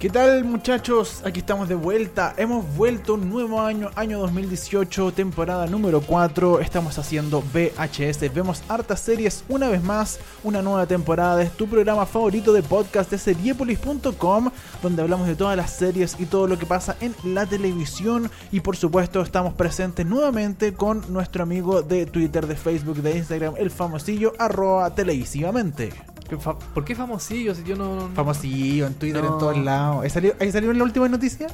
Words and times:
¿Qué 0.00 0.08
tal 0.08 0.44
muchachos? 0.44 1.20
Aquí 1.26 1.40
estamos 1.40 1.68
de 1.68 1.74
vuelta. 1.74 2.32
Hemos 2.38 2.64
vuelto 2.74 3.12
un 3.12 3.28
nuevo 3.28 3.60
año, 3.60 3.90
año 3.96 4.18
2018, 4.20 5.12
temporada 5.12 5.66
número 5.66 6.00
4. 6.00 6.60
Estamos 6.60 6.98
haciendo 6.98 7.42
VHS. 7.42 8.32
Vemos 8.32 8.62
hartas 8.70 9.00
series 9.00 9.44
una 9.50 9.68
vez 9.68 9.82
más, 9.82 10.18
una 10.42 10.62
nueva 10.62 10.86
temporada. 10.86 11.42
Es 11.42 11.52
tu 11.52 11.68
programa 11.68 12.06
favorito 12.06 12.54
de 12.54 12.62
podcast 12.62 13.10
de 13.10 13.18
seriepolis.com, 13.18 14.50
donde 14.82 15.02
hablamos 15.02 15.26
de 15.26 15.36
todas 15.36 15.54
las 15.54 15.70
series 15.70 16.16
y 16.18 16.24
todo 16.24 16.46
lo 16.46 16.58
que 16.58 16.64
pasa 16.64 16.96
en 17.02 17.14
la 17.22 17.44
televisión. 17.44 18.30
Y 18.52 18.60
por 18.60 18.78
supuesto 18.78 19.20
estamos 19.20 19.52
presentes 19.52 20.06
nuevamente 20.06 20.72
con 20.72 21.12
nuestro 21.12 21.42
amigo 21.42 21.82
de 21.82 22.06
Twitter, 22.06 22.46
de 22.46 22.56
Facebook, 22.56 23.02
de 23.02 23.18
Instagram, 23.18 23.52
el 23.58 23.70
famosillo 23.70 24.32
arroba 24.38 24.94
televisivamente. 24.94 25.92
¿Por 26.38 26.84
qué 26.84 26.94
famosillo? 26.94 27.54
Si 27.54 27.62
yo 27.64 27.76
no. 27.76 28.08
Famosillo 28.14 28.86
en 28.86 28.94
Twitter, 28.94 29.22
No. 29.22 29.32
en 29.34 29.38
todos 29.38 29.58
lados. 29.58 30.04
¿Ahí 30.04 30.10
salió, 30.10 30.34
ahí 30.40 30.50
salió 30.52 30.70
en 30.70 30.78
la 30.78 30.84
última 30.84 31.08
noticia? 31.08 31.48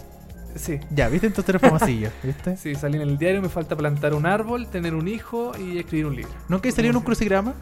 Sí. 0.54 0.80
Ya, 0.90 1.08
¿viste? 1.08 1.26
Entonces 1.26 1.48
eres 1.50 1.60
famosillo, 1.62 2.10
¿viste? 2.22 2.56
Sí, 2.56 2.74
salí 2.74 2.96
en 2.96 3.02
el 3.02 3.18
diario, 3.18 3.42
me 3.42 3.48
falta 3.50 3.76
plantar 3.76 4.14
un 4.14 4.24
árbol, 4.26 4.66
tener 4.68 4.94
un 4.94 5.06
hijo 5.08 5.52
y 5.58 5.78
escribir 5.78 6.06
un 6.06 6.16
libro. 6.16 6.32
¿Nunca 6.48 6.70
salió 6.72 6.90
en 6.90 6.96
un 6.96 7.02
crucigrama? 7.02 7.54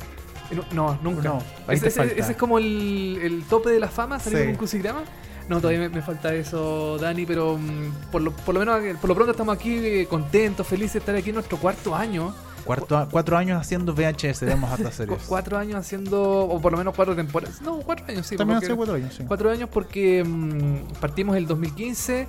No, 0.72 0.98
nunca. 1.02 1.22
No, 1.22 1.42
ese, 1.68 1.88
ese- 1.88 2.20
es 2.20 2.36
como 2.36 2.58
el, 2.58 3.18
el 3.22 3.42
tope 3.44 3.70
de 3.70 3.80
la 3.80 3.88
fama, 3.88 4.20
salir 4.20 4.38
Sí. 4.38 4.44
en 4.44 4.50
un 4.50 4.56
crucigrama. 4.56 5.02
No, 5.48 5.56
todavía 5.60 5.80
me, 5.80 5.88
me 5.88 6.00
falta 6.02 6.32
eso, 6.34 6.96
Dani, 6.98 7.26
pero 7.26 7.58
mm, 7.58 8.10
por, 8.12 8.22
lo, 8.22 8.30
por 8.32 8.54
lo 8.54 8.60
menos 8.60 8.96
por 8.98 9.08
lo 9.08 9.14
pronto 9.14 9.32
estamos 9.32 9.54
aquí 9.56 9.74
eh, 9.76 10.06
contentos, 10.08 10.66
felices 10.66 10.92
de 10.94 10.98
estar 11.00 11.16
aquí 11.16 11.30
en 11.30 11.34
nuestro 11.34 11.58
cuarto 11.58 11.94
año. 11.96 12.34
Cuarto, 12.64 13.08
cuatro 13.10 13.36
años 13.36 13.60
haciendo 13.60 13.92
VHS, 13.94 14.40
vemos 14.46 14.70
hartas 14.70 14.90
Cu- 14.92 14.96
series. 14.96 15.22
cuatro 15.26 15.58
años 15.58 15.76
haciendo, 15.76 16.22
o 16.46 16.60
por 16.60 16.72
lo 16.72 16.78
menos 16.78 16.94
cuatro 16.94 17.14
temporadas. 17.14 17.60
No, 17.60 17.78
cuatro 17.80 18.06
años, 18.08 18.26
sí. 18.26 18.36
También 18.36 18.58
hace 18.58 18.74
cuatro 18.74 18.94
años, 18.94 19.14
sí. 19.14 19.24
Cuatro 19.28 19.50
años 19.50 19.68
porque 19.70 20.24
mm, 20.24 20.94
partimos 21.00 21.36
el 21.36 21.46
2015 21.46 22.26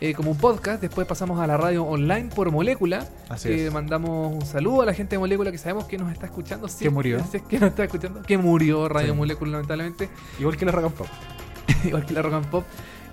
eh, 0.00 0.14
como 0.14 0.32
un 0.32 0.36
podcast, 0.38 0.80
después 0.80 1.06
pasamos 1.06 1.38
a 1.40 1.46
la 1.46 1.56
radio 1.56 1.84
online 1.84 2.28
por 2.34 2.50
Molécula. 2.50 3.06
Así 3.28 3.48
que 3.48 3.66
es. 3.66 3.72
mandamos 3.72 4.32
un 4.34 4.46
saludo 4.46 4.82
a 4.82 4.86
la 4.86 4.94
gente 4.94 5.16
de 5.16 5.18
Molécula 5.20 5.50
que 5.52 5.58
sabemos 5.58 5.84
que 5.86 5.98
nos 5.98 6.12
está 6.12 6.26
escuchando. 6.26 6.68
sí, 6.68 6.84
Que 6.84 6.90
murió. 6.90 7.24
si 7.30 7.36
es 7.38 7.42
que 7.44 7.58
nos 7.58 7.70
está 7.70 7.84
escuchando. 7.84 8.22
Que 8.22 8.38
murió 8.38 8.88
Radio 8.88 9.12
Sí. 9.12 9.18
Molécula, 9.18 9.52
lamentablemente. 9.52 10.08
Igual 10.38 10.56
que 10.56 10.64
la 10.64 10.72
Rock 10.72 10.84
and 10.86 10.94
Pop. 10.94 11.06
Igual 11.84 12.04
que 12.06 12.14
la 12.14 12.22
Rock 12.22 12.34
and 12.34 12.46
Pop. 12.46 12.64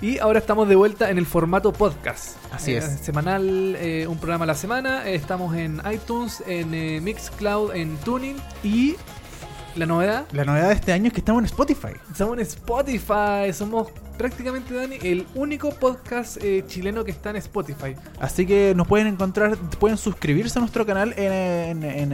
Y 0.02 0.18
ahora 0.20 0.40
estamos 0.40 0.70
de 0.70 0.76
vuelta 0.76 1.10
en 1.10 1.18
el 1.18 1.26
formato 1.26 1.74
podcast. 1.74 2.38
Así 2.54 2.72
Eh, 2.74 2.78
es. 2.78 2.86
Semanal, 3.02 3.76
eh, 3.78 4.08
un 4.08 4.18
programa 4.18 4.44
a 4.46 4.48
la 4.48 4.56
semana. 4.56 5.08
Eh, 5.10 5.16
estamos 5.16 5.56
en 5.56 5.82
iTunes, 5.92 6.42
en 6.48 6.74
eh, 6.74 7.02
Mixcloud, 7.02 7.76
en 7.76 7.98
Tuning. 7.98 8.38
Y 8.64 8.96
la 9.76 9.86
novedad, 9.86 10.26
La 10.32 10.46
novedad 10.46 10.70
de 10.70 10.76
este 10.76 10.94
año 10.94 11.08
es 11.08 11.14
que 11.14 11.20
estamos 11.20 11.42
en 11.42 11.46
Spotify. 11.48 11.94
Estamos 12.12 12.36
en 12.36 12.40
Spotify, 12.42 13.52
somos 13.54 13.90
prácticamente, 14.20 14.74
Dani, 14.74 14.98
el 15.02 15.26
único 15.34 15.70
podcast 15.72 16.38
eh, 16.44 16.66
chileno 16.68 17.06
que 17.06 17.12
está 17.12 17.30
en 17.30 17.38
Spotify. 17.38 17.96
Así 18.20 18.46
que 18.46 18.74
nos 18.76 18.86
pueden 18.86 19.08
encontrar, 19.08 19.56
pueden 19.80 19.98
suscribirse 19.98 20.60
a 20.60 20.62
nuestro 20.62 20.86
canal 20.86 21.14
en, 21.18 21.84
en- 21.84 22.14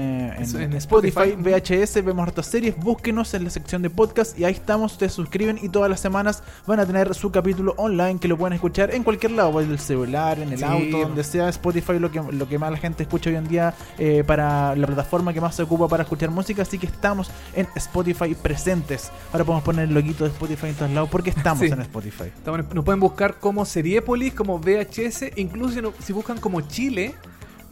Spotify, 0.77 1.31
Spotify. 1.31 1.35
VHS, 1.35 2.05
vemos 2.05 2.27
hartas 2.27 2.45
series, 2.45 2.77
búsquenos 2.77 3.33
en 3.33 3.43
la 3.43 3.49
sección 3.49 3.81
de 3.81 3.89
podcast 3.89 4.37
y 4.37 4.45
ahí 4.45 4.53
estamos, 4.53 4.91
ustedes 4.93 5.13
suscriben 5.13 5.57
y 5.59 5.69
todas 5.69 5.89
las 5.89 5.99
semanas 5.99 6.43
van 6.67 6.79
a 6.79 6.85
tener 6.85 7.15
su 7.15 7.31
capítulo 7.31 7.73
online 7.77 8.19
que 8.19 8.27
lo 8.27 8.37
pueden 8.37 8.53
escuchar 8.53 8.93
en 8.93 9.03
cualquier 9.03 9.31
lado, 9.31 9.59
en 9.59 9.71
el 9.71 9.79
celular, 9.79 10.37
en 10.37 10.51
el 10.51 10.59
Sí. 10.59 10.63
auto, 10.63 10.99
donde 10.99 11.23
sea 11.23 11.49
Spotify, 11.49 11.97
lo 11.97 12.11
que, 12.11 12.21
lo 12.21 12.47
que 12.47 12.59
más 12.59 12.71
la 12.71 12.77
gente 12.77 13.01
escucha 13.01 13.31
hoy 13.31 13.35
en 13.37 13.47
día 13.47 13.73
eh, 13.97 14.23
para 14.27 14.75
la 14.75 14.85
plataforma 14.85 15.33
que 15.33 15.41
más 15.41 15.55
se 15.55 15.63
ocupa 15.63 15.87
para 15.87 16.03
escuchar 16.03 16.29
música, 16.29 16.61
así 16.61 16.77
que 16.77 16.85
estamos 16.85 17.31
en 17.55 17.67
Spotify 17.75 18.35
presentes. 18.35 19.09
Ahora 19.33 19.43
podemos 19.43 19.63
poner 19.63 19.87
el 19.87 19.93
loguito 19.95 20.23
de 20.23 20.29
Spotify 20.29 20.67
en 20.67 20.75
todos 20.75 20.91
lados 20.91 21.09
porque 21.09 21.31
estamos 21.31 21.59
Sí. 21.65 21.65
en 21.65 21.81
Spotify. 21.81 21.94
Estamos 22.37 22.73
nos 22.73 22.83
pueden 22.85 22.99
buscar 22.99 23.35
como 23.39 23.65
Seriepolis, 23.65 24.33
como 24.33 24.59
VHS, 24.59 25.31
incluso 25.37 25.93
si 25.99 26.13
buscan 26.13 26.37
como 26.39 26.61
Chile. 26.61 27.13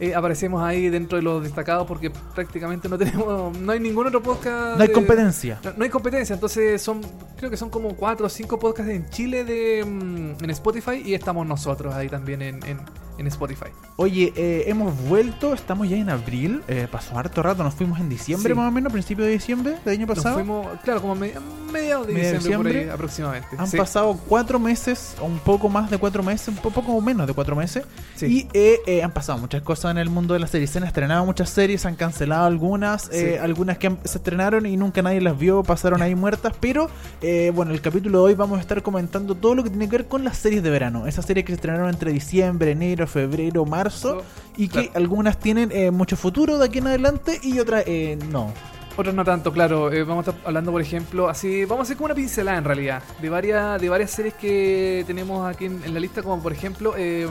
eh, 0.00 0.12
aparecemos 0.12 0.60
ahí 0.62 0.88
dentro 0.88 1.16
de 1.16 1.22
los 1.22 1.42
destacados 1.44 1.86
porque 1.86 2.10
prácticamente 2.10 2.88
no 2.88 2.98
tenemos, 2.98 3.56
no 3.56 3.70
hay 3.72 3.78
ningún 3.78 4.06
otro 4.08 4.20
podcast. 4.22 4.76
No 4.76 4.82
hay 4.82 4.88
de- 4.88 4.92
competencia. 4.92 5.60
No, 5.62 5.72
no 5.76 5.84
hay 5.84 5.90
competencia, 5.90 6.34
entonces 6.34 6.82
son, 6.82 7.00
creo 7.36 7.48
que 7.48 7.56
son 7.56 7.70
como 7.70 7.94
cuatro 7.94 8.26
o 8.26 8.28
cinco 8.28 8.58
podcasts 8.58 8.90
en 8.92 9.08
Chile 9.10 9.44
de, 9.44 9.84
mm, 9.84 10.42
en 10.42 10.50
Spotify 10.50 11.00
y 11.04 11.14
estamos 11.14 11.46
nosotros 11.46 11.94
ahí 11.94 12.08
también 12.08 12.42
en, 12.42 12.56
en, 12.66 12.80
en 13.18 13.26
Spotify. 13.28 13.66
Oye, 13.96 14.32
eh, 14.36 14.64
hemos 14.66 14.96
vuelto, 15.08 15.54
estamos 15.54 15.88
ya 15.88 15.96
en 15.96 16.10
abril, 16.10 16.62
eh, 16.68 16.88
pasó 16.90 17.16
harto 17.18 17.42
rato, 17.42 17.62
nos 17.62 17.74
fuimos 17.74 18.00
en 18.00 18.08
diciembre 18.08 18.52
Sí. 18.52 18.58
más 18.58 18.68
o 18.68 18.70
menos, 18.72 18.92
principio 18.92 19.24
de 19.24 19.30
diciembre 19.32 19.76
del 19.84 19.94
año 19.98 20.06
Nos 20.06 20.16
pasado. 20.16 20.34
fuimos, 20.36 20.66
claro, 20.82 21.00
como 21.00 21.14
media- 21.14 21.40
mediados 21.72 22.06
de 22.06 22.12
Media 22.14 22.32
diciembre, 22.32 22.56
por 22.56 22.66
ahí 22.66 22.72
diciembre. 22.72 22.92
aproximadamente. 22.94 23.48
Han 23.58 23.66
Sí. 23.66 23.76
pasado 23.76 24.18
cuatro 24.28 24.58
meses, 24.58 25.16
o 25.20 25.24
un 25.26 25.38
poco 25.38 25.68
más 25.68 25.90
de 25.90 25.98
cuatro 25.98 26.22
meses, 26.22 26.48
un 26.48 26.56
po- 26.56 26.70
poco 26.70 27.00
menos 27.00 27.26
de 27.26 27.32
cuatro 27.34 27.56
meses. 27.56 27.84
Sí. 28.16 28.26
Y 28.26 28.48
eh, 28.58 28.80
eh, 28.86 29.02
han 29.02 29.12
pasado 29.12 29.38
muchas 29.38 29.62
cosas 29.62 29.90
en 29.92 29.98
el 29.98 30.08
mundo 30.10 30.34
de 30.34 30.40
las 30.40 30.50
series. 30.50 30.70
Se 30.70 30.78
han 30.78 30.84
estrenado 30.84 31.24
muchas 31.24 31.50
series, 31.50 31.82
se 31.82 31.88
han 31.88 31.96
cancelado 31.96 32.46
algunas, 32.46 33.10
eh, 33.12 33.38
algunas 33.40 33.78
que 33.78 33.88
han- 33.88 33.98
se 34.04 34.18
estrenaron 34.18 34.66
y 34.66 34.76
nunca 34.76 35.02
nadie 35.02 35.20
las 35.20 35.38
vio, 35.38 35.62
pasaron 35.62 36.02
ahí 36.02 36.14
muertas. 36.14 36.52
Pero 36.60 36.88
eh, 37.22 37.52
bueno, 37.54 37.72
el 37.72 37.80
capítulo 37.80 38.18
de 38.20 38.24
hoy 38.26 38.34
vamos 38.34 38.58
a 38.58 38.60
estar 38.60 38.82
comentando 38.82 39.34
todo 39.34 39.54
lo 39.54 39.62
que 39.64 39.70
tiene 39.70 39.88
que 39.88 39.96
ver 39.98 40.06
con 40.08 40.24
las 40.24 40.36
series 40.36 40.62
de 40.62 40.70
verano. 40.70 41.06
Esas 41.06 41.24
series 41.26 41.44
que 41.44 41.52
se 41.52 41.56
estrenaron 41.56 41.88
entre 41.88 42.12
diciembre, 42.12 42.70
enero, 42.72 43.03
febrero, 43.06 43.64
marzo. 43.64 44.22
Y 44.56 44.68
que 44.68 44.82
Claro. 44.88 44.90
algunas 44.94 45.38
tienen 45.38 45.70
eh, 45.72 45.90
mucho 45.90 46.16
futuro 46.16 46.58
de 46.58 46.66
aquí 46.66 46.78
en 46.78 46.86
adelante 46.86 47.40
y 47.42 47.58
otras 47.58 47.84
eh, 47.86 48.18
no. 48.30 48.52
Otros 48.96 49.12
no 49.12 49.24
tanto, 49.24 49.52
claro. 49.52 49.92
Eh, 49.92 50.04
vamos 50.04 50.28
a 50.28 50.30
estar 50.30 50.46
hablando, 50.46 50.70
por 50.70 50.80
ejemplo, 50.80 51.28
así, 51.28 51.64
vamos 51.64 51.80
a 51.80 51.82
hacer 51.82 51.96
como 51.96 52.06
una 52.06 52.14
pincelada 52.14 52.58
en 52.58 52.64
realidad, 52.64 53.02
de 53.20 53.28
varias, 53.28 53.80
de 53.80 53.88
varias 53.88 54.12
series 54.12 54.34
que 54.34 55.02
tenemos 55.08 55.44
aquí 55.52 55.64
en, 55.64 55.82
en 55.84 55.92
la 55.92 55.98
lista, 55.98 56.22
como 56.22 56.40
por 56.40 56.52
ejemplo 56.52 56.94
eh, 56.96 57.28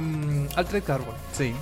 Altered 0.57 0.83
Carbon. 0.83 1.15
Sí. 1.31 1.53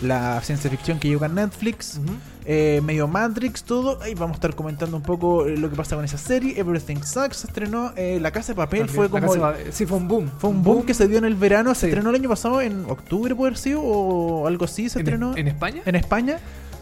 La 0.00 0.40
ciencia 0.42 0.68
ficción 0.68 0.98
que 0.98 1.06
llega 1.08 1.26
a 1.26 1.28
Netflix. 1.28 2.00
Eh, 2.46 2.80
medio 2.84 3.08
Matrix, 3.08 3.64
todo. 3.64 4.00
Ahí 4.02 4.14
vamos 4.14 4.32
a 4.32 4.36
estar 4.36 4.54
comentando 4.54 4.96
un 4.96 5.02
poco 5.02 5.46
eh, 5.46 5.56
lo 5.56 5.70
que 5.70 5.76
pasa 5.76 5.96
con 5.96 6.04
esa 6.04 6.18
serie. 6.18 6.58
Everything 6.58 7.02
Sucks 7.02 7.38
se 7.38 7.46
estrenó. 7.46 7.92
eh, 7.96 8.18
la 8.20 8.30
Casa 8.30 8.52
de 8.52 8.56
Papel 8.56 8.86
También, 8.86 8.96
fue 8.96 9.08
como. 9.10 9.32
sí, 9.70 9.86
fue 9.86 9.98
un 9.98 10.08
boom. 10.08 10.30
Fue 10.38 10.50
un 10.50 10.62
boom, 10.62 10.84
que 10.84 10.94
se 10.94 11.08
dio 11.08 11.18
en 11.18 11.24
el 11.24 11.34
verano. 11.36 11.74
Se 11.74 11.82
Sí. 11.82 11.86
estrenó 11.86 12.10
el 12.10 12.16
año 12.16 12.28
pasado, 12.28 12.60
en 12.60 12.84
octubre, 12.88 13.34
puede 13.34 13.48
haber 13.50 13.58
sido, 13.58 13.80
o 13.82 14.46
algo 14.46 14.64
así. 14.64 14.88
Se 14.88 14.98
¿En, 15.00 15.06
estrenó 15.06 15.36
en 15.36 15.48
España? 15.48 15.82
en 15.84 15.94
España. 15.94 16.38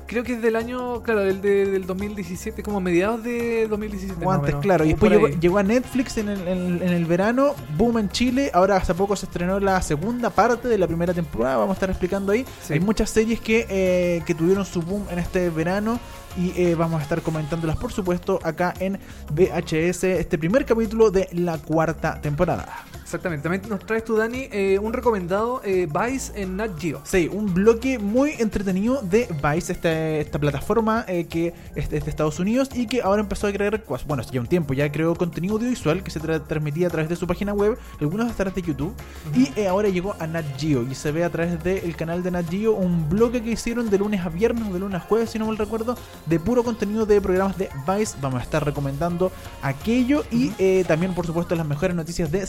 Creo 0.06 0.24
que 0.24 0.34
es 0.34 0.42
del 0.42 0.56
año, 0.56 1.02
claro, 1.02 1.20
del, 1.20 1.40
de- 1.40 1.66
del 1.70 1.86
2017, 1.86 2.62
como 2.62 2.80
mediados 2.80 3.22
de 3.24 3.66
2017. 3.68 4.24
O 4.24 4.30
antes, 4.30 4.54
claro. 4.56 4.84
Y 4.84 4.88
después 4.88 5.10
llegó, 5.12 5.28
llegó 5.28 5.58
a 5.58 5.62
Netflix 5.62 6.18
en 6.18 6.28
el, 6.28 6.46
en- 6.48 6.82
en 6.82 6.88
el 6.90 7.04
verano. 7.06 7.54
Boom 7.76 7.98
en 7.98 8.08
Chile. 8.10 8.50
Ahora 8.52 8.76
hace 8.76 8.92
poco 8.94 9.16
se 9.16 9.26
estrenó 9.26 9.58
la 9.60 9.80
segunda 9.82 10.30
parte 10.30 10.68
de 10.68 10.76
la 10.78 10.86
primera 10.86 11.14
temporada. 11.14 11.56
Vamos 11.56 11.74
a 11.74 11.76
estar 11.76 11.90
explicando 11.90 12.32
ahí. 12.32 12.44
Sí. 12.62 12.74
Hay 12.74 12.80
muchas 12.80 13.10
series 13.10 13.40
que, 13.40 13.66
eh, 13.70 14.22
que 14.26 14.34
tuvieron 14.34 14.64
su 14.66 14.82
boom 14.82 15.06
en 15.10 15.18
este 15.18 15.48
verano. 15.50 15.98
Y 16.36 16.52
eh, 16.60 16.74
vamos 16.74 16.98
a 17.00 17.02
estar 17.02 17.20
comentándolas, 17.20 17.76
por 17.76 17.92
supuesto, 17.92 18.38
acá 18.42 18.72
en 18.80 18.98
VHS. 19.34 20.04
Este 20.04 20.38
primer 20.38 20.64
capítulo 20.64 21.10
de 21.10 21.28
la 21.32 21.58
cuarta 21.58 22.20
temporada. 22.20 22.66
Exactamente. 23.12 23.42
También 23.42 23.68
nos 23.68 23.80
traes 23.80 24.06
tú, 24.06 24.16
Dani, 24.16 24.48
eh, 24.50 24.78
un 24.80 24.94
recomendado 24.94 25.60
eh, 25.66 25.86
Vice 25.86 26.32
en 26.34 26.56
Nat 26.56 26.70
Geo. 26.80 27.02
Sí, 27.04 27.28
un 27.30 27.52
bloque 27.52 27.98
muy 27.98 28.30
entretenido 28.38 29.02
de 29.02 29.28
Vice, 29.42 29.70
esta, 29.70 29.92
esta 29.92 30.38
plataforma 30.38 31.04
eh, 31.06 31.26
que 31.26 31.52
es 31.74 31.90
de, 31.90 32.00
de 32.00 32.08
Estados 32.08 32.40
Unidos 32.40 32.70
y 32.74 32.86
que 32.86 33.02
ahora 33.02 33.20
empezó 33.20 33.48
a 33.48 33.52
crear, 33.52 33.84
bueno, 34.06 34.22
hace 34.22 34.32
ya 34.32 34.40
un 34.40 34.46
tiempo 34.46 34.72
ya 34.72 34.90
creó 34.90 35.14
contenido 35.14 35.56
audiovisual 35.56 36.02
que 36.02 36.10
se 36.10 36.22
tra- 36.22 36.42
transmitía 36.46 36.86
a 36.86 36.90
través 36.90 37.10
de 37.10 37.16
su 37.16 37.26
página 37.26 37.52
web, 37.52 37.76
algunos 38.00 38.30
a 38.30 38.34
través 38.34 38.54
de 38.54 38.62
YouTube, 38.62 38.94
y 39.36 39.60
ahora 39.66 39.90
llegó 39.90 40.16
a 40.18 40.26
Nat 40.26 40.46
Geo 40.58 40.82
y 40.90 40.94
se 40.94 41.12
ve 41.12 41.22
a 41.22 41.28
través 41.28 41.62
del 41.62 41.94
canal 41.94 42.22
de 42.22 42.30
Nat 42.30 42.48
Geo 42.48 42.72
un 42.72 43.10
bloque 43.10 43.42
que 43.42 43.50
hicieron 43.50 43.90
de 43.90 43.98
lunes 43.98 44.24
a 44.24 44.30
viernes 44.30 44.66
o 44.70 44.72
de 44.72 44.78
lunes 44.78 45.02
a 45.02 45.04
jueves, 45.04 45.28
si 45.28 45.38
no 45.38 45.44
mal 45.48 45.58
recuerdo, 45.58 45.98
de 46.24 46.40
puro 46.40 46.64
contenido 46.64 47.04
de 47.04 47.20
programas 47.20 47.58
de 47.58 47.68
Vice. 47.86 48.16
Vamos 48.22 48.40
a 48.40 48.42
estar 48.42 48.64
recomendando 48.64 49.30
aquello 49.60 50.24
y 50.30 50.52
eh, 50.58 50.84
también, 50.88 51.14
por 51.14 51.26
supuesto, 51.26 51.54
las 51.54 51.66
mejores 51.66 51.94
noticias 51.94 52.32
de 52.32 52.46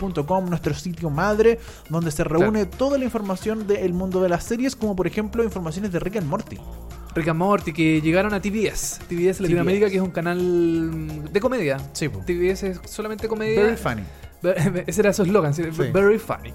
nuestro 0.00 0.74
sitio 0.74 1.10
madre, 1.10 1.58
donde 1.88 2.10
se 2.10 2.24
reúne 2.24 2.66
toda 2.66 2.98
la 2.98 3.04
información 3.04 3.66
del 3.66 3.92
mundo 3.92 4.20
de 4.20 4.28
las 4.28 4.44
series, 4.44 4.76
como 4.76 4.96
por 4.96 5.06
ejemplo 5.06 5.44
informaciones 5.44 5.92
de 5.92 5.98
Rick 6.00 6.16
and 6.16 6.26
Morty. 6.26 6.58
Rick 7.14 7.28
and 7.28 7.38
Morty, 7.38 7.72
que 7.72 8.00
llegaron 8.00 8.32
a 8.34 8.40
TBS. 8.40 9.00
TBS 9.08 9.40
Latinoamérica, 9.40 9.90
que 9.90 9.96
es 9.96 10.02
un 10.02 10.10
canal 10.10 10.38
mm, 10.38 11.24
de 11.32 11.40
comedia. 11.40 11.78
Sí, 11.92 12.08
po. 12.08 12.20
TBS 12.20 12.62
es 12.64 12.80
solamente 12.84 13.28
comedia. 13.28 13.62
Very 13.62 13.76
funny. 13.76 14.02
Ese 14.86 15.00
era 15.00 15.12
su 15.12 15.22
eslogan, 15.22 15.52
¿sí? 15.54 15.64
Sí. 15.64 15.90
Very 15.92 16.18
funny. 16.18 16.52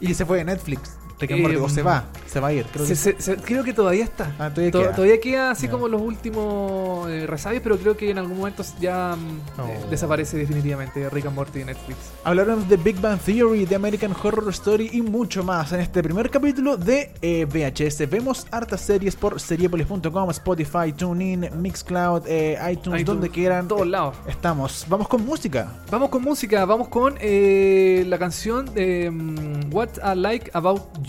Y 0.00 0.14
se 0.14 0.26
fue 0.26 0.38
de 0.38 0.44
Netflix. 0.44 0.98
Rick 1.20 1.32
and 1.32 1.40
Eh, 1.40 1.68
se 1.68 1.82
va, 1.82 2.04
se 2.26 2.40
va 2.40 2.48
a 2.48 2.52
ir. 2.52 2.66
Creo 2.66 2.86
que 2.86 2.94
Se- 2.94 3.14
se- 3.16 3.20
se- 3.22 3.36
creo 3.36 3.64
que 3.64 3.72
todavía 3.72 4.04
está. 4.04 4.34
Ah, 4.38 4.50
todavía 4.50 4.70
To- 4.70 4.80
queda. 4.80 4.92
todavía 4.94 5.20
queda 5.20 5.50
así 5.50 5.68
como 5.68 5.88
los 5.88 6.00
últimos 6.00 7.08
eh, 7.08 7.26
resabios, 7.26 7.62
pero 7.62 7.76
creo 7.78 7.96
que 7.96 8.10
en 8.10 8.18
algún 8.18 8.36
momento 8.38 8.62
ya 8.80 9.16
mm, 9.16 9.60
Oh. 9.60 9.66
eh, 9.66 9.78
desaparece 9.90 10.36
definitivamente 10.36 11.08
Rick 11.10 11.26
and 11.26 11.34
Morty 11.34 11.60
de 11.60 11.64
Netflix. 11.66 11.98
Hablaremos 12.24 12.68
de 12.68 12.76
Big 12.76 13.00
Bang 13.00 13.18
Theory, 13.18 13.64
de 13.64 13.74
American 13.74 14.12
Horror 14.22 14.48
Story 14.50 14.90
y 14.92 15.02
mucho 15.02 15.42
más 15.42 15.72
en 15.72 15.80
este 15.80 16.02
primer 16.02 16.30
capítulo 16.30 16.76
de 16.76 17.12
eh, 17.22 17.46
VHS. 17.46 18.06
Vemos 18.08 18.46
hartas 18.50 18.80
series 18.82 19.16
por 19.16 19.40
seriepolis.com, 19.40 20.30
Spotify, 20.30 20.92
TuneIn, 20.96 21.48
Mixcloud, 21.60 22.22
eh, 22.26 22.52
iTunes, 22.70 23.00
iTunes, 23.00 23.04
donde 23.06 23.30
quieran. 23.30 23.66
todos 23.68 23.86
lados. 23.86 24.14
Estamos. 24.26 24.84
Vamos 24.88 25.08
con 25.08 25.24
música. 25.24 25.72
Vamos 25.90 26.10
con 26.10 26.22
música, 26.22 26.64
vamos 26.66 26.88
con 26.88 27.14
la 27.14 28.18
canción 28.18 28.66
de 28.74 29.10
mm, 29.10 29.74
What 29.74 29.88
I 30.04 30.14
Like 30.18 30.50
About 30.52 30.82
You 31.02 31.07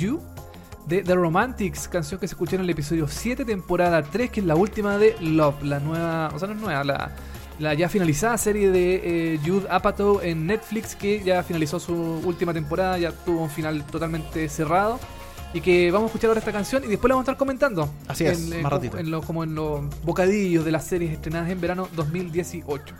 de 0.87 1.03
The 1.03 1.13
Romantics, 1.15 1.87
canción 1.87 2.19
que 2.19 2.27
se 2.27 2.33
escuchó 2.33 2.55
en 2.55 2.61
el 2.63 2.69
episodio 2.69 3.07
7, 3.07 3.45
temporada 3.45 4.01
3, 4.01 4.31
que 4.31 4.39
es 4.39 4.45
la 4.45 4.55
última 4.55 4.97
de 4.97 5.15
Love, 5.19 5.63
la 5.63 5.79
nueva, 5.79 6.31
o 6.33 6.39
sea, 6.39 6.47
no 6.47 6.55
es 6.55 6.61
nueva, 6.61 6.83
la, 6.83 7.11
la 7.59 7.73
ya 7.75 7.89
finalizada 7.89 8.37
serie 8.37 8.71
de 8.71 9.33
eh, 9.35 9.39
Jude 9.45 9.67
Apatow 9.69 10.21
en 10.21 10.47
Netflix, 10.47 10.95
que 10.95 11.21
ya 11.23 11.43
finalizó 11.43 11.79
su 11.79 11.93
última 11.93 12.53
temporada, 12.53 12.97
ya 12.97 13.11
tuvo 13.11 13.41
un 13.43 13.49
final 13.49 13.83
totalmente 13.85 14.47
cerrado. 14.49 14.99
Y 15.51 15.61
que 15.61 15.89
vamos 15.89 16.05
a 16.05 16.09
escuchar 16.09 16.27
ahora 16.29 16.39
esta 16.39 16.51
canción 16.51 16.83
y 16.83 16.87
después 16.87 17.09
la 17.09 17.15
vamos 17.15 17.27
a 17.27 17.31
estar 17.31 17.37
comentando. 17.37 17.89
Así 18.07 18.23
es, 18.23 18.39
en, 18.39 18.49
más 18.49 18.57
como- 18.57 18.69
ratito. 18.69 18.97
en 18.99 19.09
lo- 19.09 19.21
como 19.23 19.43
en 19.43 19.55
los 19.55 19.81
bocadillos 20.03 20.63
de 20.63 20.71
las 20.71 20.85
series 20.85 21.11
estrenadas 21.11 21.49
en 21.49 21.59
verano 21.59 21.87
2018. 21.95 22.93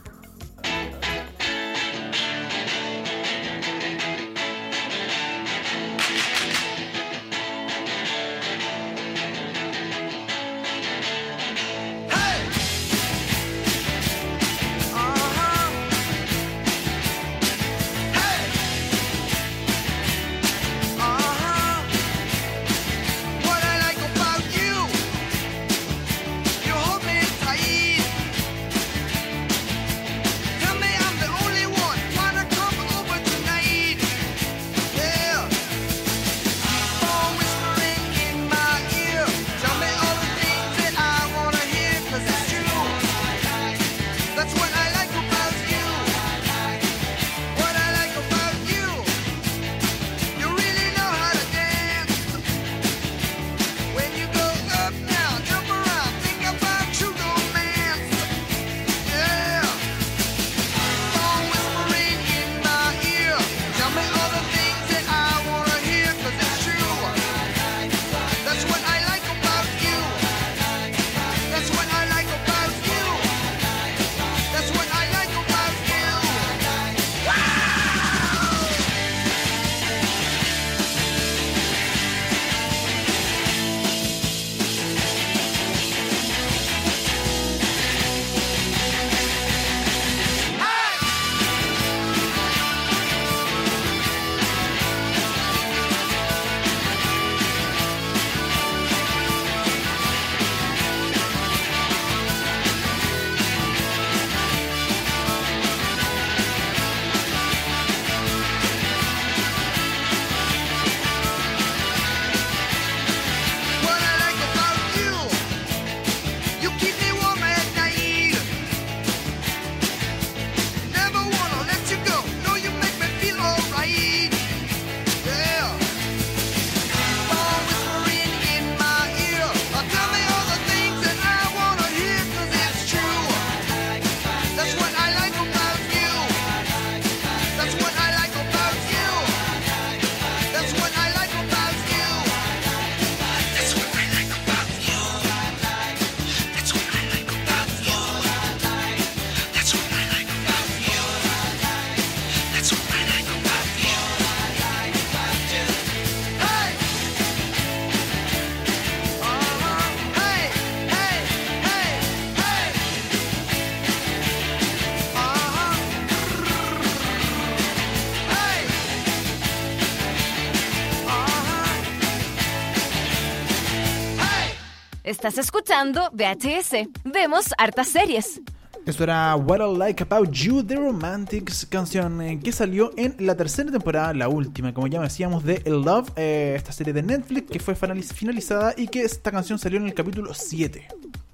Estás 175.20 175.38
escuchando 175.38 176.10
VHS. 176.14 176.88
Vemos 177.04 177.48
hartas 177.58 177.90
series. 177.90 178.40
Esto 178.86 179.04
era 179.04 179.36
What 179.36 179.60
I 179.60 179.78
Like 179.78 180.04
About 180.04 180.32
You, 180.32 180.64
The 180.64 180.78
Romantics, 180.78 181.66
canción 181.66 182.22
eh, 182.22 182.40
que 182.42 182.54
salió 182.54 182.92
en 182.96 183.18
la 183.20 183.36
tercera 183.36 183.70
temporada, 183.70 184.14
la 184.14 184.30
última, 184.30 184.74
como 184.74 184.88
ya 184.88 185.02
decíamos, 185.02 185.44
de 185.44 185.62
Love, 185.66 186.12
eh, 186.16 186.54
esta 186.56 186.72
serie 186.72 186.94
de 186.94 187.04
Netflix 187.04 187.52
que 187.52 187.60
fue 187.60 187.76
finaliz- 187.76 188.14
finalizada 188.14 188.74
y 188.78 188.88
que 188.88 189.02
esta 189.04 189.30
canción 189.30 189.60
salió 189.60 189.78
en 189.80 189.88
el 189.88 189.94
capítulo 189.94 190.34
7. 190.34 190.88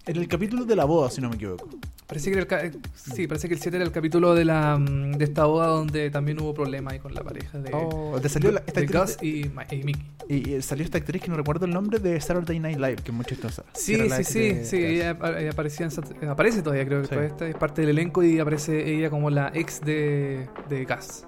En 0.08 0.16
el 0.18 0.28
capítulo 0.28 0.66
de 0.66 0.76
la 0.76 0.86
boda, 0.86 1.12
si 1.12 1.22
no 1.22 1.30
me 1.30 1.36
equivoco. 1.36 1.70
Parece 2.08 2.32
que, 2.32 2.38
el 2.38 2.48
eh, 2.52 2.72
sí, 2.94 3.26
parece 3.26 3.48
que 3.48 3.56
el 3.56 3.60
7 3.60 3.78
era 3.78 3.84
el 3.86 3.92
capítulo 3.92 4.36
de 4.36 4.46
la 4.46 4.78
mm, 4.78 5.14
de 5.14 5.26
esta 5.26 5.46
boda 5.46 5.68
donde 5.68 6.12
también 6.12 6.40
hubo 6.40 6.54
problemas 6.54 6.94
ahí 6.94 7.00
con 7.00 7.14
la 7.16 7.24
pareja 7.24 7.58
de, 7.58 7.72
Oh, 7.74 8.20
te 8.22 8.30
salió 8.30 8.52
la- 8.52 8.60
esta 8.68 8.80
de 8.82 8.86
actriz 8.86 9.18
Gus 9.18 9.24
y, 9.24 9.46
y 9.76 9.84
Mickey. 9.84 10.12
Y, 10.30 10.56
y 10.56 10.62
salió 10.62 10.86
esta 10.86 11.00
actriz 11.00 11.22
que 11.22 11.30
no 11.30 11.36
recuerdo 11.36 11.66
el 11.66 11.72
nombre 11.74 11.98
de 11.98 12.22
Saturday 12.22 12.60
Night 12.60 12.78
Live, 12.78 12.98
que 12.98 13.10
es 13.10 13.14
muy 13.14 13.26
chistosa. 13.26 13.64
Sí, 13.74 13.96
sí, 14.10 14.24
sí, 14.24 14.40
de 14.54 14.66
sí, 14.66 14.78
ella, 14.86 15.12
apa- 15.12 15.40
ella 15.40 15.50
aparecía 15.52 15.88
en 15.88 15.92
eh, 16.22 16.28
aparece 16.30 16.62
todavía 16.62 16.86
creo 16.86 17.00
que 17.02 17.06
Sí. 17.08 17.10
todavía 17.10 17.32
está- 17.32 17.48
es 17.48 17.56
parte 17.56 17.82
del 17.82 17.90
elenco 17.92 18.22
y 18.24 18.40
aparece 18.40 18.88
ella 18.94 19.10
como 19.10 19.32
la 19.32 19.52
ex 19.56 19.82
de, 19.82 20.48
de 20.70 20.86
Gus. 20.86 21.24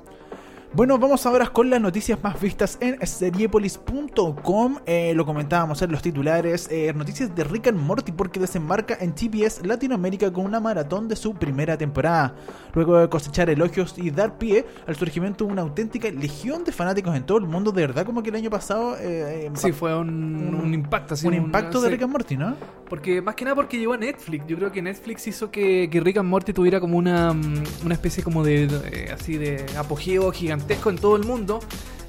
Bueno, 0.74 1.00
vamos 1.00 1.25
ahora 1.25 1.47
con 1.47 1.69
las 1.71 1.81
noticias 1.81 2.19
más 2.21 2.39
vistas 2.39 2.77
en 2.81 3.03
seriepolis.com. 3.05 4.77
Eh, 4.86 5.13
lo 5.15 5.25
comentábamos 5.25 5.81
en 5.81 5.91
los 5.91 6.03
titulares. 6.03 6.67
eh, 6.69 6.93
noticias 6.93 7.33
de 7.33 7.43
Rick 7.45 7.67
and 7.67 7.79
Morty 7.79 8.12
porque 8.12 8.39
desembarca 8.39 8.95
en 9.00 9.15
TBS 9.15 9.65
Latinoamérica 9.65 10.31
con 10.31 10.45
una 10.45 10.59
maratón 10.59 11.07
de 11.07 11.15
su 11.15 11.33
primera 11.33 11.77
temporada. 11.77 12.36
Luego 12.75 12.97
de 13.00 13.09
cosechar 13.09 13.50
elogios 13.50 13.95
y 13.97 14.12
dar 14.12 14.38
pie 14.38 14.65
al 14.86 14.95
surgimiento 14.95 15.45
de 15.45 15.53
una 15.53 15.63
auténtica 15.63 16.12
legión 16.12 16.63
de 16.63 16.71
fanáticos 16.71 17.15
en 17.15 17.24
todo 17.25 17.39
el 17.39 17.45
mundo, 17.45 17.71
de 17.71 17.81
verdad 17.88 18.05
como 18.05 18.21
que 18.21 18.29
el 18.29 18.36
año 18.36 18.50
pasado... 18.51 18.97
eh, 18.97 19.47
eh, 19.47 19.51
Sí, 19.55 19.71
fue 19.71 19.97
un, 19.97 20.53
un 20.53 20.74
impacto. 20.75 21.15
así, 21.15 21.25
un 21.25 21.33
impacto 21.33 21.81
de. 21.81 21.89
Rick 21.89 22.03
and 22.03 22.12
Morty, 22.12 22.38
¿no? 22.38 22.55
Porque 22.88 23.21
más 23.21 23.36
que 23.36 23.45
nada 23.45 23.55
porque 23.55 23.79
llegó 23.79 23.93
a 23.93 23.97
Netflix. 23.97 24.45
Yo 24.47 24.57
creo 24.57 24.71
que 24.71 24.81
Netflix 24.81 25.27
hizo 25.27 25.50
que, 25.50 25.89
que 25.89 26.00
Rick 26.01 26.17
and 26.17 26.29
Morty 26.29 26.53
tuviera 26.53 26.79
como 26.79 26.97
una, 26.97 27.33
mm, 27.33 27.63
una 27.86 27.93
especie 27.95 28.24
como 28.24 28.43
de, 28.43 28.67
de- 28.67 29.12
así 29.12 29.38
de 29.38 29.65
apogeo 29.77 30.31
gigantesco 30.58 30.90
en 30.90 30.98
todo 30.98 31.16
el 31.16 31.24
mundo. 31.24 31.60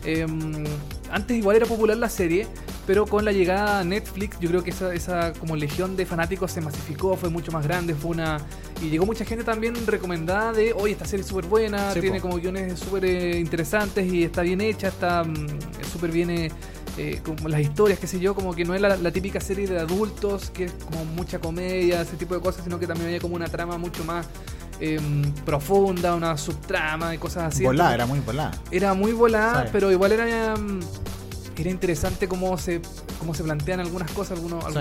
Eh, 0.05 0.27
antes 1.11 1.37
igual 1.37 1.57
era 1.57 1.67
popular 1.67 1.97
la 1.97 2.09
serie, 2.09 2.47
pero 2.87 3.07
con 3.07 3.25
la 3.25 3.33
llegada 3.33 3.81
a 3.81 3.85
Netflix 3.85 4.39
yo 4.41 4.49
creo 4.49 4.63
que 4.63 4.71
esa, 4.71 4.95
esa 4.95 5.33
como 5.35 5.57
legión 5.57 5.97
de 5.97 6.07
fanáticos 6.07 6.53
se 6.53 6.61
masificó, 6.61 7.17
fue 7.17 7.31
mucho 7.31 7.51
más 7.53 7.67
grande, 7.67 7.95
fue 7.95 8.13
una 8.13 8.39
y 8.83 8.91
llegó 8.91 9.07
mucha 9.07 9.25
gente 9.25 9.45
también 9.45 9.75
recomendada 9.87 10.53
de, 10.53 10.73
oye, 10.73 10.93
esta 10.93 11.05
serie 11.05 11.23
es 11.23 11.29
súper 11.29 11.47
buena, 11.47 11.93
Sí, 11.93 12.01
tiene 12.01 12.21
po. 12.21 12.29
como 12.29 12.41
guiones 12.41 12.79
súper 12.79 13.05
eh, 13.05 13.39
interesantes 13.39 14.11
y 14.11 14.23
está 14.23 14.43
bien 14.43 14.61
hecha, 14.61 14.89
está 14.89 15.25
mm, 15.25 15.47
súper 15.91 16.13
bien 16.13 16.31
eh, 16.31 16.51
eh, 16.97 17.21
como 17.25 17.49
las 17.49 17.61
historias, 17.61 17.99
qué 17.99 18.07
sé 18.07 18.21
yo, 18.21 18.35
como 18.35 18.55
que 18.55 18.65
no 18.65 18.75
es 18.75 18.81
la, 18.81 18.97
la 18.97 19.11
típica 19.11 19.41
serie 19.41 19.67
de 19.67 19.79
adultos, 19.81 20.51
que 20.51 20.65
es 20.65 20.73
como 20.73 21.05
mucha 21.05 21.39
comedia, 21.39 22.03
ese 22.03 22.17
tipo 22.17 22.35
de 22.35 22.41
cosas, 22.41 22.65
sino 22.65 22.79
que 22.79 22.87
también 22.87 23.09
había 23.09 23.21
como 23.21 23.35
una 23.35 23.49
trama 23.49 23.79
mucho 23.79 24.05
más 24.05 24.27
em, 24.81 25.33
profunda, 25.45 26.15
una 26.15 26.37
subtrama 26.37 27.15
y 27.15 27.19
cosas 27.19 27.55
así. 27.55 27.65
volada, 27.65 27.95
era 27.95 28.07
muy 28.07 28.21
volada. 28.21 28.53
era 28.71 28.95
muy 28.95 29.13
volada, 29.13 29.65
Sí. 29.65 29.69
pero 29.73 29.91
igual 29.93 30.13
era 30.13 30.57
mm, 30.57 30.81
era 31.57 31.71
interesante 31.71 32.29
cómo 32.29 32.57
se 32.59 32.81
cómo 33.19 33.35
se 33.35 33.43
plantean 33.43 33.81
algunas 33.81 34.11
cosas, 34.13 34.39
algunos 34.39 34.65
Sí. 34.65 34.79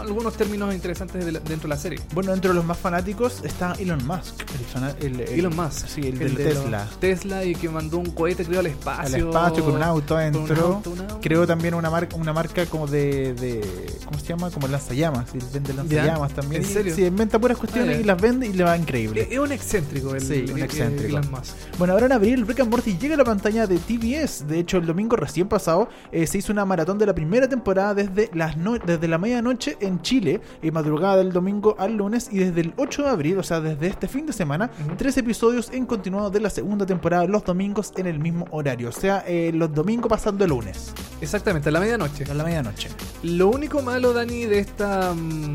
Algunos, 0.00 0.34
términos 0.34 0.74
interesantes 0.74 1.24
de 1.24 1.32
la- 1.32 1.40
dentro 1.40 1.68
de 1.68 1.74
la 1.74 1.76
serie. 1.76 2.00
Bueno, 2.14 2.32
entre 2.32 2.52
los 2.54 2.64
más 2.64 2.78
fanáticos 2.78 3.42
está 3.44 3.74
Elon 3.78 4.04
Musk. 4.06 4.40
El 4.40 4.66
fana- 4.66 4.94
el- 5.00 5.20
el- 5.20 5.38
Elon 5.40 5.54
Musk, 5.56 5.86
Sí, 5.88 6.00
el, 6.02 6.20
el 6.20 6.34
de 6.34 6.44
de 6.44 6.50
Tesla. 6.54 6.88
Tesla 7.00 7.44
y 7.44 7.54
que 7.54 7.68
mandó 7.68 7.98
un 7.98 8.10
cohete 8.10 8.44
creo 8.44 8.60
al 8.60 8.66
Al 8.66 8.72
espacio. 8.72 9.28
espacio 9.28 9.64
con 9.64 9.74
un 9.74 9.82
auto 9.82 10.16
adentro. 10.16 10.66
auto, 10.66 10.90
un 10.90 11.00
auto. 11.00 11.18
Creo 11.20 11.46
también 11.46 11.74
una 11.74 11.90
marca, 11.90 12.16
una 12.16 12.32
marca 12.32 12.66
como 12.66 12.86
de, 12.86 13.34
de 13.34 13.60
¿cómo 14.04 14.18
se 14.18 14.26
llama? 14.26 14.50
Como 14.50 14.68
lanzallamas. 14.68 15.26
Y 15.34 15.38
vende 15.52 15.74
lanzallamas 15.74 16.32
también. 16.32 16.62
¿En 16.62 16.68
serio? 16.68 16.94
Sí, 16.94 17.04
inventa 17.04 17.38
puras 17.38 17.58
cuestiones 17.58 17.98
Ah, 17.98 18.00
y 18.00 18.04
las 18.04 18.20
vende 18.20 18.46
y 18.46 18.52
le 18.52 18.64
va 18.64 18.76
increíble. 18.76 19.28
Es 19.30 19.38
un 19.38 19.52
excéntrico 19.52 20.14
el, 20.14 20.20
Sí, 20.20 20.44
un 20.50 20.58
el- 20.58 20.64
excéntrico. 20.64 21.18
Elon 21.18 21.30
Musk. 21.30 21.54
Bueno, 21.78 21.94
ahora 21.94 22.06
en 22.06 22.12
abril 22.12 22.46
Rick 22.46 22.60
and 22.60 22.70
Morty 22.70 22.96
llega 22.98 23.14
a 23.14 23.18
la 23.18 23.24
pantalla 23.24 23.66
de 23.66 23.78
TBS. 23.78 24.46
De 24.46 24.58
hecho, 24.58 24.78
el 24.78 24.86
domingo 24.86 25.16
recién 25.16 25.48
pasado 25.48 25.88
eh, 26.12 26.26
se 26.26 26.38
hizo 26.38 26.52
una 26.52 26.64
maratón 26.64 26.98
de 26.98 27.06
la 27.06 27.14
primera 27.14 27.48
temporada 27.48 27.94
desde, 27.94 28.30
las 28.34 28.56
no- 28.56 28.78
desde 28.78 29.08
la 29.08 29.18
medianoche 29.18 29.76
en 29.80 29.89
Chile, 30.02 30.40
y 30.62 30.70
madrugada 30.70 31.16
del 31.16 31.32
domingo 31.32 31.74
al 31.78 31.96
lunes, 31.96 32.28
y 32.30 32.38
desde 32.38 32.60
el 32.60 32.74
8 32.76 33.02
de 33.02 33.08
abril, 33.08 33.38
o 33.38 33.42
sea, 33.42 33.60
desde 33.60 33.88
este 33.88 34.08
fin 34.08 34.26
de 34.26 34.32
semana, 34.32 34.70
tres 34.96 35.16
episodios 35.16 35.70
en 35.72 35.86
continuado 35.86 36.30
de 36.30 36.40
la 36.40 36.50
segunda 36.50 36.86
temporada 36.86 37.26
los 37.26 37.44
domingos 37.44 37.92
en 37.96 38.06
el 38.06 38.18
mismo 38.18 38.46
horario. 38.50 38.88
O 38.88 38.92
sea, 38.92 39.24
eh, 39.26 39.50
los 39.52 39.74
domingos 39.74 40.08
pasando 40.08 40.44
el 40.44 40.50
lunes, 40.50 40.92
Exactamente, 41.20 41.68
a 41.68 41.72
la 41.72 41.80
medianoche. 41.80 42.24
a 42.30 42.34
la 42.34 42.44
medianoche. 42.44 42.88
Lo 43.22 43.48
único 43.48 43.82
malo, 43.82 44.12
Dani, 44.12 44.44
de 44.44 44.60
esta 44.60 45.12
mm, 45.12 45.54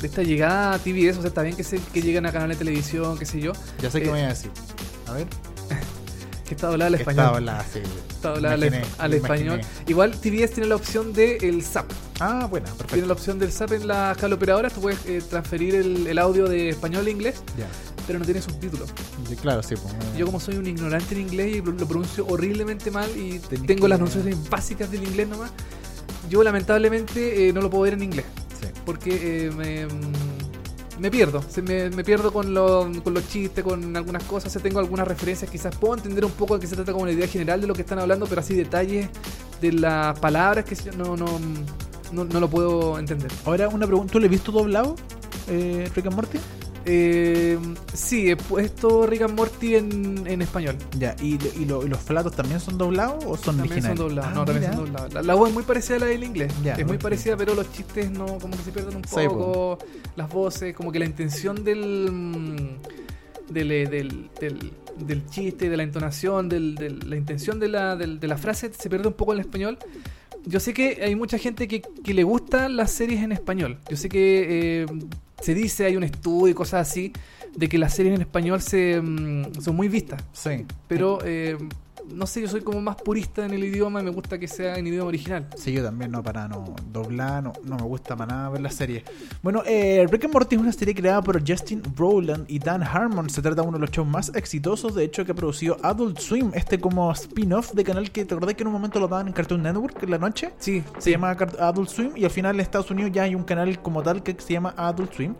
de 0.00 0.06
esta 0.06 0.22
llegada 0.22 0.74
a 0.74 0.78
TBS, 0.78 1.18
o 1.18 1.20
sea, 1.20 1.28
está 1.28 1.42
bien 1.42 1.56
que, 1.56 1.64
se, 1.64 1.78
que 1.78 2.02
lleguen 2.02 2.26
a 2.26 2.32
canales 2.32 2.58
de 2.58 2.64
televisión, 2.64 3.18
qué 3.18 3.26
sé 3.26 3.40
yo, 3.40 3.52
Ya 3.82 3.90
sé 3.90 4.00
qué 4.00 4.08
Eh, 4.08 4.12
me 4.12 4.18
voy 4.18 4.26
a 4.26 4.28
decir. 4.28 4.50
A 5.06 5.12
ver. 5.12 5.26
Que 6.48 6.54
está 6.54 6.68
doblada 6.68 6.88
al 6.88 6.94
español. 6.96 7.24
estaba 7.24 7.40
la- 7.40 7.64
sí, 7.64 7.80
Está 8.10 8.30
doblada 8.30 8.54
al, 8.54 8.64
imaginé, 8.64 8.84
al 8.98 9.10
me 9.10 9.16
español. 9.16 9.60
Igual 9.86 10.10
TBS 10.20 10.50
tiene 10.54 10.68
la 10.68 10.74
opción 10.76 11.12
de 11.12 11.36
el 11.36 11.62
SAP. 11.62 11.90
Ah, 12.20 12.46
bueno, 12.50 12.64
Tiene 12.66 12.78
perfecto. 12.78 13.06
la 13.06 13.12
opción 13.12 13.38
del 13.38 13.52
SAP 13.52 13.72
en 13.72 13.86
la 13.86 14.12
escala 14.12 14.34
operadora. 14.34 14.70
Tú 14.70 14.80
puedes 14.80 15.04
eh, 15.06 15.22
transferir 15.28 15.74
el, 15.76 16.06
el 16.06 16.18
audio 16.18 16.48
de 16.48 16.70
español 16.70 17.06
a 17.06 17.10
inglés, 17.10 17.36
pero 18.06 18.18
no 18.18 18.24
tiene 18.24 18.42
subtítulos. 18.42 18.90
Claro, 19.40 19.62
sí. 19.62 19.74
pues, 19.76 19.94
Yo 20.16 20.26
como 20.26 20.40
soy 20.40 20.56
un 20.56 20.66
ignorante 20.66 21.14
en 21.14 21.20
inglés 21.20 21.56
y 21.56 21.60
lo, 21.60 21.86
pronuncio 21.86 22.26
horriblemente 22.26 22.90
mal 22.90 23.08
y 23.16 23.38
tengo 23.38 23.82
que- 23.82 23.88
las 23.88 24.00
nociones 24.00 24.36
básicas 24.50 24.90
del 24.90 25.04
inglés 25.04 25.28
nomás, 25.28 25.52
yo 26.28 26.42
lamentablemente 26.42 27.48
eh, 27.48 27.52
no 27.52 27.60
lo 27.60 27.70
puedo 27.70 27.84
ver 27.84 27.92
en 27.94 28.02
inglés. 28.02 28.24
sí. 28.60 28.66
Porque 28.84 29.46
eh, 29.46 29.50
me, 29.52 29.86
mm, 29.86 30.12
me 30.98 31.10
pierdo. 31.10 31.42
Se 31.48 31.62
me, 31.62 31.90
me 31.90 32.04
pierdo 32.04 32.32
con, 32.32 32.52
lo- 32.54 32.90
con 33.04 33.14
los 33.14 33.28
chistes, 33.28 33.62
con 33.64 33.96
algunas 33.96 34.22
cosas. 34.24 34.48
O 34.48 34.52
sea, 34.52 34.62
tengo 34.62 34.78
algunas 34.80 35.06
referencias. 35.06 35.50
Quizás 35.50 35.74
puedo 35.76 35.94
entender 35.94 36.24
un 36.24 36.32
poco 36.32 36.54
de 36.54 36.60
qué 36.60 36.66
se 36.66 36.76
trata 36.76 36.92
como 36.92 37.04
una 37.04 37.12
idea 37.12 37.26
general 37.28 37.60
de 37.60 37.66
lo 37.66 37.74
que 37.74 37.82
están 37.82 37.98
hablando, 37.98 38.26
pero 38.26 38.40
así 38.40 38.54
detalles 38.54 39.08
de 39.60 39.72
las 39.72 40.18
palabras 40.18 40.64
que 40.64 40.76
no, 40.96 41.16
no, 41.16 41.26
no, 42.12 42.24
no 42.24 42.40
lo 42.40 42.48
puedo 42.48 42.98
entender. 42.98 43.30
Ahora 43.44 43.68
una 43.68 43.86
pregunta, 43.86 44.12
¿tú 44.12 44.18
le 44.20 44.26
has 44.26 44.30
visto 44.30 44.52
doblado, 44.52 44.94
eh, 45.48 45.90
Rick 45.94 46.06
and 46.06 46.14
Morty? 46.14 46.38
Eh, 46.90 47.58
sí, 47.92 48.30
he 48.30 48.36
puesto 48.36 49.06
Rick 49.06 49.20
and 49.22 49.36
Morty 49.36 49.74
en, 49.74 50.26
en 50.26 50.40
español. 50.40 50.74
Ya, 50.98 51.14
¿y, 51.20 51.38
y 51.60 51.66
lo- 51.66 51.84
y 51.84 51.88
los 51.88 51.98
platos 51.98 52.34
también 52.34 52.60
son 52.60 52.78
doblados 52.78 53.22
o 53.26 53.36
son 53.36 53.58
También 53.58 53.82
son 53.82 53.90
originales? 53.92 53.98
doblados. 53.98 54.30
Ah, 54.32 54.34
no, 54.34 54.44
también 54.46 54.72
son 54.72 54.84
doblados. 54.86 55.12
La, 55.12 55.22
la 55.22 55.34
voz 55.34 55.48
es 55.50 55.54
muy 55.54 55.64
parecida 55.64 55.96
a 55.96 55.98
la 56.00 56.06
del 56.06 56.24
inglés. 56.24 56.50
Ya, 56.64 56.74
es 56.76 56.86
muy 56.86 56.96
parecida, 56.96 57.36
pero 57.36 57.54
los 57.54 57.70
chistes 57.72 58.10
no, 58.10 58.24
como 58.38 58.56
que 58.56 58.62
se 58.62 58.72
pierden 58.72 58.96
un 58.96 59.04
Sí, 59.04 59.16
poco. 59.28 59.78
Las 60.16 60.30
voces, 60.30 60.74
como 60.74 60.90
que 60.90 60.98
la 60.98 61.04
intención 61.04 61.62
del. 61.62 62.10
mm, 62.10 63.52
del, 63.52 63.70
eh, 63.72 63.86
del, 63.86 64.30
del, 64.40 64.72
del 65.06 65.26
chiste, 65.26 65.68
de 65.70 65.76
la 65.76 65.82
entonación, 65.82 66.48
del, 66.48 66.74
del- 66.74 67.08
la 67.08 67.16
intención 67.16 67.58
de 67.60 67.68
la, 67.68 67.96
de 67.96 68.26
la 68.28 68.36
frase 68.36 68.70
se 68.72 68.88
pierde 68.90 69.08
un 69.08 69.14
poco 69.14 69.32
en 69.32 69.38
el 69.40 69.44
español. 69.46 69.78
Yo 70.46 70.60
sé 70.60 70.72
que 70.72 71.00
hay 71.02 71.14
mucha 71.14 71.36
gente 71.38 71.68
que, 71.68 71.82
que 71.82 72.14
le 72.14 72.22
gustan 72.24 72.76
las 72.76 72.90
series 72.92 73.22
en 73.22 73.32
español. 73.32 73.78
Yo 73.90 73.96
sé 73.96 74.08
que 74.08 74.82
eh, 74.82 74.86
se 75.40 75.54
dice, 75.54 75.84
hay 75.84 75.96
un 75.96 76.04
estudio 76.04 76.48
y 76.48 76.54
cosas 76.54 76.88
así, 76.88 77.12
de 77.56 77.68
que 77.68 77.76
las 77.78 77.94
series 77.94 78.14
en 78.14 78.20
español 78.22 78.60
se, 78.62 79.00
mm, 79.00 79.60
son 79.60 79.76
muy 79.76 79.88
vistas. 79.88 80.22
Sí. 80.32 80.64
Pero 80.86 81.18
eh, 81.24 81.56
no 82.14 82.26
sé, 82.26 82.40
yo 82.42 82.48
soy 82.48 82.60
como 82.62 82.80
más 82.80 82.96
purista 82.96 83.44
en 83.44 83.52
el 83.52 83.62
idioma 83.64 84.00
y 84.00 84.04
me 84.04 84.10
gusta 84.10 84.38
que 84.38 84.48
sea 84.48 84.76
en 84.76 84.86
idioma 84.86 85.08
original. 85.08 85.46
Sí, 85.56 85.72
yo 85.72 85.82
también, 85.82 86.10
no, 86.10 86.22
para 86.22 86.48
no 86.48 86.74
doblar, 86.92 87.42
no, 87.42 87.52
no 87.64 87.76
me 87.76 87.82
gusta 87.82 88.16
para 88.16 88.34
nada 88.34 88.48
ver 88.50 88.60
la 88.60 88.70
serie. 88.70 89.04
Bueno, 89.42 89.62
eh, 89.66 90.06
Rick 90.10 90.24
and 90.24 90.32
Morty 90.34 90.56
es 90.56 90.60
una 90.62 90.72
serie 90.72 90.94
creada 90.94 91.22
por 91.22 91.40
Justin 91.46 91.82
Rowland 91.96 92.44
y 92.48 92.58
Dan 92.58 92.82
Harmon. 92.82 93.28
Se 93.30 93.42
trata 93.42 93.62
de 93.62 93.68
uno 93.68 93.78
de 93.78 93.82
los 93.82 93.90
shows 93.90 94.08
más 94.08 94.32
exitosos, 94.34 94.94
de 94.94 95.04
hecho, 95.04 95.24
que 95.24 95.32
ha 95.32 95.34
producido 95.34 95.76
Adult 95.82 96.18
Swim, 96.18 96.50
este 96.54 96.80
como 96.80 97.10
spin-off 97.12 97.72
de 97.72 97.84
canal 97.84 98.10
que 98.10 98.24
te 98.24 98.34
acordás 98.34 98.54
que 98.54 98.62
en 98.62 98.68
un 98.68 98.72
momento 98.72 98.98
lo 99.00 99.08
daban 99.08 99.26
en 99.28 99.32
Cartoon 99.32 99.62
Network 99.62 100.02
en 100.02 100.10
la 100.10 100.18
noche. 100.18 100.50
Sí, 100.58 100.82
Se 100.98 101.10
llama 101.10 101.36
Cart- 101.36 101.58
Adult 101.60 101.88
Swim 101.88 102.10
y 102.16 102.24
al 102.24 102.30
final 102.30 102.54
en 102.56 102.60
Estados 102.60 102.90
Unidos 102.90 103.12
ya 103.12 103.22
hay 103.24 103.34
un 103.34 103.44
canal 103.44 103.80
como 103.82 104.02
tal 104.02 104.22
que 104.22 104.34
se 104.38 104.52
llama 104.54 104.74
Adult 104.76 105.12
Swim. 105.14 105.34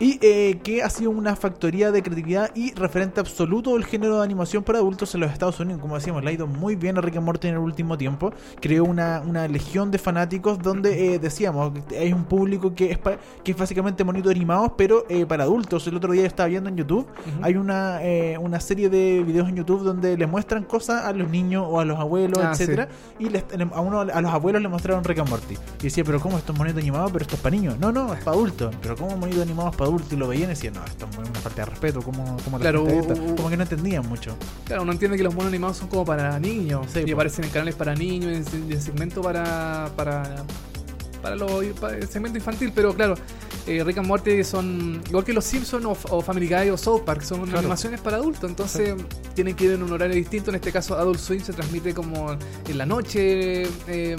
Y 0.00 0.18
eh, 0.22 0.58
que 0.64 0.82
ha 0.82 0.88
sido 0.90 1.10
una 1.10 1.36
factoría 1.36 1.92
de 1.92 2.02
creatividad 2.02 2.50
y 2.56 2.72
referente 2.74 3.20
absoluto 3.20 3.74
del 3.74 3.84
género 3.84 4.16
de 4.18 4.24
animación 4.24 4.62
para 4.64 4.78
adultos 4.78 5.14
en 5.14 5.20
los 5.20 5.30
Estados 5.30 5.60
Unidos. 5.60 5.80
Como 5.80 5.94
decíamos, 5.94 6.24
le 6.24 6.30
ha 6.30 6.32
ido 6.32 6.46
muy 6.46 6.74
bien 6.74 6.96
a 6.96 7.02
Rick 7.02 7.16
and 7.18 7.26
Morty 7.26 7.48
en 7.48 7.54
el 7.54 7.60
último 7.60 7.98
tiempo. 7.98 8.32
Creó 8.62 8.84
una, 8.84 9.22
una 9.26 9.46
legión 9.46 9.90
de 9.90 9.98
fanáticos 9.98 10.58
donde 10.58 11.14
eh, 11.14 11.18
decíamos, 11.18 11.72
hay 11.90 12.12
un 12.14 12.24
público 12.24 12.74
que 12.74 12.90
es, 12.90 12.96
pa- 12.98 13.18
que 13.44 13.52
es 13.52 13.58
básicamente 13.58 14.02
monitos 14.02 14.30
animados, 14.34 14.72
pero 14.76 15.04
eh, 15.10 15.26
para 15.26 15.44
adultos. 15.44 15.86
El 15.86 15.96
otro 15.96 16.12
día 16.14 16.26
estaba 16.26 16.48
viendo 16.48 16.70
en 16.70 16.76
YouTube, 16.78 17.06
hay 17.42 17.56
una, 17.56 18.02
eh, 18.02 18.38
una 18.38 18.58
serie 18.58 18.88
de 18.88 19.22
videos 19.22 19.50
en 19.50 19.56
YouTube 19.56 19.82
donde 19.82 20.16
le 20.16 20.26
muestran 20.26 20.64
cosas 20.64 21.04
a 21.04 21.12
los 21.12 21.28
niños 21.28 21.66
o 21.68 21.78
a 21.78 21.84
los 21.84 21.98
abuelos, 21.98 22.40
Ah, 22.42 22.52
etcétera 22.52 22.88
Y 23.18 23.28
les- 23.28 23.44
a, 23.74 23.80
uno, 23.82 24.00
a 24.00 24.20
los 24.22 24.32
abuelos 24.32 24.62
le 24.62 24.68
mostraron 24.68 25.04
Rick 25.04 25.18
and 25.18 25.28
Morty. 25.28 25.54
Y 25.80 25.82
decía, 25.84 26.04
pero 26.04 26.18
¿cómo 26.20 26.38
estos 26.38 26.56
monitos 26.56 26.80
animados? 26.80 27.12
Pero 27.12 27.22
esto 27.22 27.34
es 27.36 27.42
para 27.42 27.54
niños. 27.54 27.78
No, 27.78 27.92
no, 27.92 28.14
es 28.14 28.24
para 28.24 28.34
adultos. 28.36 28.74
Pero 28.80 28.96
¿cómo 28.96 29.14
monitos 29.18 29.42
animados 29.42 29.76
para 29.76 29.89
Y 30.10 30.16
lo 30.16 30.28
veían 30.28 30.44
y 30.50 30.54
decían, 30.54 30.74
no, 30.74 30.84
esto 30.84 31.06
es 31.10 31.16
una 31.18 31.40
falta 31.40 31.64
de 31.64 31.70
respeto. 31.70 32.02
¿Cómo, 32.02 32.36
cómo 32.44 32.58
la 32.58 32.62
Claro, 32.62 32.84
uh, 32.84 33.34
Como 33.36 33.48
que 33.50 33.56
no 33.56 33.62
entendían 33.62 34.06
mucho. 34.08 34.36
Claro, 34.64 34.82
uno 34.82 34.92
entiende 34.92 35.16
que 35.16 35.22
los 35.24 35.34
monos 35.34 35.48
animados 35.48 35.76
son 35.78 35.88
como 35.88 36.04
para 36.04 36.38
niños. 36.38 36.86
Sí, 36.92 37.02
y 37.06 37.12
aparecen 37.12 37.44
en 37.44 37.50
canales 37.50 37.74
para 37.74 37.94
niños, 37.94 38.52
en, 38.52 38.70
en 38.72 38.80
segmento 38.82 39.22
para. 39.22 39.90
para. 39.96 40.44
para, 41.22 41.36
lo, 41.36 41.60
para 41.80 41.96
el 41.96 42.08
segmento 42.08 42.38
infantil, 42.38 42.72
pero 42.74 42.94
claro. 42.94 43.14
eh, 43.66 43.84
Rick 43.84 43.98
and 43.98 44.06
Morty 44.08 44.42
son 44.42 45.02
igual 45.08 45.22
que 45.24 45.32
los 45.34 45.44
Simpsons 45.44 45.84
o, 45.84 45.96
o 46.16 46.22
Family 46.22 46.48
Guy 46.48 46.70
o 46.70 46.78
South 46.78 47.02
Park, 47.04 47.22
son 47.22 47.42
Claro. 47.42 47.58
animaciones 47.58 48.00
para 48.00 48.16
adultos, 48.16 48.48
entonces 48.48 48.94
tienen 49.34 49.54
que 49.54 49.64
ir 49.66 49.72
en 49.72 49.82
un 49.82 49.92
horario 49.92 50.16
distinto. 50.16 50.50
En 50.50 50.56
este 50.56 50.72
caso, 50.72 50.96
Adult 50.98 51.18
Swim 51.18 51.42
se 51.42 51.52
transmite 51.52 51.92
como 51.94 52.32
en 52.32 52.78
la 52.78 52.86
noche 52.86 53.64
eh, 53.86 54.16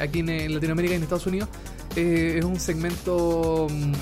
aquí 0.00 0.20
en, 0.20 0.30
en 0.30 0.54
Latinoamérica 0.54 0.94
y 0.94 0.96
en 0.96 1.02
Estados 1.02 1.26
Unidos. 1.26 1.48
Eh, 1.96 2.36
es 2.38 2.44
un 2.44 2.58
segmento 2.58 3.66
mm, 3.70 3.92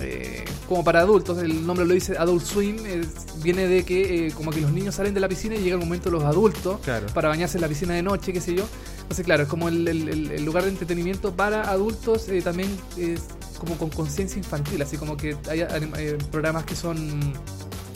eh, 0.00 0.44
como 0.68 0.82
para 0.84 1.00
adultos, 1.00 1.38
el 1.38 1.66
nombre 1.66 1.86
lo 1.86 1.94
dice 1.94 2.16
Adult 2.18 2.44
Swim, 2.44 2.76
es- 2.86 3.42
viene 3.42 3.66
de 3.68 3.84
que 3.84 4.26
eh, 4.26 4.32
como 4.32 4.50
que 4.50 4.60
los 4.60 4.72
niños 4.72 4.94
salen 4.94 5.14
de 5.14 5.20
la 5.20 5.28
piscina 5.28 5.54
y 5.54 5.60
llega 5.60 5.74
el 5.76 5.80
momento 5.80 6.06
de 6.10 6.12
los 6.16 6.24
adultos 6.24 6.80
Claro. 6.82 7.06
para 7.14 7.28
bañarse 7.28 7.58
en 7.58 7.62
la 7.62 7.68
piscina 7.68 7.94
de 7.94 8.02
noche, 8.02 8.32
qué 8.32 8.40
sé 8.40 8.54
yo. 8.54 8.64
Entonces, 9.02 9.24
claro, 9.24 9.42
es 9.44 9.48
como 9.48 9.68
el, 9.68 9.86
el- 9.86 10.08
el- 10.08 10.30
el 10.32 10.44
lugar 10.44 10.64
de 10.64 10.70
entretenimiento 10.70 11.34
para 11.36 11.70
adultos, 11.70 12.28
eh, 12.28 12.40
también 12.42 12.68
es 12.96 13.20
como 13.58 13.76
con 13.78 13.90
conciencia 13.90 14.38
infantil, 14.38 14.80
así 14.82 14.96
como 14.96 15.16
que 15.16 15.36
hay 15.48 15.60
eh, 15.60 16.18
programas 16.30 16.64
que 16.64 16.74
son 16.74 17.32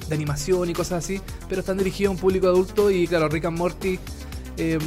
de 0.09 0.14
animación 0.14 0.71
y 0.71 0.73
cosas 0.73 1.05
así, 1.05 1.21
pero 1.49 1.61
están 1.61 1.76
dirigidos 1.78 2.11
a 2.11 2.12
un 2.12 2.19
público 2.19 2.47
adulto 2.47 2.90
y 2.90 3.07
claro, 3.07 3.28
Rick 3.28 3.47
and 3.47 3.59
Morty... 3.59 3.99
eh, 4.57 4.78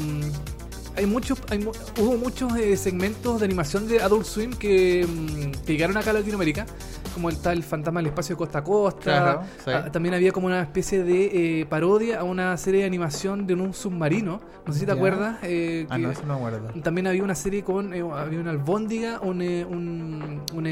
hay 0.94 1.06
muchos, 1.06 1.40
hay 1.50 1.66
hubo 2.00 2.18
muchos 2.18 2.54
eh, 2.58 2.76
segmentos 2.76 3.40
de 3.40 3.46
animación 3.46 3.88
de 3.88 4.02
Adult 4.02 4.26
Swim 4.26 4.52
que, 4.52 5.08
que 5.66 5.72
llegaron 5.72 5.96
acá 5.96 6.10
a 6.10 6.14
Latinoamérica, 6.14 6.66
como 7.12 7.30
el 7.30 7.38
tal 7.38 7.62
Fantasma 7.64 8.00
del 8.00 8.08
Espacio 8.08 8.36
de 8.36 8.38
Costa 8.38 8.60
a 8.60 8.64
Costa. 8.64 9.02
Claro, 9.02 9.42
sí. 9.64 9.72
Ah, 9.74 9.92
también 9.92 10.16
había 10.16 10.32
como 10.32 10.48
una 10.48 10.62
especie 10.62 11.04
de 11.04 11.62
eh, 11.62 11.66
parodia 11.66 12.20
a 12.20 12.24
una 12.24 12.56
serie 12.58 12.82
de 12.82 12.86
animación 12.88 13.46
de 13.48 13.54
un 13.54 13.74
submarino. 13.74 14.42
No 14.66 14.74
sé 14.74 14.80
si 14.80 14.86
te 14.86 14.92
acuerdas. 14.92 15.38
eh, 15.44 15.86
Ah, 15.90 15.96
que- 15.98 16.02
no, 16.04 16.12
eso 16.12 16.24
no 16.26 16.36
acuerdo. 16.36 16.70
también 16.84 17.08
había 17.08 17.24
una 17.24 17.36
serie 17.36 17.64
con 17.64 17.94
eh, 17.94 18.02
había 18.16 18.40
una 18.40 18.52
albóndiga, 18.52 19.20
un, 19.22 19.42
eh, 19.42 19.66
un, 19.68 20.42
un, 20.54 20.68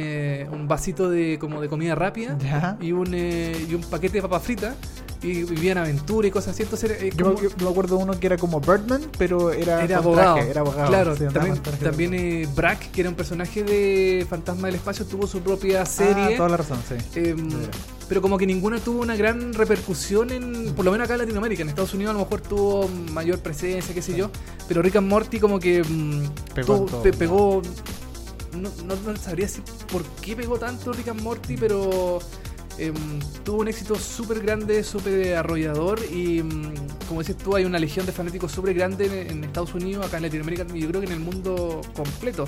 un 0.51 0.67
vasito 0.67 1.09
de 1.09 1.37
como 1.39 1.61
de 1.61 1.67
comida 1.69 1.95
rápida 1.95 2.37
y 2.81 2.91
un 2.91 3.13
y 3.13 3.73
un 3.73 3.81
paquete 3.89 4.13
de 4.17 4.21
papa 4.21 4.39
frita 4.39 4.75
y 5.21 5.43
vivían 5.43 5.77
aventura 5.77 6.27
y 6.29 6.31
cosas 6.31 6.53
así. 6.53 6.63
Entonces 6.63 6.91
eh, 7.01 7.09
Yo, 7.15 7.25
como- 7.33 7.41
me- 7.41 7.49
yo 7.49 7.55
me 7.65 7.69
acuerdo 7.71 7.97
uno 7.97 8.17
que 8.19 8.27
era 8.27 8.37
como 8.37 8.61
Birdman, 8.61 9.01
pero 9.17 9.51
era, 9.51 9.83
era 9.83 9.97
abogado. 9.97 10.35
traje, 10.35 10.49
era 10.51 10.61
abogado. 10.61 10.87
Claro, 10.87 11.15
sí, 11.17 11.25
también, 11.33 11.59
también 11.83 12.13
eh, 12.13 12.47
Brack, 12.55 12.91
que 12.91 13.01
era 13.01 13.09
un 13.09 13.15
personaje 13.17 13.63
de 13.63 14.25
Fantasma 14.29 14.67
del 14.67 14.75
Espacio, 14.75 15.05
tuvo 15.05 15.27
su 15.27 15.41
propia 15.41 15.85
serie. 15.85 16.28
Toda 16.37 16.49
la 16.49 16.57
razón, 16.57 16.79
sí. 16.87 16.95
Em, 17.19 17.49
veras. 17.49 17.69
pero 18.07 18.21
como 18.21 18.37
que 18.37 18.45
ninguna 18.45 18.79
tuvo 18.79 19.01
una 19.01 19.15
gran 19.15 19.53
repercusión 19.53 20.31
en, 20.31 20.73
por 20.75 20.85
lo 20.85 20.91
menos 20.91 21.05
acá 21.05 21.13
en 21.15 21.19
Latinoamérica. 21.21 21.61
En 21.63 21.69
Estados 21.69 21.93
Unidos 21.93 22.11
a 22.11 22.13
lo 22.13 22.19
mejor 22.25 22.41
tuvo 22.41 22.87
mayor 23.11 23.39
presencia, 23.39 23.93
qué 23.93 24.01
sé 24.01 24.15
yo. 24.15 24.29
Pero 24.67 24.81
Rick 24.81 24.95
and 24.97 25.07
Morty 25.07 25.39
como 25.39 25.59
que 25.59 25.83
mm, 25.83 26.53
Pegó 26.55 26.75
tuvo- 26.77 26.85
todo, 26.85 27.01
pe- 27.03 27.13
pegó. 27.13 27.61
No, 28.53 28.69
no, 28.85 28.95
no 29.11 29.17
sabría 29.17 29.45
decir 29.45 29.63
por 29.91 30.03
qué 30.21 30.35
pegó 30.35 30.57
tanto 30.57 30.91
Rick 30.91 31.09
and 31.09 31.21
Morty, 31.21 31.55
pero 31.55 32.19
em, 32.79 32.95
tuvo 33.43 33.59
un 33.59 33.67
éxito 33.67 33.95
súper 33.95 34.39
grande, 34.41 34.83
súper 34.83 35.35
arrollador. 35.35 35.99
Y 36.11 36.41
como 37.07 37.21
dices 37.21 37.37
tú, 37.37 37.55
hay 37.55 37.65
una 37.65 37.77
legión 37.77 38.05
de 38.07 38.11
fanáticos 38.11 38.51
súper 38.51 38.73
grande 38.73 39.05
en, 39.05 39.31
en 39.37 39.43
Estados 39.43 39.73
Unidos, 39.75 40.05
acá 40.05 40.17
en 40.17 40.23
Latinoamérica 40.23 40.65
y 40.73 40.79
yo 40.81 40.87
creo 40.89 40.99
que 41.01 41.07
en 41.07 41.13
el 41.13 41.19
mundo 41.19 41.81
completo. 41.95 42.45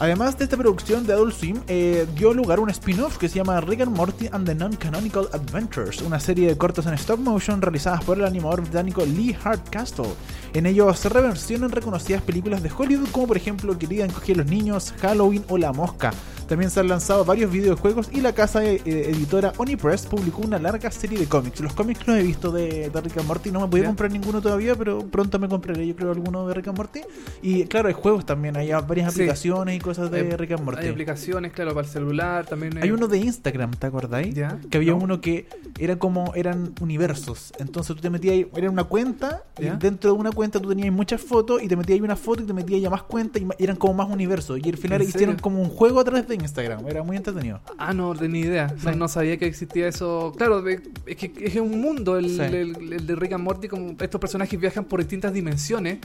Además 0.00 0.38
de 0.38 0.44
esta 0.44 0.56
producción 0.56 1.06
de 1.06 1.12
Adult 1.12 1.34
Swim, 1.34 1.60
eh, 1.68 2.06
dio 2.16 2.32
lugar 2.32 2.58
a 2.58 2.62
un 2.62 2.70
spin-off 2.70 3.18
que 3.18 3.28
se 3.28 3.34
llama 3.34 3.60
Rick 3.60 3.82
and 3.82 3.94
Morty 3.94 4.30
and 4.32 4.46
the 4.46 4.54
Non-Canonical 4.54 5.28
Adventures, 5.34 6.00
una 6.00 6.18
serie 6.18 6.48
de 6.48 6.56
cortos 6.56 6.86
en 6.86 6.94
stop 6.94 7.20
motion 7.20 7.60
realizadas 7.60 8.02
por 8.02 8.16
el 8.16 8.24
animador 8.24 8.62
británico 8.62 9.04
Lee 9.04 9.34
Hardcastle. 9.34 10.14
En 10.52 10.66
ellos 10.66 10.98
se 10.98 11.08
reversionan 11.08 11.70
reconocidas 11.70 12.22
películas 12.22 12.62
de 12.62 12.70
Hollywood 12.76 13.08
como 13.10 13.26
por 13.28 13.36
ejemplo 13.36 13.78
Querida 13.78 14.04
encogía 14.04 14.34
a 14.34 14.38
los 14.38 14.46
niños, 14.46 14.92
Halloween 15.00 15.44
o 15.48 15.58
La 15.58 15.72
Mosca. 15.72 16.12
También 16.48 16.68
se 16.72 16.80
han 16.80 16.88
lanzado 16.88 17.24
varios 17.24 17.52
videojuegos 17.52 18.08
y 18.10 18.20
la 18.20 18.32
casa 18.32 18.64
eh, 18.64 18.80
editora 18.84 19.52
Onipress 19.56 20.06
publicó 20.06 20.42
una 20.42 20.58
larga 20.58 20.90
serie 20.90 21.16
de 21.16 21.26
cómics. 21.26 21.60
Los 21.60 21.74
cómics 21.74 22.04
los 22.08 22.16
he 22.16 22.22
visto 22.24 22.50
de, 22.50 22.90
de 22.90 23.00
Rick 23.00 23.18
and 23.18 23.28
Morty, 23.28 23.52
no 23.52 23.60
me 23.60 23.68
podía 23.68 23.86
comprar 23.86 24.10
ninguno 24.10 24.42
todavía, 24.42 24.74
pero 24.74 25.06
pronto 25.06 25.38
me 25.38 25.48
compraré 25.48 25.86
yo 25.86 25.94
creo 25.94 26.10
alguno 26.10 26.48
de 26.48 26.54
Rick 26.54 26.66
and 26.66 26.76
Morty. 26.76 27.02
Y 27.40 27.66
claro, 27.66 27.86
hay 27.86 27.94
juegos 27.94 28.26
también, 28.26 28.56
hay 28.56 28.72
varias 28.72 29.14
Sí. 29.14 29.20
aplicaciones 29.20 29.76
y 29.76 29.78
cosas 29.78 30.10
de 30.10 30.22
Hay- 30.22 30.30
Rick 30.36 30.50
and 30.50 30.64
Morty. 30.64 30.82
Hay 30.82 30.88
aplicaciones, 30.88 31.52
claro, 31.52 31.72
para 31.72 31.86
el 31.86 31.92
celular 31.92 32.44
también. 32.46 32.76
Hay 32.82 32.90
uno 32.90 33.06
de 33.06 33.18
Instagram, 33.18 33.70
¿te 33.70 33.86
acordáis? 33.86 34.34
Ya. 34.34 34.58
Que 34.72 34.78
había 34.78 34.90
No. 34.90 34.98
uno 34.98 35.20
que 35.20 35.46
era 35.78 36.00
como, 36.00 36.34
eran 36.34 36.74
universos. 36.80 37.52
Entonces 37.60 37.94
tú 37.94 38.02
te 38.02 38.10
metías 38.10 38.32
ahí, 38.32 38.48
era 38.56 38.68
una 38.70 38.82
cuenta, 38.82 39.44
y 39.56 39.66
dentro 39.78 40.12
de 40.12 40.18
una 40.18 40.32
cuenta 40.32 40.39
tú 40.48 40.68
tenías 40.68 40.92
muchas 40.92 41.20
fotos, 41.20 41.62
y 41.62 41.68
te 41.68 41.76
metías 41.76 42.00
una 42.00 42.16
foto 42.16 42.42
y 42.42 42.46
te 42.46 42.52
metías 42.52 42.80
ya 42.80 42.88
más 42.90 43.02
cuentas, 43.02 43.42
y 43.42 43.62
eran 43.62 43.76
como 43.76 43.94
más 43.94 44.08
universos. 44.08 44.58
Y 44.64 44.68
al 44.70 44.76
final 44.78 45.02
¿En 45.02 45.08
hicieron 45.08 45.34
serio? 45.36 45.42
como 45.42 45.60
un 45.60 45.68
juego 45.68 46.00
a 46.00 46.04
través 46.04 46.26
de 46.28 46.34
Instagram. 46.36 46.86
Era 46.88 47.02
muy 47.02 47.16
entretenido. 47.16 47.60
Ah, 47.78 47.92
no, 47.92 48.14
ni 48.14 48.40
idea. 48.40 48.74
No, 48.82 48.92
Sí. 48.92 48.96
no 48.98 49.08
sabía 49.08 49.36
que 49.36 49.46
existía 49.46 49.88
eso. 49.88 50.32
Claro, 50.36 50.66
es 50.66 50.80
que 51.16 51.32
es 51.40 51.56
un 51.56 51.80
mundo 51.80 52.16
el, 52.16 52.30
Sí. 52.30 52.40
el- 52.40 52.92
el 52.92 53.06
de 53.06 53.14
Rick 53.16 53.32
and 53.34 53.44
Morty. 53.44 53.68
Como 53.68 53.94
estos 54.00 54.20
personajes 54.20 54.58
viajan 54.58 54.84
por 54.84 55.00
distintas 55.00 55.32
dimensiones. 55.32 55.98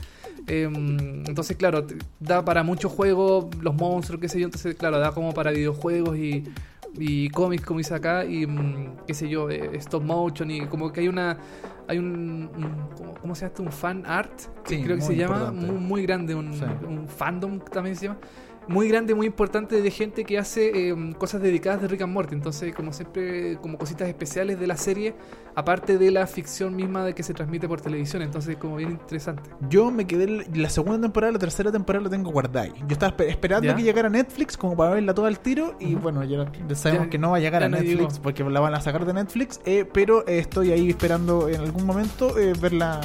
Em, 0.47 1.23
entonces, 1.25 1.57
claro, 1.57 1.85
da 2.19 2.43
para 2.45 2.63
muchos 2.63 2.91
juegos, 2.91 3.47
los 3.61 3.75
monstruos, 3.75 4.21
qué 4.21 4.29
sé 4.29 4.39
yo. 4.39 4.45
Entonces, 4.45 4.75
claro, 4.75 4.99
da 4.99 5.11
como 5.11 5.33
para 5.33 5.51
videojuegos 5.51 6.17
y, 6.17 6.43
y 6.97 7.29
cómics, 7.29 7.65
como 7.65 7.79
dice 7.79 7.93
acá. 7.93 8.25
Y 8.25 8.45
mm, 8.47 8.97
qué 9.07 9.13
sé 9.13 9.29
yo, 9.29 9.49
eh, 9.49 9.71
stop 9.77 10.03
motion. 10.03 10.49
Y 10.51 10.65
como 10.67 10.91
que 10.91 11.01
hay 11.01 11.07
una. 11.07 11.37
Hay 11.87 11.97
un. 11.99 12.49
un- 12.55 13.15
¿cómo, 13.21 13.35
se 13.35 13.41
llama 13.41 13.47
esto? 13.49 13.63
Un 13.63 13.71
fan 13.71 14.03
art. 14.05 14.31
Que 14.63 14.77
Sí, 14.77 14.83
creo 14.83 14.95
que 14.97 15.01
se 15.01 15.15
llama. 15.15 15.51
Muy, 15.51 15.71
muy 15.77 16.01
grande. 16.03 16.35
Un, 16.35 16.53
Sí. 16.53 16.63
un 16.87 17.07
fandom 17.07 17.59
también 17.59 17.95
se 17.95 18.07
llama 18.07 18.19
muy 18.67 18.87
grande, 18.89 19.13
muy 19.15 19.27
importante 19.27 19.81
de 19.81 19.91
gente 19.91 20.23
que 20.25 20.37
hace 20.37 20.89
eh, 20.89 20.95
cosas 21.17 21.41
dedicadas 21.41 21.81
de 21.81 21.87
Rick 21.87 22.01
and 22.01 22.13
Morty. 22.13 22.35
Entonces, 22.35 22.73
como 22.73 22.93
siempre, 22.93 23.57
como 23.61 23.77
cositas 23.77 24.07
especiales 24.07 24.59
de 24.59 24.67
la 24.67 24.77
serie, 24.77 25.15
aparte 25.55 25.97
de 25.97 26.11
la 26.11 26.27
ficción 26.27 26.75
misma 26.75 27.05
de 27.05 27.13
que 27.13 27.23
se 27.23 27.33
transmite 27.33 27.67
por 27.67 27.79
televisión. 27.81 28.21
Entonces, 28.21 28.57
como 28.57 28.75
bien 28.77 28.91
interesante. 28.91 29.49
Yo 29.69 29.91
me 29.91 30.05
quedé 30.07 30.45
la 30.53 30.69
segunda 30.69 30.99
temporada, 30.99 31.33
la 31.33 31.39
tercera 31.39 31.71
temporada 31.71 32.03
la 32.05 32.09
tengo 32.09 32.31
guardada. 32.31 32.65
ahí. 32.65 32.73
Yo 32.87 32.93
estaba 32.93 33.15
espe- 33.15 33.29
esperando 33.29 33.67
Ya. 33.67 33.75
que 33.75 33.83
llegara 33.83 34.09
Netflix 34.09 34.57
como 34.57 34.75
para 34.75 34.93
verla 34.95 35.13
todo 35.13 35.25
al 35.27 35.39
tiro. 35.39 35.75
Y 35.79 35.93
Ujú. 35.93 36.03
bueno, 36.03 36.23
ya 36.23 36.45
sabemos 36.75 37.05
Ya- 37.05 37.09
que 37.09 37.17
no 37.17 37.31
va 37.31 37.37
a 37.37 37.39
llegar 37.39 37.63
a 37.63 37.69
Netflix 37.69 37.97
llegó. 37.97 38.21
porque 38.23 38.43
la 38.43 38.59
van 38.59 38.73
a 38.75 38.81
sacar 38.81 39.05
de 39.05 39.13
Netflix. 39.13 39.59
eh, 39.65 39.85
pero 39.91 40.27
eh, 40.27 40.39
estoy 40.39 40.71
ahí 40.71 40.89
esperando 40.89 41.47
en 41.49 41.61
algún 41.61 41.85
momento 41.85 42.37
eh, 42.37 42.53
verla, 42.61 42.99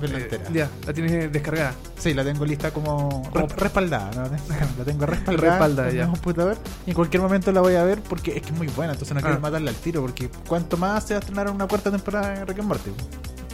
verla 0.00 0.18
Eh, 0.18 0.22
entera. 0.22 0.44
ya, 0.52 0.70
la 0.86 0.92
tienes 0.92 1.32
descargada. 1.32 1.74
Sí, 1.96 2.12
la 2.14 2.22
tengo 2.24 2.44
lista 2.44 2.70
como, 2.72 3.22
Como- 3.32 3.46
res- 3.46 3.56
respaldada. 3.56 4.10
¿no? 4.14 4.36
La 4.78 4.84
tengo 4.84 5.05
Respaldada, 5.06 5.90
en 5.90 5.96
ya. 5.96 6.06
computador. 6.06 6.56
Y 6.86 6.90
en 6.90 6.94
cualquier 6.96 7.22
momento 7.22 7.52
la 7.52 7.60
voy 7.60 7.74
a 7.74 7.84
ver 7.84 8.00
porque 8.02 8.36
es 8.36 8.42
que 8.42 8.50
es 8.50 8.56
muy 8.56 8.66
buena. 8.68 8.92
Entonces 8.92 9.14
no 9.14 9.20
quiero 9.20 9.36
Ah. 9.36 9.40
matarla 9.40 9.70
al 9.70 9.76
tiro. 9.76 10.00
Porque 10.02 10.28
cuanto 10.48 10.76
más 10.76 11.04
se 11.06 11.14
va 11.14 11.18
a 11.18 11.20
estrenar 11.20 11.50
una 11.50 11.66
cuarta 11.66 11.90
temporada 11.90 12.30
de 12.30 12.44
Rick 12.44 12.58
and 12.60 12.68
Morty. 12.68 12.90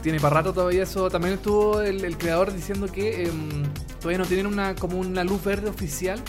Tiene 0.02 0.18
para 0.18 0.36
rato 0.36 0.52
todavía 0.52 0.82
eso. 0.82 1.08
También 1.10 1.34
estuvo 1.34 1.80
el, 1.80 2.04
el 2.04 2.18
creador 2.18 2.52
diciendo 2.52 2.86
que 2.88 3.24
em, 3.24 3.62
todavía 4.00 4.18
no 4.18 4.24
tienen 4.26 4.46
una 4.46 4.74
como 4.74 4.98
una 4.98 5.22
luz 5.22 5.44
verde 5.44 5.70
oficial 5.70 6.20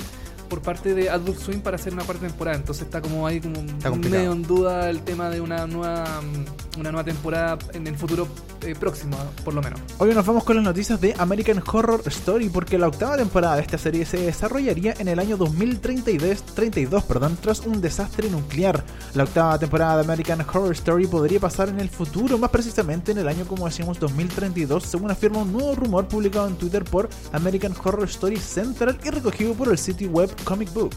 por 0.54 0.62
parte 0.62 0.94
de 0.94 1.10
Adult 1.10 1.40
Swim 1.40 1.62
para 1.62 1.78
hacer 1.78 1.94
una 1.94 2.04
cuarta 2.04 2.28
temporada. 2.28 2.56
Entonces 2.56 2.84
está 2.84 3.02
como 3.02 3.26
ahí 3.26 3.42
como 3.42 3.64
medio 3.98 4.34
en 4.34 4.44
duda 4.44 4.88
el 4.88 5.02
tema 5.02 5.32
de 5.32 5.42
una 5.42 5.66
nueva 5.66 6.22
mm, 6.22 6.80
una 6.80 6.92
nueva 6.92 7.04
temporada 7.04 7.58
en 7.74 7.88
el 7.88 7.96
futuro 7.96 8.28
eh, 8.62 8.76
próximo, 8.76 9.18
por 9.44 9.54
lo 9.54 9.62
menos. 9.62 9.80
Hoy 9.98 10.14
nos 10.14 10.26
vamos 10.26 10.44
con 10.44 10.56
las 10.56 10.66
noticias 10.66 11.00
de 11.00 11.14
American 11.18 11.62
Horror 11.66 12.02
Story 12.06 12.50
porque 12.50 12.78
la 12.78 12.88
octava 12.88 13.18
temporada 13.18 13.56
de 13.58 13.62
esta 13.62 13.78
serie 13.78 14.06
se 14.06 14.18
desarrollaría 14.18 14.94
en 14.98 15.08
el 15.08 15.20
año 15.20 15.38
2032 15.38 16.44
32, 16.44 17.04
perdón, 17.04 17.38
tras 17.42 17.62
un 17.62 17.82
desastre 17.82 18.30
nuclear. 18.30 18.84
La 19.14 19.24
octava 19.24 19.58
temporada 19.60 19.98
de 19.98 20.04
American 20.04 20.42
Horror 20.42 20.72
Story 20.74 21.08
podría 21.08 21.40
pasar 21.40 21.70
en 21.70 21.80
el 21.80 21.90
futuro, 21.90 22.38
más 22.38 22.50
precisamente 22.50 23.12
en 23.12 23.20
el 23.20 23.28
año 23.28 23.46
como 23.46 23.66
decíamos 23.66 24.00
2032, 24.00 24.84
según 24.84 25.12
afirma 25.12 25.40
un 25.40 25.52
nuevo 25.52 25.76
rumor 25.76 26.08
publicado 26.08 26.48
en 26.48 26.56
Twitter 26.56 26.84
por 26.84 27.10
American 27.32 27.74
Horror 27.84 28.06
Story 28.06 28.38
Central 28.38 28.98
y 29.04 29.10
recogido 29.10 29.54
por 29.54 29.70
el 29.70 29.78
sitio 29.78 30.10
web 30.10 30.30
Comic 30.44 30.74
Book. 30.74 30.96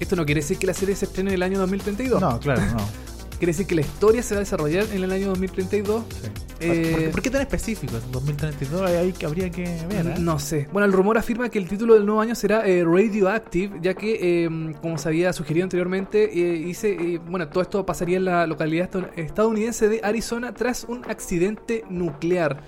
Esto 0.00 0.16
no 0.16 0.24
quiere 0.24 0.40
decir 0.40 0.58
que 0.58 0.66
la 0.66 0.74
serie 0.74 0.94
se 0.94 1.06
estrene 1.06 1.30
en 1.30 1.34
el 1.34 1.42
año 1.42 1.58
2032. 1.58 2.20
No, 2.20 2.38
claro, 2.40 2.62
no. 2.72 2.76
Quiere 3.38 3.52
decir 3.52 3.66
que 3.68 3.76
la 3.76 3.82
historia 3.82 4.20
se 4.20 4.34
va 4.34 4.38
a 4.38 4.40
desarrollar 4.40 4.84
en 4.92 5.04
el 5.04 5.12
año 5.12 5.28
2032. 5.28 6.02
Sí. 6.10 6.16
Eh, 6.58 6.90
¿Por, 6.90 6.98
qué, 7.04 7.08
por 7.10 7.22
qué 7.22 7.30
tan 7.30 7.40
específico? 7.42 7.96
En 8.04 8.10
2032 8.10 8.82
ahí 8.90 9.12
que 9.12 9.26
habría 9.26 9.48
que 9.48 9.62
ver. 9.88 10.06
¿eh? 10.08 10.14
No 10.18 10.40
sé. 10.40 10.66
Bueno, 10.72 10.86
el 10.86 10.92
rumor 10.92 11.18
afirma 11.18 11.48
que 11.48 11.60
el 11.60 11.68
título 11.68 11.94
del 11.94 12.04
nuevo 12.04 12.20
año 12.20 12.34
será 12.34 12.66
eh, 12.66 12.82
Radioactive, 12.84 13.78
ya 13.80 13.94
que, 13.94 14.44
eh, 14.44 14.74
como 14.82 14.98
se 14.98 15.08
había 15.08 15.32
sugerido 15.32 15.62
anteriormente, 15.62 16.24
eh, 16.32 16.64
dice, 16.64 16.90
eh, 16.90 17.20
bueno, 17.28 17.46
todo 17.48 17.62
esto 17.62 17.86
pasaría 17.86 18.16
en 18.16 18.24
la 18.24 18.44
localidad 18.48 18.90
estadoun- 18.90 19.10
estadounidense 19.16 19.88
de 19.88 20.00
Arizona 20.02 20.52
tras 20.52 20.82
un 20.88 21.04
accidente 21.08 21.84
nuclear. 21.88 22.60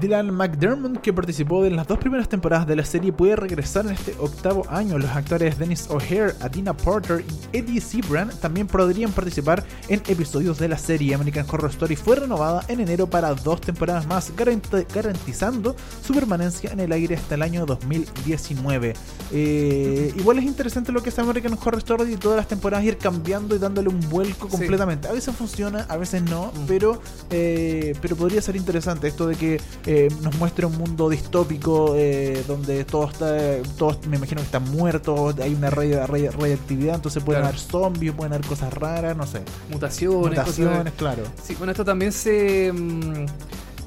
Dylan 0.00 0.30
McDermott, 0.34 1.00
que 1.00 1.12
participó 1.12 1.64
en 1.64 1.76
las 1.76 1.86
dos 1.86 1.98
primeras 1.98 2.28
temporadas 2.28 2.66
de 2.66 2.76
la 2.76 2.84
serie, 2.84 3.12
puede 3.12 3.36
regresar 3.36 3.86
en 3.86 3.92
este 3.92 4.14
octavo 4.18 4.66
año. 4.68 4.98
Los 4.98 5.10
actores 5.10 5.58
Dennis 5.58 5.88
O'Hare, 5.88 6.34
Adina 6.40 6.76
Porter 6.76 7.24
y 7.52 7.56
Eddie 7.56 7.80
Sebran 7.80 8.30
también 8.40 8.66
podrían 8.66 9.12
participar 9.12 9.64
en 9.88 10.02
episodios 10.08 10.58
de 10.58 10.68
la 10.68 10.78
serie. 10.78 11.14
American 11.14 11.46
Horror 11.50 11.70
Story 11.70 11.96
fue 11.96 12.16
renovada 12.16 12.64
en 12.68 12.80
enero 12.80 13.06
para 13.08 13.32
dos 13.34 13.60
temporadas 13.60 14.06
más, 14.06 14.32
garanti- 14.36 14.86
garantizando 14.92 15.74
su 16.04 16.12
permanencia 16.12 16.70
en 16.72 16.80
el 16.80 16.92
aire 16.92 17.14
hasta 17.16 17.36
el 17.36 17.42
año 17.42 17.64
2019. 17.64 18.94
Eh, 19.32 20.12
igual 20.16 20.38
es 20.38 20.44
interesante 20.44 20.92
lo 20.92 21.02
que 21.02 21.08
es 21.10 21.18
American 21.18 21.54
Horror 21.54 21.78
Story 21.78 22.12
y 22.12 22.16
todas 22.16 22.36
las 22.36 22.48
temporadas 22.48 22.84
ir 22.84 22.98
cambiando 22.98 23.54
y 23.56 23.58
dándole 23.58 23.88
un 23.88 24.00
vuelco 24.10 24.48
Sí. 24.48 24.56
completamente. 24.56 25.08
A 25.08 25.12
veces 25.12 25.34
funciona, 25.34 25.86
a 25.88 25.96
veces 25.96 26.22
no, 26.22 26.46
Mm. 26.54 26.66
pero, 26.66 27.00
eh, 27.30 27.94
pero 28.02 28.16
podría 28.16 28.42
ser 28.42 28.56
interesante 28.56 29.08
esto 29.08 29.26
de 29.26 29.36
que 29.36 29.60
eh, 29.86 30.08
nos 30.22 30.34
muestre 30.38 30.64
un 30.66 30.76
mundo 30.78 31.08
distópico 31.10 31.94
eh, 31.96 32.42
donde 32.46 32.84
todo 32.84 33.08
está, 33.10 33.36
todos 33.76 34.06
me 34.06 34.16
imagino 34.16 34.40
que 34.40 34.46
están 34.46 34.64
muertos, 34.70 35.38
hay 35.40 35.54
una 35.54 35.68
radio, 35.70 36.06
radio- 36.06 36.30
radioactividad, 36.32 36.94
entonces 36.96 37.22
pueden 37.22 37.42
Claro. 37.42 37.54
haber 37.56 37.60
zombies, 37.70 38.12
pueden 38.12 38.32
haber 38.32 38.46
cosas 38.46 38.72
raras, 38.72 39.16
no 39.16 39.26
sé. 39.26 39.40
Mutaciones, 39.70 40.38
cosas 40.40 40.58
Mutaciones, 40.58 40.92
claro. 40.94 41.22
Sí, 41.42 41.54
bueno, 41.56 41.72
esto 41.72 41.84
también 41.84 42.12
se. 42.12 42.72
mm, 42.72 43.26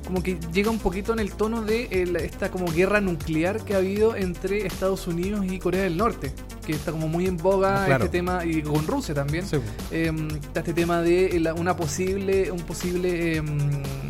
como 0.06 0.24
que 0.24 0.38
llega 0.54 0.70
un 0.72 0.80
poquito 0.80 1.12
en 1.12 1.20
el 1.20 1.34
tono 1.34 1.64
de 1.64 1.86
el- 1.92 2.16
esta 2.16 2.50
como 2.50 2.72
guerra 2.72 3.02
nuclear 3.02 3.60
que 3.66 3.74
ha 3.74 3.78
habido 3.78 4.16
entre 4.16 4.66
Estados 4.66 5.06
Unidos 5.08 5.46
y 5.50 5.60
Corea 5.60 5.84
del 5.84 5.98
Norte. 5.98 6.32
Que 6.68 6.74
está 6.74 6.92
como 6.92 7.08
muy 7.08 7.26
en 7.26 7.38
boga 7.38 7.86
claro. 7.86 8.06
este 8.06 8.18
tema, 8.18 8.44
y 8.46 8.62
con 8.62 8.86
Rusia 8.86 9.16
también. 9.16 9.48
Sí, 9.48 9.58
Eh, 9.92 10.12
está 10.42 10.60
este 10.60 10.74
tema 10.74 11.02
de 11.02 11.40
la- 11.40 11.54
una 11.54 11.76
posible, 11.78 12.52
un 12.52 12.60
posible 12.60 13.38
eh, 13.38 13.42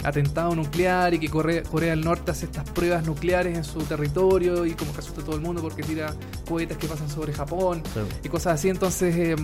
atentado 0.04 0.56
nuclear 0.56 1.14
y 1.14 1.20
que 1.20 1.30
Corea, 1.30 1.62
Corea 1.64 1.92
del 1.92 2.02
Norte 2.04 2.32
hace 2.32 2.46
estas 2.46 2.70
pruebas 2.72 3.06
nucleares 3.06 3.56
en 3.58 3.64
su 3.64 3.80
territorio 3.84 4.66
y 4.66 4.72
como 4.72 4.92
que 4.94 5.00
asusta 5.00 5.22
a 5.22 5.24
todo 5.26 5.36
el 5.36 5.42
mundo 5.42 5.62
porque 5.62 5.84
tira 5.84 6.14
cohetes 6.48 6.78
que 6.78 6.88
pasan 6.88 7.10
sobre 7.10 7.32
Japón 7.34 7.84
sí. 7.94 8.00
y 8.24 8.30
cosas 8.30 8.56
así. 8.56 8.70
Entonces, 8.70 9.16
eh, 9.16 9.36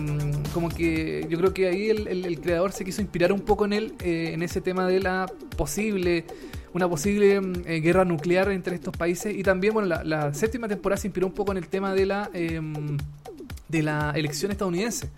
como 0.52 0.68
que 0.68 1.26
yo 1.30 1.38
creo 1.38 1.54
que 1.54 1.68
ahí 1.68 1.90
el, 1.90 2.08
el- 2.08 2.24
el 2.26 2.40
creador 2.40 2.72
se 2.72 2.84
quiso 2.84 3.00
inspirar 3.00 3.32
un 3.32 3.40
poco 3.40 3.64
en 3.64 3.72
él, 3.74 3.94
eh, 4.02 4.30
en 4.34 4.42
ese 4.42 4.60
tema 4.60 4.86
de 4.88 5.00
la 5.00 5.26
posible, 5.56 6.24
una 6.74 6.88
posible 6.88 7.40
mm, 7.40 7.52
eh, 7.66 7.80
guerra 7.80 8.04
nuclear 8.04 8.50
entre 8.50 8.74
estos 8.74 8.94
países. 8.94 9.34
Y 9.34 9.42
también, 9.42 9.72
bueno, 9.72 9.88
la, 9.88 10.04
la 10.04 10.34
séptima 10.34 10.68
temporada 10.68 11.00
se 11.00 11.06
inspiró 11.06 11.26
un 11.26 11.32
poco 11.32 11.52
en 11.52 11.58
el 11.58 11.68
tema 11.68 11.94
de 11.94 12.04
la, 12.04 12.30
eh, 12.34 12.60
de 13.68 13.82
la 13.82 14.12
elección 14.14 14.52
estadounidense. 14.52 15.08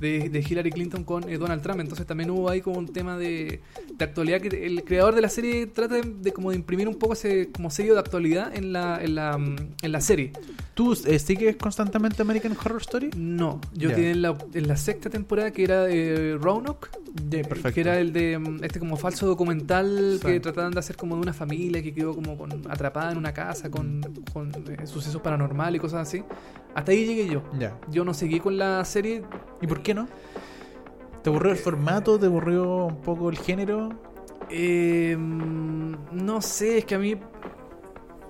De, 0.00 0.28
de 0.28 0.38
Hillary 0.40 0.70
Clinton 0.72 1.04
con 1.04 1.28
eh, 1.28 1.38
Donald 1.38 1.62
Trump. 1.62 1.80
Entonces 1.80 2.06
también 2.06 2.30
hubo 2.30 2.50
ahí 2.50 2.60
como 2.60 2.78
un 2.78 2.88
tema 2.88 3.16
de, 3.16 3.60
de 3.94 4.04
actualidad 4.04 4.40
que 4.40 4.66
el 4.66 4.84
creador 4.84 5.14
de 5.14 5.22
la 5.22 5.28
serie 5.28 5.66
trata 5.66 5.94
de, 5.96 6.02
de 6.02 6.32
como 6.32 6.50
de 6.50 6.56
imprimir 6.56 6.86
un 6.88 6.96
poco 6.96 7.14
ese 7.14 7.50
como 7.50 7.70
sello 7.70 7.94
de 7.94 8.00
actualidad 8.00 8.54
en 8.54 8.72
la, 8.72 9.02
en 9.02 9.14
la, 9.14 9.38
mm, 9.38 9.56
en 9.82 9.92
la 9.92 10.00
serie. 10.00 10.32
¿Tú 10.74 10.92
eh, 11.06 11.18
sigues 11.18 11.56
constantemente 11.56 12.20
American 12.20 12.52
Horror 12.52 12.80
Story? 12.82 13.10
No, 13.16 13.60
yo 13.72 13.88
quedé 13.88 14.10
en 14.10 14.20
la, 14.22 14.36
en 14.52 14.68
la 14.68 14.76
sexta 14.76 15.08
temporada 15.08 15.50
que 15.50 15.64
era 15.64 15.84
de 15.84 16.36
Roanoke, 16.38 16.88
Ya, 17.30 17.38
eh, 17.38 17.44
perfecto. 17.44 17.72
que 17.72 17.80
era 17.80 17.98
el 17.98 18.12
de 18.12 18.38
mm, 18.38 18.64
este 18.64 18.78
como 18.78 18.96
falso 18.98 19.26
documental 19.26 20.18
Sí. 20.20 20.26
que 20.26 20.40
trataban 20.40 20.72
de 20.72 20.80
hacer 20.80 20.96
como 20.96 21.14
de 21.16 21.22
una 21.22 21.32
familia 21.32 21.82
que 21.82 21.94
quedó 21.94 22.14
como 22.14 22.36
con- 22.36 22.70
atrapada 22.70 23.12
en 23.12 23.18
una 23.18 23.32
casa 23.32 23.70
con, 23.70 24.02
con, 24.32 24.50
eh, 24.68 24.86
sucesos 24.86 25.22
paranormales 25.22 25.78
y 25.78 25.80
cosas 25.80 26.06
así. 26.06 26.22
Hasta 26.76 26.92
ahí 26.92 27.06
llegué 27.06 27.26
yo. 27.26 27.42
Ya. 27.58 27.78
Yo 27.90 28.04
no 28.04 28.12
seguí 28.14 28.38
con 28.38 28.56
la 28.58 28.84
serie. 28.84 29.22
¿Y 29.60 29.66
por 29.66 29.82
qué 29.82 29.94
no? 29.94 30.06
¿Te 31.22 31.30
aburrió 31.30 31.50
el 31.50 31.58
formato? 31.58 32.18
¿Te 32.18 32.26
aburrió 32.26 32.86
un 32.86 33.00
poco 33.00 33.30
el 33.30 33.38
género? 33.38 33.88
Eh, 34.50 35.16
mm, 35.18 35.94
no 36.12 36.40
sé, 36.42 36.78
es 36.78 36.84
que 36.84 36.94
a 36.94 36.98
mí 36.98 37.16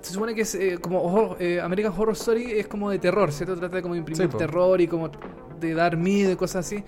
se 0.01 0.13
supone 0.13 0.33
que 0.33 0.41
es 0.41 0.55
eh, 0.55 0.77
como 0.81 1.03
horror- 1.03 1.35
eh, 1.39 1.59
American 1.61 1.91
Horror 1.95 2.13
Story 2.13 2.51
es 2.53 2.67
como 2.67 2.89
de 2.89 2.99
terror, 2.99 3.31
¿cierto? 3.31 3.55
Trata 3.57 3.75
de 3.75 3.81
como 3.81 3.95
imprimir 3.95 4.31
Sí, 4.31 4.37
terror 4.37 4.79
y 4.79 4.87
como 4.87 5.11
de 5.59 5.73
dar 5.73 5.97
miedo 5.97 6.31
y 6.31 6.35
cosas 6.37 6.65
así. 6.65 6.83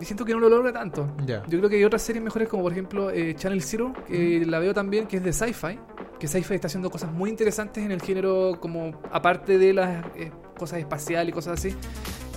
Y 0.00 0.04
siento 0.04 0.24
que 0.24 0.32
no 0.32 0.40
lo 0.40 0.48
logra 0.48 0.72
tanto. 0.72 1.06
Yo 1.26 1.42
creo 1.58 1.68
que 1.68 1.76
hay 1.76 1.84
otras 1.84 2.02
series 2.02 2.24
mejores 2.24 2.48
como 2.48 2.62
por 2.62 2.72
ejemplo 2.72 3.10
eh, 3.10 3.34
Channel 3.36 3.62
Zero, 3.62 3.92
que 4.08 4.44
la 4.46 4.58
veo 4.58 4.72
también, 4.72 5.06
que 5.06 5.18
es 5.18 5.22
de 5.24 5.32
sci-fi. 5.32 5.78
Que 6.18 6.26
sci-fi 6.28 6.54
está 6.54 6.68
haciendo 6.68 6.88
cosas 6.88 7.12
muy 7.12 7.28
interesantes 7.30 7.84
en 7.84 7.90
el 7.90 8.00
género 8.00 8.58
como 8.60 8.92
aparte 9.10 9.58
de 9.58 9.72
las 9.74 10.06
eh, 10.16 10.30
cosas 10.62 10.78
espaciales 10.80 11.30
y 11.30 11.32
cosas 11.32 11.58
así. 11.58 11.74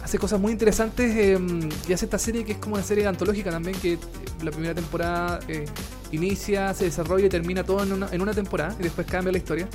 Hace 0.03 0.19
cosas 0.19 0.39
muy 0.39 0.51
interesantes 0.51 1.15
eh, 1.15 1.39
y 1.87 1.93
hace 1.93 2.05
esta 2.05 2.19
serie 2.19 2.43
que 2.45 2.51
es 2.53 2.57
como 2.59 2.75
una 2.75 2.83
serie 2.83 3.07
antológica 3.07 3.49
también, 3.51 3.75
que 3.79 3.93
eh, 3.93 3.99
la 4.43 4.51
primera 4.51 4.73
temporada 4.75 5.39
eh, 5.47 5.65
inicia, 6.11 6.73
se 6.73 6.85
desarrolla 6.85 7.25
y 7.25 7.29
termina 7.29 7.63
todo 7.63 7.81
en 7.83 7.91
una, 7.93 8.07
en 8.11 8.21
una 8.21 8.33
temporada 8.33 8.75
y 8.79 8.83
después 8.83 9.07
cambia 9.07 9.31
la 9.31 9.37
historia. 9.39 9.67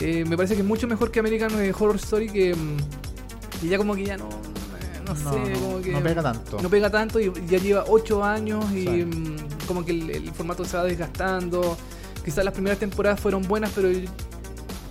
Eh, 0.00 0.24
me 0.26 0.36
parece 0.36 0.54
que 0.54 0.62
es 0.62 0.66
mucho 0.66 0.88
mejor 0.88 1.10
que 1.10 1.20
American 1.20 1.52
eh, 1.62 1.72
Horror 1.78 1.96
Story 1.96 2.28
que, 2.30 2.54
que 3.60 3.68
ya 3.68 3.76
como 3.78 3.94
que 3.94 4.04
ya 4.06 4.16
no, 4.16 4.28
eh, 4.28 5.00
no, 5.06 5.14
sé, 5.14 5.52
como 5.60 5.80
que 5.82 5.92
no 5.92 6.00
pega 6.02 6.22
tanto. 6.22 6.58
no 6.62 6.68
pega 6.70 6.90
tanto 6.90 7.20
y 7.20 7.30
ya 7.46 7.58
lleva 7.58 7.84
8 7.86 8.24
años 8.24 8.64
y 8.72 8.84
Sí. 8.86 9.04
mm, 9.04 9.36
como 9.68 9.84
que 9.84 9.92
el, 9.92 10.10
el 10.10 10.32
formato 10.32 10.64
se 10.64 10.76
va 10.76 10.84
desgastando. 10.84 11.76
Quizás 12.24 12.44
las 12.44 12.54
primeras 12.54 12.78
temporadas 12.78 13.20
fueron 13.20 13.42
buenas, 13.42 13.70
pero 13.74 13.88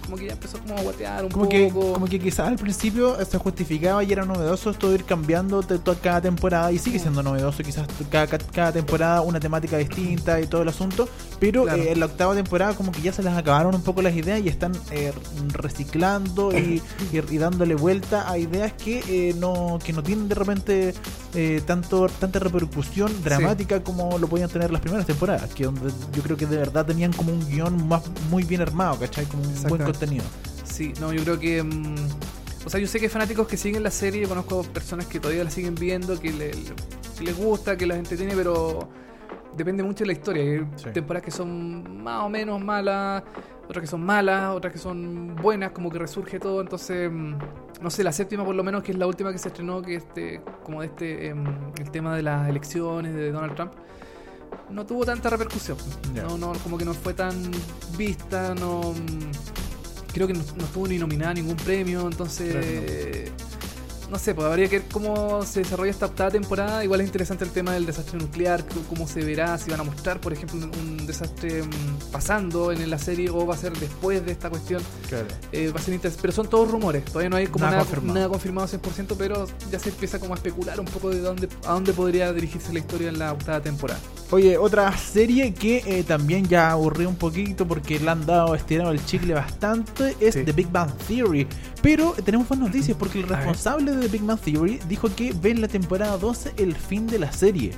como 0.10 0.18
que 0.20 0.26
ya 0.28 0.34
empezó 0.34 0.60
como 0.60 0.76
a 0.76 0.82
guatear 0.82 1.24
un 1.26 1.30
Como 1.32 1.46
poco. 1.46 1.56
que, 1.56 1.70
como 1.70 2.06
que 2.08 2.20
quizás 2.20 2.48
al 2.48 2.56
principio 2.56 3.16
se 3.24 3.38
justificaba 3.38 4.04
y 4.04 4.12
era 4.12 4.26
novedoso 4.26 4.72
esto 4.72 4.90
de 4.90 4.96
ir 4.96 5.06
cambiando 5.06 5.62
de 5.62 5.78
toda 5.78 5.98
cada 6.00 6.22
temporada 6.22 6.72
y 6.72 6.80
sigue 6.80 6.98
siendo 6.98 7.22
novedoso 7.22 7.62
quizás 7.64 7.88
cada, 8.10 8.26
cada, 8.28 8.46
cada 8.52 8.72
temporada 8.72 9.22
una 9.22 9.40
temática 9.40 9.78
distinta 9.78 10.42
y 10.42 10.48
todo 10.48 10.64
el 10.64 10.70
asunto 10.70 11.08
pero 11.40 11.64
Claro. 11.64 11.82
eh, 11.84 11.92
en 11.94 12.00
la 12.00 12.06
octava 12.08 12.36
temporada 12.36 12.74
como 12.76 12.92
que 12.92 13.02
ya 13.02 13.14
se 13.14 13.24
les 13.24 13.34
acabaron 13.34 13.74
un 13.76 13.82
poco 13.82 14.02
las 14.02 14.14
ideas 14.16 14.42
y 14.44 14.50
están 14.50 14.74
eh, 14.92 15.14
reciclando 15.54 16.52
y, 16.58 16.82
y- 17.14 17.34
y 17.36 17.38
dándole 17.38 17.76
vuelta 17.76 18.30
a 18.30 18.38
ideas 18.38 18.74
que 18.74 19.04
eh, 19.08 19.34
no 19.38 19.80
que 19.84 19.94
no 19.94 20.04
tienen 20.04 20.28
de 20.28 20.36
repente 20.36 20.94
eh, 21.36 21.62
tanto 21.66 22.08
tanta 22.10 22.40
repercusión 22.40 23.12
dramática 23.24 23.84
como 23.84 24.18
lo 24.18 24.28
podían 24.28 24.50
tener 24.50 24.72
las 24.72 24.82
primeras 24.82 25.06
temporadas 25.06 25.50
que 25.54 25.66
donde 25.66 25.92
yo 26.14 26.22
creo 26.24 26.38
que 26.38 26.46
de 26.46 26.58
verdad 26.58 26.86
tenían 26.86 27.14
como 27.14 27.32
un 27.32 27.48
guion 27.48 27.88
más 27.88 28.02
muy 28.30 28.44
bien 28.44 28.62
armado 28.62 29.00
¿cachai? 29.00 29.26
como 29.26 29.44
un 29.44 29.64
buen 29.64 29.84
contenido 29.84 30.26
Sí, 30.64 30.94
no, 31.02 31.12
yo 31.12 31.24
creo 31.24 31.40
que. 31.40 31.64
mm, 31.64 31.96
o 32.66 32.70
sea, 32.70 32.80
yo 32.80 32.86
sé 32.88 33.00
que 33.00 33.06
hay 33.08 33.10
fanáticos 33.10 33.48
que 33.48 33.58
siguen 33.58 33.82
la 33.84 33.90
serie, 33.92 34.26
conozco 34.28 34.64
personas 34.64 35.08
que 35.08 35.20
todavía 35.20 35.44
la 35.44 35.50
siguen 35.50 35.74
viendo, 35.76 36.18
que, 36.20 36.32
le- 36.32 36.54
le- 36.54 36.76
que 37.18 37.24
les 37.24 37.36
gusta, 37.36 37.76
que 37.76 37.86
las 37.88 37.98
entretiene, 37.98 38.34
pero 38.36 38.88
depende 39.56 39.84
mucho 39.84 40.00
de 40.04 40.08
la 40.08 40.14
historia. 40.14 40.44
Hay 40.44 40.68
Sí. 40.76 40.90
temporadas 40.94 41.24
que 41.26 41.32
son 41.32 42.04
más 42.04 42.24
o 42.24 42.30
menos 42.30 42.62
malas, 42.62 43.24
otras 43.68 43.82
que 43.82 43.88
son 43.88 44.04
malas, 44.06 44.56
otras 44.56 44.74
que 44.74 44.80
son 44.80 45.36
buenas, 45.36 45.72
como 45.72 45.90
que 45.90 46.00
resurge 46.00 46.40
todo. 46.40 46.62
Entonces, 46.62 47.10
mm, 47.12 47.34
no 47.82 47.90
sé, 47.90 48.04
la 48.04 48.12
séptima 48.12 48.44
por 48.46 48.56
lo 48.56 48.64
menos, 48.64 48.84
que 48.84 48.92
es 48.92 48.98
la 48.98 49.08
última 49.08 49.32
que 49.32 49.38
se 49.38 49.50
estrenó, 49.50 49.82
que 49.82 49.96
este, 49.96 50.42
como 50.64 50.82
de 50.82 50.88
este, 50.88 51.28
em, 51.28 51.44
el 51.78 51.92
tema 51.92 52.16
de 52.16 52.24
las 52.24 52.50
elecciones 52.50 53.14
de 53.14 53.32
Donald 53.32 53.56
Trump. 53.56 53.74
No 54.72 54.86
tuvo 54.86 55.06
tanta 55.06 55.30
repercusión. 55.30 55.78
No, 56.16 56.38
no, 56.38 56.54
como 56.64 56.78
que 56.78 56.86
no 56.86 56.94
fue 56.94 57.14
tan 57.14 57.34
vista, 57.98 58.54
no. 58.56 58.94
mm, 58.94 59.32
Creo 60.12 60.26
que 60.26 60.34
no, 60.34 60.40
no 60.58 60.64
estuvo 60.64 60.88
ni 60.88 60.98
nominada 60.98 61.32
a 61.32 61.34
ningún 61.36 61.56
premio, 61.56 62.02
entonces. 62.08 63.32
No 63.32 63.48
sé, 64.18 64.34
pues 64.34 64.48
habría 64.48 64.68
que 64.70 64.80
ver 64.80 64.88
cómo 64.92 65.44
se 65.44 65.60
desarrolla 65.60 65.92
esta 65.92 66.08
octava 66.08 66.32
temporada. 66.32 66.84
Igual 66.84 67.02
es 67.02 67.08
interesante 67.08 67.44
el 67.44 67.52
tema 67.52 67.74
del 67.74 67.86
desastre 67.86 68.18
nuclear, 68.18 68.66
cómo 68.88 69.08
se 69.08 69.24
verá, 69.24 69.58
si 69.58 69.70
van 69.70 69.80
a 69.82 69.84
mostrar, 69.84 70.20
por 70.20 70.34
ejemplo, 70.34 70.58
un, 70.58 71.06
desastre 71.06 71.64
mm, 71.64 72.12
pasando 72.12 72.72
en 72.72 72.90
la 72.90 72.98
serie 72.98 73.30
o 73.30 73.46
va 73.46 73.56
a 73.56 73.58
ser 73.58 73.74
después 73.78 74.26
de 74.26 74.32
esta 74.32 74.50
cuestión. 74.50 74.82
claro 75.08 75.28
Eh, 75.52 75.72
va 75.72 75.80
a 75.80 75.84
ser 75.84 75.94
interesante, 75.94 76.22
pero 76.22 76.34
son 76.34 76.50
todos 76.50 76.70
rumores. 76.72 77.04
Todavía 77.06 77.30
no 77.30 77.36
hay 77.36 77.48
como 77.48 77.66
Nada 77.66 77.78
nada, 77.78 77.84
confirmado. 77.86 78.14
nada 78.16 78.30
confirmado 78.30 78.68
100%, 78.68 79.16
pero 79.18 79.48
ya 79.72 79.80
se 79.80 79.90
empieza 79.90 80.20
como 80.20 80.34
a 80.34 80.38
especular 80.38 80.80
un 80.80 80.86
poco 80.86 81.10
de 81.10 81.20
dónde, 81.20 81.50
a 81.66 81.74
dónde 81.74 81.94
podría 81.94 82.32
dirigirse 82.34 82.72
la 82.74 82.80
historia 82.80 83.10
en 83.10 83.20
la 83.20 83.34
octava 83.34 83.60
temporada. 83.62 84.00
Oye, 84.32 84.58
otra 84.58 84.96
serie 84.96 85.54
que 85.54 85.82
eh, 85.88 86.04
también 86.04 86.48
ya 86.48 86.72
aburrió 86.72 87.10
un 87.10 87.16
poquito 87.16 87.68
porque 87.68 88.00
le 88.00 88.10
han 88.12 88.26
dado 88.26 88.54
estirado 88.54 88.92
el 88.92 89.04
chicle 89.04 89.34
bastante 89.34 90.16
es 90.20 90.36
Sí. 90.36 90.44
The 90.44 90.52
Big 90.52 90.70
Bang 90.72 90.92
Theory. 91.08 91.48
Pero 91.82 92.14
tenemos 92.26 92.48
buenas 92.48 92.68
noticias 92.68 92.98
porque 92.98 93.20
el 93.20 93.28
responsable 93.28 93.96
de 93.96 94.02
The 94.02 94.08
Big 94.10 94.24
Bang 94.24 94.40
Theory 94.40 94.80
dijo 94.88 95.14
que 95.16 95.34
ve 95.34 95.52
en 95.52 95.62
la 95.62 95.68
temporada 95.68 96.18
12 96.18 96.54
el 96.58 96.76
fin 96.76 97.08
de 97.08 97.20
la 97.20 97.32
serie. 97.32 97.72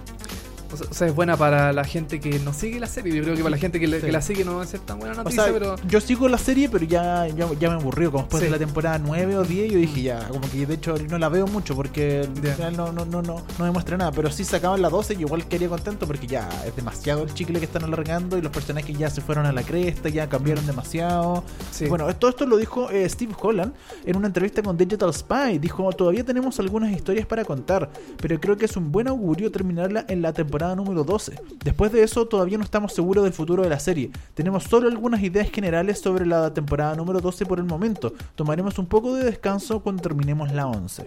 O 0.74 0.78
sea, 0.94 1.08
o 1.08 1.10
es 1.10 1.16
buena 1.16 1.38
para 1.38 1.74
la 1.74 1.84
gente 1.84 2.20
que 2.20 2.40
no 2.40 2.54
sigue 2.54 2.80
la 2.80 2.88
serie. 2.88 3.14
Yo 3.16 3.24
creo 3.24 3.36
que 3.36 3.42
para 3.44 3.52
la 3.52 3.58
gente 3.58 3.80
que, 3.80 3.88
le- 3.88 4.00
Sí. 4.00 4.06
que 4.06 4.12
la 4.12 4.22
sigue 4.22 4.44
no 4.46 4.56
va 4.58 4.64
a 4.64 4.68
ser 4.68 4.80
tan 4.82 5.00
buena 5.00 5.14
O 5.14 5.24
noticia, 5.24 5.44
sea, 5.44 5.54
pero. 5.54 5.76
yo 5.88 6.00
sigo 6.02 6.28
la 6.30 6.38
serie, 6.38 6.70
pero 6.70 6.86
ya, 6.86 7.28
ya, 7.28 7.48
ya 7.60 7.70
me 7.70 7.76
aburrió. 7.76 8.12
Como 8.12 8.24
después 8.24 8.42
Sí. 8.42 8.46
de 8.46 8.52
la 8.52 8.58
temporada 8.60 8.98
9 9.00 9.38
o 9.38 9.44
10, 9.44 9.72
yo 9.72 9.78
dije 9.78 10.02
ya, 10.04 10.28
como 10.30 10.42
que 10.50 10.66
de 10.66 10.74
hecho 10.74 10.96
no 11.10 11.18
la 11.18 11.30
veo 11.30 11.48
mucho 11.48 11.76
porque 11.76 12.22
al 12.22 12.54
final 12.54 12.78
no, 12.78 12.92
no, 12.92 13.06
no, 13.06 13.22
no, 13.22 13.36
no 13.58 13.66
me 13.66 13.72
muestra 13.72 13.98
nada. 13.98 14.12
Pero 14.12 14.32
sí 14.32 14.44
sacaban 14.44 14.82
la 14.82 14.90
12 14.90 15.14
y 15.16 15.20
igual 15.22 15.46
quedaría 15.48 15.70
contento 15.70 16.08
porque 16.08 16.28
ya 16.28 16.48
es 16.66 16.76
demasiado 16.76 17.24
el 17.24 17.34
chicle 17.34 17.60
que 17.60 17.66
están 17.66 17.84
alargando 17.84 18.38
y 18.38 18.42
los 18.42 18.52
personajes 18.52 18.98
ya 18.98 19.10
se 19.10 19.22
fueron 19.22 19.46
a 19.46 19.52
la 19.52 19.64
cresta, 19.64 20.10
ya 20.10 20.28
cambiaron 20.30 20.66
demasiado. 20.66 21.44
Sí. 21.72 21.86
Bueno, 21.88 22.14
todo 22.16 22.30
esto 22.30 22.46
lo 22.46 22.58
dijo 22.58 22.90
eh, 22.92 23.08
Steve 23.10 23.34
Holland 23.42 23.74
en 24.06 24.16
una 24.16 24.28
entrevista 24.28 24.62
con 24.64 24.78
Digital 24.78 25.14
Spy. 25.14 25.58
Dijo, 25.60 25.92
todavía 25.94 26.24
tenemos 26.24 26.60
algunas 26.60 26.92
historias 26.92 27.26
para 27.26 27.44
contar, 27.46 27.90
pero 28.22 28.40
creo 28.40 28.58
que 28.58 28.66
es 28.66 28.78
un 28.78 28.92
buen 28.92 29.08
augurio 29.08 29.52
terminarla 29.52 30.06
en 30.08 30.22
la 30.22 30.32
temporada 30.34 30.61
número 30.76 31.04
12. 31.04 31.34
Después 31.64 31.92
de 31.92 32.04
eso, 32.04 32.28
todavía 32.28 32.58
no 32.58 32.64
estamos 32.64 32.94
seguros 32.94 33.24
del 33.24 33.34
futuro 33.34 33.64
de 33.64 33.70
la 33.70 33.80
serie. 33.80 34.12
Tenemos 34.34 34.64
solo 34.64 34.88
algunas 34.88 35.22
ideas 35.24 35.50
generales 35.50 36.00
sobre 36.00 36.26
la 36.26 36.54
temporada 36.54 36.96
número 36.96 37.20
12 37.20 37.46
por 37.46 37.60
el 37.60 37.66
momento. 37.66 38.14
Tomaremos 38.36 38.78
un 38.80 38.86
poco 38.86 39.16
de 39.16 39.26
descanso 39.26 39.82
cuando 39.82 40.02
terminemos 40.02 40.52
la 40.54 40.68
11. 40.68 41.06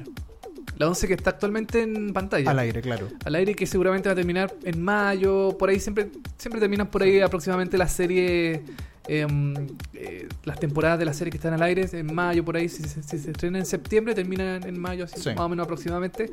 La 0.77 0.89
11 0.89 1.07
que 1.07 1.15
está 1.15 1.31
actualmente 1.31 1.83
en 1.83 2.13
pantalla. 2.13 2.51
Al 2.51 2.59
aire, 2.59 2.81
claro. 2.83 3.09
Al 3.25 3.35
aire 3.37 3.55
que 3.55 3.65
seguramente 3.67 4.09
va 4.09 4.13
a 4.15 4.17
terminar 4.17 4.53
en 4.65 4.83
mayo. 4.83 5.57
Por 5.57 5.69
ahí 5.69 5.79
siempre, 5.79 6.11
siempre 6.37 6.61
terminan 6.61 6.89
por 6.91 7.03
ahí 7.03 7.21
aproximadamente 7.21 7.79
las 7.79 7.93
series. 7.93 8.61
em, 9.07 9.55
eh, 9.93 10.27
las 10.45 10.59
temporadas 10.59 10.99
de 10.99 11.05
la 11.05 11.13
serie 11.13 11.31
que 11.31 11.37
están 11.37 11.53
al 11.53 11.63
aire 11.63 11.87
en 11.93 12.15
mayo, 12.15 12.43
por 12.43 12.57
ahí. 12.57 12.71
Si, 12.71 12.83
se- 12.85 13.03
si 13.03 13.19
se 13.19 13.33
estrena 13.33 13.59
en 13.59 13.67
septiembre, 13.67 14.15
terminan 14.15 14.67
en 14.67 14.79
mayo, 14.79 15.05
así 15.05 15.21
Sí. 15.21 15.29
más 15.29 15.41
o 15.41 15.49
menos 15.51 15.65
aproximadamente. 15.65 16.31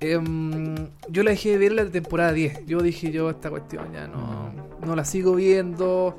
Em, 0.00 0.74
yo 1.10 1.22
la 1.22 1.30
dejé 1.30 1.50
de 1.50 1.58
ver 1.58 1.72
la 1.72 1.84
temporada 1.86 2.32
10. 2.32 2.64
Yo 2.66 2.80
dije, 2.80 3.10
yo 3.12 3.30
esta 3.30 3.50
cuestión 3.50 3.92
ya 3.92 4.06
no, 4.08 4.50
no 4.84 4.96
la 4.96 5.04
sigo 5.04 5.34
viendo. 5.34 6.18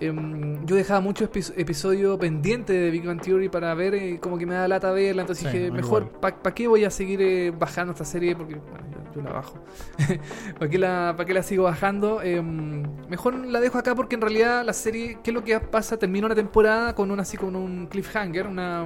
Em, 0.00 0.64
yo 0.66 0.74
dejaba 0.76 1.00
muchos 1.00 1.30
epi- 1.30 1.52
episodios 1.56 2.18
pendientes 2.18 2.74
de 2.76 2.90
Big 2.90 3.06
Bang 3.06 3.20
Theory 3.22 3.48
para 3.48 3.72
ver, 3.74 3.94
eh, 3.94 4.18
como 4.20 4.36
que 4.36 4.44
me 4.46 4.54
da 4.54 4.66
lata 4.68 4.90
verla. 4.90 5.22
Entonces 5.22 5.50
Sí, 5.50 5.56
dije, 5.58 5.70
mejor. 5.70 6.10
¿para 6.20 6.54
qué 6.54 6.66
voy 6.68 6.84
a 6.84 6.90
seguir 6.90 7.22
eh, 7.22 7.52
bajando 7.56 7.92
esta 7.92 8.04
serie? 8.04 8.34
Porque 8.36 8.56
bueno, 8.56 8.84
yo, 8.92 9.14
yo 9.14 9.22
la 9.22 9.32
bajo. 9.32 9.62
¿Para 10.58 10.70
qué, 10.70 10.78
la, 10.78 11.14
¿Para 11.16 11.24
qué 11.26 11.34
la 11.34 11.42
sigo 11.44 11.64
bajando? 11.64 12.20
Em, 12.20 12.82
mejor 13.08 13.34
la 13.46 13.60
dejo 13.60 13.78
acá 13.78 13.94
porque 13.94 14.16
en 14.16 14.22
realidad 14.22 14.64
la 14.64 14.72
serie, 14.72 15.18
¿qué 15.22 15.30
es 15.30 15.34
lo 15.34 15.44
que 15.44 15.58
pasa? 15.60 15.96
Termina 15.98 16.26
una 16.26 16.34
temporada 16.34 16.94
con 16.96 17.10
un 17.12 17.20
así 17.20 17.36
con 17.36 17.54
un 17.54 17.86
cliffhanger, 17.86 18.46
una 18.48 18.84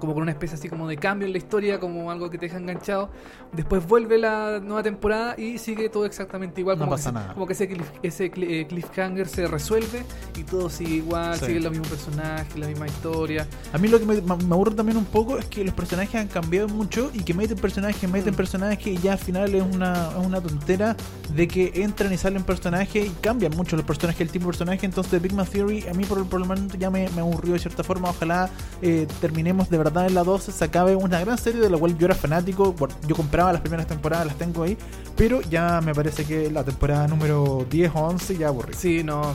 como 0.00 0.14
con 0.14 0.22
una 0.22 0.32
especie 0.32 0.56
así 0.56 0.68
como 0.68 0.88
de 0.88 0.96
cambio 0.96 1.26
en 1.26 1.32
la 1.32 1.38
historia, 1.38 1.78
como 1.78 2.10
algo 2.10 2.30
que 2.30 2.38
te 2.38 2.46
deja 2.46 2.58
enganchado. 2.58 3.10
Después 3.52 3.86
vuelve 3.86 4.18
la 4.18 4.58
nueva 4.60 4.82
temporada 4.82 5.34
y 5.38 5.58
sigue 5.58 5.88
todo 5.88 6.04
exactamente 6.06 6.60
igual. 6.60 6.78
No 6.78 6.84
como 6.86 6.96
pasa 6.96 7.10
que 7.10 7.14
nada. 7.14 7.34
Como 7.34 7.46
que 7.46 7.52
ese, 7.52 7.68
cliff- 7.68 7.92
ese 8.02 8.24
eh, 8.34 8.66
cliffhanger 8.66 9.28
se 9.28 9.46
resuelve 9.46 10.04
y 10.38 10.42
todo 10.44 10.68
sigue 10.70 10.96
igual, 10.96 11.38
Sí. 11.38 11.46
sigue 11.46 11.60
los 11.60 11.70
mismos 11.70 11.88
personajes, 11.88 12.56
la 12.58 12.66
misma 12.66 12.86
historia. 12.86 13.46
A 13.72 13.78
mí 13.78 13.88
lo 13.88 13.98
que 14.00 14.06
me, 14.06 14.20
me 14.20 14.54
aburre 14.54 14.74
también 14.74 14.96
un 14.98 15.04
poco 15.04 15.38
es 15.38 15.44
que 15.46 15.64
los 15.64 15.74
personajes 15.74 16.14
han 16.20 16.28
cambiado 16.28 16.68
mucho 16.68 17.10
y 17.14 17.22
que 17.22 17.34
meten 17.34 17.58
personajes, 17.58 18.10
meten 18.10 18.32
Mm. 18.32 18.36
personajes 18.36 18.86
y 18.86 18.96
ya 18.98 19.12
al 19.12 19.18
final 19.18 19.54
es 19.54 19.62
una, 19.62 20.10
es 20.18 20.26
una 20.26 20.40
tontera 20.40 20.96
de 21.34 21.46
que 21.46 21.72
entran 21.76 22.12
y 22.12 22.16
salen 22.16 22.42
personajes 22.42 23.06
y 23.06 23.10
cambian 23.20 23.52
mucho 23.56 23.76
los 23.76 23.84
personajes, 23.84 24.20
el 24.20 24.30
tipo 24.30 24.44
de 24.46 24.48
personaje. 24.52 24.86
Entonces, 24.86 25.20
Big 25.20 25.32
Man 25.34 25.46
Theory 25.46 25.86
a 25.88 25.92
mí 25.94 26.04
por, 26.04 26.24
por 26.26 26.40
el 26.40 26.46
momento 26.48 26.76
ya 26.78 26.90
me, 26.90 27.08
me 27.10 27.20
aburrió 27.20 27.52
de 27.54 27.58
cierta 27.58 27.82
forma. 27.84 28.10
Ojalá 28.10 28.48
eh, 28.82 29.06
terminemos 29.20 29.68
de 29.70 29.78
verdad 29.78 29.89
en 30.06 30.14
la 30.14 30.24
12, 30.24 30.52
se 30.52 30.64
acabe 30.64 30.96
una 30.96 31.20
gran 31.20 31.36
serie 31.38 31.60
de 31.60 31.68
la 31.70 31.76
cual 31.78 31.96
yo 31.98 32.06
era 32.06 32.14
fanático. 32.14 32.72
Bueno, 32.72 32.94
yo 33.06 33.14
compraba 33.16 33.52
las 33.52 33.60
primeras 33.60 33.86
temporadas, 33.86 34.26
las 34.26 34.36
tengo 34.38 34.62
ahí, 34.62 34.76
pero 35.16 35.40
ya 35.42 35.80
me 35.80 35.94
parece 35.94 36.24
que 36.24 36.50
la 36.50 36.64
temporada 36.64 37.06
número 37.08 37.66
10 37.70 37.92
o 37.94 37.98
11 38.00 38.36
ya 38.38 38.48
aburrí. 38.48 38.74
Sí, 38.76 39.02
no. 39.02 39.34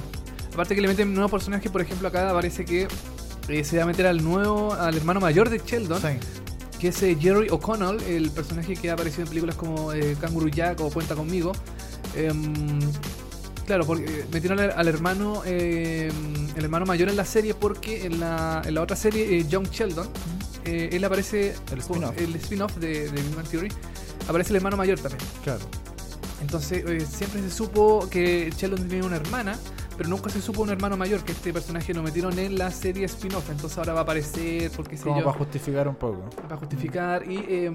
Aparte 0.53 0.73
que 0.75 0.81
le 0.81 0.87
meten 0.87 1.13
nuevos 1.13 1.31
personajes, 1.31 1.69
por 1.71 1.81
ejemplo, 1.81 2.07
acá 2.07 2.31
parece 2.33 2.63
que 2.65 2.87
eh, 3.49 3.63
se 3.63 3.77
va 3.77 3.83
a 3.83 3.85
meter 3.85 4.07
al 4.07 4.23
nuevo, 4.23 4.73
al 4.73 4.95
hermano 4.95 5.19
mayor 5.19 5.49
de 5.49 5.59
Sheldon, 5.63 6.01
Sí. 6.01 6.07
que 6.79 6.87
es 6.87 7.03
eh, 7.03 7.17
Jerry 7.19 7.49
O'Connell, 7.49 8.01
el 8.03 8.31
personaje 8.31 8.75
que 8.75 8.89
ha 8.89 8.93
aparecido 8.93 9.23
en 9.23 9.29
películas 9.29 9.55
como 9.55 9.91
eh, 9.93 10.15
Kangaroo 10.19 10.47
Jack 10.49 10.79
o 10.81 10.89
Cuenta 10.89 11.13
conmigo. 11.15 11.51
Claro, 13.65 13.85
porque 13.85 14.05
eh, 14.05 14.25
metieron 14.31 14.59
al, 14.59 14.71
al 14.71 14.87
hermano 14.87 15.41
eh, 15.45 16.11
el 16.55 16.63
hermano 16.63 16.85
mayor 16.85 17.09
en 17.09 17.15
la 17.15 17.25
serie 17.25 17.53
porque 17.55 18.05
en 18.05 18.19
la, 18.19 18.61
en 18.63 18.75
la 18.75 18.81
otra 18.81 18.95
serie, 18.95 19.37
eh, 19.39 19.45
Young 19.47 19.69
Sheldon, 19.69 20.07
eh, 20.65 20.89
él 20.91 21.03
aparece 21.03 21.55
El 21.71 21.79
spin-off. 21.79 22.75
de, 22.77 23.09
de 23.09 23.35
Bang 23.35 23.47
Theory, 23.49 23.69
aparece 24.27 24.51
el 24.51 24.57
hermano 24.57 24.77
mayor 24.77 24.99
también. 24.99 25.21
Claro. 25.43 25.61
Entonces 26.41 26.83
eh, 26.85 27.05
siempre 27.09 27.41
se 27.41 27.49
supo 27.49 28.07
que 28.09 28.53
Sheldon 28.55 28.87
tenía 28.87 29.03
una 29.05 29.15
hermana, 29.15 29.57
pero 29.97 30.09
nunca 30.09 30.29
se 30.29 30.41
supo 30.41 30.61
un 30.63 30.69
hermano 30.69 30.97
mayor, 30.97 31.23
que 31.23 31.31
este 31.31 31.51
personaje 31.53 31.93
lo 31.93 32.03
metieron 32.03 32.37
en 32.39 32.57
la 32.57 32.69
serie 32.71 33.05
spin-off, 33.05 33.49
entonces 33.49 33.77
ahora 33.77 33.93
va 33.93 33.99
a 33.99 34.03
aparecer, 34.03 34.71
porque 34.75 34.97
sé 34.97 35.03
Como 35.03 35.19
yo, 35.19 35.25
para 35.25 35.37
justificar 35.37 35.87
un 35.87 35.95
poco. 35.95 36.29
para 36.41 36.57
justificar, 36.57 37.29
y, 37.31 37.37
eh, 37.47 37.71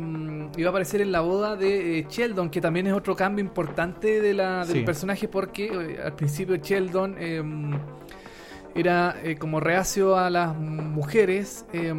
y 0.56 0.62
va 0.62 0.68
a 0.68 0.70
aparecer 0.70 1.00
en 1.00 1.12
la 1.12 1.20
boda 1.20 1.56
de 1.56 1.98
eh, 2.00 2.06
Sheldon, 2.08 2.50
que 2.50 2.60
también 2.60 2.86
es 2.86 2.92
otro 2.92 3.14
cambio 3.16 3.44
importante 3.44 4.20
de 4.20 4.34
la, 4.34 4.64
del 4.66 4.78
Sí. 4.78 4.82
personaje, 4.84 5.28
porque 5.28 5.66
eh, 5.66 6.00
al 6.04 6.14
principio 6.14 6.56
Sheldon 6.56 7.16
eh, 7.18 7.42
era 8.74 9.16
eh, 9.24 9.36
como 9.36 9.60
reacio 9.60 10.16
a 10.16 10.30
las 10.30 10.54
mujeres. 10.56 11.64
eh, 11.72 11.94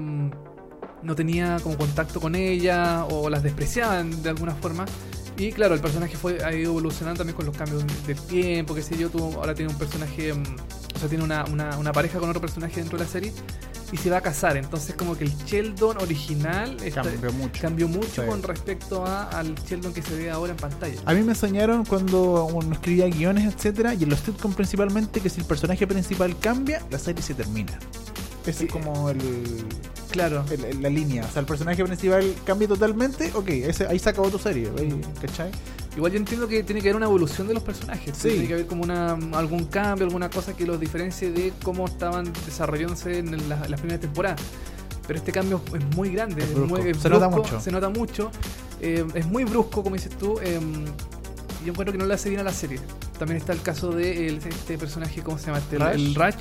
no 1.03 1.15
tenía 1.15 1.57
como 1.63 1.75
contacto 1.77 2.21
con 2.21 2.35
ella 2.35 3.05
o 3.05 3.27
las 3.27 3.41
despreciaban 3.41 4.21
de 4.21 4.29
alguna 4.29 4.53
forma. 4.53 4.85
Y 5.41 5.51
claro, 5.51 5.73
el 5.73 5.81
personaje 5.81 6.15
fue, 6.17 6.43
ha 6.43 6.53
ido 6.53 6.69
evolucionando 6.71 7.17
también 7.17 7.35
con 7.35 7.47
los 7.47 7.57
cambios 7.57 7.83
del 8.05 8.15
tiempo, 8.21 8.75
qué 8.75 8.83
sé 8.83 8.95
yo, 8.95 9.09
tuvo, 9.09 9.39
ahora 9.39 9.55
tiene 9.55 9.71
un 9.71 9.77
personaje, 9.79 10.31
mm, 10.33 10.43
o 10.95 10.99
sea, 10.99 11.09
tiene 11.09 11.23
una, 11.23 11.45
una, 11.45 11.77
una 11.79 11.91
pareja 11.91 12.19
con 12.19 12.29
otro 12.29 12.39
personaje 12.39 12.75
dentro 12.75 12.99
de 12.99 13.05
la 13.05 13.09
serie 13.09 13.33
y 13.91 13.97
se 13.97 14.11
va 14.11 14.17
a 14.17 14.21
casar. 14.21 14.55
Entonces 14.55 14.93
como 14.95 15.17
que 15.17 15.23
el 15.23 15.35
Sheldon 15.45 15.97
original 15.99 16.77
está- 16.83 17.01
Cambió 17.01 17.31
mucho. 17.33 17.59
cambió 17.59 17.87
mucho 17.87 18.21
Sí. 18.21 18.27
con 18.27 18.43
respecto 18.43 19.03
a, 19.03 19.29
al 19.29 19.55
Sheldon 19.55 19.93
que 19.95 20.03
se 20.03 20.15
ve 20.15 20.29
ahora 20.29 20.51
en 20.51 20.57
pantalla. 20.57 21.01
A 21.05 21.13
mí 21.15 21.23
me 21.23 21.31
enseñaron 21.31 21.85
cuando 21.85 22.45
uno 22.45 22.73
escribía 22.73 23.07
guiones, 23.07 23.51
etcétera, 23.51 23.95
y 23.95 24.03
en 24.03 24.09
los 24.11 24.19
sitcom 24.19 24.53
principalmente, 24.53 25.21
que 25.21 25.29
si 25.31 25.39
el 25.41 25.47
personaje 25.47 25.87
principal 25.87 26.37
cambia, 26.37 26.83
la 26.91 26.99
serie 26.99 27.23
se 27.23 27.33
termina. 27.33 27.79
Ese 28.45 28.59
Sí. 28.59 28.65
es 28.65 28.71
como 28.71 29.09
el, 29.09 29.17
Claro. 30.11 30.43
la 30.81 30.89
línea. 30.89 31.25
O 31.25 31.31
sea, 31.31 31.39
el 31.39 31.45
personaje 31.45 31.83
principal 31.83 32.33
cambia 32.45 32.67
totalmente, 32.67 33.31
ok, 33.33 33.47
ese, 33.49 33.87
ahí 33.87 33.97
se 33.97 34.09
acabó 34.09 34.29
tu 34.29 34.37
serie, 34.39 34.69
ahí, 34.77 34.99
¿cachai? 35.21 35.49
Igual 35.95 36.11
yo 36.13 36.17
entiendo 36.19 36.47
que 36.47 36.63
tiene 36.63 36.81
que 36.81 36.87
haber 36.89 36.97
una 36.97 37.05
evolución 37.05 37.47
de 37.47 37.53
los 37.53 37.63
personajes. 37.63 38.15
Sí. 38.17 38.29
Tiene 38.29 38.47
que 38.47 38.53
haber 38.53 38.67
como 38.67 38.83
una, 38.83 39.13
algún 39.37 39.65
cambio, 39.65 40.05
alguna 40.05 40.29
cosa 40.29 40.53
que 40.55 40.65
los 40.65 40.79
diferencie 40.79 41.31
de 41.31 41.51
cómo 41.63 41.85
estaban 41.85 42.31
desarrollándose 42.45 43.19
en 43.19 43.49
la- 43.49 43.67
las 43.67 43.79
primeras 43.79 44.01
temporadas. 44.01 44.39
Pero 45.07 45.19
este 45.19 45.31
cambio 45.31 45.61
es 45.75 45.95
muy 45.95 46.09
grande, 46.11 46.43
Es 46.43 46.55
muy- 46.55 46.81
es 46.89 46.97
Se 46.97 47.09
nota 47.09 47.27
brusco, 47.27 47.43
mucho. 47.43 47.59
Se 47.61 47.71
nota 47.71 47.89
mucho. 47.89 48.31
eh, 48.79 49.05
es 49.13 49.25
muy 49.27 49.43
brusco, 49.43 49.83
como 49.83 49.95
dices 49.95 50.15
tú. 50.17 50.39
eh, 50.41 50.59
y 50.59 51.20
yo 51.65 51.71
encuentro 51.71 51.91
que 51.91 51.97
no 51.97 52.05
le 52.05 52.13
hace 52.13 52.29
bien 52.29 52.41
a 52.41 52.43
la 52.43 52.53
serie. 52.53 52.79
También 53.19 53.37
está 53.37 53.53
el 53.53 53.61
caso 53.61 53.91
de 53.91 54.27
el- 54.27 54.37
este 54.37 54.77
personaje, 54.77 55.21
¿cómo 55.21 55.37
se 55.37 55.47
llama? 55.47 55.59
Este, 55.59 55.75
el- 55.77 56.15
Raj, 56.15 56.35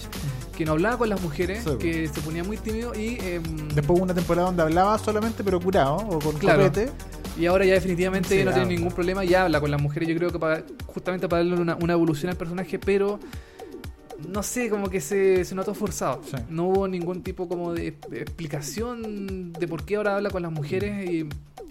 que 0.57 0.65
no 0.65 0.73
hablaba 0.73 0.99
con 0.99 1.09
las 1.09 1.21
mujeres, 1.21 1.65
Sí. 1.65 1.71
que 1.79 2.09
se 2.09 2.21
ponía 2.21 2.43
muy 2.45 2.57
tímido 2.57 2.95
y... 2.95 3.19
eh, 3.21 3.41
Después 3.75 3.99
hubo 3.99 4.03
una 4.05 4.15
temporada 4.15 4.47
donde 4.49 4.63
hablaba 4.63 4.99
solamente, 4.99 5.43
pero 5.45 5.61
curado, 5.61 5.97
o 5.97 6.19
con 6.19 6.37
Claro. 6.39 6.65
copete. 6.65 6.91
Y 7.39 7.47
ahora 7.47 7.65
ya 7.65 7.75
definitivamente 7.75 8.39
Sí, 8.39 8.45
no 8.45 8.53
tiene 8.53 8.69
ningún 8.77 8.93
problema 8.93 9.25
y 9.25 9.33
habla 9.35 9.61
con 9.61 9.71
las 9.71 9.81
mujeres. 9.81 10.09
Yo 10.09 10.17
creo 10.17 10.31
que 10.31 10.39
para, 10.39 10.63
justamente 10.87 11.29
para 11.29 11.43
darle 11.45 11.61
una, 11.61 11.77
una 11.77 11.93
evolución 11.95 12.31
al 12.31 12.37
personaje, 12.37 12.79
pero 12.79 13.19
no 14.29 14.43
sé, 14.43 14.69
como 14.69 14.91
que 14.91 15.01
se, 15.01 15.45
se 15.47 15.55
notó 15.55 15.73
forzado. 15.73 16.21
Sí. 16.29 16.37
No 16.51 16.67
hubo 16.69 16.89
ningún 16.89 17.23
tipo 17.23 17.49
como 17.49 17.73
de 17.73 17.95
explicación 18.13 19.53
de 19.53 19.69
por 19.69 19.85
qué 19.85 19.97
ahora 19.97 20.17
habla 20.17 20.31
con 20.31 20.43
las 20.43 20.53
mujeres 20.53 21.09
y 21.11 21.27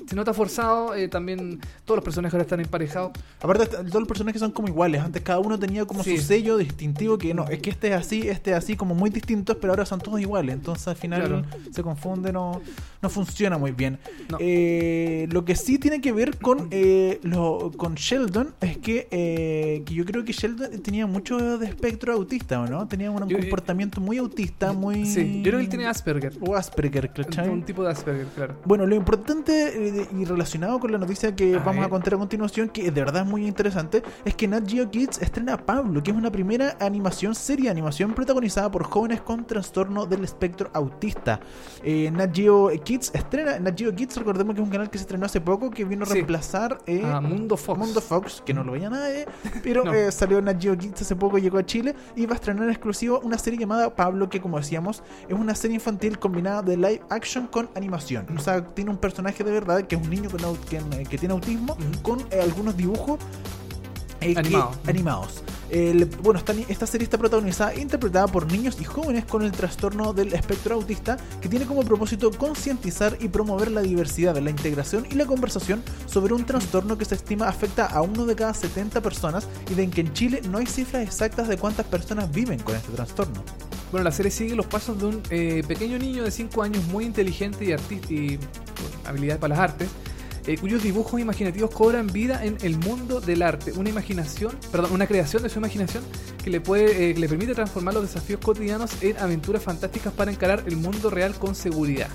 se 0.10 0.16
nota 0.16 0.34
forzado. 0.34 0.96
eh, 0.96 1.08
también 1.08 1.60
todos 1.86 1.98
los 1.98 2.04
personajes 2.04 2.34
ahora 2.34 2.42
están 2.44 2.60
emparejados. 2.60 3.12
Aparte, 3.42 3.68
todos 3.68 3.94
los 3.94 4.08
personajes 4.08 4.40
son 4.40 4.52
como 4.52 4.68
iguales. 4.68 5.02
Antes 5.02 5.22
cada 5.22 5.40
uno 5.40 5.58
tenía 5.60 5.86
como 5.86 6.04
Sí. 6.04 6.18
su 6.18 6.24
sello 6.26 6.58
distintivo 6.58 7.18
que 7.18 7.34
no, 7.34 7.48
es 7.48 7.60
que 7.60 7.70
este 7.70 7.90
es 7.90 7.94
así, 7.94 8.28
este 8.28 8.52
es 8.52 8.58
así, 8.58 8.76
como 8.76 8.96
muy 8.96 9.10
distintos, 9.12 9.58
pero 9.62 9.72
ahora 9.74 9.86
son 9.86 10.00
todos 10.02 10.20
iguales. 10.20 10.56
Entonces 10.56 10.88
al 10.88 10.96
final 10.96 11.20
Claro. 11.22 11.46
se 11.72 11.84
confunde, 11.84 12.34
no, 12.34 12.60
no 13.02 13.10
funciona 13.10 13.58
muy 13.58 13.72
bien. 13.72 14.00
No. 14.30 14.38
Eh, 14.40 15.28
lo 15.32 15.46
que 15.46 15.56
sí 15.56 15.80
tiene 15.80 16.02
que 16.02 16.12
ver 16.12 16.38
con, 16.38 16.68
eh, 16.72 17.20
lo, 17.24 17.72
con 17.78 17.96
Sheldon 17.96 18.54
es 18.62 18.78
que, 18.78 19.08
eh, 19.12 19.84
que 19.86 19.94
yo 19.94 20.04
creo 20.06 20.26
que 20.26 20.34
Sheldon 20.34 20.82
tenía 20.82 21.08
mucho 21.08 21.58
de 21.58 21.68
espectro 21.68 22.14
autista, 22.14 22.60
¿o 22.62 22.68
no? 22.68 22.88
Tenía 22.88 23.10
un 23.12 23.28
Yo- 23.30 23.38
comportamiento 23.40 24.02
muy 24.02 24.18
autista, 24.18 24.74
muy... 24.74 25.06
Sí, 25.06 25.38
yo 25.38 25.44
creo 25.44 25.60
que 25.60 25.64
él 25.64 25.70
tiene 25.70 25.86
Asperger. 25.88 26.34
O 26.42 26.56
Asperger, 26.56 27.12
¿cachai? 27.14 27.48
Un 27.48 27.64
tipo 27.64 27.84
de 27.84 27.92
Asperger, 27.92 28.28
claro. 28.36 28.56
Bueno, 28.66 28.86
lo 28.86 28.96
importante 28.96 30.08
y 30.18 30.26
relacionado 30.26 30.80
con 30.80 30.92
la 30.92 30.98
noticia 30.98 31.34
que 31.36 31.56
A 31.56 31.60
vamos 31.60 31.86
a 31.86 31.90
contar 31.90 32.16
a 32.16 32.18
continuación, 32.18 32.68
que 32.70 32.84
de 32.84 32.92
verdad 32.92 33.24
es 33.24 33.30
muy 33.30 33.48
interesante, 33.48 34.04
es 34.26 34.36
que 34.36 34.48
Nat 34.48 34.70
Geo 34.70 34.92
Kids 34.92 35.22
estrena 35.22 35.58
Pablo, 35.58 36.04
que 36.04 36.12
es 36.12 36.18
una 36.18 36.32
primera 36.32 36.76
animación, 36.82 37.34
serie 37.34 37.66
de 37.66 37.72
animación 37.72 38.14
protagonizada 38.14 38.70
por 38.70 38.84
jóvenes 38.84 39.22
con 39.22 39.46
trastorno 39.48 40.06
del 40.06 40.24
espectro 40.26 40.70
autista. 40.74 41.40
Nat 42.12 42.36
Geo 42.36 42.70
Kids 42.84 42.89
estrena, 42.96 43.60
Nat 43.60 43.78
Geo 43.78 43.94
Kids, 43.94 44.18
recordemos 44.18 44.56
que 44.56 44.62
es 44.62 44.66
un 44.66 44.72
canal 44.72 44.90
que 44.90 44.98
se 44.98 45.04
estrenó 45.04 45.26
hace 45.26 45.40
poco, 45.42 45.70
que 45.70 45.86
vino 45.86 46.04
a 46.04 46.08
Sí. 46.08 46.14
reemplazar 46.14 46.80
eh, 46.86 47.02
Ah, 47.06 47.22
Mundo 47.22 47.56
Fox. 47.58 47.80
Mundo 47.80 48.02
Fox, 48.02 48.42
que 48.46 48.54
no 48.54 48.64
lo 48.64 48.72
veía 48.74 48.90
nadie, 48.90 49.26
pero 49.64 49.84
No. 49.84 49.94
eh, 49.94 50.12
salió 50.12 50.42
Nat 50.42 50.62
Geo 50.62 50.78
Kids 50.78 51.02
hace 51.02 51.16
poco, 51.16 51.38
llegó 51.38 51.58
a 51.58 51.66
Chile 51.66 51.96
y 52.16 52.26
va 52.26 52.34
a 52.34 52.36
estrenar 52.36 52.64
en 52.64 52.70
exclusivo 52.72 53.20
una 53.24 53.38
serie 53.38 53.60
llamada 53.60 53.96
Pablo, 53.96 54.30
que 54.30 54.42
como 54.42 54.58
decíamos, 54.58 55.04
es 55.28 55.34
una 55.38 55.56
serie 55.56 55.76
infantil 55.76 56.20
combinada 56.20 56.62
de 56.62 56.78
live 56.78 57.02
action 57.10 57.48
con 57.48 57.70
animación. 57.76 58.26
O 58.36 58.40
sea, 58.42 58.66
tiene 58.66 58.92
un 58.92 58.98
personaje 58.98 59.44
de 59.44 59.52
verdad 59.52 59.82
que 59.84 59.96
es 59.96 60.02
un 60.02 60.10
niño 60.10 60.30
con 60.30 60.40
que, 60.70 60.80
que 61.10 61.18
tiene 61.18 61.34
autismo, 61.34 61.78
con 62.02 62.20
eh, 62.32 62.40
algunos 62.42 62.76
dibujos 62.76 63.20
que- 64.20 64.38
Animado. 64.40 64.72
animados. 64.88 65.44
El- 65.70 66.06
bueno, 66.06 66.40
esta, 66.40 66.54
esta 66.68 66.88
serie 66.88 67.04
está 67.04 67.18
protagonizada 67.20 67.74
e 67.74 67.80
interpretada 67.82 68.28
por 68.28 68.52
niños 68.52 68.78
y 68.82 68.86
jóvenes 68.86 69.26
con 69.26 69.44
el 69.44 69.52
trastorno 69.52 70.14
del 70.14 70.34
espectro 70.34 70.76
autista, 70.76 71.18
que 71.42 71.48
tiene 71.48 71.66
como 71.66 71.84
propósito 71.84 72.32
concientizar 72.32 73.18
y 73.20 73.28
promover 73.28 73.70
la 73.72 73.82
diversidad, 73.82 74.36
la 74.38 74.50
integración 74.50 75.06
y 75.12 75.16
la 75.16 75.26
conversación 75.26 75.84
sobre 76.08 76.34
un 76.34 76.44
trastorno 76.46 76.98
que 76.98 77.06
se 77.06 77.16
estima 77.16 77.48
afecta 77.48 77.86
a 77.86 78.02
uno 78.02 78.26
de 78.26 78.36
cada 78.36 78.54
70 78.54 79.00
personas 79.02 79.48
y 79.70 79.76
de 79.76 79.84
en 79.84 79.92
que 79.92 80.02
en 80.02 80.14
Chile 80.14 80.42
no 80.50 80.58
hay 80.58 80.66
cifras 80.66 81.04
exactas 81.04 81.48
de 81.48 81.58
cuántas 81.58 81.86
personas 81.86 82.32
viven 82.32 82.60
con 82.60 82.76
este 82.76 82.92
trastorno. 82.92 83.44
Bueno, 83.92 84.04
la 84.04 84.12
serie 84.12 84.32
sigue 84.32 84.56
los 84.56 84.66
pasos 84.68 85.00
de 85.00 85.06
un 85.06 85.22
eh, 85.32 85.64
pequeño 85.68 85.98
niño 85.98 86.24
de 86.24 86.30
5 86.32 86.62
años 86.62 86.84
muy 86.88 87.06
inteligente 87.06 87.66
y, 87.66 88.14
y 88.14 88.38
con 88.38 88.48
habilidades 89.08 89.40
para 89.40 89.56
las 89.56 89.60
artes, 89.72 89.88
eh, 90.50 90.58
cuyos 90.58 90.82
dibujos 90.82 91.22
imaginativos 91.22 91.70
cobran 91.70 92.08
vida 92.08 92.44
en 92.44 92.58
el 92.64 92.76
mundo 92.80 93.22
del 93.22 93.44
arte. 93.44 93.72
Una 93.74 93.92
imaginación, 93.92 94.58
perdón, 94.72 94.94
una 94.94 95.06
creación 95.06 95.44
de 95.44 95.50
su 95.50 95.60
imaginación 95.60 96.04
que 96.44 96.50
le 96.50 96.60
puede, 96.60 97.12
eh, 97.12 97.14
que 97.14 97.20
le 97.20 97.30
permite 97.30 97.54
transformar 97.54 97.94
los 97.94 98.02
desafíos 98.02 98.40
cotidianos 98.44 99.04
en 99.04 99.16
aventuras 99.18 99.62
fantásticas 99.62 100.12
para 100.12 100.32
encarar 100.32 100.64
el 100.66 100.76
mundo 100.76 101.12
real 101.12 101.36
con 101.36 101.54
seguridad. 101.54 102.10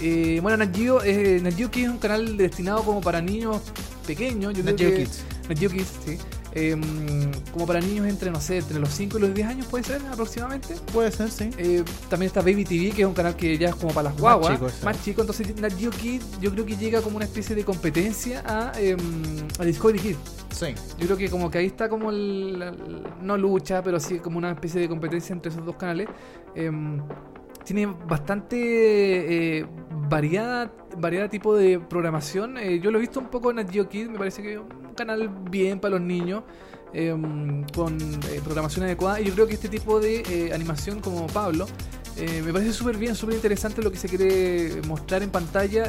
Eh, 0.00 0.40
bueno, 0.42 0.58
Nat 0.58 0.76
Geo, 0.76 1.02
eh, 1.02 1.40
Nat 1.42 1.54
Geo 1.54 1.70
Kids 1.70 1.86
es 1.86 1.90
un 1.92 1.98
canal 1.98 2.36
destinado 2.36 2.82
como 2.82 3.00
para 3.00 3.22
niños 3.22 3.62
pequeños. 4.06 4.52
Yo 4.52 4.62
Nat 4.62 4.76
Geo 4.76 4.94
Kids. 4.94 5.22
Nat 5.48 5.58
Geo 5.58 5.70
Kids, 5.70 5.92
sí. 6.04 6.18
Em, 6.54 6.80
como 7.52 7.66
para 7.66 7.80
niños 7.80 8.06
entre, 8.06 8.30
no 8.30 8.40
sé, 8.40 8.58
entre 8.58 8.78
los 8.78 8.88
5 8.90 9.18
y 9.18 9.20
los 9.22 9.34
10 9.34 9.48
años 9.48 9.66
puede 9.66 9.82
ser 9.84 10.00
aproximadamente. 10.10 10.74
Puede 10.92 11.10
ser, 11.10 11.30
sí. 11.30 11.50
Eh, 11.58 11.82
también 12.08 12.28
está 12.28 12.40
Baby 12.42 12.64
TV, 12.64 12.90
que 12.92 13.02
es 13.02 13.08
un 13.08 13.14
canal 13.14 13.34
que 13.34 13.58
ya 13.58 13.70
es 13.70 13.74
como 13.74 13.92
para 13.92 14.04
las 14.04 14.12
Más 14.14 14.20
guaguas. 14.20 14.52
chico, 14.54 14.68
sí. 14.68 14.84
más 14.84 15.04
chico. 15.04 15.20
Entonces, 15.22 15.56
Nat 15.60 15.72
Geo 15.76 15.90
Kids 15.90 16.38
yo 16.40 16.50
creo 16.52 16.64
que 16.64 16.76
llega 16.76 17.00
como 17.02 17.16
una 17.16 17.24
especie 17.24 17.56
de 17.56 17.64
competencia 17.64 18.42
a, 18.46 18.72
em, 18.78 18.98
a 19.58 19.64
Discovery 19.64 19.98
Kids. 19.98 20.18
Sí. 20.54 20.66
Yo 20.98 21.06
creo 21.06 21.16
que 21.16 21.28
como 21.28 21.50
que 21.50 21.58
ahí 21.58 21.66
está 21.66 21.88
como 21.88 22.10
el, 22.10 22.58
la- 22.60 22.72
no 23.20 23.36
lucha, 23.36 23.82
pero 23.82 23.98
sí 23.98 24.20
como 24.20 24.38
una 24.38 24.52
especie 24.52 24.80
de 24.80 24.88
competencia 24.88 25.32
entre 25.32 25.50
esos 25.50 25.64
dos 25.66 25.74
canales. 25.74 26.08
Em, 27.64 27.86
tiene 27.86 27.86
bastante 28.06 29.58
eh, 29.60 29.66
variada, 30.08 30.72
variada 30.98 31.28
tipo 31.28 31.54
de 31.56 31.78
programación. 31.80 32.58
Eh, 32.58 32.80
yo 32.80 32.90
lo 32.90 32.98
he 32.98 33.00
visto 33.00 33.20
un 33.20 33.28
poco 33.28 33.50
en 33.50 33.68
Geo 33.68 33.88
Kids, 33.88 34.10
me 34.10 34.18
parece 34.18 34.42
que 34.42 34.52
es 34.54 34.58
un 34.58 34.94
canal 34.94 35.28
bien 35.50 35.80
para 35.80 35.92
los 35.92 36.00
niños. 36.00 36.42
eh, 36.96 37.10
con 37.74 37.98
eh, 38.00 38.40
programación 38.44 38.84
adecuada 38.84 39.20
y 39.20 39.24
yo 39.24 39.34
creo 39.34 39.48
que 39.48 39.54
este 39.54 39.68
tipo 39.68 39.98
de 39.98 40.20
eh, 40.30 40.52
animación 40.54 41.00
como 41.00 41.26
Pablo 41.26 41.66
eh, 42.16 42.40
me 42.44 42.52
parece 42.52 42.72
súper 42.72 42.96
bien, 42.98 43.16
súper 43.16 43.34
interesante 43.34 43.82
lo 43.82 43.90
que 43.90 43.96
se 43.98 44.08
quiere 44.08 44.80
mostrar 44.86 45.24
en 45.24 45.30
pantalla, 45.30 45.86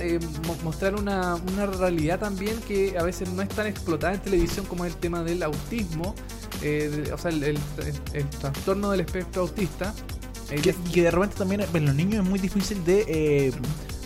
mo- 0.48 0.58
mostrar 0.64 0.96
una, 0.96 1.36
una 1.36 1.68
realidad 1.68 2.20
también 2.20 2.60
que 2.68 2.98
a 2.98 3.04
veces 3.04 3.30
no 3.32 3.44
es 3.44 3.50
tan 3.50 3.68
explotada 3.68 4.16
en 4.16 4.20
televisión 4.22 4.66
como 4.66 4.84
es 4.84 4.94
el 4.96 5.00
tema 5.00 5.22
del 5.24 5.44
autismo, 5.44 6.16
eh, 6.64 7.12
o 7.14 7.18
sea, 7.20 7.30
el 7.30 7.60
trastorno 8.42 8.90
del 8.90 9.02
espectro 9.02 9.44
autista. 9.44 9.94
Eh, 10.52 10.62
Que, 10.62 10.70
y 10.88 10.92
que 10.92 11.02
de 11.04 11.12
repente 11.12 11.36
también 11.38 11.62
en 11.74 11.86
los 11.86 11.96
niños 11.96 12.24
es 12.24 12.30
muy 12.30 12.40
difícil 12.40 12.84
de, 12.86 13.06
eh, 13.08 13.52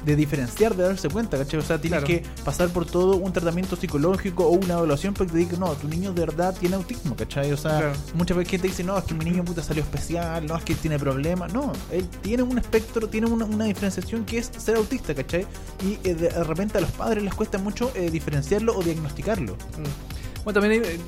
de 0.05 0.15
diferenciar, 0.15 0.73
de 0.75 0.83
darse 0.83 1.09
cuenta, 1.09 1.37
¿cachai? 1.37 1.59
O 1.59 1.61
sea, 1.63 1.79
tienes 1.81 1.99
Claro. 2.03 2.07
que 2.07 2.23
pasar 2.45 2.69
por 2.69 2.85
todo 2.85 3.17
un 3.17 3.33
tratamiento 3.33 3.75
psicológico 3.75 4.45
o 4.45 4.51
una 4.51 4.75
evaluación 4.75 5.13
para 5.13 5.25
que 5.25 5.33
te 5.33 5.37
digan, 5.39 5.59
no, 5.59 5.73
tu 5.73 5.89
niño 5.89 6.13
de 6.13 6.21
verdad 6.21 6.55
tiene 6.57 6.75
autismo, 6.75 7.15
¿cachai? 7.17 7.51
O 7.51 7.57
sea, 7.57 7.79
Claro. 7.79 7.93
muchas 8.15 8.37
veces 8.37 8.51
gente 8.51 8.67
dice, 8.69 8.83
no, 8.85 8.97
es 8.97 9.03
que 9.03 9.13
mi 9.13 9.25
niño 9.25 9.43
puta 9.43 9.61
salió 9.61 9.83
especial, 9.83 10.45
no, 10.47 10.55
es 10.55 10.63
que 10.63 10.73
tiene 10.75 10.97
problemas. 10.97 11.51
No, 11.53 11.73
él 11.91 12.07
tiene 12.21 12.43
un 12.43 12.57
espectro, 12.57 13.09
tiene 13.09 13.27
una, 13.27 13.43
una 13.43 13.65
diferenciación 13.65 14.23
que 14.23 14.37
es 14.37 14.49
ser 14.57 14.77
autista, 14.77 15.13
¿cachai? 15.13 15.45
Y 15.83 15.95
eh, 16.07 16.15
de, 16.15 16.29
de 16.29 16.43
repente 16.45 16.77
a 16.77 16.81
los 16.81 16.91
padres 16.91 17.21
les 17.21 17.33
cuesta 17.33 17.57
mucho 17.57 17.91
eh, 17.95 18.09
diferenciarlo 18.09 18.77
o 18.77 18.81
diagnosticarlo. 18.81 19.53
Mm. 19.55 20.43
Bueno, 20.45 20.61
también 20.61 20.81
hay, 20.83 20.89
eh, 20.95 20.99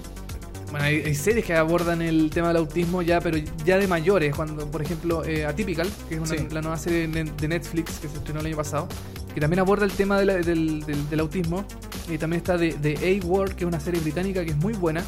bueno, 0.71 0.85
hay, 0.85 0.97
hay 1.03 1.15
series 1.15 1.45
que 1.45 1.53
abordan 1.53 2.01
el 2.01 2.29
tema 2.29 2.47
del 2.47 2.57
autismo 2.57 3.01
ya, 3.01 3.19
pero 3.21 3.37
ya 3.65 3.77
de 3.77 3.87
mayores. 3.87 4.35
Cuando, 4.35 4.69
por 4.71 4.81
ejemplo, 4.81 5.23
eh, 5.25 5.45
Atypical, 5.45 5.87
que 6.07 6.15
es 6.15 6.21
una- 6.21 6.29
Sí. 6.29 6.47
la 6.51 6.61
nueva 6.61 6.77
serie 6.77 7.07
de 7.07 7.47
Netflix 7.47 7.99
que 7.99 8.07
se 8.07 8.17
estrenó 8.17 8.39
el 8.39 8.45
año 8.47 8.55
pasado, 8.57 8.87
que 9.33 9.39
también 9.41 9.59
aborda 9.59 9.85
el 9.85 9.91
tema 9.91 10.17
de 10.19 10.25
la- 10.25 10.35
del, 10.35 10.81
del- 10.85 11.09
del 11.09 11.19
autismo. 11.19 11.65
Y 12.09 12.17
también 12.17 12.37
está 12.41 12.57
de, 12.57 12.73
de 12.73 13.19
A-Word, 13.21 13.51
que 13.53 13.63
es 13.63 13.67
una 13.67 13.79
serie 13.79 13.99
británica 14.01 14.43
que 14.43 14.51
es 14.51 14.57
muy 14.57 14.73
buena, 14.73 15.03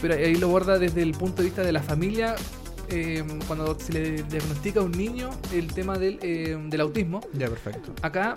pero 0.00 0.14
ahí 0.14 0.34
lo 0.36 0.46
aborda 0.48 0.78
desde 0.78 1.02
el 1.02 1.12
punto 1.12 1.36
de 1.42 1.44
vista 1.44 1.62
de 1.62 1.72
la 1.72 1.82
familia. 1.82 2.34
eh, 2.90 3.22
cuando 3.46 3.78
se 3.78 3.92
le 3.92 4.22
diagnostica 4.22 4.80
a 4.80 4.82
un 4.82 4.92
niño 4.92 5.28
el 5.52 5.66
tema 5.74 5.98
del, 5.98 6.18
eh, 6.22 6.56
del 6.70 6.80
autismo, 6.80 7.20
Ya, 7.34 7.46
perfecto. 7.50 7.92
acá, 8.00 8.34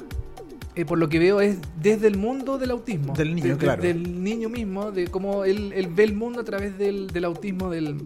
eh, 0.76 0.86
por 0.86 0.98
lo 0.98 1.10
que 1.10 1.20
veo, 1.20 1.42
es 1.42 1.58
desde 1.82 2.08
el 2.08 2.18
mundo 2.18 2.58
del 2.58 2.72
autismo. 2.72 3.14
Del 3.14 3.36
niño, 3.36 3.48
De- 3.50 3.58
claro. 3.58 3.82
Del 3.82 4.24
niño 4.24 4.50
mismo, 4.50 4.92
de 4.92 5.08
cómo 5.08 5.44
él, 5.46 5.72
él 5.76 5.88
ve 5.88 6.04
el 6.04 6.14
mundo 6.16 6.42
a 6.42 6.44
través 6.44 6.78
del, 6.78 7.08
del 7.08 7.26
autismo, 7.26 7.70
del, 7.70 8.04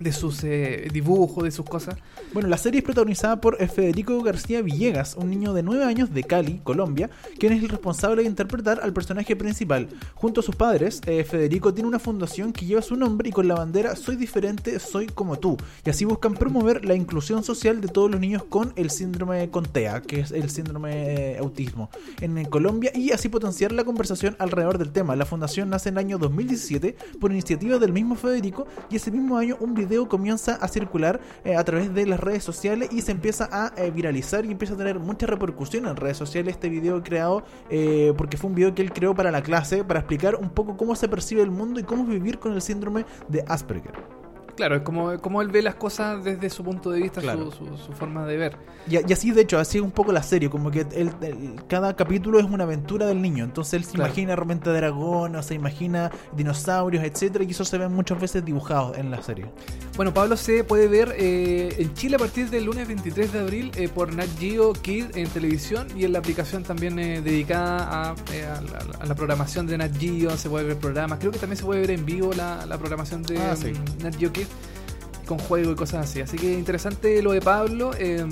de 0.00 0.12
sus 0.12 0.42
eh, 0.44 0.88
dibujos, 0.92 1.44
de 1.44 1.50
sus 1.50 1.64
cosas. 1.66 1.96
Bueno, 2.32 2.48
la 2.48 2.58
serie 2.58 2.78
es 2.78 2.84
protagonizada 2.84 3.40
por 3.40 3.60
eh, 3.60 3.68
Federico 3.68 4.22
García 4.22 4.62
Villegas, 4.62 5.16
un 5.16 5.30
niño 5.30 5.52
de 5.52 5.62
9 5.62 5.84
años 5.84 6.12
de 6.12 6.24
Cali, 6.24 6.60
Colombia, 6.62 7.10
quien 7.38 7.52
es 7.52 7.62
el 7.62 7.68
responsable 7.68 8.22
de 8.22 8.28
interpretar 8.28 8.80
al 8.82 8.92
personaje 8.92 9.34
principal. 9.36 9.88
Junto 10.14 10.40
a 10.40 10.42
sus 10.42 10.56
padres, 10.56 11.00
eh, 11.06 11.24
Federico 11.24 11.72
tiene 11.72 11.88
una 11.88 11.98
fundación 11.98 12.52
que 12.52 12.66
lleva 12.66 12.82
su 12.82 12.96
nombre 12.96 13.28
y 13.28 13.32
con 13.32 13.48
la 13.48 13.54
bandera 13.54 13.96
Soy 13.96 14.16
diferente, 14.16 14.78
soy 14.78 15.06
como 15.06 15.38
tú. 15.38 15.56
Y 15.84 15.90
así 15.90 16.04
buscan 16.04 16.34
promover 16.34 16.84
la 16.84 16.94
inclusión 16.94 17.42
social 17.42 17.80
de 17.80 17.88
todos 17.88 18.10
los 18.10 18.20
niños 18.20 18.44
con 18.44 18.72
el 18.76 18.90
síndrome 18.90 19.50
CONTEA, 19.50 20.02
que 20.02 20.20
es 20.20 20.30
el 20.30 20.50
síndrome 20.50 21.32
eh, 21.34 21.38
autismo, 21.38 21.90
en, 22.20 22.38
eh, 22.38 22.46
Colombia 22.48 22.92
y 22.94 23.12
así 23.12 23.28
potenciar 23.28 23.72
la 23.72 23.84
conversación 23.84 24.36
alrededor 24.38 24.78
del 24.78 24.90
tema. 24.90 25.16
La 25.16 25.26
fundación 25.26 25.70
nace 25.70 25.88
en 25.88 25.96
el 25.96 25.98
año 25.98 26.18
2017 26.18 26.96
por 27.20 27.32
iniciativa 27.32 27.78
del 27.78 27.92
mismo 27.92 28.14
Federico 28.14 28.66
y 28.90 28.96
ese 28.96 29.10
mismo 29.10 29.36
año 29.36 29.56
un 29.60 29.74
video 29.74 29.87
comienza 30.08 30.54
a 30.54 30.68
circular 30.68 31.20
eh, 31.44 31.56
a 31.56 31.64
través 31.64 31.94
de 31.94 32.06
las 32.06 32.20
redes 32.20 32.44
sociales 32.44 32.88
y 32.92 33.02
se 33.02 33.12
empieza 33.12 33.48
a 33.50 33.72
eh, 33.76 33.90
viralizar 33.90 34.44
y 34.44 34.52
empieza 34.52 34.74
a 34.74 34.76
tener 34.76 34.98
mucha 34.98 35.26
repercusión 35.26 35.86
en 35.86 35.96
redes 35.96 36.16
sociales 36.16 36.54
este 36.54 36.68
video 36.68 37.02
creado 37.02 37.42
eh, 37.70 38.12
porque 38.16 38.36
fue 38.36 38.50
un 38.50 38.56
video 38.56 38.74
que 38.74 38.82
él 38.82 38.92
creó 38.92 39.14
para 39.14 39.30
la 39.30 39.42
clase 39.42 39.84
para 39.84 40.00
explicar 40.00 40.36
un 40.36 40.50
poco 40.50 40.76
cómo 40.76 40.94
se 40.94 41.08
percibe 41.08 41.42
el 41.42 41.50
mundo 41.50 41.80
y 41.80 41.84
cómo 41.84 42.04
vivir 42.04 42.38
con 42.38 42.52
el 42.52 42.62
síndrome 42.62 43.04
de 43.28 43.44
Asperger. 43.46 44.17
Claro, 44.58 44.74
es 44.74 44.82
como, 44.82 45.16
como 45.20 45.40
él 45.40 45.46
ve 45.52 45.62
las 45.62 45.76
cosas 45.76 46.24
desde 46.24 46.50
su 46.50 46.64
punto 46.64 46.90
de 46.90 47.00
vista, 47.00 47.20
Claro. 47.20 47.52
su, 47.52 47.64
su- 47.64 47.76
su 47.78 47.92
forma 47.92 48.26
de 48.26 48.36
ver. 48.36 48.56
Y, 48.90 48.96
y 49.08 49.12
así, 49.12 49.30
de 49.30 49.42
hecho, 49.42 49.56
así 49.56 49.78
es 49.78 49.84
un 49.84 49.92
poco 49.92 50.10
la 50.10 50.24
serie, 50.24 50.50
como 50.50 50.72
que 50.72 50.80
él- 50.80 51.12
él- 51.20 51.54
cada 51.68 51.94
capítulo 51.94 52.40
es 52.40 52.44
una 52.44 52.64
aventura 52.64 53.06
del 53.06 53.22
niño. 53.22 53.44
Entonces 53.44 53.74
él 53.74 53.84
se 53.84 53.92
Claro. 53.92 54.08
imagina 54.08 54.34
realmente 54.34 54.68
dragones, 54.70 55.46
se 55.46 55.54
imagina 55.54 56.10
dinosaurios, 56.36 57.04
etcétera, 57.04 57.44
y 57.44 57.52
eso 57.52 57.64
se 57.64 57.78
ve 57.78 57.86
muchas 57.88 58.20
veces 58.20 58.44
dibujado 58.44 58.96
en 58.96 59.12
la 59.12 59.22
serie. 59.22 59.46
Bueno, 59.96 60.12
Pablo 60.12 60.36
se 60.36 60.64
puede 60.64 60.88
ver 60.88 61.14
eh, 61.16 61.76
en 61.78 61.94
Chile 61.94 62.16
a 62.16 62.18
partir 62.18 62.50
del 62.50 62.64
lunes 62.64 62.88
23 62.88 63.32
de 63.32 63.38
abril 63.38 63.70
eh, 63.76 63.88
por 63.88 64.12
Nat 64.12 64.28
Geo 64.40 64.72
Kid 64.72 65.16
en 65.16 65.28
televisión 65.28 65.86
y 65.96 66.04
en 66.04 66.12
la 66.12 66.18
aplicación 66.18 66.64
también 66.64 66.98
eh, 66.98 67.20
dedicada 67.20 68.10
a, 68.10 68.14
eh, 68.32 68.44
a 68.44 68.60
la, 68.60 68.78
a 69.02 69.06
la 69.06 69.14
programación 69.14 69.68
de 69.68 69.78
Nat 69.78 69.96
Geo, 69.96 70.36
se 70.36 70.48
puede 70.48 70.64
ver 70.64 70.78
programas. 70.78 71.20
Creo 71.20 71.30
que 71.30 71.38
también 71.38 71.58
se 71.58 71.64
puede 71.64 71.80
ver 71.82 71.92
en 71.92 72.04
vivo 72.04 72.32
la, 72.36 72.66
la 72.66 72.76
programación 72.76 73.22
de 73.22 73.38
Ah, 73.38 73.54
sí. 73.54 73.72
mm, 73.72 74.02
Nat 74.02 74.16
Geo 74.16 74.32
Kid 74.32 74.46
con 75.26 75.38
juego 75.38 75.72
y 75.72 75.74
cosas 75.74 76.08
así. 76.08 76.20
Así 76.20 76.36
que 76.36 76.52
interesante 76.54 77.20
lo 77.22 77.32
de 77.32 77.40
Pablo. 77.40 77.90
eh, 77.98 78.24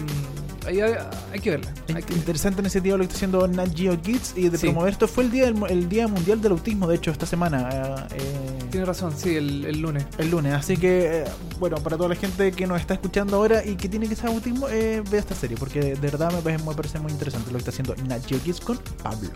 ahí 0.66 0.81
hay, 0.81 0.94
hay 1.33 1.38
que 1.40 1.50
verla. 1.50 1.72
hay 1.94 2.02
que- 2.02 2.14
Interesante 2.14 2.61
iniciativa 2.61 2.96
lo 2.96 3.02
que 3.02 3.05
está 3.07 3.16
haciendo 3.16 3.46
Nat 3.46 3.72
Geo 3.76 4.00
Kids 4.02 4.33
y 4.37 4.48
de 4.48 4.59
Sí. 4.59 4.66
promover 4.66 4.92
esto 4.92 5.07
fue 5.07 5.22
el 5.24 5.31
día 5.31 5.44
del, 5.44 5.57
el 5.70 5.88
día 5.88 6.09
mundial 6.09 6.40
del 6.40 6.52
autismo, 6.52 6.88
de 6.88 6.96
hecho, 6.96 7.11
esta 7.12 7.24
semana. 7.26 7.68
eh, 7.70 8.16
eh, 8.16 8.59
Tiene 8.70 8.85
razón, 8.87 9.12
sí, 9.16 9.37
el, 9.37 9.64
el 9.64 9.81
lunes. 9.81 10.07
el 10.18 10.29
lunes, 10.31 10.55
así 10.55 10.76
que, 10.76 11.20
eh, 11.20 11.24
bueno, 11.61 11.76
para 11.76 11.96
toda 11.96 12.09
la 12.09 12.16
gente 12.16 12.50
que 12.50 12.66
nos 12.66 12.81
está 12.81 12.94
escuchando 12.94 13.37
ahora 13.37 13.64
y 13.64 13.76
que 13.76 13.88
tiene 13.88 14.09
que 14.09 14.16
saber 14.16 14.35
autismo, 14.37 14.68
eh, 14.68 15.02
vea 15.09 15.20
esta 15.20 15.35
serie, 15.37 15.57
porque 15.57 15.81
de 15.81 15.94
verdad 15.96 16.33
me 16.33 16.40
parece, 16.42 16.64
me 16.64 16.74
parece 16.74 16.98
muy 16.98 17.12
interesante 17.12 17.46
lo 17.52 17.59
que 17.59 17.59
está 17.59 17.70
haciendo 17.70 17.94
Nat 18.09 18.26
Geo 18.26 18.40
Kids 18.40 18.61
con 18.61 18.79
Pablo. 19.02 19.29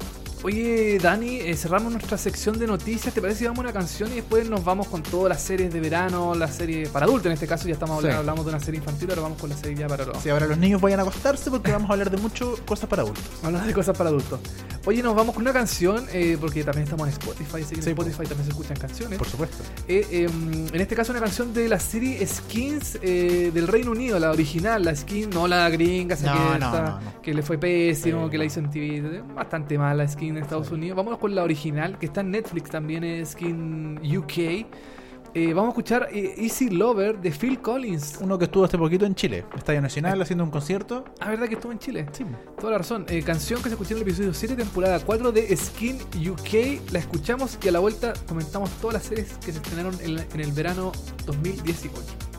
Oye, 0.42 0.96
Dani, 0.98 1.36
eh, 1.40 1.54
cerramos 1.54 1.92
nuestra 1.92 2.16
sección 2.16 2.58
de 2.58 2.66
noticias. 2.66 3.12
¿Te 3.12 3.20
parece 3.20 3.40
que 3.40 3.48
vamos 3.48 3.58
a 3.58 3.68
una 3.68 3.72
canción 3.74 4.10
y 4.10 4.16
después 4.16 4.48
nos 4.48 4.64
vamos 4.64 4.88
con 4.88 5.02
todas 5.02 5.28
las 5.28 5.42
series 5.42 5.70
de 5.70 5.80
verano, 5.80 6.34
las 6.34 6.54
series 6.54 6.88
para 6.88 7.04
adultos 7.04 7.26
en 7.26 7.32
este 7.32 7.46
caso? 7.46 7.68
Ya 7.68 7.74
estamos 7.74 7.96
Sí. 8.00 8.06
hablando, 8.06 8.20
hablamos 8.20 8.46
de 8.46 8.50
una 8.52 8.60
serie 8.60 8.78
infantil, 8.78 9.10
ahora 9.10 9.20
vamos 9.22 9.38
con 9.38 9.50
la 9.50 9.56
serie 9.58 9.76
ya 9.76 9.86
para 9.86 10.06
los. 10.06 10.16
Si 10.22 10.30
ahora 10.30 10.46
los 10.46 10.56
niños 10.56 10.80
vayan 10.80 10.98
a 11.00 11.02
acostarse 11.02 11.50
porque 11.50 11.72
vamos 11.72 11.90
a 11.90 11.92
hablar 11.92 12.10
de 12.10 12.16
mucho 12.16 12.54
cosas 12.64 12.88
para 12.88 13.02
adultos. 13.02 13.22
Hablando 13.42 13.68
de 13.68 13.74
cosas 13.74 13.96
para 13.98 14.08
adultos. 14.08 14.40
Oye, 14.86 15.02
nos 15.02 15.14
vamos 15.14 15.34
con 15.34 15.42
una 15.42 15.52
canción, 15.52 16.06
eh, 16.10 16.38
porque 16.40 16.64
también 16.64 16.84
estamos 16.84 17.06
en 17.08 17.12
Spotify, 17.12 17.62
Sí, 17.62 17.74
en 17.74 17.80
Spotify 17.88 18.22
también 18.24 18.44
se 18.44 18.50
escuchan 18.50 18.78
canciones. 18.78 19.18
Por 19.18 19.28
supuesto. 19.28 19.62
Eh, 19.88 20.06
eh, 20.10 20.30
en 20.72 20.80
este 20.80 20.96
caso 20.96 21.12
una 21.12 21.20
canción 21.20 21.52
de 21.52 21.68
la 21.68 21.78
serie 21.78 22.26
Skins 22.26 22.98
eh, 23.02 23.50
del 23.52 23.68
Reino 23.68 23.90
Unido, 23.90 24.18
la 24.18 24.30
original, 24.30 24.82
la 24.84 24.96
Skin, 24.96 25.28
no 25.28 25.46
la 25.46 25.68
gringa, 25.68 26.16
No, 26.16 26.22
que, 26.22 26.58
no, 26.60 26.82
no, 26.82 26.98
que 27.20 27.34
le 27.34 27.42
fue 27.42 27.58
pésimo, 27.58 28.24
Sí, 28.24 28.30
que 28.30 28.38
la 28.38 28.44
hizo 28.46 28.60
en 28.60 28.70
TV, 28.70 29.22
bastante 29.34 29.76
mala 29.76 30.08
Skin 30.08 30.29
en 30.36 30.42
Estados 30.44 30.68
Sí. 30.68 30.74
Unidos. 30.74 30.96
Vámonos 30.96 31.18
con 31.18 31.34
la 31.34 31.42
original, 31.42 31.98
que 31.98 32.06
está 32.06 32.20
en 32.22 32.30
Netflix 32.30 32.70
también, 32.70 33.04
es 33.04 33.30
Skin 33.30 33.98
UK. 34.18 34.66
Eh, 35.32 35.52
vamos 35.54 35.66
a 35.66 35.68
escuchar 35.68 36.08
eh, 36.12 36.34
Easy 36.38 36.70
Lover 36.70 37.20
de 37.20 37.30
Phil 37.30 37.60
Collins. 37.60 38.18
Uno 38.20 38.36
que 38.36 38.46
estuvo 38.46 38.64
hace 38.64 38.76
poquito 38.76 39.06
en 39.06 39.14
Chile, 39.14 39.44
Estadio 39.56 39.80
Nacional, 39.80 40.20
haciendo 40.20 40.42
un 40.42 40.50
concierto. 40.50 41.04
Ah, 41.20 41.30
¿verdad 41.30 41.46
que 41.46 41.54
estuvo 41.54 41.70
en 41.70 41.78
Chile? 41.78 42.06
Sí. 42.10 42.24
Toda 42.58 42.72
la 42.72 42.78
razón. 42.78 43.06
Eh, 43.08 43.22
canción 43.22 43.62
que 43.62 43.68
se 43.68 43.74
escuchó 43.76 43.92
en 43.92 43.98
el 43.98 44.02
episodio 44.02 44.34
7, 44.34 44.56
temporada 44.56 44.98
4 44.98 45.30
de 45.30 45.56
Skin 45.56 45.98
UK. 46.30 46.90
La 46.92 46.98
escuchamos 46.98 47.58
y 47.62 47.68
a 47.68 47.72
la 47.72 47.78
vuelta 47.78 48.12
comentamos 48.28 48.70
todas 48.80 48.94
las 48.94 49.02
series 49.04 49.34
que 49.44 49.52
se 49.52 49.58
estrenaron 49.58 49.94
en, 50.02 50.16
la- 50.16 50.24
en 50.34 50.40
el 50.40 50.50
verano 50.50 50.90
2018. 51.26 52.29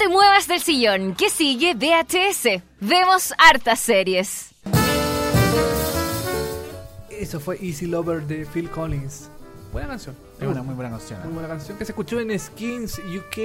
Te 0.00 0.08
muevas 0.08 0.48
del 0.48 0.62
sillón, 0.62 1.14
que 1.14 1.28
sigue 1.28 1.74
VHS. 1.74 2.62
Vemos 2.80 3.34
hartas 3.36 3.80
series. 3.80 4.54
Eso 7.10 7.38
fue 7.38 7.58
Easy 7.60 7.84
Lover 7.84 8.22
de 8.22 8.46
Phil 8.46 8.70
Collins. 8.70 9.28
Buena 9.70 9.88
canción. 9.88 10.16
Es 10.40 10.48
una 10.48 10.62
muy 10.62 10.74
buena 10.74 10.88
canción. 10.88 11.20
Muy 11.24 11.34
buena 11.34 11.48
canción 11.48 11.76
que 11.76 11.84
se 11.84 11.92
escuchó 11.92 12.18
en 12.18 12.38
Skins 12.38 12.98
UK, 12.98 13.36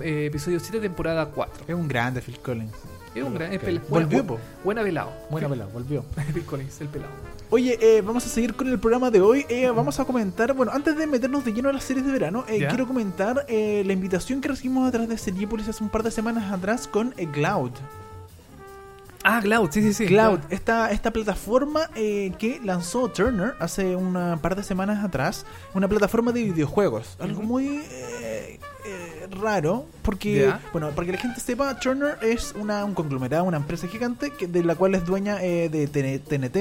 eh, 0.00 0.26
episodio 0.26 0.58
7, 0.58 0.80
temporada 0.80 1.26
4. 1.26 1.66
Es 1.68 1.74
un 1.76 1.86
grande 1.86 2.20
Phil 2.20 2.40
Collins. 2.40 2.74
Es 3.14 3.22
un 3.22 3.34
gran. 3.34 3.52
es 3.52 3.58
Ok. 3.58 3.64
pela- 3.64 3.80
buena- 3.88 4.06
Volvió, 4.06 4.22
bu- 4.22 4.26
po. 4.26 4.38
Buena 4.64 4.82
pelado. 4.82 5.12
Buena 5.30 5.48
pelada, 5.48 5.70
volvió. 5.72 6.04
Phil 6.34 6.44
Collins, 6.44 6.80
el 6.80 6.88
pelado. 6.88 7.12
Oye, 7.50 7.78
eh, 7.80 8.00
vamos 8.00 8.26
a 8.26 8.28
seguir 8.28 8.54
con 8.54 8.66
el 8.68 8.78
programa 8.80 9.10
de 9.10 9.20
hoy. 9.20 9.46
Eh, 9.48 9.70
vamos 9.70 10.00
a 10.00 10.04
comentar, 10.04 10.52
bueno, 10.54 10.72
antes 10.74 10.96
de 10.96 11.06
meternos 11.06 11.44
de 11.44 11.52
lleno 11.52 11.68
a 11.68 11.72
las 11.72 11.84
series 11.84 12.04
de 12.04 12.10
verano, 12.10 12.44
eh, 12.48 12.66
quiero 12.68 12.86
comentar 12.86 13.44
la 13.48 13.92
invitación 13.92 14.40
que 14.40 14.48
recibimos 14.48 14.88
a 14.88 14.90
través 14.90 15.08
de 15.08 15.18
Seriepolis 15.18 15.68
hace 15.68 15.84
un 15.84 15.90
par 15.90 16.02
de 16.02 16.10
semanas 16.10 16.50
atrás 16.52 16.88
con 16.88 17.10
Cloud. 17.32 17.70
Ah, 19.26 19.40
Cloud, 19.42 19.70
sí, 19.72 19.80
sí, 19.80 19.94
sí. 19.94 20.06
Cloud, 20.06 20.40
esta, 20.50 20.90
esta 20.90 21.10
plataforma 21.10 21.88
eh, 21.94 22.32
que 22.38 22.60
lanzó 22.62 23.08
Turner 23.08 23.54
hace 23.58 23.96
un 23.96 24.12
par 24.42 24.54
de 24.54 24.62
semanas 24.62 25.02
atrás, 25.02 25.46
una 25.72 25.88
plataforma 25.88 26.30
de 26.32 26.42
videojuegos. 26.42 27.16
Algo 27.20 27.40
muy 27.42 27.80
eh, 27.90 28.58
eh, 28.84 29.26
raro, 29.40 29.86
porque, 30.02 30.52
bueno, 30.72 30.90
para 30.90 31.06
que 31.06 31.12
la 31.12 31.18
gente 31.18 31.40
sepa, 31.40 31.78
Turner 31.80 32.18
es 32.22 32.54
una, 32.58 32.84
un 32.84 32.94
conglomerado, 32.94 33.44
una 33.44 33.56
empresa 33.56 33.88
gigante 33.88 34.30
que, 34.30 34.46
de 34.46 34.62
la 34.62 34.74
cual 34.74 34.94
es 34.94 35.04
dueña 35.04 35.42
eh, 35.42 35.68
de 35.68 35.88
TN- 35.90 36.20
TNT, 36.22 36.54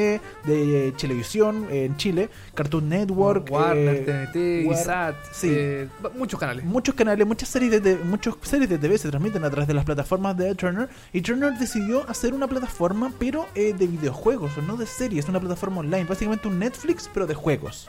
de 0.47 0.87
eh, 0.87 0.91
Televisión 0.93 1.67
eh, 1.69 1.85
en 1.85 1.97
Chile, 1.97 2.29
Cartoon 2.55 2.87
Network, 2.89 3.49
Warner, 3.51 3.95
eh, 3.95 4.27
TNT, 4.31 4.67
War- 4.69 4.79
ISAT, 4.81 5.15
sí. 5.33 5.47
eh, 5.51 5.87
muchos 6.17 6.39
canales. 6.39 6.63
Muchos 6.63 6.95
canales, 6.95 7.27
muchas 7.27 7.49
series 7.49 7.71
de, 7.71 7.79
de- 7.81 7.95
muchos 8.03 8.35
series 8.41 8.69
de 8.69 8.77
TV 8.77 8.97
se 8.97 9.09
transmiten 9.09 9.43
a 9.43 9.49
través 9.49 9.67
de 9.67 9.73
las 9.73 9.83
plataformas 9.85 10.37
de 10.37 10.55
Turner 10.55 10.89
y 11.11 11.21
Turner 11.21 11.53
decidió 11.57 12.09
hacer 12.09 12.33
una 12.33 12.47
plataforma 12.47 13.11
pero 13.19 13.45
eh, 13.55 13.73
de 13.73 13.87
videojuegos, 13.87 14.51
no 14.65 14.77
de 14.77 14.85
series, 14.85 15.27
una 15.27 15.39
plataforma 15.39 15.79
online, 15.81 16.05
básicamente 16.05 16.47
un 16.47 16.59
Netflix 16.59 17.09
pero 17.13 17.27
de 17.27 17.33
juegos. 17.35 17.87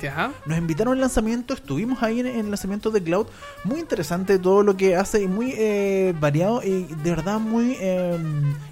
Ya. 0.00 0.32
Nos 0.46 0.56
invitaron 0.58 0.94
al 0.94 1.00
lanzamiento, 1.00 1.54
estuvimos 1.54 2.02
ahí 2.02 2.20
en, 2.20 2.26
en 2.26 2.40
el 2.40 2.48
lanzamiento 2.50 2.90
de 2.90 3.02
Cloud, 3.02 3.26
muy 3.64 3.78
interesante 3.78 4.38
todo 4.38 4.62
lo 4.62 4.76
que 4.76 4.96
hace 4.96 5.22
y 5.22 5.28
muy 5.28 5.52
eh, 5.56 6.14
variado 6.18 6.62
y 6.62 6.84
de 6.84 7.10
verdad 7.10 7.38
muy 7.38 7.76
eh, 7.78 8.18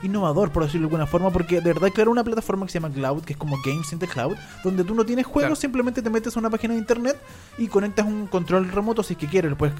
innovador 0.02 0.50
por 0.50 0.64
decirlo 0.64 0.86
de 0.88 0.92
alguna 0.94 1.06
forma, 1.06 1.30
porque 1.30 1.56
de 1.60 1.72
verdad 1.72 1.88
crearon 1.92 2.12
una 2.12 2.24
plataforma 2.24 2.64
que 2.66 2.72
se 2.72 2.80
llama 2.80 2.92
Cloud, 2.94 3.22
que 3.22 3.34
es 3.34 3.38
como 3.38 3.56
Games 3.64 3.92
in 3.92 3.98
the 3.98 4.06
Cloud, 4.08 4.34
donde 4.64 4.82
tú 4.82 4.94
no 4.94 5.04
tienes 5.04 5.26
juegos, 5.26 5.40
Claro. 5.40 5.56
simplemente 5.56 6.02
te 6.02 6.10
metes 6.10 6.36
a 6.36 6.40
una 6.40 6.50
página 6.50 6.74
de 6.74 6.80
internet 6.80 7.16
y 7.58 7.68
conectas 7.68 8.06
un 8.06 8.26
control 8.26 8.70
remoto 8.70 9.02
si 9.02 9.12
es 9.14 9.18
que 9.18 9.26
quieres, 9.26 9.50
lo 9.50 9.58
puedes 9.58 9.74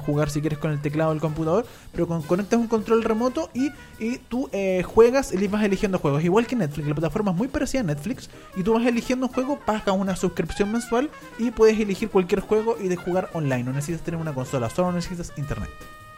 jugar 0.00 0.30
si 0.30 0.40
quieres 0.40 0.58
con 0.58 0.70
el 0.72 0.80
teclado 0.80 1.10
del 1.10 1.20
computador, 1.20 1.66
pero 1.92 2.06
con- 2.08 2.22
conectas 2.22 2.58
un 2.58 2.68
control 2.68 3.02
remoto 3.04 3.50
y, 3.54 3.70
y 3.98 4.18
tú 4.28 4.48
eh, 4.52 4.82
juegas 4.82 5.32
y 5.32 5.46
vas 5.46 5.62
eligiendo 5.62 5.98
juegos, 5.98 6.24
igual 6.24 6.46
que 6.46 6.56
Netflix, 6.56 6.88
la 6.88 6.94
plataforma 6.94 7.30
es 7.32 7.36
muy 7.36 7.48
parecida 7.48 7.80
a 7.82 7.84
Netflix 7.84 8.28
y 8.56 8.62
tú 8.62 8.72
vas 8.74 8.84
eligiendo 8.86 9.26
un 9.26 9.32
juego, 9.32 9.58
pagas 9.64 9.94
una 9.96 10.16
suscripción 10.16 10.72
mensual 10.72 10.85
y 11.38 11.50
puedes 11.50 11.78
elegir 11.78 12.08
cualquier 12.10 12.40
juego 12.40 12.76
y 12.80 12.88
de 12.88 12.96
jugar 12.96 13.30
online, 13.32 13.64
no 13.64 13.72
necesitas 13.72 14.02
tener 14.02 14.20
una 14.20 14.32
consola, 14.34 14.70
solo 14.70 14.92
necesitas 14.92 15.32
internet. 15.36 15.70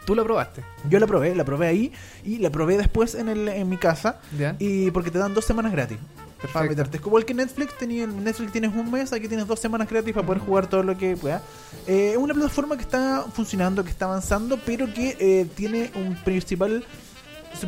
Tú 0.05 0.15
lo 0.15 0.25
probaste. 0.25 0.63
Yo 0.89 0.99
la 0.99 1.07
probé, 1.07 1.35
la 1.35 1.45
probé 1.45 1.67
ahí 1.67 1.93
y 2.25 2.39
la 2.39 2.49
probé 2.51 2.79
después 2.79 3.15
en, 3.15 3.29
el, 3.29 3.47
en 3.49 3.69
mi 3.69 3.77
casa 3.77 4.21
Ya. 4.39 4.57
y 4.59 4.91
porque 4.91 5.11
te 5.11 5.19
dan 5.19 5.35
dos 5.35 5.45
semanas 5.45 5.71
gratis. 5.73 5.99
Para 5.99 6.53
Perfecto. 6.53 6.69
meterte. 6.71 6.97
Es 6.99 7.03
como 7.03 7.19
el 7.19 7.25
que 7.25 7.35
Netflix 7.35 7.77
tenía, 7.77 8.05
en 8.05 8.23
Netflix 8.25 8.53
tienes 8.53 8.73
un 8.73 8.91
mes, 8.93 9.13
aquí 9.13 9.27
tienes 9.27 9.47
dos 9.47 9.59
semanas 9.59 9.89
gratis 9.91 10.15
para 10.15 10.25
poder 10.25 10.41
jugar 10.41 10.67
todo 10.69 10.83
lo 10.85 10.97
que 10.97 11.17
puedas. 11.17 11.43
Eh, 11.87 12.13
Es 12.13 12.17
una 12.17 12.33
plataforma 12.33 12.77
que 12.77 12.83
está 12.83 13.25
funcionando, 13.35 13.83
que 13.83 13.91
está 13.91 14.05
avanzando, 14.05 14.57
pero 14.65 14.87
que 14.95 15.17
eh, 15.19 15.47
tiene 15.57 15.91
un 15.97 16.15
principal 16.25 16.85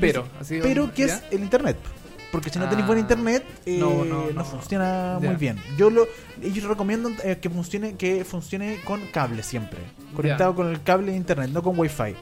Pero, 0.01 0.25
así, 0.41 0.61
pero 0.63 0.95
que 0.95 1.05
es 1.05 1.21
el 1.33 1.41
internet. 1.43 1.77
Porque 2.33 2.51
si 2.51 2.59
no 2.59 2.67
Ah. 2.67 2.69
tenéis 2.71 2.87
buen 2.87 2.99
internet, 2.99 3.45
eh, 3.67 3.79
No, 3.79 4.05
no, 4.05 4.31
no, 4.31 4.45
funciona 4.45 5.19
muy 5.21 5.35
bien. 5.37 5.59
Yo 5.77 5.91
lo, 5.91 6.07
ellos 6.43 6.65
recomiendan 6.65 7.17
eh, 7.25 7.39
que 7.41 7.51
funcione, 7.51 7.97
que 7.97 8.25
funcione 8.25 8.79
con 8.85 9.01
cable 9.13 9.43
siempre, 9.43 9.79
conectado 10.15 10.55
con 10.55 10.69
el 10.69 10.83
cable 10.83 11.13
de 11.13 11.17
internet, 11.19 11.51
no 11.53 11.63
con 11.63 11.79
wifi. 11.79 12.15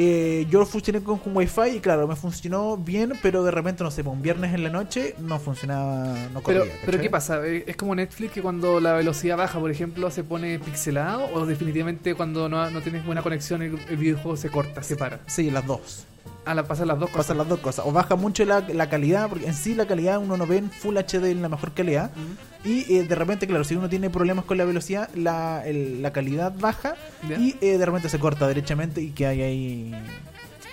Eh, 0.00 0.46
yo 0.48 0.64
funcioné 0.64 1.02
con, 1.02 1.18
con 1.18 1.36
wifi 1.36 1.76
y 1.76 1.80
claro, 1.80 2.06
me 2.06 2.14
funcionó 2.14 2.76
bien, 2.76 3.14
pero 3.20 3.42
de 3.42 3.50
repente, 3.50 3.82
no 3.82 3.90
sé, 3.90 4.02
un 4.02 4.22
viernes 4.22 4.54
en 4.54 4.62
la 4.62 4.70
noche 4.70 5.16
no 5.18 5.40
funcionaba, 5.40 6.14
no 6.32 6.40
corría. 6.40 6.62
Pero, 6.62 6.74
pero. 6.86 7.00
¿qué 7.00 7.10
pasa? 7.10 7.44
Eh, 7.44 7.64
¿Es 7.66 7.76
como 7.76 7.96
Netflix 7.96 8.32
que 8.32 8.40
cuando 8.42 8.78
la 8.78 8.92
velocidad 8.92 9.36
baja, 9.36 9.58
por 9.58 9.72
ejemplo, 9.72 10.08
se 10.12 10.22
pone 10.22 10.60
pixelado? 10.60 11.28
¿O 11.34 11.46
definitivamente 11.46 12.14
cuando 12.14 12.48
no, 12.48 12.70
no 12.70 12.80
tienes 12.80 13.04
buena 13.04 13.22
conexión 13.22 13.60
el, 13.62 13.76
el 13.88 13.96
videojuego 13.96 14.36
se 14.36 14.50
corta, 14.50 14.84
se 14.84 14.94
para? 14.94 15.18
Sí, 15.26 15.50
las 15.50 15.66
dos. 15.66 16.06
Ah, 16.50 16.54
la, 16.54 16.66
pasan 16.66 16.88
las 16.88 16.98
dos 16.98 17.10
cosas. 17.10 17.26
Pasan 17.26 17.38
las 17.38 17.48
dos 17.48 17.60
cosas. 17.60 17.84
O 17.86 17.92
baja 17.92 18.16
mucho 18.16 18.44
la, 18.46 18.60
la 18.60 18.88
calidad, 18.88 19.28
porque 19.28 19.46
en 19.46 19.54
sí 19.54 19.74
la 19.74 19.86
calidad 19.86 20.18
uno 20.18 20.36
no 20.38 20.46
ve 20.46 20.56
en 20.56 20.70
Full 20.70 20.96
HD 20.96 21.26
en 21.30 21.42
la 21.42 21.48
mejor 21.50 21.72
calidad. 21.74 22.10
Ujú. 22.16 22.68
Y 22.70 22.94
eh, 22.96 23.02
de 23.04 23.14
repente, 23.14 23.46
claro, 23.46 23.64
si 23.64 23.76
uno 23.76 23.88
tiene 23.88 24.08
problemas 24.08 24.46
con 24.46 24.56
la 24.56 24.64
velocidad, 24.64 25.10
la, 25.14 25.62
el- 25.66 26.00
la 26.00 26.12
calidad 26.12 26.54
baja 26.58 26.94
y 27.38 27.54
eh, 27.60 27.76
de 27.76 27.84
repente 27.84 28.08
se 28.08 28.18
corta 28.18 28.48
derechamente 28.48 29.02
y 29.02 29.10
que 29.10 29.26
hay 29.26 29.42
ahí. 29.42 29.92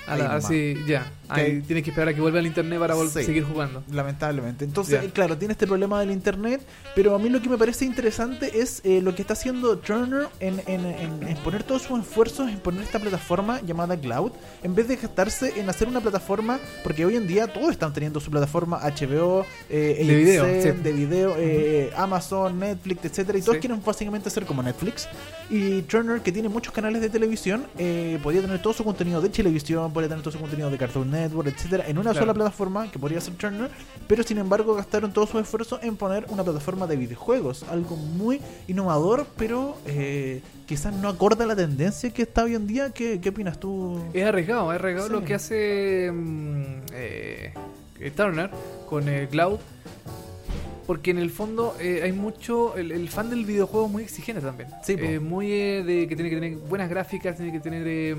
Ah, 0.08 0.14
ahí 0.14 0.20
la- 0.20 0.28
nomás. 0.30 0.46
así, 0.46 0.76
ya. 0.88 1.12
Ahí 1.30 1.46
Que- 1.46 1.62
tienes 1.62 1.84
que 1.84 1.90
esperar 1.92 2.10
a 2.10 2.14
que 2.14 2.22
vuelva 2.22 2.40
al 2.40 2.46
internet 2.48 2.80
para 2.80 2.96
vol- 2.96 3.10
Sí. 3.10 3.24
seguir 3.24 3.44
jugando. 3.44 3.84
Lamentablemente. 3.92 4.66
Entonces, 4.66 5.12
claro, 5.14 5.38
tiene 5.38 5.54
este 5.54 5.66
problema 5.68 6.00
del 6.00 6.12
internet, 6.12 6.62
pero 6.96 7.16
a 7.16 7.20
mí 7.20 7.30
lo 7.30 7.42
que 7.42 7.50
me 7.50 7.58
parece 7.58 7.86
interesante 7.86 8.60
es 8.60 8.82
eh, 8.84 9.02
lo 9.02 9.16
que 9.16 9.22
está 9.22 9.34
haciendo 9.34 9.78
Turner 9.78 10.28
en, 10.40 10.62
en- 10.68 10.86
en- 10.86 11.28
en 11.28 11.38
poner 11.38 11.64
todos 11.64 11.84
sus 11.84 12.00
esfuerzos 12.00 12.50
en 12.50 12.60
poner 12.60 12.84
esta 12.84 13.00
plataforma 13.00 13.62
llamada 13.62 13.98
Cloud, 14.00 14.32
en 14.64 14.76
vez 14.76 14.88
de 14.88 14.96
gastarse 14.98 15.60
en 15.60 15.70
hacer 15.70 15.88
una 15.88 16.02
plataforma, 16.02 16.60
porque 16.84 17.06
hoy 17.06 17.16
en 17.16 17.28
día 17.28 17.48
todos 17.48 17.72
están 17.72 17.94
teniendo 17.94 18.20
su 18.20 18.30
plataforma 18.32 18.80
HBO, 18.84 19.46
eh, 19.70 20.04
De 20.06 20.16
video, 20.16 20.46
sí. 20.46 20.72
de 20.82 20.92
video, 20.94 21.36
eh, 21.38 21.92
Amazon, 21.96 22.60
Netflix, 22.60 23.06
etcétera, 23.06 23.38
y 23.38 23.42
todos 23.42 23.56
Sí. 23.56 23.62
quieren 23.62 23.82
básicamente 23.84 24.30
ser 24.30 24.46
como 24.46 24.62
Netflix. 24.64 25.08
Y 25.50 25.82
Turner, 25.84 26.22
que 26.22 26.32
tiene 26.32 26.50
muchos 26.50 26.74
canales 26.74 27.02
de 27.02 27.10
televisión, 27.10 27.66
eh, 27.78 28.20
podría 28.22 28.42
tener 28.42 28.62
todo 28.62 28.74
su 28.74 28.84
contenido 28.84 29.22
de 29.22 29.30
televisión, 29.30 29.92
podría 29.94 30.10
tener 30.10 30.24
todo 30.24 30.32
su 30.32 30.40
contenido 30.40 30.70
de 30.70 30.78
Cartoon 30.78 31.10
Network, 31.22 31.48
etcétera, 31.50 31.86
en 31.88 31.98
una 31.98 32.12
Claro. 32.12 32.20
sola 32.26 32.34
plataforma 32.34 32.92
que 32.92 33.00
podría 33.00 33.20
ser 33.22 33.34
Turner, 33.36 33.70
pero 34.08 34.24
sin 34.24 34.38
embargo 34.38 34.76
gastaron 34.76 35.12
todo 35.14 35.26
su 35.28 35.40
esfuerzo 35.40 35.80
en 35.82 35.96
poner 35.98 36.26
una 36.30 36.44
plataforma 36.44 36.88
de 36.88 36.96
videojuegos, 36.98 37.64
algo 37.70 37.96
muy 37.96 38.40
innovador, 38.68 39.26
pero 39.38 39.78
eh, 39.86 40.42
quizás 40.66 40.94
no 40.94 41.10
acorda 41.10 41.44
a 41.46 41.48
la 41.48 41.56
tendencia 41.56 42.10
que 42.12 42.22
está 42.24 42.44
hoy 42.44 42.56
en 42.56 42.68
día. 42.68 42.92
¿Qué, 42.92 43.20
qué 43.22 43.30
opinas 43.30 43.60
tú? 43.60 44.00
Es 44.14 44.26
arriesgado, 44.26 44.72
es 44.74 44.80
arriesgado 44.80 45.08
Sí. 45.08 45.14
lo 45.14 45.24
que 45.24 45.34
hace 45.34 46.12
mm, 46.14 46.64
eh, 46.94 47.54
eh, 48.00 48.12
Turner 48.16 48.50
con 48.90 49.08
el 49.10 49.28
Cloud. 49.30 49.60
Porque 50.88 51.10
en 51.10 51.18
el 51.18 51.32
fondo 51.32 51.76
eh, 51.80 52.02
hay 52.04 52.12
mucho. 52.12 52.78
El, 52.78 52.92
el 52.92 53.10
fan 53.10 53.32
del 53.32 53.44
videojuego 53.44 53.88
es 53.88 53.92
muy 53.92 54.04
exigente 54.04 54.40
también. 54.44 54.70
Sí. 54.84 54.96
Eh, 55.00 55.20
muy 55.20 55.52
eh, 55.52 55.84
de 55.84 56.08
que 56.08 56.16
tiene 56.16 56.30
que 56.30 56.36
tener 56.36 56.58
buenas 56.58 56.92
gráficas, 56.92 57.36
tiene 57.38 57.52
que 57.52 57.60
tener 57.60 58.16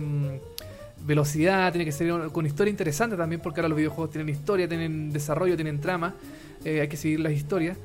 velocidad, 1.06 1.72
tiene 1.72 1.84
que 1.84 1.92
ser 1.92 2.12
con 2.32 2.44
historia 2.46 2.70
interesante 2.70 3.16
también, 3.16 3.40
porque 3.40 3.60
ahora 3.60 3.68
los 3.68 3.78
videojuegos 3.78 4.10
tienen 4.10 4.28
historia, 4.34 4.68
tienen 4.68 5.12
desarrollo, 5.12 5.54
tienen 5.54 5.80
trama. 5.80 6.14
eh, 6.64 6.80
hay 6.80 6.88
que 6.88 6.96
seguir 6.96 7.20
las 7.20 7.32
historias. 7.32 7.78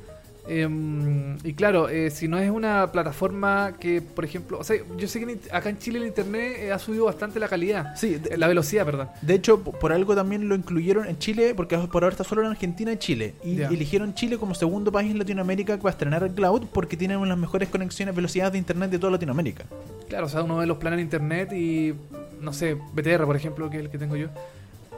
Em, 0.48 1.38
y 1.44 1.54
claro, 1.54 1.88
eh, 1.90 2.10
si 2.10 2.28
no 2.28 2.38
es 2.40 2.50
una 2.50 2.92
plataforma 2.92 3.74
que, 3.80 4.02
por 4.02 4.26
ejemplo, 4.26 4.60
o 4.60 4.64
sea, 4.64 4.78
yo 4.98 5.08
sé 5.08 5.20
que 5.20 5.40
acá 5.52 5.70
en 5.70 5.78
Chile 5.78 6.00
el 6.00 6.08
internet 6.08 6.58
eh, 6.60 6.72
ha 6.72 6.80
subido 6.80 7.06
bastante 7.06 7.40
la 7.40 7.48
calidad, 7.48 7.96
Sí, 7.96 8.16
de, 8.16 8.34
eh, 8.34 8.38
la 8.38 8.48
velocidad, 8.48 8.86
perdón. 8.86 9.10
de 9.22 9.34
hecho, 9.36 9.62
por 9.62 9.94
algo 9.94 10.16
también 10.16 10.50
lo 10.50 10.56
incluyeron 10.56 11.08
en 11.08 11.18
Chile, 11.20 11.54
porque 11.56 11.78
por 11.78 12.04
ahora 12.04 12.14
está 12.14 12.24
solo 12.24 12.42
en 12.42 12.48
Argentina 12.48 12.92
y 12.92 12.98
Chile. 12.98 13.36
Y 13.44 13.62
eligieron 13.62 14.14
Chile 14.14 14.38
como 14.38 14.56
segundo 14.56 14.92
país 14.92 15.12
en 15.12 15.20
Latinoamérica 15.20 15.78
que 15.78 15.84
va 15.84 15.90
a 15.90 15.94
estrenar 15.94 16.30
cloud 16.32 16.64
porque 16.74 16.98
tienen 16.98 17.18
una 17.18 17.28
de 17.28 17.30
las 17.32 17.40
mejores 17.40 17.70
conexiones, 17.70 18.16
velocidades 18.16 18.54
de 18.54 18.58
internet 18.58 18.90
de 18.90 19.00
toda 19.00 19.12
Latinoamérica. 19.12 19.66
Claro, 20.10 20.26
o 20.26 20.30
sea, 20.30 20.44
uno 20.44 20.58
ve 20.58 20.66
los 20.66 20.78
planes 20.78 20.98
en 20.98 21.06
internet 21.06 21.54
y, 21.54 21.94
no 22.42 22.52
sé, 22.54 22.76
BTR, 22.76 23.26
por 23.26 23.36
ejemplo, 23.36 23.70
que 23.70 23.78
es 23.78 23.84
el 23.84 23.90
que 23.90 23.98
tengo 23.98 24.16
yo, 24.16 24.28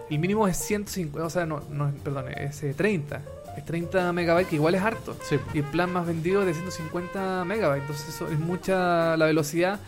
el 0.10 0.20
mínimo 0.20 0.48
es 0.48 0.58
150, 0.58 1.26
o 1.26 1.30
sea, 1.30 1.46
no, 1.46 1.62
no 1.70 1.92
perdón, 2.04 2.26
es 2.30 2.62
eh, 2.64 2.74
30. 2.74 3.22
Es 3.58 3.66
30 3.66 4.12
megabytes, 4.14 4.50
que 4.50 4.56
igual 4.56 4.76
es 4.76 4.82
harto. 4.82 5.16
Sí. 5.24 5.40
Y 5.54 5.60
el 5.60 5.66
plan 5.66 5.92
más 5.92 6.06
vendido 6.06 6.42
es 6.42 6.48
de 6.48 6.54
150 6.54 7.46
megabytes. 7.46 7.84
Entonces, 7.84 8.16
eso 8.16 8.28
es 8.28 8.40
mucha 8.40 9.16
la 9.18 9.26
velocidad. 9.26 9.80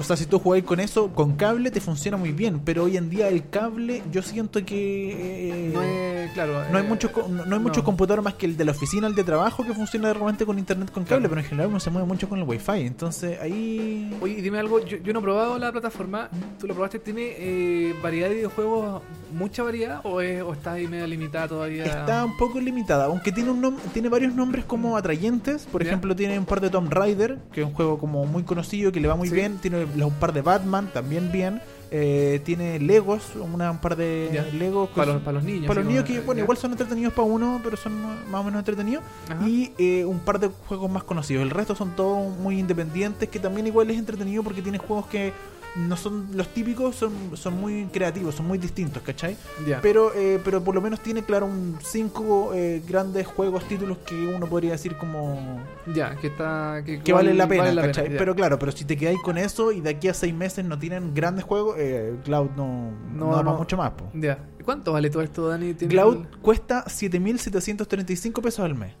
O 0.00 0.02
sea, 0.02 0.16
si 0.16 0.26
tú 0.26 0.38
jugáis 0.38 0.64
con 0.64 0.80
eso, 0.80 1.08
con 1.08 1.36
cable 1.36 1.70
te 1.70 1.80
funciona 1.80 2.16
muy 2.16 2.32
bien, 2.32 2.60
pero 2.64 2.84
hoy 2.84 2.96
en 2.96 3.10
día 3.10 3.28
el 3.28 3.48
cable, 3.50 4.02
yo 4.10 4.22
siento 4.22 4.64
que 4.64 5.68
eh, 5.68 5.70
No 5.72 5.82
es, 5.82 6.32
claro. 6.32 6.62
no 6.72 6.78
hay 6.78 6.84
eh, 6.84 6.88
muchos 6.88 7.10
no, 7.16 7.28
no 7.28 7.42
hay 7.44 7.48
no. 7.50 7.60
muchos 7.60 7.82
computadores 7.84 8.24
más 8.24 8.34
que 8.34 8.46
el 8.46 8.56
de 8.56 8.64
la 8.64 8.72
oficina, 8.72 9.06
el 9.06 9.14
de 9.14 9.24
trabajo, 9.24 9.64
que 9.64 9.74
funciona 9.74 10.12
realmente 10.12 10.46
con 10.46 10.58
internet 10.58 10.90
con 10.90 11.04
cable, 11.04 11.20
Claro. 11.20 11.28
pero 11.28 11.40
en 11.42 11.46
general 11.46 11.68
uno 11.70 11.80
se 11.80 11.90
mueve 11.90 12.08
mucho 12.08 12.28
con 12.28 12.38
el 12.38 12.44
wifi, 12.48 12.80
entonces 12.80 13.38
ahí 13.40 14.16
Oye, 14.20 14.40
dime 14.42 14.58
algo, 14.58 14.84
yo, 14.84 14.96
yo 14.98 15.12
no 15.12 15.18
he 15.18 15.22
probado 15.22 15.58
la 15.58 15.70
plataforma, 15.70 16.28
¿tú 16.58 16.66
lo 16.66 16.74
probaste? 16.74 16.98
¿Tiene 16.98 17.34
eh, 17.38 17.94
variedad 18.02 18.28
de 18.30 18.36
videojuegos, 18.36 19.02
mucha 19.32 19.62
variedad 19.62 20.00
o, 20.04 20.20
es, 20.20 20.42
o 20.42 20.52
está 20.52 20.72
ahí 20.72 20.86
medio 20.88 21.06
limitada 21.06 21.48
todavía? 21.48 21.84
está 21.84 22.24
un 22.24 22.36
poco 22.36 22.58
limitada, 22.60 23.04
aunque 23.04 23.32
tiene 23.32 23.50
un 23.50 23.76
tiene 23.92 24.08
varios 24.08 24.34
nombres 24.34 24.64
como 24.64 24.96
atrayentes, 24.96 25.66
por 25.70 25.82
Ya. 25.82 25.88
ejemplo 25.90 26.16
tiene 26.16 26.38
un 26.38 26.44
par 26.46 26.60
de 26.60 26.70
Tomb 26.70 26.90
Raider, 26.92 27.38
que 27.52 27.60
es 27.62 27.66
un 27.66 27.72
juego 27.74 27.98
como 27.98 28.24
muy 28.26 28.42
conocido, 28.44 28.92
que 28.92 29.00
le 29.00 29.08
va 29.08 29.16
muy 29.16 29.28
Sí. 29.28 29.34
bien, 29.34 29.58
tiene 29.58 29.84
un 29.96 30.14
par 30.14 30.32
de 30.32 30.42
Batman, 30.42 30.88
también 30.92 31.30
bien. 31.32 31.60
Eh, 31.92 32.40
tiene 32.44 32.78
Legos, 32.78 33.22
una, 33.34 33.72
un 33.72 33.78
par 33.78 33.96
de 33.96 34.30
Ya. 34.32 34.44
Legos. 34.56 34.90
Para 34.90 35.06
los, 35.06 35.14
son- 35.16 35.24
para 35.24 35.34
los 35.34 35.42
niños. 35.44 35.66
para 35.66 35.80
los 35.80 35.88
niños 35.88 36.04
que, 36.04 36.20
bueno, 36.20 36.38
ya. 36.38 36.44
igual 36.44 36.56
son 36.56 36.70
entretenidos 36.70 37.12
para 37.12 37.26
uno, 37.26 37.60
pero 37.64 37.76
son 37.76 38.00
más 38.30 38.40
o 38.40 38.44
menos 38.44 38.60
entretenidos. 38.60 39.02
Ajá. 39.28 39.48
Y 39.48 39.72
eh, 39.76 40.04
un 40.04 40.20
par 40.20 40.38
de 40.38 40.50
juegos 40.68 40.88
más 40.88 41.02
conocidos. 41.02 41.42
El 41.42 41.50
resto 41.50 41.74
son 41.74 41.96
todos 41.96 42.36
muy 42.38 42.60
independientes, 42.60 43.28
que 43.28 43.40
también 43.40 43.66
igual 43.66 43.90
es 43.90 43.98
entretenido 43.98 44.44
porque 44.44 44.62
tiene 44.62 44.78
juegos 44.78 45.06
que 45.06 45.32
no 45.76 45.96
son 45.96 46.28
los 46.34 46.48
típicos, 46.48 46.96
son, 46.96 47.12
son 47.34 47.60
muy 47.60 47.84
creativos, 47.92 48.34
son 48.34 48.46
muy 48.48 48.58
distintos, 48.58 49.02
¿cachai? 49.02 49.36
Pero, 49.82 50.12
eh, 50.14 50.40
pero 50.44 50.62
por 50.64 50.74
lo 50.74 50.80
menos 50.80 51.00
tiene, 51.00 51.22
claro, 51.22 51.46
un 51.46 51.78
cinco 51.80 52.52
eh, 52.54 52.82
grandes 52.86 53.26
juegos, 53.26 53.64
títulos 53.68 53.98
que 53.98 54.14
uno 54.26 54.46
podría 54.48 54.72
decir 54.72 54.96
como 54.96 55.62
Ya, 55.94 56.16
que 56.16 56.26
está. 56.28 56.82
Que, 56.84 57.00
que 57.00 57.12
vale 57.12 57.34
la 57.34 57.46
pena, 57.46 57.64
vale 57.64 57.82
¿cachai? 57.82 58.16
pero 58.18 58.34
claro, 58.34 58.58
pero 58.58 58.72
si 58.72 58.84
te 58.84 58.96
quedáis 58.96 59.20
con 59.22 59.38
eso 59.38 59.70
y 59.72 59.80
de 59.80 59.90
aquí 59.90 60.08
a 60.08 60.14
seis 60.14 60.34
meses 60.34 60.64
no 60.64 60.78
tienen 60.78 61.14
grandes 61.14 61.44
juegos, 61.44 61.76
eh, 61.78 62.16
Cloud 62.24 62.50
no, 62.56 62.90
no, 63.14 63.42
mucho 63.56 63.76
más. 63.76 63.92
Ya. 64.14 64.38
¿Y 64.58 64.62
¿Cuánto 64.62 64.92
vale 64.92 65.08
todo 65.08 65.22
esto, 65.22 65.48
Dani? 65.48 65.74
¿Tiene 65.74 65.92
Cloud 65.92 66.16
el- 66.32 66.38
cuesta 66.40 66.84
7.735 66.86 68.42
pesos 68.42 68.64
al 68.64 68.74
mes. 68.74 68.92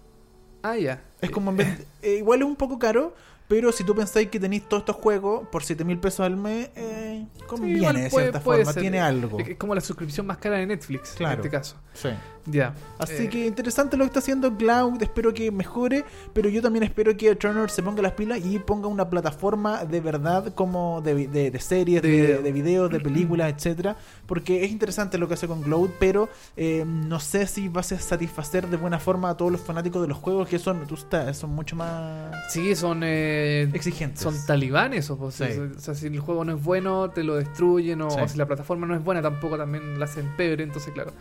Ah, 0.62 0.76
ya. 0.76 1.02
Es 1.20 1.30
como 1.30 1.50
en 1.50 1.56
vez- 1.58 1.86
eh, 2.02 2.16
igual 2.18 2.40
es 2.40 2.46
un 2.46 2.56
poco 2.56 2.78
caro, 2.78 3.14
pero 3.50 3.72
si 3.72 3.82
tú 3.82 3.96
pensáis 3.96 4.28
que 4.28 4.38
tenéis 4.38 4.68
todos 4.68 4.82
estos 4.82 4.94
juegos 4.94 5.48
por 5.48 5.64
7 5.64 5.84
mil 5.84 5.98
pesos 5.98 6.20
al 6.20 6.36
mes, 6.36 6.70
eh, 6.76 7.26
Sí, 7.36 7.42
conviene 7.48 8.02
de 8.04 8.08
cierta 8.10 8.38
puede 8.40 8.58
forma, 8.60 8.72
ser. 8.72 8.80
tiene 8.82 9.00
algo. 9.00 9.40
Es, 9.40 9.48
es 9.48 9.56
como 9.56 9.74
la 9.74 9.80
suscripción 9.80 10.24
más 10.24 10.38
cara 10.38 10.56
de 10.58 10.66
Netflix, 10.66 11.14
Claro. 11.16 11.32
en 11.34 11.38
este 11.40 11.50
caso. 11.50 11.74
Sí. 11.92 12.10
Ya. 12.46 12.74
Así 12.98 13.24
Eh, 13.24 13.28
que 13.28 13.46
interesante 13.46 13.96
lo 13.96 14.04
que 14.04 14.08
está 14.08 14.18
haciendo 14.20 14.56
Cloud, 14.56 15.02
espero 15.02 15.32
que 15.34 15.50
mejore, 15.52 16.04
pero 16.32 16.48
yo 16.48 16.62
también 16.62 16.82
espero 16.84 17.14
que 17.16 17.34
Turner 17.36 17.68
se 17.70 17.82
ponga 17.82 18.00
las 18.02 18.12
pilas 18.12 18.40
y 18.44 18.58
ponga 18.58 18.88
una 18.88 19.08
plataforma 19.10 19.84
de 19.84 20.00
verdad 20.00 20.52
como 20.54 21.02
de, 21.02 21.26
de- 21.28 21.50
de 21.50 21.60
series, 21.60 22.00
De 22.02 22.08
de, 22.08 22.16
video. 22.16 22.42
de 22.42 22.52
videos, 22.52 22.90
de 22.90 23.00
películas, 23.00 23.52
etcétera, 23.54 23.96
porque 24.26 24.64
es 24.64 24.70
interesante 24.70 25.18
lo 25.18 25.28
que 25.28 25.34
hace 25.34 25.46
con 25.46 25.62
Cloud, 25.62 25.90
pero 25.98 26.28
eh, 26.56 26.84
no 26.86 27.20
sé 27.20 27.46
si 27.46 27.68
va 27.68 27.80
a 27.80 27.84
satisfacer 27.84 28.68
de 28.68 28.76
buena 28.78 28.98
forma 28.98 29.28
a 29.30 29.36
todos 29.36 29.52
los 29.52 29.60
fanáticos 29.60 30.00
de 30.02 30.08
los 30.08 30.16
juegos 30.18 30.48
que 30.48 30.58
son, 30.58 30.86
tú 30.86 30.94
estás- 30.94 31.36
son 31.36 31.50
mucho 31.54 31.76
más 31.76 32.34
Sí, 32.52 32.74
son. 32.74 33.02
eh, 33.04 33.68
exigentes. 33.74 34.20
son 34.22 34.34
talibanes 34.46 35.10
o, 35.10 35.18
pues, 35.18 35.34
Sí. 35.34 35.44
o 35.44 35.78
sea, 35.78 35.94
si 35.94 36.06
el 36.06 36.18
juego 36.20 36.44
no 36.44 36.56
es 36.56 36.62
bueno, 36.64 37.10
te 37.10 37.22
lo 37.22 37.36
destruyen, 37.36 38.00
o, 38.02 38.10
Sí. 38.10 38.18
o 38.22 38.28
si 38.28 38.38
la 38.38 38.46
plataforma 38.46 38.86
no 38.86 38.94
es 38.94 39.04
buena, 39.04 39.20
tampoco 39.22 39.56
también 39.58 39.98
la 39.98 40.06
hacen 40.06 40.26
peor, 40.36 40.60
entonces 40.60 40.92
claro. 40.92 41.12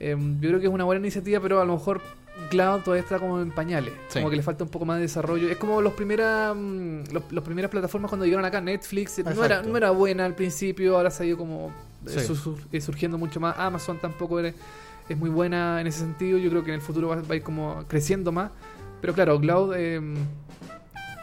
Eh, 0.00 0.16
yo 0.40 0.48
creo 0.48 0.60
que 0.60 0.66
es 0.66 0.72
una 0.72 0.84
buena 0.84 1.00
iniciativa, 1.00 1.40
pero 1.40 1.60
a 1.60 1.64
lo 1.64 1.74
mejor 1.74 2.00
Cloud 2.48 2.80
todavía 2.80 3.02
está 3.02 3.18
como 3.18 3.40
en 3.40 3.50
pañales, 3.50 3.92
Sí. 4.08 4.18
como 4.20 4.30
que 4.30 4.36
le 4.36 4.42
falta 4.42 4.64
un 4.64 4.70
poco 4.70 4.86
más 4.86 4.96
de 4.96 5.02
desarrollo. 5.02 5.48
Es 5.50 5.58
como 5.58 5.82
los 5.82 5.92
primeras 5.92 6.56
mm, 6.56 7.12
los, 7.12 7.24
los 7.30 7.44
primeras 7.44 7.70
plataformas 7.70 8.08
cuando 8.08 8.24
llegaron 8.24 8.44
acá, 8.46 8.60
Netflix, 8.62 9.18
no 9.24 9.44
era, 9.44 9.62
no 9.62 9.76
era 9.76 9.90
buena 9.90 10.24
al 10.24 10.34
principio, 10.34 10.96
ahora 10.96 11.10
se 11.10 11.22
ha 11.22 11.26
ido 11.26 11.36
como 11.36 11.68
eh, 12.06 12.10
Sí. 12.18 12.20
su- 12.20 12.34
su- 12.36 12.58
eh, 12.72 12.80
surgiendo 12.80 13.18
mucho 13.18 13.40
más. 13.40 13.54
Amazon 13.58 13.98
tampoco 13.98 14.40
era- 14.40 14.54
es 15.08 15.18
muy 15.18 15.28
buena 15.28 15.80
en 15.82 15.86
ese 15.86 15.98
sentido, 16.00 16.38
yo 16.38 16.48
creo 16.48 16.64
que 16.64 16.70
en 16.70 16.76
el 16.76 16.80
futuro 16.80 17.08
va, 17.08 17.16
va 17.16 17.34
a 17.34 17.36
ir 17.36 17.42
como 17.42 17.84
creciendo 17.86 18.32
más. 18.32 18.50
Pero 19.02 19.12
claro, 19.12 19.38
Cloud 19.38 19.74
eh, 19.76 20.00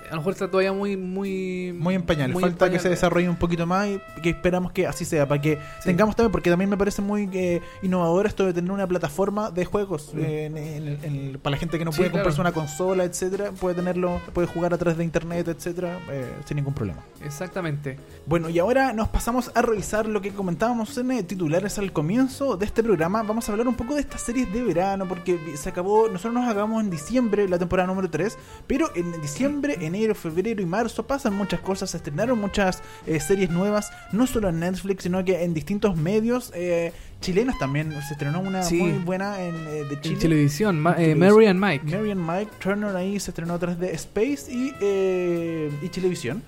a 0.08 0.12
lo 0.12 0.18
mejor 0.18 0.34
está 0.34 0.50
todavía 0.50 0.74
muy 0.74 0.98
muy 0.98 1.74
Muy 1.74 1.96
en 1.96 2.04
pañales, 2.04 2.34
muy 2.34 2.44
en 2.44 2.50
falta 2.52 2.70
que 2.72 2.80
se 2.80 2.90
desarrolle 2.90 3.30
un 3.30 3.36
poquito 3.36 3.66
más 3.66 3.88
y 3.88 4.00
que 4.22 4.30
esperamos 4.30 4.72
que 4.72 4.88
así 4.88 5.06
sea, 5.06 5.28
para 5.28 5.42
que 5.42 5.56
Sí. 5.56 5.86
tengamos 5.86 6.16
también, 6.16 6.32
porque 6.32 6.50
también 6.50 6.70
me 6.70 6.78
parece 6.78 7.02
muy 7.02 7.30
eh, 7.34 7.62
innovador 7.82 8.26
esto 8.26 8.46
de 8.46 8.54
tener 8.54 8.72
una 8.72 8.88
plataforma 8.88 9.52
de 9.52 9.66
juegos 9.66 10.12
Mm. 10.14 10.20
eh, 10.20 10.46
en- 10.46 10.58
en- 10.58 11.00
en- 11.04 11.40
para 11.40 11.52
la 11.52 11.58
gente 11.58 11.78
que 11.78 11.86
no 11.86 11.92
Sí, 11.92 11.98
puede 11.98 12.10
claro. 12.12 12.24
comprarse 12.24 12.42
una 12.42 12.52
consola, 12.52 13.04
etcétera, 13.04 13.52
puede 13.52 13.76
tenerlo, 13.76 14.20
puede 14.34 14.48
jugar 14.48 14.74
a 14.74 14.78
través 14.78 14.98
de 14.98 15.04
internet, 15.04 15.48
etcétera, 15.48 16.00
eh, 16.10 16.32
sin 16.46 16.56
ningún 16.58 16.74
problema. 16.74 17.02
Exactamente. 17.24 17.98
Bueno, 18.26 18.50
y 18.50 18.60
ahora 18.60 18.94
nos 18.94 19.08
pasamos 19.10 19.52
a 19.54 19.62
revisar 19.62 20.08
lo 20.08 20.22
que 20.22 20.32
comentábamos 20.32 20.98
en 20.98 21.12
eh, 21.12 21.24
titulares 21.24 21.78
al 21.78 21.92
comienzo 21.94 22.58
de 22.58 22.66
este 22.66 22.84
programa. 22.84 23.24
Vamos 23.24 23.48
a 23.48 23.52
hablar 23.52 23.68
un 23.68 23.76
poco 23.76 23.96
de 23.96 24.02
estas 24.02 24.22
series 24.22 24.52
de 24.52 24.64
verano, 24.64 25.08
porque 25.08 25.38
se 25.56 25.70
acabó, 25.70 26.08
nosotros 26.08 26.34
nos 26.34 26.50
acabamos 26.50 26.84
en 26.84 26.90
diciembre, 26.90 27.48
la 27.48 27.60
temporada 27.60 27.88
número 27.88 28.10
3, 28.10 28.38
pero 28.66 28.90
en 28.96 29.22
diciembre, 29.22 29.78
enero, 29.98 30.16
febrero 30.16 30.62
y 30.62 30.66
marzo 30.66 31.06
pasan 31.08 31.34
muchas 31.36 31.60
cosas, 31.62 31.90
se 31.92 31.98
estrenaron 31.98 32.40
muchas 32.40 32.82
eh, 33.06 33.20
series 33.20 33.50
nuevas, 33.50 33.92
no 34.12 34.28
solo 34.28 34.50
en 34.50 34.60
Netflix, 34.60 35.04
sino 35.04 35.24
que 35.26 35.44
en 35.44 35.54
distintos 35.54 35.96
medios 35.98 36.52
eh, 36.56 36.92
chilenos 37.22 37.58
también. 37.58 37.92
Se 38.08 38.14
estrenó 38.14 38.40
una 38.40 38.64
Sí. 38.64 38.76
muy 38.78 38.92
buena 38.94 39.42
en, 39.42 39.56
eh, 39.56 39.84
de 39.90 39.94
En 39.96 40.02
Chile. 40.02 40.20
televisión, 40.20 40.80
ma- 40.80 40.92
eh, 40.92 41.14
televisión. 41.16 41.20
Mary 41.20 41.46
and 41.48 41.60
Mike. 41.60 41.98
Mary 41.98 42.12
and 42.12 42.22
Mike 42.30 42.52
Turner 42.60 42.96
ahí 42.96 43.20
se 43.20 43.32
estrenó 43.32 43.54
a 43.56 43.60
través 43.60 43.80
de 43.80 43.92
Space 43.94 44.52
y, 44.52 44.74
eh, 44.82 45.72
y 45.82 45.90
Televisión. 45.90 46.44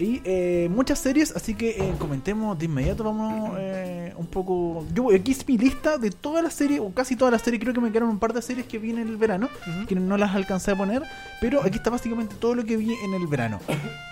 Y 0.00 0.20
eh, 0.24 0.68
muchas 0.70 1.00
series, 1.00 1.34
así 1.34 1.54
que 1.54 1.70
eh, 1.70 1.92
comentemos 1.98 2.56
de 2.56 2.66
inmediato, 2.66 3.02
vamos 3.02 3.56
eh, 3.58 4.12
un 4.16 4.26
poco... 4.28 4.86
Yo 4.94 5.02
voy- 5.04 5.16
aquí 5.16 5.32
es 5.32 5.46
mi 5.48 5.58
lista 5.58 5.98
de 5.98 6.10
todas 6.12 6.44
las 6.44 6.54
series, 6.54 6.78
o 6.80 6.92
casi 6.94 7.16
todas 7.16 7.32
las 7.32 7.42
series, 7.42 7.60
creo 7.60 7.74
que 7.74 7.80
me 7.80 7.88
quedaron 7.90 8.10
un 8.10 8.20
par 8.20 8.32
de 8.32 8.40
series 8.40 8.66
que 8.66 8.78
vi 8.78 8.90
en 8.90 8.98
el 8.98 9.16
verano, 9.16 9.48
que 9.88 9.96
no 9.96 10.16
las 10.16 10.34
alcancé 10.36 10.70
a 10.70 10.76
poner, 10.76 11.02
pero 11.40 11.62
aquí 11.62 11.78
está 11.78 11.90
básicamente 11.90 12.36
todo 12.38 12.54
lo 12.54 12.64
que 12.64 12.76
vi 12.76 12.94
en 12.94 13.12
el 13.14 13.26
verano. 13.26 13.58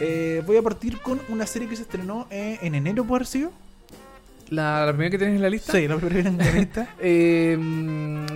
Eh, 0.01 0.43
voy 0.45 0.57
a 0.57 0.63
partir 0.63 0.99
con 1.01 1.21
una 1.29 1.47
serie 1.47 1.69
que 1.69 1.77
se 1.77 1.83
estrenó 1.83 2.27
eh, 2.31 2.59
en 2.63 2.75
enero, 2.75 3.05
¿puede 3.05 3.19
haber 3.19 3.27
sido? 3.29 3.53
La, 4.51 4.87
la 4.87 4.93
primera 4.93 5.11
que 5.11 5.19
tienes 5.19 5.37
en 5.37 5.43
la 5.43 5.51
lista. 5.51 5.73
Sí, 5.73 5.89
la 5.89 5.97
primera 5.97 6.29
en 6.29 6.39
la 6.39 6.51
lista. 6.53 6.89
Eh, 7.01 7.59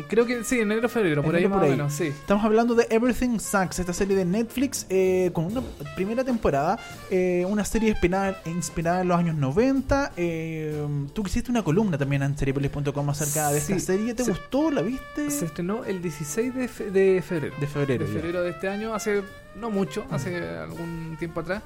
creo 0.09 0.27
que 0.27 0.43
sí, 0.45 0.59
enero 0.61 0.89
febrero, 0.89 1.23
por 1.23 1.35
ahí 1.35 1.45
más 1.47 1.53
por 1.53 1.63
o 1.63 1.65
ahí. 1.67 1.71
menos, 1.73 1.93
sí. 1.93 2.07
Estamos 2.09 2.45
hablando 2.45 2.75
de 2.75 2.87
Everything 2.91 3.39
Sucks, 3.39 3.79
esta 3.79 3.93
serie 3.93 4.17
de 4.17 4.25
Netflix 4.25 4.87
eh, 4.89 5.31
con 5.33 5.45
una 5.47 5.63
primera 5.95 6.25
temporada, 6.25 6.79
eh, 7.11 7.45
una 7.49 7.65
serie 7.65 7.91
inspirada, 7.91 8.41
inspirada 8.47 9.03
en 9.03 9.09
los 9.09 9.19
años 9.19 9.37
90. 9.37 10.13
eh, 10.17 10.85
tú 11.13 11.23
hiciste 11.27 11.51
una 11.51 11.63
columna 11.63 11.97
también 11.97 12.23
en 12.23 12.37
seriepolis.com 12.37 13.11
acerca 13.11 13.51
de 13.53 13.59
esta 13.59 13.79
serie. 13.79 14.15
¿Te 14.15 14.25
se- 14.25 14.31
gustó? 14.33 14.71
¿La 14.71 14.83
viste? 14.83 15.31
Se 15.31 15.45
estrenó 15.47 15.85
el 15.85 16.03
16 16.03 16.55
de, 16.55 16.69
fe- 16.69 16.91
de 16.91 17.23
febrero. 17.23 17.55
De 17.61 17.67
febrero. 17.67 18.05
de 18.05 18.11
ya. 18.13 18.19
febrero 18.21 18.43
de 18.43 18.51
este 18.51 18.69
año, 18.69 18.95
hace 18.95 19.23
no 19.57 19.71
mucho, 19.71 20.05
hace 20.11 20.37
algún 20.59 21.17
tiempo 21.19 21.41
atrás. 21.41 21.63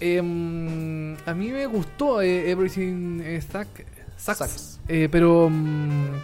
Em, 0.00 1.14
a 1.26 1.34
mí 1.34 1.50
me 1.50 1.66
gustó 1.66 2.22
eh, 2.22 2.50
Everything 2.50 3.20
eh, 3.22 3.40
Stack, 3.40 3.68
Sucks, 4.16 4.38
Sucks. 4.38 4.80
eh, 4.88 5.08
pero 5.10 5.48
mm, 5.50 6.14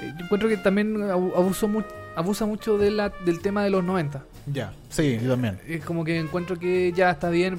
eh, 0.00 0.14
yo 0.18 0.24
encuentro 0.24 0.48
que 0.48 0.56
también 0.58 1.02
abu- 1.10 1.32
abuso 1.34 1.66
mu- 1.68 1.82
abusa 2.16 2.46
mucho 2.46 2.76
de 2.78 2.90
la, 2.90 3.10
del 3.24 3.40
tema 3.40 3.64
de 3.64 3.70
los 3.70 3.82
90. 3.84 4.24
Ya, 4.52 4.72
sí, 4.88 5.18
yo 5.22 5.30
también. 5.30 5.58
Es 5.68 5.84
como 5.84 6.04
que 6.04 6.18
encuentro 6.18 6.58
que 6.58 6.92
ya 6.92 7.10
está 7.10 7.30
bien. 7.30 7.58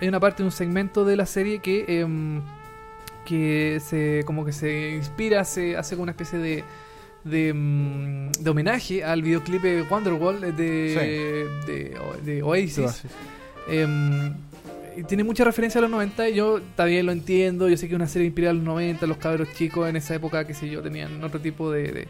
Hay 0.00 0.08
una 0.08 0.20
parte, 0.20 0.42
un 0.42 0.52
segmento 0.52 1.04
de 1.04 1.16
la 1.16 1.26
serie 1.26 1.58
que 1.60 2.00
em, 2.00 2.42
que 3.24 3.80
se 3.84 4.22
como 4.26 4.44
que 4.44 4.52
se 4.52 4.90
inspira, 4.90 5.44
se 5.44 5.76
hace 5.76 5.94
como 5.96 6.04
una 6.04 6.12
especie 6.12 6.38
de 6.38 6.64
de, 7.24 8.30
de 8.38 8.50
homenaje 8.50 9.02
al 9.02 9.20
videoclip 9.22 9.60
de 9.62 9.82
Wonderwall 9.82 10.40
de, 10.40 10.52
de, 11.66 11.96
de 12.24 12.42
Oasis. 12.44 12.78
Em, 12.78 13.10
y 13.68 15.02
tiene 15.04 15.24
mucha 15.24 15.44
referencia 15.44 15.78
a 15.78 15.82
los 15.82 15.90
90 15.90 16.28
y 16.30 16.34
yo 16.34 16.60
también 16.74 17.04
lo 17.06 17.12
entiendo. 17.12 17.68
Yo 17.68 17.76
sé 17.76 17.86
que 17.88 17.94
es 17.94 17.96
una 17.96 18.08
serie 18.08 18.26
inspirada 18.26 18.52
en 18.52 18.58
los 18.58 18.64
90, 18.66 19.06
los 19.06 19.18
cabros 19.18 19.48
chicos 19.54 19.88
en 19.88 19.96
esa 19.96 20.14
época, 20.14 20.46
qué 20.46 20.54
sé 20.54 20.68
yo, 20.70 20.82
tenían 20.82 21.22
otro 21.22 21.40
tipo 21.40 21.70
de. 21.70 22.08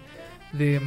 de, 0.52 0.80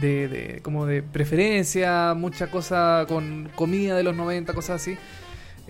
de, 0.00 0.28
de- 0.28 0.60
como 0.62 0.86
de 0.86 1.02
preferencia, 1.02 2.14
mucha 2.14 2.48
cosa 2.50 3.04
con 3.08 3.48
comida 3.54 3.96
de 3.96 4.02
los 4.02 4.14
90, 4.16 4.52
cosas 4.54 4.82
así. 4.82 4.96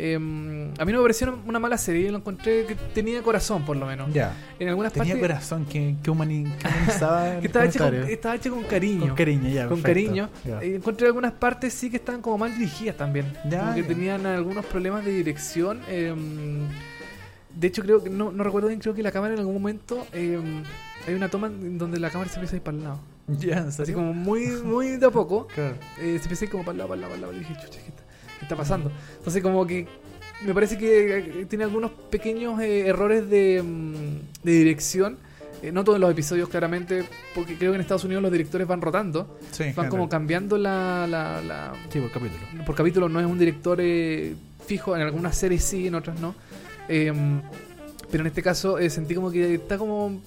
Em, 0.01 0.71
a 0.79 0.85
mí 0.85 0.93
no 0.93 0.99
me 0.99 1.03
pareció 1.03 1.37
una- 1.45 1.59
mala 1.59 1.77
serie, 1.77 2.09
lo 2.11 2.19
encontré 2.19 2.65
que 2.67 2.77
tenía 2.95 3.21
corazón 3.23 3.65
por 3.65 3.77
lo 3.77 3.85
menos. 3.85 4.13
Ya. 4.15 4.33
En 4.61 4.69
algunas 4.69 4.93
Tenía 4.93 5.15
partes 5.15 5.29
corazón 5.29 5.65
que, 5.67 5.97
que, 6.03 6.11
humani- 6.11 6.45
que 6.57 6.69
humanizaba 6.69 7.41
que 7.41 7.47
estaba 7.49 7.65
hecho, 7.65 7.79
con, 7.81 7.95
estaba 7.95 8.35
hecho 8.37 8.51
con 8.55 8.63
cariño. 8.65 9.07
Con 9.09 9.17
cariño, 9.17 9.49
ya. 9.49 9.67
con 9.67 9.83
perfecto. 9.83 10.09
cariño. 10.11 10.31
Ya. 10.45 10.63
Eh, 10.63 10.77
encontré 10.77 11.07
algunas 11.09 11.33
partes 11.33 11.75
sí 11.75 11.91
que 11.91 11.97
estaban 11.97 12.23
como 12.23 12.39
mal 12.39 12.55
dirigidas 12.57 12.97
también. 12.97 13.27
Ya, 13.51 13.61
como 13.61 13.75
que 13.75 13.83
ya. 13.83 13.89
tenían 13.89 14.25
algunos 14.27 14.65
problemas 14.67 15.05
de 15.05 15.11
dirección. 15.11 15.81
eh, 15.89 16.15
de 17.55 17.67
hecho, 17.67 17.83
creo 17.83 18.05
que 18.05 18.11
no, 18.11 18.31
no 18.31 18.45
recuerdo 18.45 18.69
bien, 18.69 18.79
creo 18.79 18.95
que 18.95 19.03
la 19.03 19.11
cámara 19.11 19.35
en 19.35 19.41
algún 19.41 19.55
momento 19.55 20.07
eh, 20.13 20.39
hay 21.09 21.15
una 21.15 21.29
toma 21.29 21.49
donde 21.51 21.99
la 21.99 22.09
cámara 22.11 22.31
se 22.31 22.37
empieza 22.37 22.55
a 22.55 22.59
ir 22.59 22.63
para 22.63 22.77
el 22.77 22.85
lado. 22.85 23.01
Ya, 23.27 23.59
¿en 23.59 23.69
Así 23.69 23.93
como 23.93 24.13
muy, 24.15 24.47
muy 24.63 24.97
de 24.97 25.07
a 25.07 25.11
poco. 25.11 25.49
Claro. 25.55 25.75
eh, 25.99 26.19
se 26.19 26.23
empieza 26.25 26.45
a 26.45 26.47
ir 26.47 26.51
como 26.53 26.63
para 26.65 26.73
el 26.73 26.79
lado, 26.79 26.89
para 26.91 26.95
el 26.97 27.01
lado, 27.01 27.15
para 27.15 27.17
el 27.17 27.21
lado. 27.23 27.33
Y 27.35 27.39
dije, 27.41 27.55
chucha, 27.61 27.81
¿qué 27.85 27.93
está, 28.49 28.57
pasando? 28.57 28.91
Entonces, 29.19 29.43
como 29.43 29.67
que 29.67 29.87
me 30.45 30.55
parece 30.55 30.79
que 30.79 31.19
eh, 31.19 31.47
tiene 31.49 31.65
algunos 31.65 31.91
pequeños 32.11 32.61
eh, 32.61 32.87
errores 32.87 33.29
de, 33.29 33.63
mm, 33.63 34.45
de 34.45 34.53
dirección. 34.53 35.19
Eh, 35.61 35.73
no 35.73 35.83
todos 35.83 35.99
los 35.99 36.09
episodios, 36.11 36.49
claramente, 36.49 37.05
porque 37.35 37.57
creo 37.57 37.73
que 37.73 37.77
en 37.77 37.81
Estados 37.81 38.05
Unidos 38.05 38.23
los 38.23 38.31
directores 38.31 38.67
van 38.69 38.81
rotando. 38.81 39.39
Sí, 39.51 39.65
Van 39.75 39.89
como 39.89 40.09
cambiando 40.09 40.57
la, 40.57 41.07
la, 41.09 41.43
la- 41.43 41.73
Sí, 41.93 41.99
por 42.01 42.11
capítulo. 42.13 42.65
Por 42.65 42.75
capítulo 42.77 43.09
no 43.09 43.19
es 43.21 43.27
un 43.27 43.39
director 43.39 43.79
eh, 43.81 44.35
fijo, 44.65 44.95
en 44.95 45.03
algunas 45.03 45.37
series 45.37 45.65
sí, 45.65 45.89
en 45.89 45.97
otras 45.97 46.21
no. 46.21 46.35
Eh, 46.89 47.13
pero 48.11 48.23
en 48.23 48.29
este 48.29 48.43
caso 48.43 48.79
eh, 48.79 48.89
sentí 48.89 49.15
como 49.15 49.31
que 49.31 49.55
está 49.55 49.77
como... 49.79 50.21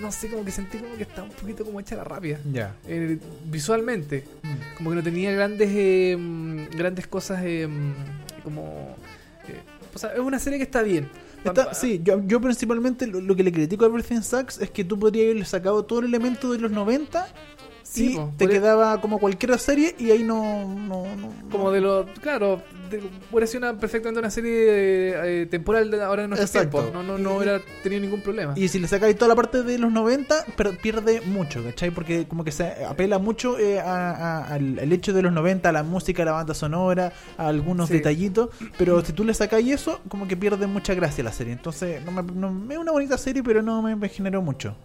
no 0.00 0.12
sé, 0.12 0.28
como 0.28 0.44
que 0.44 0.50
sentí 0.50 0.78
como 0.78 0.96
que 0.96 1.02
está 1.02 1.22
un 1.22 1.30
poquito 1.30 1.64
como 1.64 1.80
hecha 1.80 1.96
la 1.96 2.04
rápida. 2.04 2.38
Ya. 2.52 2.74
Eh, 2.86 3.18
visualmente, 3.44 4.24
Mm. 4.42 4.76
como 4.76 4.90
que 4.90 4.96
no 4.96 5.02
tenía 5.02 5.32
grandes 5.32 5.68
eh, 5.72 6.16
mm, 6.18 6.76
grandes 6.76 7.06
cosas 7.06 7.40
eh, 7.44 7.66
mm, 7.66 8.42
como... 8.44 8.96
eh, 9.48 9.60
o 9.94 9.98
sea, 9.98 10.12
es 10.12 10.18
una 10.20 10.38
serie 10.38 10.58
que 10.58 10.64
está 10.64 10.82
bien. 10.82 11.08
Está- 11.44 11.66
Pa- 11.66 11.74
sí, 11.74 12.00
yo, 12.02 12.20
yo 12.26 12.40
principalmente 12.40 13.06
lo, 13.06 13.20
lo 13.20 13.36
que 13.36 13.42
le 13.44 13.52
critico 13.52 13.84
a 13.84 13.88
Everything 13.88 14.20
Sucks 14.22 14.58
es 14.60 14.70
que 14.70 14.84
tú 14.84 14.98
podrías 14.98 15.24
haberle 15.26 15.44
sacado 15.44 15.84
todo 15.84 16.00
el 16.00 16.06
elemento 16.06 16.50
de 16.52 16.58
los 16.58 16.70
90 16.72 17.26
Sí, 17.96 18.12
y 18.12 18.16
po, 18.16 18.32
te 18.36 18.44
podría- 18.44 18.60
quedaba 18.60 19.00
como 19.00 19.18
cualquier 19.18 19.58
serie 19.58 19.94
y 19.98 20.10
ahí 20.10 20.22
no... 20.22 20.64
no, 20.74 21.04
no- 21.16 21.32
Como 21.50 21.64
no- 21.64 21.70
de 21.72 21.80
lo. 21.80 22.06
Claro, 22.20 22.62
de, 22.90 23.02
hubiera 23.32 23.46
sido 23.48 23.68
una, 23.68 23.80
perfectamente 23.80 24.20
una 24.20 24.30
serie 24.30 25.42
eh, 25.42 25.46
temporal 25.46 25.90
de 25.90 26.02
ahora 26.02 26.24
en 26.24 26.30
nuestro 26.30 26.46
Exacto. 26.60 26.78
tiempo. 26.82 26.96
No, 26.96 27.02
no, 27.02 27.18
no 27.18 27.36
hubiera 27.36 27.60
tenido 27.82 28.00
ningún 28.02 28.20
problema. 28.20 28.52
Y 28.56 28.68
si 28.68 28.78
le 28.78 28.86
sacáis 28.88 29.16
toda 29.16 29.28
la 29.30 29.34
parte 29.34 29.62
de 29.62 29.78
los 29.78 29.90
90, 29.92 30.44
per- 30.56 30.76
pierde 30.78 31.20
mucho, 31.22 31.62
¿cachai? 31.64 31.90
Porque 31.90 32.26
como 32.28 32.44
que 32.44 32.52
se 32.52 32.84
apela 32.84 33.18
mucho 33.18 33.58
eh, 33.58 33.80
a- 33.80 34.10
a- 34.12 34.44
al, 34.54 34.78
al 34.78 34.92
hecho 34.92 35.12
de 35.12 35.22
los 35.22 35.32
90, 35.32 35.68
a 35.68 35.72
la 35.72 35.82
música, 35.82 36.22
a 36.22 36.26
la 36.26 36.32
banda 36.32 36.54
sonora, 36.54 37.12
a 37.38 37.48
algunos 37.48 37.88
Sí. 37.88 37.94
detallitos. 37.94 38.50
Pero 38.78 39.04
si 39.04 39.12
tú 39.12 39.24
le 39.24 39.34
sacáis 39.34 39.68
eso, 39.72 40.00
como 40.08 40.28
que 40.28 40.36
pierde 40.36 40.66
mucha 40.66 40.94
gracia 40.94 41.24
la 41.24 41.32
serie. 41.32 41.52
Entonces, 41.54 42.04
no 42.04 42.12
me, 42.12 42.22
no- 42.22 42.72
es 42.72 42.78
una 42.78 42.92
bonita 42.92 43.16
serie, 43.18 43.42
pero 43.42 43.62
no 43.62 43.82
me, 43.82 43.96
me 43.96 44.08
generó 44.08 44.42
mucho. 44.42 44.76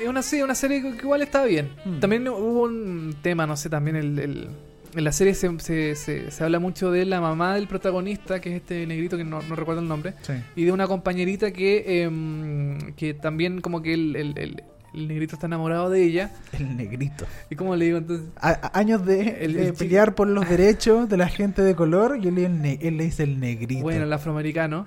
Es 0.00 0.08
una, 0.08 0.22
sí, 0.22 0.40
una 0.42 0.54
serie 0.54 0.80
que 0.82 0.88
igual 0.88 1.22
estaba 1.22 1.44
bien. 1.46 1.70
Mm. 1.84 1.98
También 2.00 2.28
hubo 2.28 2.62
un 2.64 3.14
tema, 3.22 3.46
no 3.46 3.56
sé, 3.56 3.68
también 3.68 3.96
el, 3.96 4.18
el- 4.18 4.48
en 4.94 5.04
la 5.04 5.12
serie 5.12 5.34
se, 5.34 5.58
se, 5.60 5.94
se- 5.96 6.30
se 6.30 6.44
habla 6.44 6.58
mucho 6.58 6.90
de 6.90 7.04
la 7.04 7.20
mamá 7.20 7.54
del 7.56 7.68
protagonista, 7.68 8.40
que 8.40 8.50
es 8.50 8.56
este 8.62 8.86
negrito 8.86 9.16
que 9.18 9.24
no, 9.24 9.42
no 9.42 9.54
recuerdo 9.54 9.82
el 9.82 9.88
nombre, 9.88 10.14
Sí. 10.22 10.32
y 10.56 10.64
de 10.64 10.72
una 10.72 10.86
compañerita 10.86 11.50
que, 11.52 12.02
em, 12.04 12.78
que 12.94 13.12
también 13.12 13.60
como 13.60 13.82
que 13.82 13.92
el, 13.94 14.16
el- 14.16 14.38
el- 14.38 14.62
el 14.94 15.06
negrito 15.06 15.34
está 15.36 15.46
enamorado 15.46 15.90
de 15.90 16.02
ella. 16.02 16.30
El 16.58 16.74
negrito. 16.76 17.26
¿Y 17.50 17.56
cómo 17.56 17.76
le 17.76 17.84
digo 17.84 17.98
entonces? 17.98 18.26
A- 18.40 18.70
años 18.78 19.04
de, 19.04 19.46
de 19.46 19.72
pelear 19.74 20.14
por 20.14 20.26
los 20.26 20.48
derechos 20.48 21.06
de 21.10 21.16
la 21.18 21.28
gente 21.28 21.60
de 21.60 21.74
color, 21.76 22.18
y 22.22 22.26
él, 22.28 22.38
él 22.80 22.96
le 22.96 23.04
dice 23.04 23.24
el 23.24 23.38
negrito. 23.38 23.82
Bueno, 23.82 24.04
el 24.04 24.12
afroamericano, 24.12 24.86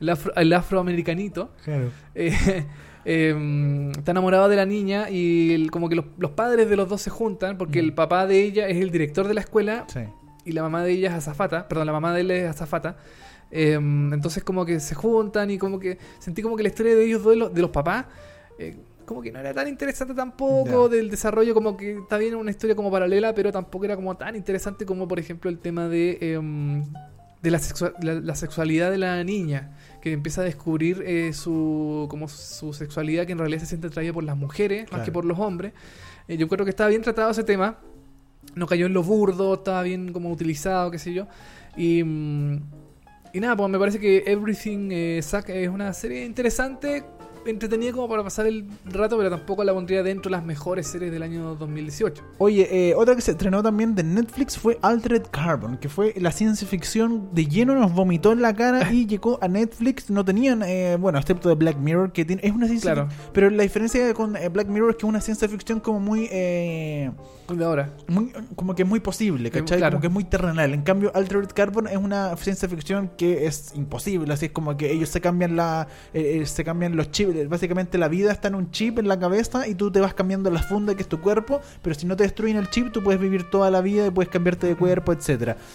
el, 0.00 0.08
afro- 0.10 0.32
afroamericanito. 0.54 1.50
Claro. 1.64 1.90
eh, 2.14 2.66
em, 3.04 3.90
está 3.90 4.10
enamorado 4.10 4.48
de 4.48 4.56
la 4.56 4.66
niña 4.66 5.08
y 5.10 5.52
el- 5.54 5.70
como 5.70 5.88
que 5.88 5.94
los, 5.96 6.04
los 6.18 6.32
padres 6.32 6.68
de 6.68 6.76
los 6.76 6.88
dos 6.88 7.00
se 7.02 7.10
juntan 7.10 7.56
porque 7.58 7.80
Mm. 7.80 7.84
el 7.86 7.94
papá 7.94 8.26
de 8.26 8.42
ella 8.42 8.68
es 8.68 8.76
el 8.78 8.90
director 8.90 9.26
de 9.28 9.34
la 9.34 9.40
escuela 9.40 9.84
Sí. 9.88 10.00
y 10.44 10.52
la 10.52 10.62
mamá 10.62 10.82
de 10.84 10.92
ella 10.92 11.08
es 11.10 11.14
azafata, 11.14 11.68
perdón, 11.68 11.86
la 11.86 11.92
mamá 11.92 12.12
de 12.14 12.20
él 12.22 12.30
es 12.30 12.48
azafata. 12.50 12.96
Em, 13.50 14.12
entonces 14.12 14.44
como 14.44 14.66
que 14.66 14.78
se 14.78 14.94
juntan 14.94 15.50
y 15.50 15.56
como 15.58 15.78
que 15.78 15.96
sentí 16.18 16.42
como 16.42 16.56
que 16.56 16.62
la 16.62 16.68
historia 16.68 16.94
de 16.94 17.04
ellos 17.04 17.22
dos, 17.22 17.32
de 17.32 17.36
los, 17.38 17.54
de 17.54 17.60
los 17.62 17.70
papás, 17.70 18.04
eh, 18.58 18.76
como 19.06 19.22
que 19.22 19.32
no 19.32 19.38
era 19.40 19.54
tan 19.54 19.66
interesante 19.68 20.12
tampoco, 20.12 20.90
del 20.90 21.08
desarrollo 21.08 21.54
como 21.54 21.74
que 21.78 21.92
está 21.96 22.18
bien 22.18 22.34
una 22.34 22.50
historia 22.50 22.76
como 22.76 22.90
paralela, 22.90 23.34
pero 23.34 23.50
tampoco 23.50 23.86
era 23.86 23.96
como 23.96 24.14
tan 24.18 24.36
interesante 24.36 24.84
como 24.84 25.08
por 25.08 25.18
ejemplo 25.18 25.48
el 25.48 25.58
tema 25.60 25.88
de, 25.88 26.18
em, 26.20 26.84
de 27.42 27.50
la, 27.50 27.58
la, 28.02 28.14
la 28.14 28.34
sexualidad 28.34 28.90
de 28.90 28.98
la 28.98 29.24
niña, 29.24 29.70
que 30.08 30.14
empieza 30.14 30.40
a 30.40 30.44
descubrir 30.44 31.02
eh, 31.06 31.32
su, 31.32 32.06
como 32.10 32.28
su 32.28 32.72
sexualidad 32.72 33.26
que 33.26 33.32
en 33.32 33.38
realidad 33.38 33.60
se 33.60 33.66
siente 33.66 33.86
atraída 33.86 34.12
por 34.12 34.24
las 34.24 34.36
mujeres 34.36 34.90
más 34.92 35.02
que 35.02 35.12
por 35.12 35.24
los 35.24 35.38
hombres. 35.38 35.72
Eh, 36.26 36.36
yo 36.36 36.48
creo 36.48 36.64
que 36.64 36.70
estaba 36.70 36.90
bien 36.90 37.02
tratado 37.02 37.30
ese 37.30 37.44
tema 37.44 37.78
no 38.54 38.66
cayó 38.66 38.86
en 38.86 38.92
lo 38.92 39.02
burdo, 39.02 39.54
estaba 39.54 39.82
bien 39.82 40.12
como 40.12 40.30
utilizado, 40.30 40.90
qué 40.90 40.98
sé 40.98 41.12
yo. 41.12 41.26
Y, 41.76 42.02
mm, 42.02 42.60
y 43.32 43.40
nada, 43.40 43.56
pues 43.56 43.70
me 43.70 43.78
parece 43.78 43.98
que 43.98 44.24
Everything 44.26 44.90
eh, 44.90 45.20
Suck 45.22 45.48
es 45.50 45.68
una 45.68 45.92
serie 45.92 46.24
interesante, 46.24 47.04
entretenida 47.50 47.92
como 47.92 48.08
para 48.08 48.22
pasar 48.22 48.46
el 48.46 48.64
rato, 48.86 49.16
pero 49.16 49.30
tampoco 49.30 49.64
la 49.64 49.72
pondría 49.72 50.02
dentro 50.02 50.30
de 50.30 50.36
las 50.36 50.44
mejores 50.44 50.86
series 50.86 51.10
del 51.12 51.22
año 51.22 51.54
2018. 51.54 52.22
Oye, 52.38 52.68
eh, 52.90 52.94
otra 52.94 53.14
que 53.14 53.22
se 53.22 53.32
estrenó 53.32 53.62
también 53.62 53.94
de 53.94 54.02
Netflix 54.02 54.58
fue 54.58 54.78
Altered 54.82 55.22
Carbon, 55.30 55.76
que 55.78 55.88
fue 55.88 56.14
la 56.18 56.30
ciencia 56.32 56.66
ficción 56.66 57.28
de 57.32 57.46
lleno, 57.46 57.74
nos 57.74 57.92
vomitó 57.94 58.32
en 58.32 58.42
la 58.42 58.54
cara 58.54 58.92
y 58.92 59.06
llegó 59.08 59.38
a 59.42 59.48
Netflix. 59.48 60.10
No 60.10 60.24
tenían, 60.24 60.62
eh, 60.62 60.96
bueno, 60.98 61.18
excepto 61.18 61.48
de 61.48 61.54
Black 61.54 61.76
Mirror, 61.78 62.12
que 62.12 62.24
tiene, 62.24 62.42
es 62.44 62.52
una 62.52 62.66
ciencia 62.66 62.92
Claro. 62.94 63.08
fic- 63.08 63.30
Pero 63.32 63.50
la 63.50 63.62
diferencia 63.62 64.12
con 64.14 64.36
eh, 64.36 64.48
Black 64.48 64.68
Mirror 64.68 64.90
es 64.90 64.96
que 64.96 65.06
es 65.06 65.08
una 65.08 65.20
ciencia 65.20 65.48
ficción 65.48 65.80
como 65.80 66.00
muy, 66.00 66.28
eh, 66.30 67.10
De 67.48 67.64
ahora. 67.64 67.90
muy- 68.08 68.32
como 68.56 68.74
que 68.74 68.82
es 68.82 68.88
muy 68.88 69.00
posible, 69.00 69.50
¿cachai? 69.50 69.78
Claro. 69.78 69.92
Como 69.96 70.00
que 70.02 70.06
es 70.08 70.12
muy 70.12 70.24
terrenal. 70.24 70.74
En 70.74 70.82
cambio, 70.82 71.10
Altered 71.14 71.48
Carbon 71.54 71.86
es 71.88 71.96
una 71.96 72.36
ciencia 72.36 72.68
ficción 72.68 73.10
que 73.16 73.46
es 73.46 73.72
imposible. 73.74 74.32
Así 74.32 74.46
es 74.46 74.52
como 74.52 74.76
que 74.76 74.90
ellos 74.92 75.08
se 75.08 75.20
cambian 75.20 75.56
la, 75.56 75.88
eh, 76.12 76.44
se 76.46 76.64
cambian 76.64 76.96
los 76.96 77.10
chips. 77.10 77.28
Básicamente 77.46 77.98
la 77.98 78.08
vida 78.08 78.32
está 78.32 78.48
en 78.48 78.54
un 78.54 78.70
chip 78.70 78.98
en 78.98 79.08
la 79.08 79.18
cabeza 79.18 79.68
y 79.68 79.74
tú 79.74 79.90
te 79.90 80.00
vas 80.00 80.14
cambiando 80.14 80.50
la 80.50 80.62
funda 80.62 80.94
que 80.94 81.02
es 81.02 81.08
tu 81.08 81.20
cuerpo. 81.20 81.60
Pero 81.82 81.94
si 81.94 82.06
no 82.06 82.16
te 82.16 82.24
destruyen 82.24 82.56
el 82.56 82.70
chip, 82.70 82.92
tú 82.92 83.02
puedes 83.02 83.20
vivir 83.20 83.50
toda 83.50 83.70
la 83.70 83.80
vida 83.80 84.06
y 84.06 84.10
puedes 84.10 84.30
cambiarte 84.30 84.66
de 84.66 84.76
cuerpo. 84.76 85.14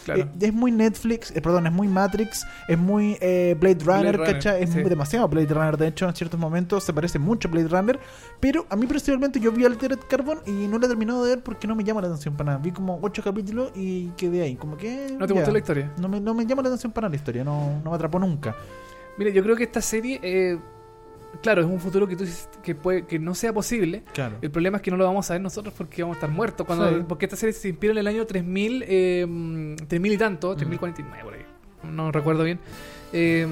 Claro. 0.05 0.22
Eh, 0.22 0.28
es 0.39 0.53
muy 0.53 0.72
Netflix, 0.72 1.32
eh, 1.32 1.41
perdón, 1.41 1.68
es 1.68 1.74
muy 1.74 1.88
Matrix, 1.88 2.45
es 2.68 2.78
muy 2.78 3.18
eh, 3.22 3.55
Blade 3.59 3.84
Runner, 3.84 4.18
Runner, 4.18 4.34
¿cachai? 4.34 4.64
Es 4.64 4.72
sí. 4.72 4.80
muy 4.80 4.89
demasiado 4.89 5.28
Blade 5.28 5.53
Runner. 5.53 5.78
De 5.78 5.88
hecho, 5.88 6.07
en 6.07 6.16
ciertos 6.16 6.39
momentos 6.39 6.84
se 6.84 6.93
parece 6.93 7.20
mucho 7.20 7.47
a 7.47 7.51
Blade 7.51 7.68
Runner. 7.68 7.99
Pero 8.39 8.66
a 8.70 8.76
mí 8.76 8.86
personalmente 8.86 9.39
yo 9.39 9.51
vi 9.51 9.66
Altered 9.66 9.99
Carbon 10.09 10.39
y 10.45 10.68
no 10.68 10.80
la 10.80 10.86
he 10.86 10.89
terminado 10.89 11.24
de 11.24 11.36
ver 11.36 11.43
porque 11.43 11.68
no 11.68 11.76
me 11.76 11.84
llama 11.84 12.01
la 12.01 12.07
atención 12.07 12.36
para 12.36 12.51
nada. 12.51 12.64
Vi 12.64 12.72
como 12.72 12.99
ocho 13.01 13.24
capítulos 13.24 13.72
y 13.76 14.07
quedé 14.18 14.41
ahí. 14.41 14.55
Como 14.55 14.78
que. 14.78 15.16
¿No 15.18 15.28
te 15.28 15.34
ya. 15.34 15.39
gustó 15.39 15.51
la 15.51 15.59
historia? 15.59 15.91
No 15.97 16.07
me, 16.07 16.20
no 16.20 16.34
me 16.34 16.45
llama 16.45 16.61
la 16.61 16.70
atención 16.70 16.91
para 16.91 17.09
la 17.09 17.16
historia, 17.16 17.43
no, 17.43 17.82
no 17.84 17.89
me 17.89 17.95
atrapó 17.95 18.20
nunca. 18.20 18.55
Mire, 19.18 19.32
yo 19.32 19.43
creo 19.43 19.55
que 19.55 19.64
esta 19.64 19.82
serie, 19.82 20.20
eh, 20.24 20.59
claro, 21.42 21.62
es 21.62 21.68
un 21.68 21.80
futuro 21.80 22.08
que 22.08 22.16
tú 22.16 22.26
que, 22.62 22.76
puede, 22.76 23.06
que 23.06 23.20
no 23.20 23.34
sea 23.36 23.52
posible. 23.54 24.04
Claro. 24.14 24.38
El 24.42 24.52
problema 24.52 24.78
es 24.78 24.84
que 24.84 24.92
no 24.92 24.98
lo 24.98 25.06
vamos 25.06 25.30
a 25.30 25.34
ver 25.34 25.42
nosotros 25.42 25.74
porque 25.78 26.02
vamos 26.04 26.16
a 26.16 26.20
estar 26.20 26.30
muertos. 26.30 26.66
Cuando, 26.66 26.90
Sí. 26.90 27.04
Porque 27.08 27.26
esta 27.26 27.36
serie 27.38 27.54
se 27.54 27.70
inspira 27.70 27.92
en 27.94 28.00
el 28.00 28.08
año 28.08 28.26
3000, 28.26 28.84
eh, 28.88 29.76
3000 29.88 30.12
y 30.14 30.18
tanto, 30.18 30.56
3049 30.56 31.24
por 31.24 31.34
ahí. 31.34 31.46
No 31.92 32.12
recuerdo 32.12 32.44
bien. 32.44 32.60
Eh, 33.12 33.46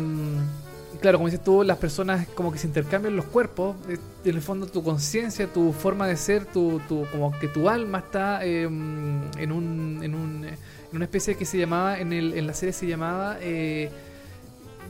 claro, 1.02 1.18
como 1.18 1.28
dices 1.30 1.44
tú, 1.44 1.64
las 1.64 1.78
personas 1.78 2.28
como 2.30 2.52
que 2.52 2.60
se 2.60 2.68
intercambian 2.68 3.16
los 3.16 3.26
cuerpos. 3.26 3.76
eh, 3.90 3.98
En 4.24 4.36
el 4.36 4.42
fondo, 4.42 4.68
tu 4.68 4.84
conciencia, 4.84 5.48
tu 5.48 5.74
forma 5.74 6.08
de 6.08 6.16
ser, 6.18 6.46
tu, 6.46 6.80
tu- 6.88 7.06
como 7.12 7.38
que 7.40 7.48
tu 7.48 7.68
alma 7.70 8.00
está 8.00 8.46
eh, 8.46 8.64
en, 8.64 8.72
un, 8.72 10.00
en, 10.02 10.14
un, 10.16 10.46
en 10.46 10.56
una 10.94 11.06
especie 11.06 11.36
que 11.36 11.46
se 11.46 11.58
llamaba, 11.58 12.00
en, 12.00 12.14
el, 12.14 12.34
en 12.38 12.46
la 12.48 12.54
serie 12.54 12.72
se 12.74 12.86
llamaba 12.88 13.38
eh, 13.42 13.90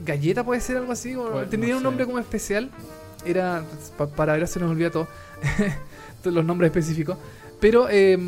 Galleta, 0.04 0.44
puede 0.44 0.60
ser 0.60 0.76
algo 0.78 0.92
así. 0.92 1.14
o 1.14 1.30
Pues, 1.30 1.50
tenía 1.50 1.68
no 1.70 1.74
un 1.76 1.80
sé. 1.80 1.84
nombre 1.84 2.06
como 2.06 2.18
especial. 2.18 2.70
Era, 3.24 3.62
pa- 3.96 4.08
para 4.08 4.32
ver, 4.34 4.46
se 4.48 4.58
nos 4.60 4.70
olvida 4.70 4.90
todo. 4.90 5.08
Los 6.24 6.44
nombres 6.44 6.68
específicos. 6.70 7.16
Pero 7.60 7.86
eh, 7.90 8.18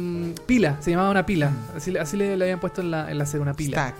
pila, 0.46 0.80
se 0.80 0.92
llamaba 0.92 1.10
una 1.10 1.26
pila. 1.26 1.50
Así, 1.76 1.90
le- 1.90 2.00
así 2.00 2.16
le, 2.16 2.36
le 2.36 2.44
habían 2.44 2.60
puesto 2.60 2.80
en 2.80 2.90
la, 2.90 3.10
en 3.10 3.18
la 3.18 3.26
serie, 3.26 3.42
una 3.42 3.54
pila. 3.54 3.88
Stack. 3.88 3.94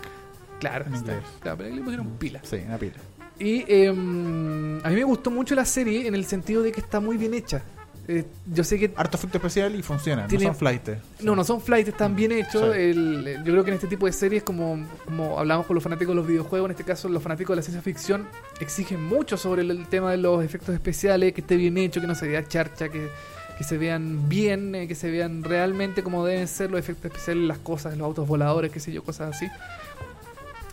Claro, 0.60 0.84
en 0.86 0.96
stack. 0.96 1.22
Claro, 1.40 1.58
pero 1.58 1.74
le 1.74 1.80
pusieron 1.82 2.06
pila. 2.18 2.40
Sí, 2.44 2.56
una 2.66 2.78
pila. 2.78 2.94
Y 3.38 3.64
eh, 3.66 3.88
a 3.88 3.92
mí 3.92 4.94
me 4.94 5.04
gustó 5.04 5.30
mucho 5.32 5.56
la 5.56 5.64
serie 5.64 6.06
en 6.06 6.14
el 6.14 6.24
sentido 6.24 6.62
de 6.62 6.70
que 6.70 6.80
está 6.80 7.00
muy 7.00 7.16
bien 7.16 7.34
hecha. 7.34 7.62
Eh, 8.06 8.24
yo 8.52 8.64
sé 8.64 8.78
que 8.78 8.92
Harto 8.96 9.16
efecto 9.16 9.38
especial 9.38 9.74
y 9.74 9.82
funciona. 9.82 10.26
Tiene- 10.26 10.44
No 10.44 10.50
son 10.50 10.58
flights. 10.58 10.90
no, 11.22 11.34
no 11.34 11.42
son 11.44 11.60
flights, 11.60 11.88
están 11.88 12.14
bien 12.14 12.32
hechos. 12.32 12.62
Sí. 12.74 12.80
El- 12.80 13.26
el- 13.26 13.38
yo 13.44 13.52
creo 13.52 13.64
que 13.64 13.70
en 13.70 13.76
este 13.76 13.86
tipo 13.86 14.04
de 14.06 14.12
series, 14.12 14.42
como, 14.42 14.86
como 15.06 15.38
hablamos 15.38 15.64
con 15.66 15.74
los 15.74 15.82
fanáticos 15.82 16.12
de 16.12 16.16
los 16.16 16.26
videojuegos, 16.26 16.66
en 16.68 16.72
este 16.72 16.84
caso 16.84 17.08
los 17.08 17.22
fanáticos 17.22 17.54
de 17.54 17.56
la 17.56 17.62
ciencia 17.62 17.80
ficción, 17.82 18.26
exigen 18.60 19.02
mucho 19.02 19.36
sobre 19.38 19.62
el, 19.62 19.70
el 19.70 19.86
tema 19.86 20.10
de 20.10 20.18
los 20.18 20.44
efectos 20.44 20.74
especiales, 20.74 21.32
que 21.32 21.40
esté 21.40 21.56
bien 21.56 21.78
hecho, 21.78 22.00
que 22.02 22.06
no 22.06 22.14
se 22.14 22.28
vea 22.28 22.46
charcha, 22.46 22.90
que, 22.90 23.08
que 23.56 23.64
se 23.64 23.78
vean 23.78 24.28
bien, 24.28 24.74
eh, 24.74 24.86
que 24.86 24.94
se 24.94 25.10
vean 25.10 25.42
realmente 25.42 26.02
como 26.02 26.26
deben 26.26 26.46
ser 26.46 26.70
los 26.70 26.80
efectos 26.80 27.06
especiales, 27.06 27.44
las 27.44 27.58
cosas, 27.58 27.96
los 27.96 28.04
autos 28.04 28.28
voladores, 28.28 28.70
qué 28.70 28.80
sé 28.80 28.92
yo, 28.92 29.02
cosas 29.02 29.34
así. 29.34 29.46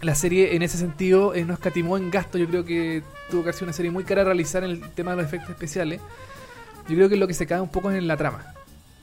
La 0.02 0.16
serie 0.16 0.56
en 0.56 0.64
ese 0.64 0.78
sentido 0.80 1.36
eh, 1.36 1.46
no 1.46 1.54
escatimó 1.54 1.96
en 1.96 2.10
gasto, 2.10 2.40
yo 2.40 2.48
creo 2.48 2.66
que 2.66 3.04
tuvo 3.30 3.44
que 3.44 3.54
ser 3.54 3.64
una 3.64 3.74
serie 3.74 3.92
muy 3.92 4.04
cara 4.04 4.22
a 4.24 4.26
realizar 4.26 4.64
en 4.64 4.72
el 4.72 4.82
tema 4.90 5.12
de 5.12 5.18
los 5.18 5.26
efectos 5.28 5.52
especiales. 5.52 6.02
Yo 6.90 6.96
creo 6.96 7.10
que 7.10 7.18
lo 7.18 7.28
que 7.28 7.34
se 7.34 7.46
cae 7.48 7.62
un 7.62 7.70
poco 7.70 7.92
es 7.92 7.98
en 7.98 8.08
la 8.08 8.18
trama, 8.18 8.46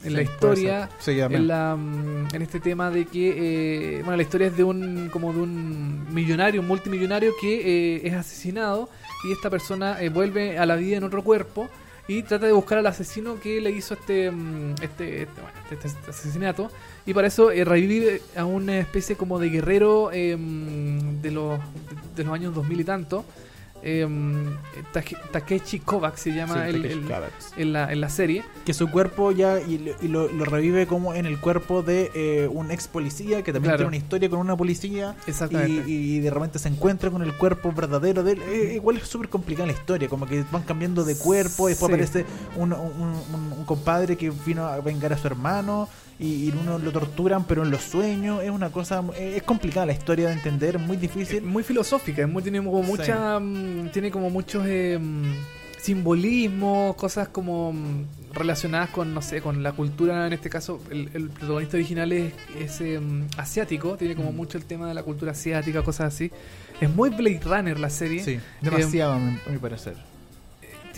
en 0.04 0.12
la 0.14 0.22
historia. 0.22 0.88
Sí, 0.98 1.18
en, 1.20 1.48
la, 1.48 1.76
mm, 1.76 2.34
en 2.34 2.42
este 2.42 2.60
tema 2.60 2.90
de 2.90 3.06
que, 3.06 3.98
eh, 3.98 4.02
bueno, 4.02 4.16
la 4.16 4.22
historia 4.22 4.48
es 4.48 4.56
de 4.56 4.64
un, 4.64 5.08
como 5.12 5.32
de 5.32 5.40
un 5.40 6.12
millonario, 6.12 6.60
un 6.60 6.66
multimillonario 6.68 7.32
que 7.40 7.96
eh, 7.96 8.00
es 8.06 8.14
asesinado 8.14 8.88
y 9.24 9.32
esta 9.32 9.50
persona 9.50 10.00
eh, 10.02 10.08
vuelve 10.10 10.58
a 10.58 10.66
la 10.66 10.76
vida 10.76 10.96
en 10.98 11.04
otro 11.04 11.22
cuerpo 11.24 11.68
y 12.06 12.22
trata 12.22 12.46
de 12.46 12.52
buscar 12.52 12.78
al 12.78 12.86
asesino 12.86 13.38
que 13.38 13.60
le 13.60 13.70
hizo 13.70 13.94
este, 13.94 14.30
mm, 14.30 14.74
este, 14.80 15.22
este, 15.22 15.40
bueno, 15.40 15.58
este- 15.70 15.88
este 15.88 16.10
asesinato 16.10 16.70
y 17.04 17.12
para 17.14 17.26
eso 17.26 17.50
eh, 17.50 17.64
revive 17.64 18.22
a 18.36 18.44
una 18.44 18.78
especie 18.78 19.16
como 19.16 19.38
de 19.38 19.50
guerrero 19.50 20.10
mm, 20.12 21.20
de, 21.22 21.30
los, 21.30 21.58
de 22.16 22.24
los 22.24 22.32
años 22.34 22.54
2000 22.54 22.80
y 22.80 22.84
tanto. 22.84 23.24
Eh, 23.82 24.06
Take- 24.92 25.16
Takechi 25.30 25.78
Kovac 25.80 26.16
se 26.16 26.32
llama 26.32 26.54
Sí, 26.64 26.70
el- 26.70 26.84
en, 27.56 27.72
la, 27.72 27.92
en 27.92 28.00
la 28.00 28.08
serie. 28.08 28.42
que 28.64 28.74
su 28.74 28.90
cuerpo 28.90 29.30
ya 29.32 29.60
y, 29.60 29.78
lo- 29.78 29.92
y 30.02 30.08
lo, 30.08 30.28
lo 30.28 30.44
revive 30.44 30.86
como 30.86 31.14
en 31.14 31.26
el 31.26 31.38
cuerpo 31.38 31.82
de 31.82 32.10
eh, 32.14 32.48
un 32.50 32.70
ex 32.70 32.88
policía 32.88 33.42
que 33.42 33.52
también 33.52 33.70
Claro. 33.70 33.78
tiene 33.78 33.88
una 33.88 33.96
historia 33.96 34.28
con 34.28 34.40
una 34.40 34.56
policía 34.56 35.14
y, 35.26 35.30
Exactamente. 35.30 35.88
y 35.90 36.20
de 36.20 36.30
repente 36.30 36.58
se 36.58 36.68
encuentra 36.68 37.10
con 37.10 37.22
el 37.22 37.32
cuerpo 37.34 37.72
verdadero 37.72 38.22
de 38.24 38.32
él. 38.32 38.42
Eh, 38.48 38.72
igual 38.74 38.96
es 38.96 39.08
súper 39.08 39.28
complicada 39.28 39.66
la 39.66 39.72
historia, 39.72 40.08
como 40.08 40.26
que 40.26 40.44
van 40.50 40.62
cambiando 40.62 41.04
de 41.04 41.16
cuerpo, 41.16 41.68
después 41.68 41.78
Sí. 41.78 41.84
aparece 41.84 42.24
un, 42.56 42.72
un- 42.72 43.14
un- 43.32 43.52
un 43.58 43.64
compadre 43.64 44.16
que 44.16 44.30
vino 44.44 44.66
a 44.66 44.80
vengar 44.80 45.12
a 45.12 45.18
su 45.18 45.26
hermano 45.26 45.88
y, 46.20 46.50
uno 46.50 46.78
lo 46.78 46.90
torturan, 46.92 47.44
pero 47.44 47.62
en 47.62 47.70
los 47.70 47.82
sueños. 47.82 48.42
Es 48.42 48.50
una 48.50 48.70
cosa. 48.70 49.02
eh, 49.16 49.34
Es 49.36 49.42
complicada 49.44 49.86
la 49.86 49.92
historia 49.92 50.28
de 50.28 50.34
entender, 50.34 50.78
muy 50.78 50.96
Es 50.96 51.02
difícil. 51.02 51.42
muy 51.42 51.62
filosófica, 51.62 52.22
es 52.22 52.28
muy, 52.28 52.42
tiene 52.42 52.58
como 52.58 52.82
mucha, 52.82 53.38
mm, 53.38 53.90
tiene 53.92 54.10
como 54.10 54.28
muchos 54.30 54.64
eh, 54.66 54.98
mm, 55.00 55.32
simbolismos, 55.80 56.96
cosas 56.96 57.28
como 57.28 57.72
mm, 57.72 58.34
relacionadas 58.34 58.90
con, 58.90 59.14
no 59.14 59.22
sé, 59.22 59.40
con 59.40 59.62
la 59.62 59.72
cultura, 59.72 60.26
en 60.26 60.32
este 60.32 60.50
caso 60.50 60.80
el, 60.90 61.08
el 61.14 61.30
protagonista 61.30 61.76
original 61.76 62.12
es, 62.12 62.32
es, 62.58 62.80
eh, 62.80 63.00
asiático, 63.36 63.96
tiene 63.96 64.14
como 64.14 64.32
Mm. 64.32 64.36
mucho 64.36 64.58
el 64.58 64.64
tema 64.64 64.86
de 64.88 64.94
la 64.94 65.02
cultura 65.02 65.32
asiática, 65.32 65.82
cosas 65.82 66.14
así. 66.14 66.30
Es 66.80 66.90
muy 66.94 67.10
Blade 67.10 67.40
Runner 67.44 67.78
la 67.78 67.90
serie, 67.90 68.22
Sí, 68.22 68.38
demasiado, 68.60 69.14
a 69.14 69.18
mi, 69.18 69.38
a 69.46 69.50
mi 69.50 69.58
parecer. 69.58 69.96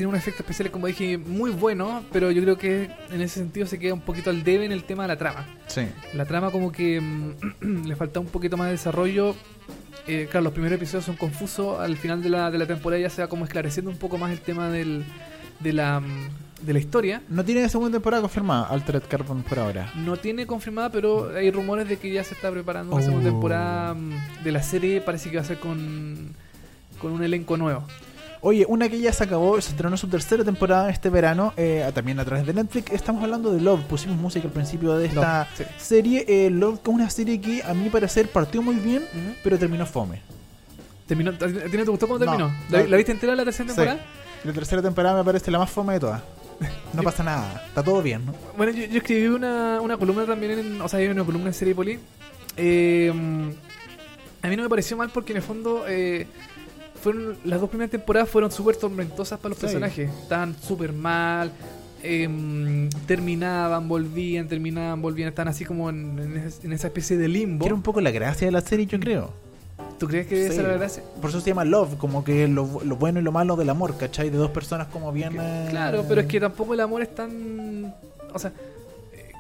Tiene 0.01 0.13
un 0.13 0.17
efecto 0.17 0.43
especial, 0.43 0.71
como 0.71 0.87
dije, 0.87 1.19
muy 1.19 1.51
bueno, 1.51 2.03
pero 2.11 2.31
yo 2.31 2.41
creo 2.41 2.57
que 2.57 2.89
en 3.11 3.21
ese 3.21 3.35
sentido 3.41 3.67
se 3.67 3.79
queda 3.79 3.93
un 3.93 4.01
poquito 4.01 4.31
al 4.31 4.43
debe 4.43 4.65
en 4.65 4.73
el 4.73 4.85
tema 4.85 5.03
de 5.03 5.09
la 5.09 5.19
trama. 5.19 5.47
Sí. 5.67 5.83
La 6.15 6.25
trama 6.25 6.51
como 6.51 6.73
que 6.73 6.99
mm, 6.99 7.83
le 7.87 7.97
falta 7.97 8.19
un 8.19 8.25
poquito 8.29 8.57
más 8.57 8.69
de 8.69 8.73
desarrollo. 8.73 9.37
Eh, 10.07 10.27
claro, 10.31 10.45
los 10.45 10.55
primeros 10.55 10.77
episodios 10.79 11.05
son 11.05 11.17
confusos. 11.17 11.79
Al 11.81 11.99
final 11.99 12.23
de 12.23 12.31
la, 12.31 12.51
de 12.51 12.57
la 12.57 12.65
temporada 12.65 12.99
ya 13.03 13.11
se 13.11 13.21
va 13.21 13.29
como 13.29 13.45
esclareciendo 13.45 13.91
un 13.91 13.99
poco 13.99 14.17
más 14.17 14.33
el 14.33 14.41
tema 14.41 14.71
del, 14.71 15.05
de, 15.59 15.73
la, 15.75 16.01
mm, 16.01 16.29
de 16.63 16.73
la 16.73 16.79
historia. 16.79 17.21
No 17.29 17.45
tiene 17.45 17.69
segunda 17.69 17.97
temporada 17.97 18.23
confirmada, 18.23 18.69
Altered 18.69 19.03
Carbon 19.07 19.43
por 19.43 19.59
ahora. 19.59 19.93
No 19.97 20.17
tiene 20.17 20.47
confirmada, 20.47 20.89
pero 20.91 21.31
hay 21.37 21.51
rumores 21.51 21.87
de 21.91 21.99
que 21.99 22.11
ya 22.11 22.25
se 22.25 22.33
está 22.33 22.51
preparando 22.51 22.95
una 22.97 23.03
Oh. 23.03 23.07
segunda 23.07 23.29
temporada 23.29 23.93
mm, 23.93 24.45
de 24.45 24.51
la 24.51 24.63
serie. 24.63 25.03
Parece 25.03 25.29
que 25.31 25.37
va 25.37 25.43
a 25.43 25.47
ser 25.47 25.59
con, 25.59 26.35
con 26.99 27.13
un 27.13 27.23
elenco 27.23 27.59
nuevo. 27.59 27.85
Oye, 28.43 28.65
una 28.67 28.89
que 28.89 28.99
ya 28.99 29.13
se 29.13 29.25
acabó, 29.25 29.61
se 29.61 29.71
estrenó 29.71 29.97
su 29.99 30.09
tercera 30.09 30.43
temporada 30.45 30.89
este 30.89 31.11
verano, 31.11 31.53
eh, 31.59 31.89
también 31.95 32.19
a 32.21 32.25
través 32.25 32.47
de 32.47 32.55
Netflix. 32.55 32.91
Estamos 32.91 33.23
hablando 33.23 33.53
de 33.53 33.61
Love, 33.61 33.83
pusimos 33.85 34.17
música 34.17 34.47
al 34.47 34.53
principio 34.53 34.97
de 34.97 35.07
esta 35.09 35.41
Love, 35.41 35.49
sí. 35.59 35.65
serie. 35.77 36.25
Eh, 36.27 36.49
Love, 36.51 36.81
que 36.81 36.91
es 36.91 36.95
una 36.95 37.11
serie 37.11 37.39
que 37.41 37.63
a 37.63 37.75
mi 37.75 37.91
parecer 37.91 38.29
partió 38.29 38.63
muy 38.63 38.77
bien, 38.77 39.03
pero 39.45 39.59
terminó 39.59 39.85
fome. 39.85 40.23
Terminó, 41.07 41.33
¿A 41.33 41.37
ti 41.39 41.77
no 41.77 41.85
te 41.85 41.91
gustó 41.91 42.07
cómo 42.09 42.19
terminó? 42.19 42.49
no. 42.49 42.55
¿La, 42.71 42.83
la 42.87 42.97
viste 42.97 43.13
entera 43.13 43.35
la 43.37 43.45
tercera 43.45 43.69
Sí. 43.69 43.75
temporada? 43.77 44.01
La 44.45 44.53
tercera 44.55 44.81
temporada 44.81 45.19
me 45.19 45.25
parece 45.25 45.51
la 45.51 45.59
más 45.59 45.71
fome 45.71 45.95
de 45.95 46.01
todas. 46.01 46.23
No 46.95 47.03
pasa 47.03 47.23
nada, 47.23 47.63
está 47.69 47.83
todo 47.83 48.01
bien, 48.03 48.25
¿no? 48.27 48.35
Bueno, 48.57 48.73
yo, 48.73 48.85
yo 48.87 48.99
escribí 48.99 49.27
una, 49.29 49.81
una 49.83 49.97
columna 49.99 50.25
también, 50.27 50.59
en, 50.59 50.81
o 50.81 50.89
sea, 50.89 50.99
hay 50.99 51.09
una 51.09 51.25
columna 51.25 51.49
en 51.49 51.55
Seripoli. 51.55 51.99
Eh, 52.57 53.11
a 54.43 54.49
mí 54.49 54.57
no 54.57 54.63
me 54.63 54.69
pareció 54.71 54.97
mal 54.97 55.11
porque 55.11 55.33
en 55.33 55.37
el 55.39 55.43
fondo 55.43 55.85
eh, 55.87 56.27
fueron 57.01 57.37
las 57.45 57.61
dos 57.61 57.69
primeras 57.69 57.91
temporadas 57.91 58.29
fueron 58.29 58.51
súper 58.51 58.77
tormentosas 58.77 59.39
para 59.39 59.51
los 59.51 59.59
Sí. 59.59 59.63
personajes. 59.67 60.11
Estaban 60.23 60.55
súper 60.61 60.93
mal. 60.93 61.51
eh, 62.03 62.89
terminaban, 63.07 63.87
volvían, 63.87 64.49
terminaban, 64.49 65.03
volvían. 65.03 65.29
Estaban 65.29 65.49
así 65.49 65.67
como 65.67 65.91
en, 65.91 66.19
en 66.63 66.73
esa- 66.73 66.87
especie 66.87 67.19
de 67.19 67.29
limbo. 67.29 67.67
Era 67.67 67.75
un 67.75 67.83
poco 67.83 68.01
la 68.01 68.11
gracia 68.11 68.47
de 68.47 68.53
la 68.53 68.63
serie, 68.63 68.87
yo 68.87 68.99
creo. 68.99 69.31
¿Tú 69.99 70.07
crees 70.09 70.27
que 70.27 70.37
Sí. 70.47 70.53
esa 70.53 70.61
era 70.63 70.69
la 70.73 70.79
gracia? 70.79 71.03
Por 71.21 71.29
eso 71.29 71.41
se 71.41 71.51
llama 71.51 71.67
Love, 71.67 71.97
como 71.99 72.25
que 72.25 72.49
lo, 72.49 72.81
lo 72.83 72.97
bueno 72.97 73.21
y 73.21 73.23
lo 73.23 73.33
malo 73.33 73.55
del 73.57 73.69
amor, 73.69 73.99
¿cachai? 73.99 74.31
De 74.31 74.39
dos 74.39 74.51
personas 74.51 74.87
como 74.87 75.13
bien... 75.13 75.35
eh, 75.39 75.67
Claro, 75.69 76.07
pero 76.09 76.23
es 76.23 76.27
que 76.27 76.41
tampoco 76.41 76.73
el 76.73 76.81
amor 76.81 77.03
es 77.03 77.15
tan. 77.15 77.95
O 78.33 78.39
sea, 78.39 78.51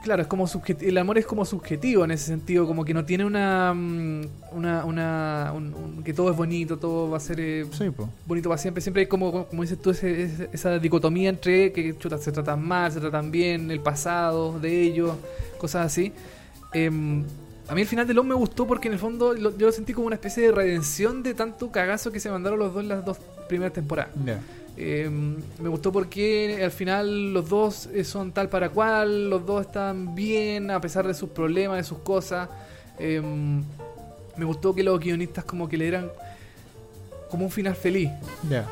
claro, 0.03 0.23
es 0.23 0.29
como 0.29 0.49
el 0.81 0.99
amor 0.99 1.19
es 1.19 1.27
como 1.27 1.45
subjetivo 1.45 2.05
en 2.05 2.11
ese 2.11 2.27
sentido, 2.27 2.67
como 2.67 2.85
que 2.85 2.95
no 2.95 3.05
tiene 3.05 3.25
una. 3.25 3.73
mm, 3.75 4.21
una, 4.53 4.85
una 4.85 5.53
un- 5.55 5.75
un- 5.75 6.03
que 6.05 6.13
todo 6.15 6.31
es 6.31 6.37
bonito, 6.37 6.79
todo 6.79 7.11
va 7.11 7.17
a 7.17 7.21
ser 7.21 7.39
eh, 7.41 7.67
Sí, 7.73 7.85
bonito 8.27 8.49
para 8.49 8.59
siempre. 8.61 8.81
Siempre 8.81 9.03
hay 9.03 9.07
como, 9.07 9.47
como 9.47 9.63
dices 9.63 9.81
tú, 9.81 9.91
ese- 9.91 10.23
ese- 10.25 10.49
esa 10.53 10.79
dicotomía 10.79 11.29
entre 11.31 11.73
que 11.73 11.97
chuta, 11.99 12.19
se 12.19 12.33
tratan 12.33 12.63
mal, 12.67 12.91
se 12.93 13.01
tratan 13.01 13.31
bien, 13.31 13.71
el 13.71 13.81
pasado 13.81 14.59
de 14.59 14.83
ellos, 14.83 15.15
cosas 15.59 15.87
así. 15.87 16.13
Em, 16.73 17.25
a 17.69 17.75
mí 17.75 17.81
el 17.83 17.87
final 17.87 18.07
de 18.07 18.15
Love 18.15 18.27
me 18.27 18.35
gustó 18.35 18.67
porque 18.67 18.89
en 18.89 18.95
el 18.95 19.01
fondo 19.01 19.33
lo- 19.35 19.57
yo 19.57 19.67
lo 19.67 19.73
sentí 19.73 19.93
como 19.93 20.07
una 20.07 20.17
especie 20.17 20.45
de 20.45 20.53
redención 20.53 21.23
de 21.23 21.35
tanto 21.35 21.71
cagazo 21.71 22.11
que 22.11 22.21
se 22.21 22.31
mandaron 22.31 22.59
los 22.59 22.73
dos 22.75 22.83
en 22.83 22.89
las 22.89 23.05
dos 23.05 23.19
primeras 23.49 23.73
temporadas. 23.73 24.13
Eh, 24.83 25.11
me 25.11 25.69
gustó 25.69 25.93
porque 25.93 26.59
al 26.65 26.71
final 26.71 27.35
los 27.35 27.49
dos 27.51 27.87
eh, 27.93 28.03
son 28.03 28.33
tal 28.33 28.49
para 28.49 28.71
cual, 28.71 29.29
los 29.29 29.45
dos 29.45 29.67
están 29.67 30.15
bien 30.15 30.71
a 30.71 30.81
pesar 30.81 31.07
de 31.07 31.13
sus 31.13 31.29
problemas, 31.29 31.77
de 31.77 31.85
sus 31.85 31.99
cosas. 31.99 32.49
Eh, 32.99 33.21
me 34.37 34.45
gustó 34.47 34.75
que 34.75 34.83
los 34.83 34.99
guionistas 34.99 35.45
como 35.45 35.69
que 35.69 35.77
le 35.77 35.85
dieran 35.85 36.11
como 37.31 37.45
un 37.45 37.51
final 37.51 37.75
feliz. 37.75 38.09
Ya. 38.49 38.67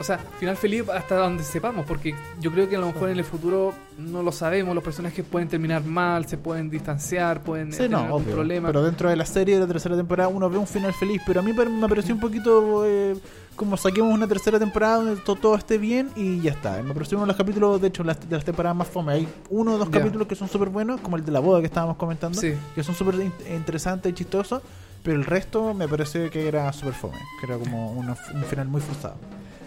O 0.00 0.04
sea, 0.04 0.18
final 0.38 0.56
feliz 0.56 0.88
hasta 0.92 1.14
donde 1.16 1.44
sepamos, 1.44 1.86
porque 1.86 2.14
yo 2.40 2.50
creo 2.50 2.68
que 2.68 2.74
a 2.76 2.80
lo 2.80 2.86
mejor 2.88 3.10
en 3.10 3.18
el 3.18 3.24
futuro 3.24 3.72
no 3.96 4.22
lo 4.24 4.32
sabemos, 4.32 4.74
los 4.74 4.82
personajes 4.82 5.24
pueden 5.24 5.48
terminar 5.48 5.84
mal, 5.84 6.26
se 6.26 6.36
pueden 6.36 6.68
distanciar, 6.68 7.42
pueden 7.42 7.68
eh, 7.68 7.72
Sí, 7.72 7.78
tener 7.78 7.92
no, 7.92 7.98
algún 8.00 8.22
obvio. 8.22 8.34
problema. 8.34 8.68
Pero 8.68 8.82
dentro 8.82 9.08
de 9.08 9.14
la 9.16 9.24
serie 9.24 9.54
de 9.54 9.60
la 9.62 9.66
tercera 9.68 9.96
temporada 9.96 10.28
uno 10.28 10.50
ve 10.50 10.58
un 10.58 10.66
final 10.66 10.92
feliz. 10.92 11.22
Pero 11.24 11.40
a 11.40 11.42
mí 11.44 11.52
me 11.52 11.88
pareció 11.88 12.12
un 12.14 12.20
poquito 12.20 12.84
eh, 12.84 13.14
como 13.56 13.76
saquemos 13.76 14.12
una 14.12 14.26
tercera 14.26 14.58
temporada 14.58 14.96
donde 14.96 15.16
to- 15.22 15.36
todo, 15.36 15.54
esté 15.56 15.78
bien 15.78 16.10
y 16.16 16.40
ya 16.40 16.52
está. 16.52 16.82
Me 16.82 16.92
de 16.94 17.26
los 17.26 17.36
capítulos, 17.36 17.80
de 17.80 17.88
hecho, 17.88 18.04
las, 18.04 18.18
de 18.28 18.36
las 18.36 18.44
temporadas 18.44 18.76
más 18.76 18.88
fome. 18.88 19.12
Hay 19.12 19.28
uno 19.50 19.74
o 19.74 19.78
dos 19.78 19.88
capítulos 19.88 20.26
que 20.28 20.34
son 20.34 20.48
súper 20.48 20.68
buenos, 20.68 21.00
como 21.00 21.16
el 21.16 21.24
de 21.24 21.32
la 21.32 21.40
boda 21.40 21.60
que 21.60 21.66
estábamos 21.66 21.96
comentando, 21.96 22.40
Sí. 22.40 22.54
que 22.74 22.82
son 22.82 22.94
súper 22.94 23.14
in- 23.16 23.32
interesantes 23.54 24.10
y 24.10 24.14
chistosos. 24.14 24.62
Pero 25.02 25.16
el 25.18 25.24
resto 25.26 25.74
me 25.74 25.86
pareció 25.86 26.30
que 26.30 26.48
era 26.48 26.72
súper 26.72 26.94
fome, 26.94 27.18
que 27.40 27.46
era 27.46 27.58
como 27.58 27.92
un 27.92 28.44
final 28.48 28.68
muy 28.68 28.80
forzado. 28.80 29.16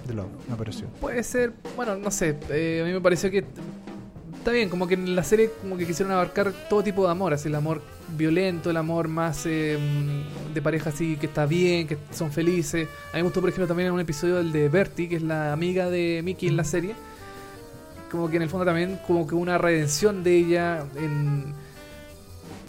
De 0.08 0.14
lo 0.14 0.26
me 0.50 0.56
pareció. 0.56 0.88
Puede 1.02 1.22
ser, 1.24 1.54
bueno, 1.76 1.96
no 1.96 2.10
sé, 2.12 2.40
eh, 2.50 2.80
a 2.82 2.86
mí 2.88 2.94
me 2.94 3.02
pareció 3.02 3.30
que 3.30 3.46
está 4.38 4.52
bien, 4.52 4.70
como 4.70 4.88
que 4.88 4.94
en 4.96 5.16
la 5.16 5.24
serie 5.24 5.52
como 5.62 5.78
que 5.78 5.86
quisieron 5.86 6.14
abarcar 6.14 6.54
todo 6.70 6.82
tipo 6.82 7.04
de 7.06 7.12
amor, 7.12 7.34
así 7.34 7.50
el 7.50 7.56
amor 7.56 7.82
violento, 8.16 8.70
el 8.70 8.78
amor 8.78 9.08
más 9.08 9.46
eh, 9.46 9.78
de 10.54 10.62
pareja 10.62 10.90
así 10.92 11.18
que 11.18 11.26
está 11.26 11.46
bien, 11.46 11.88
que 11.88 11.98
son 12.12 12.32
felices. 12.32 12.88
A 13.12 13.18
mí 13.18 13.20
me 13.20 13.24
gustó, 13.24 13.42
por 13.42 13.50
ejemplo, 13.50 13.68
también 13.68 13.88
en 13.88 13.94
un 13.94 14.00
episodio 14.00 14.40
el 14.40 14.52
de 14.52 14.70
Bertie, 14.70 15.10
que 15.10 15.18
es 15.18 15.22
la 15.24 15.52
amiga 15.54 15.90
de 15.90 16.22
Mickey 16.24 16.48
en 16.50 16.58
la 16.58 16.64
serie. 16.64 16.96
Como 18.12 18.30
que 18.30 18.38
en 18.38 18.44
el 18.44 18.50
fondo 18.50 18.66
también 18.66 19.00
como 19.06 19.28
que 19.28 19.36
una 19.36 19.58
redención 19.58 20.24
de 20.24 20.36
ella 20.38 20.86
en... 20.96 21.54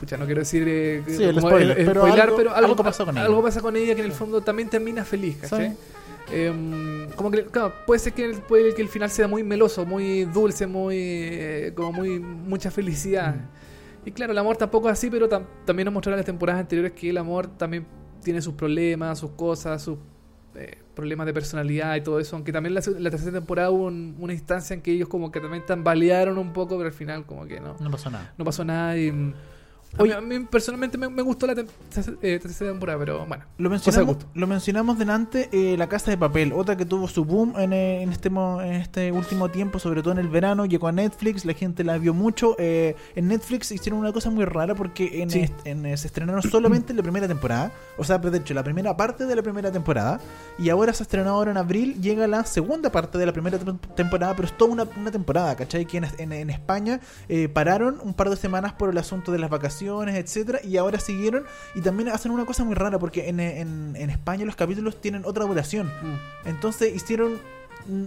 Pucha, 0.00 0.16
no 0.16 0.26
quiero 0.26 0.40
decir 0.40 0.64
eh, 0.66 1.02
Sí, 1.08 1.22
el 1.24 1.34
como 1.34 1.48
spoiler, 1.48 1.76
pero 1.86 2.04
algo- 2.04 2.36
pero 2.36 2.50
algo, 2.54 2.70
algo 2.72 2.76
pasa 2.84 3.04
con 3.04 3.16
ella. 3.16 3.26
algo 3.26 3.42
pasa 3.42 3.60
con 3.60 3.76
ella 3.76 3.94
que 3.94 4.00
en 4.00 4.06
el 4.06 4.12
fondo 4.12 4.40
también 4.40 4.68
termina 4.68 5.04
feliz, 5.04 5.36
¿cachai? 5.40 5.76
Em, 6.30 7.08
como 7.16 7.30
que 7.30 7.44
claro, 7.46 7.72
puede 7.86 7.98
ser 8.00 8.12
que 8.12 8.24
el, 8.24 8.34
puede 8.36 8.74
que 8.74 8.82
el 8.82 8.88
final 8.88 9.10
sea 9.10 9.26
muy 9.28 9.42
meloso, 9.42 9.86
muy 9.86 10.24
dulce, 10.24 10.66
muy 10.66 10.96
eh, 10.98 11.72
como 11.74 11.92
muy 11.92 12.18
mucha 12.20 12.70
felicidad. 12.70 13.34
Mm. 13.34 13.57
Y 14.04 14.12
claro, 14.12 14.32
el 14.32 14.38
amor 14.38 14.56
tampoco 14.56 14.88
es 14.88 14.92
así, 14.94 15.10
pero 15.10 15.28
tam- 15.28 15.46
también 15.64 15.84
nos 15.86 15.92
mostraron 15.94 16.16
en 16.16 16.20
las 16.20 16.26
temporadas 16.26 16.60
anteriores 16.60 16.92
que 16.92 17.10
el 17.10 17.18
amor 17.18 17.46
también 17.58 17.86
tiene 18.22 18.40
sus 18.40 18.54
problemas, 18.54 19.18
sus 19.18 19.30
cosas, 19.32 19.82
sus 19.82 19.98
eh, 20.54 20.78
problemas 20.94 21.26
de 21.26 21.34
personalidad 21.34 21.94
y 21.96 22.00
todo 22.00 22.18
eso. 22.18 22.34
Aunque 22.36 22.52
también 22.52 22.74
la 22.74 22.80
tercera 23.10 23.32
temporada 23.32 23.70
hubo 23.70 23.84
un- 23.86 24.16
una 24.18 24.32
instancia 24.32 24.74
en 24.74 24.80
que 24.82 24.92
ellos 24.92 25.08
como 25.08 25.30
que 25.30 25.40
también 25.40 25.64
tambalearon 25.66 26.38
un 26.38 26.52
poco, 26.52 26.76
pero 26.76 26.86
al 26.88 26.94
final 26.94 27.26
como 27.26 27.46
que 27.46 27.60
no, 27.60 27.76
No 27.80 27.90
pasó 27.90 28.10
nada. 28.10 28.32
no 28.38 28.44
pasó 28.44 28.64
nada 28.64 28.96
y... 28.96 29.10
mm, 29.96 30.12
A 30.12 30.20
mí, 30.20 30.40
personalmente 30.50 30.98
me, 30.98 31.08
me 31.08 31.22
gustó 31.22 31.46
la 31.46 31.54
eh, 31.54 32.38
tercera 32.38 32.70
temporada, 32.70 32.98
pero 32.98 33.24
bueno. 33.26 33.44
Lo 33.58 33.70
Cosa 33.70 33.90
de 34.00 34.06
mencionamos, 34.06 34.16
lo 34.34 34.46
mencionamos 34.46 34.98
delante, 34.98 35.48
eh, 35.52 35.76
La 35.78 35.88
Casa 35.88 36.10
de 36.10 36.18
Papel, 36.18 36.52
otra 36.52 36.76
que 36.76 36.84
tuvo 36.84 37.08
su 37.08 37.24
boom 37.24 37.54
en, 37.58 37.72
eh, 37.72 38.02
en 38.02 38.10
este 38.12 38.28
en 38.28 38.74
este 38.74 39.10
último 39.12 39.48
tiempo, 39.50 39.78
sobre 39.78 40.02
todo 40.02 40.12
en 40.12 40.18
el 40.18 40.28
verano, 40.28 40.66
llegó 40.66 40.88
a 40.88 40.92
Netflix, 40.92 41.44
la 41.44 41.54
gente 41.54 41.84
la 41.84 41.96
vio 41.98 42.12
mucho. 42.14 42.54
eh, 42.58 42.94
en 43.14 43.28
Netflix 43.28 43.70
hicieron 43.72 44.00
una 44.00 44.12
cosa 44.12 44.30
muy 44.30 44.44
rara 44.44 44.74
porque 44.74 45.22
en, 45.22 45.30
Sí. 45.30 45.40
est- 45.40 45.66
en, 45.66 45.86
eh, 45.86 45.96
se 45.96 46.06
estrenaron 46.08 46.42
solamente 46.42 46.92
la 46.92 47.02
primera 47.02 47.26
temporada, 47.28 47.72
o 47.96 48.04
sea, 48.04 48.18
de 48.18 48.36
hecho, 48.38 48.52
la 48.54 48.62
primera 48.64 48.96
parte 48.96 49.24
de 49.26 49.34
la 49.36 49.42
primera 49.42 49.70
temporada, 49.72 50.20
y 50.58 50.68
ahora 50.68 50.92
se 50.92 51.02
estrenó 51.02 51.30
ahora 51.30 51.50
en 51.50 51.56
abril, 51.56 52.00
llega 52.00 52.26
la 52.26 52.44
segunda 52.44 52.90
parte 52.92 53.16
de 53.18 53.26
la 53.26 53.32
primera 53.32 53.58
tem- 53.58 53.78
temporada, 53.94 54.34
pero 54.36 54.46
es 54.48 54.56
toda 54.56 54.70
una, 54.72 54.86
una 54.96 55.10
temporada, 55.10 55.56
¿cachai? 55.56 55.86
Que 55.86 55.98
en, 55.98 56.32
en- 56.32 56.50
España 56.50 57.00
pararon 57.52 57.98
un 58.02 58.14
par 58.14 58.30
de 58.30 58.36
semanas 58.36 58.72
por 58.72 58.90
el 58.90 58.98
asunto 58.98 59.32
de 59.32 59.38
las 59.38 59.48
vacaciones, 59.50 59.77
etcétera, 59.82 60.60
y 60.62 60.76
ahora 60.76 60.98
siguieron 60.98 61.44
y 61.74 61.80
también 61.80 62.08
hacen 62.08 62.32
una 62.32 62.44
cosa 62.44 62.64
muy 62.64 62.74
rara 62.74 62.98
porque 62.98 63.28
en, 63.28 63.40
en, 63.40 63.94
en 63.96 64.10
España 64.10 64.44
los 64.44 64.56
capítulos 64.56 65.00
tienen 65.00 65.22
otra 65.24 65.44
duración. 65.44 65.90
Entonces 66.44 66.94
hicieron 66.94 67.34
mm, 67.34 67.57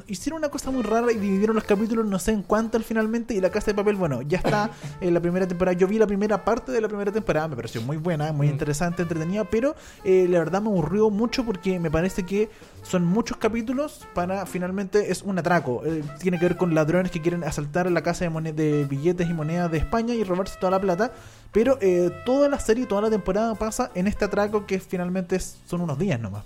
hicieron 0.07 0.37
una 0.39 0.49
cosa 0.49 0.69
muy 0.71 0.83
rara 0.83 1.11
y 1.11 1.15
dividieron 1.17 1.55
los 1.55 1.63
capítulos 1.63 2.05
no 2.05 2.19
sé 2.19 2.31
en 2.31 2.43
cuánto 2.43 2.77
al 2.77 2.83
finalmente 2.83 3.33
y 3.33 3.41
la 3.41 3.49
casa 3.49 3.67
de 3.67 3.75
papel 3.75 3.95
bueno 3.95 4.21
ya 4.21 4.37
está 4.37 4.69
en 5.01 5.13
la 5.13 5.19
primera 5.19 5.47
temporada 5.47 5.77
yo 5.77 5.87
vi 5.87 5.97
la 5.97 6.05
primera 6.07 6.45
parte 6.45 6.71
de 6.71 6.79
la 6.81 6.87
primera 6.87 7.11
temporada 7.11 7.47
me 7.47 7.55
pareció 7.55 7.81
muy 7.81 7.97
buena 7.97 8.31
muy 8.31 8.47
Mm. 8.47 8.51
interesante 8.51 9.01
entretenida 9.01 9.43
pero 9.45 9.75
eh, 10.03 10.27
la 10.29 10.39
verdad 10.39 10.61
me 10.61 10.69
aburrió 10.69 11.09
mucho 11.09 11.43
porque 11.45 11.79
me 11.79 11.89
parece 11.89 12.23
que 12.23 12.49
son 12.83 13.05
muchos 13.05 13.37
capítulos 13.37 14.05
para 14.13 14.45
finalmente 14.45 15.11
es 15.11 15.21
un 15.23 15.37
atraco 15.39 15.83
Eh, 15.85 16.03
tiene 16.19 16.37
que 16.39 16.45
ver 16.45 16.57
con 16.57 16.73
ladrones 16.75 17.11
que 17.11 17.21
quieren 17.21 17.43
asaltar 17.43 17.89
la 17.91 18.01
casa 18.03 18.29
de, 18.29 18.53
de 18.53 18.85
billetes 18.85 19.29
y 19.29 19.33
monedas 19.33 19.71
de 19.71 19.79
España 19.79 20.13
y 20.13 20.23
robarse 20.23 20.57
toda 20.59 20.71
la 20.71 20.79
plata 20.81 21.11
pero 21.51 21.77
eh, 21.81 22.11
toda 22.25 22.47
la 22.49 22.59
serie 22.59 22.85
toda 22.85 23.01
la 23.01 23.09
temporada 23.09 23.55
pasa 23.55 23.91
en 23.95 24.07
este 24.07 24.25
atraco 24.25 24.65
que 24.65 24.79
finalmente 24.79 25.39
son 25.39 25.81
unos 25.81 25.97
días 25.97 26.19
nomás 26.19 26.43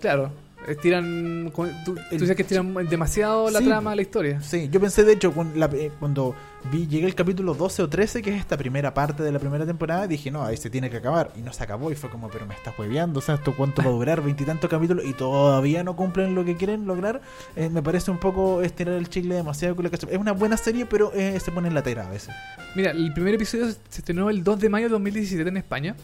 Claro. 0.00 0.30
Estiran. 0.68 1.50
Tú, 1.54 1.66
tú 1.84 1.96
El- 2.10 2.20
dices 2.20 2.36
que 2.36 2.42
estiran 2.42 2.74
demasiado 2.88 3.50
la 3.50 3.58
Sí. 3.60 3.64
trama, 3.66 3.94
la 3.94 4.02
historia. 4.02 4.40
Sí, 4.40 4.68
yo 4.70 4.80
pensé 4.80 5.04
de 5.04 5.12
hecho 5.14 5.32
cuando, 5.32 5.56
la- 5.58 5.66
eh, 5.74 5.90
cuando 5.98 6.34
vi, 6.70 6.86
llegué 6.86 7.06
al 7.06 7.14
capítulo 7.14 7.54
12 7.54 7.82
o 7.82 7.88
13, 7.88 8.20
que 8.22 8.34
es 8.34 8.40
esta 8.40 8.56
primera 8.56 8.92
parte 8.92 9.22
de 9.22 9.32
la 9.32 9.38
primera 9.38 9.64
temporada, 9.64 10.06
dije, 10.06 10.30
no, 10.30 10.44
ahí 10.44 10.56
se 10.56 10.70
tiene 10.70 10.90
que 10.90 10.98
acabar. 10.98 11.30
Y 11.36 11.40
no 11.40 11.52
se 11.52 11.62
acabó 11.62 11.90
y 11.90 11.94
fue 11.94 12.10
como, 12.10 12.28
pero 12.28 12.46
me 12.46 12.54
estás 12.54 12.78
hueveando, 12.78 13.18
o 13.18 13.22
sea, 13.22 13.36
¿esto 13.36 13.54
cuánto 13.56 13.82
va 13.82 13.88
a 13.88 13.92
durar? 13.92 14.22
Veintitantos 14.22 14.68
capítulos 14.68 15.04
y 15.06 15.12
todavía 15.14 15.82
no 15.84 15.96
cumplen 15.96 16.34
lo 16.34 16.44
que 16.44 16.56
quieren 16.56 16.86
lograr. 16.86 17.20
Eh, 17.56 17.68
me 17.70 17.82
parece 17.82 18.10
un 18.10 18.18
poco 18.18 18.62
estirar 18.62 18.94
el 18.94 19.08
chicle 19.08 19.34
demasiado 19.34 19.74
con 19.76 19.84
la. 19.84 19.90
Es 19.90 20.18
una 20.18 20.32
buena 20.32 20.56
serie, 20.56 20.84
pero 20.86 21.12
eh, 21.14 21.38
se 21.40 21.50
pone 21.50 21.68
en 21.68 21.74
la 21.74 21.82
tela 21.82 22.06
a 22.06 22.10
veces. 22.10 22.34
Mira, 22.74 22.90
el 22.90 23.12
primer 23.14 23.34
episodio 23.34 23.66
se 23.70 24.00
estrenó 24.00 24.28
el 24.30 24.44
2 24.44 24.60
de 24.60 24.68
mayo 24.68 24.86
de 24.86 24.90
2017 24.90 25.48
en 25.48 25.56
España. 25.56 25.96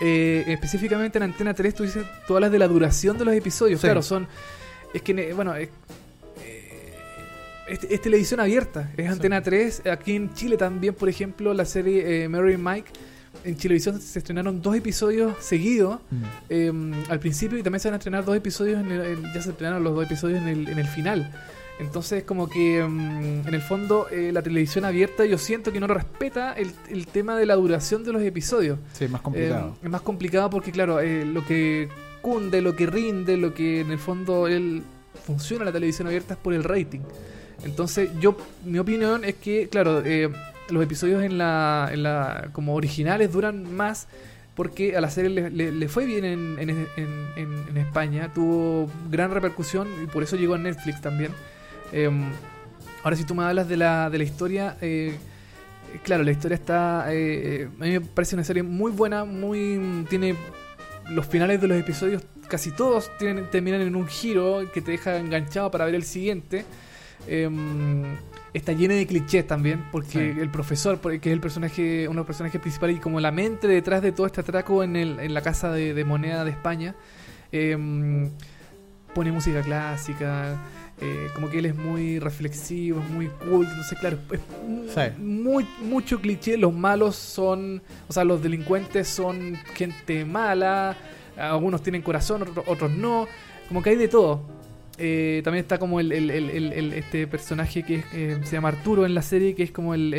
Eh, 0.00 0.44
específicamente 0.48 1.18
en 1.18 1.24
Antena 1.24 1.54
3, 1.54 1.74
tú 1.74 1.82
dices 1.84 2.04
todas 2.26 2.40
las 2.40 2.50
de 2.50 2.58
la 2.58 2.66
duración 2.68 3.18
de 3.18 3.24
los 3.24 3.34
episodios. 3.34 3.80
Sí. 3.80 3.86
Claro, 3.86 4.02
son. 4.02 4.26
Es 4.94 5.02
que, 5.02 5.14
ne- 5.14 5.32
bueno, 5.32 5.54
es, 5.54 5.68
eh, 6.44 6.94
es, 7.68 7.84
es 7.84 8.00
televisión 8.02 8.40
abierta. 8.40 8.90
Es 8.96 9.08
Antena 9.08 9.42
3. 9.42 9.82
Aquí 9.86 10.16
en 10.16 10.32
Chile 10.34 10.56
también, 10.56 10.94
por 10.94 11.08
ejemplo, 11.08 11.54
la 11.54 11.64
serie 11.64 12.24
eh, 12.24 12.28
Mary 12.28 12.54
and 12.54 12.66
Mike. 12.68 12.90
En 13.44 13.56
Chilevisión 13.56 14.00
se 14.00 14.18
estrenaron 14.18 14.60
dos 14.60 14.76
episodios 14.76 15.34
seguidos 15.42 15.98
eh, 16.48 16.70
al 17.08 17.18
principio 17.18 17.58
y 17.58 17.62
también 17.62 17.80
se 17.80 17.88
van 17.88 17.94
a 17.94 17.96
estrenar 17.96 18.24
dos 18.24 18.36
episodios. 18.36 18.80
En 18.80 18.90
el- 18.92 19.00
en- 19.06 19.22
ya 19.32 19.40
se 19.42 19.50
estrenaron 19.50 19.82
los 19.82 19.94
dos 19.94 20.04
episodios 20.04 20.40
en 20.42 20.48
el, 20.48 20.68
en 20.68 20.78
el 20.78 20.86
final. 20.86 21.30
Entonces, 21.82 22.24
como 22.24 22.48
que 22.48 22.82
mm, 22.82 23.46
en 23.48 23.54
el 23.54 23.60
fondo, 23.60 24.08
eh, 24.10 24.30
la 24.32 24.40
televisión 24.42 24.84
abierta, 24.86 25.24
yo 25.26 25.36
siento 25.36 25.72
que 25.72 25.80
no 25.80 25.86
respeta 25.86 26.54
el, 26.54 26.72
el 26.88 27.06
tema 27.06 27.36
de 27.36 27.44
la 27.46 27.54
duración 27.56 28.04
de 28.04 28.12
los 28.12 28.22
episodios. 28.22 28.78
Sí, 28.94 29.06
más 29.08 29.20
complicado. 29.20 29.68
Eh, 29.76 29.84
es 29.84 29.90
más 29.90 30.00
complicado 30.00 30.48
porque, 30.48 30.72
claro, 30.72 31.00
eh, 31.00 31.24
lo 31.26 31.44
que 31.44 31.88
cunde, 32.22 32.62
lo 32.62 32.74
que 32.76 32.86
rinde, 32.86 33.36
lo 33.36 33.52
que 33.52 33.80
en 33.80 33.90
el 33.90 33.98
fondo 33.98 34.46
él 34.48 34.82
funciona 35.26 35.64
la 35.64 35.72
televisión 35.72 36.06
abierta 36.06 36.34
es 36.34 36.40
por 36.40 36.54
el 36.54 36.64
rating. 36.64 37.00
Entonces, 37.64 38.10
yo, 38.20 38.36
mi 38.64 38.78
opinión 38.78 39.24
es 39.24 39.34
que, 39.36 39.68
claro, 39.68 40.02
eh, 40.04 40.28
los 40.70 40.82
episodios 40.82 41.22
en 41.22 41.36
la, 41.38 41.90
en 41.92 42.02
la, 42.02 42.48
como 42.52 42.74
originales 42.74 43.32
duran 43.32 43.74
más 43.74 44.08
porque 44.54 44.96
a 44.96 45.00
la 45.00 45.10
serie 45.10 45.30
le, 45.30 45.50
le- 45.50 45.72
le 45.72 45.88
fue 45.88 46.04
bien 46.06 46.24
en, 46.24 46.58
en, 46.58 46.70
en- 46.70 46.86
en- 47.36 47.64
en 47.70 47.76
España, 47.78 48.30
tuvo 48.34 48.90
gran 49.10 49.30
repercusión 49.30 49.88
y 50.02 50.06
por 50.06 50.22
eso 50.22 50.36
llegó 50.36 50.54
a 50.54 50.58
Netflix 50.58 51.00
también. 51.00 51.32
Eh, 51.92 52.10
ahora, 53.02 53.16
si 53.16 53.24
tú 53.24 53.34
me 53.34 53.44
hablas 53.44 53.68
de 53.68 53.76
la, 53.76 54.08
de 54.10 54.18
la 54.18 54.24
historia, 54.24 54.76
eh, 54.80 55.14
claro, 56.02 56.22
la 56.24 56.30
historia 56.30 56.54
está. 56.56 57.12
eh, 57.12 57.62
eh, 57.64 57.68
a 57.80 57.84
mí 57.84 57.90
me 57.92 58.00
parece 58.00 58.34
una 58.34 58.44
serie 58.44 58.62
muy 58.62 58.90
buena, 58.92 59.24
muy. 59.24 60.04
Tiene. 60.08 60.34
Los 61.10 61.26
finales 61.26 61.60
de 61.60 61.66
los 61.66 61.76
episodios, 61.78 62.22
casi 62.48 62.70
todos 62.70 63.10
tienen, 63.18 63.50
terminan 63.50 63.80
en 63.80 63.96
un 63.96 64.06
giro 64.06 64.60
que 64.72 64.80
te 64.80 64.92
deja 64.92 65.16
enganchado 65.18 65.68
para 65.70 65.84
ver 65.84 65.96
el 65.96 66.04
siguiente. 66.04 66.64
Em, 67.26 68.04
está 68.54 68.72
llena 68.72 68.94
de 68.94 69.04
clichés 69.06 69.44
también, 69.46 69.84
porque 69.90 70.32
Sí. 70.34 70.40
el 70.40 70.48
profesor, 70.50 71.00
que 71.00 71.16
es 71.28 71.32
el 71.32 71.40
personaje, 71.40 72.04
uno 72.06 72.14
de 72.14 72.20
los 72.20 72.26
personajes 72.26 72.60
principales 72.60 72.96
y 72.96 73.00
como 73.00 73.18
la 73.20 73.32
mente 73.32 73.66
detrás 73.66 74.00
de 74.00 74.12
todo 74.12 74.26
este 74.26 74.42
atraco 74.42 74.84
en, 74.84 74.94
el, 74.94 75.18
en 75.18 75.34
la 75.34 75.40
casa 75.42 75.72
de, 75.72 75.92
de 75.92 76.04
moneda 76.04 76.44
de 76.44 76.52
España, 76.52 76.94
em, 77.50 78.30
pone 79.14 79.32
música 79.32 79.60
clásica, 79.62 80.56
eh, 81.04 81.28
como 81.34 81.50
que 81.50 81.58
él 81.58 81.66
es 81.66 81.74
muy 81.74 82.18
reflexivo, 82.20 83.00
es 83.00 83.10
muy 83.10 83.26
culto, 83.28 83.70
entonces 83.70 83.98
claro, 83.98 84.18
es 84.30 84.40
Sí. 84.94 85.00
muy, 85.20 85.66
mucho 85.82 86.20
cliché, 86.20 86.56
los 86.56 86.72
malos 86.72 87.16
son, 87.16 87.82
o 88.08 88.12
sea, 88.12 88.22
los 88.24 88.42
delincuentes 88.42 89.08
son 89.08 89.56
gente 89.74 90.24
mala, 90.24 90.96
algunos 91.36 91.82
tienen 91.82 92.02
corazón, 92.02 92.42
otro- 92.42 92.64
otros 92.66 92.90
no, 92.92 93.26
como 93.68 93.82
que 93.82 93.90
hay 93.90 93.96
de 93.96 94.08
todo. 94.08 94.42
Eh, 94.98 95.40
también 95.42 95.62
está 95.64 95.78
como 95.78 95.98
el, 96.00 96.12
el- 96.12 96.30
el- 96.30 96.50
el- 96.50 96.72
el- 96.72 96.92
este 96.92 97.26
personaje 97.26 97.82
que 97.82 97.96
es, 97.96 98.04
eh, 98.12 98.38
se 98.44 98.52
llama 98.52 98.68
Arturo 98.68 99.06
en 99.06 99.14
la 99.14 99.22
serie, 99.22 99.54
que 99.54 99.62
es 99.62 99.72
como 99.72 99.94
el, 99.94 100.12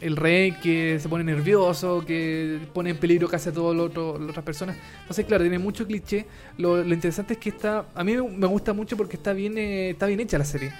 el, 0.00 0.16
rey 0.16 0.52
que 0.52 0.98
se 1.00 1.08
pone 1.08 1.24
nervioso, 1.24 2.04
que 2.06 2.58
pone 2.72 2.90
en 2.90 2.96
peligro 2.98 3.28
casi 3.28 3.48
a 3.48 3.52
todas 3.52 3.76
las 3.76 3.96
otras 3.96 4.44
personas. 4.44 4.76
Entonces, 5.02 5.24
claro, 5.26 5.42
tiene 5.44 5.58
mucho 5.58 5.86
cliché. 5.86 6.26
Lo, 6.58 6.82
interesante 6.84 7.34
es 7.34 7.38
que 7.38 7.50
está. 7.50 7.86
A 7.94 8.04
mí 8.04 8.16
me 8.16 8.46
gusta 8.46 8.72
mucho 8.72 8.96
porque 8.96 9.16
está 9.16 9.32
bien, 9.32 9.56
eh, 9.58 9.90
está 9.90 10.06
bien 10.06 10.20
hecha 10.20 10.38
la 10.38 10.44
serie. 10.44 10.72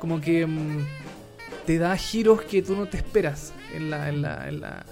Como 0.00 0.20
que 0.20 0.46
mm, 0.46 0.86
te 1.66 1.78
da 1.78 1.96
giros 1.96 2.42
que 2.42 2.62
tú 2.62 2.76
no 2.76 2.86
te 2.86 2.96
esperas. 2.98 3.52
En, 3.74 3.90
la, 3.90 4.08
en, 4.08 4.22
la, 4.22 4.84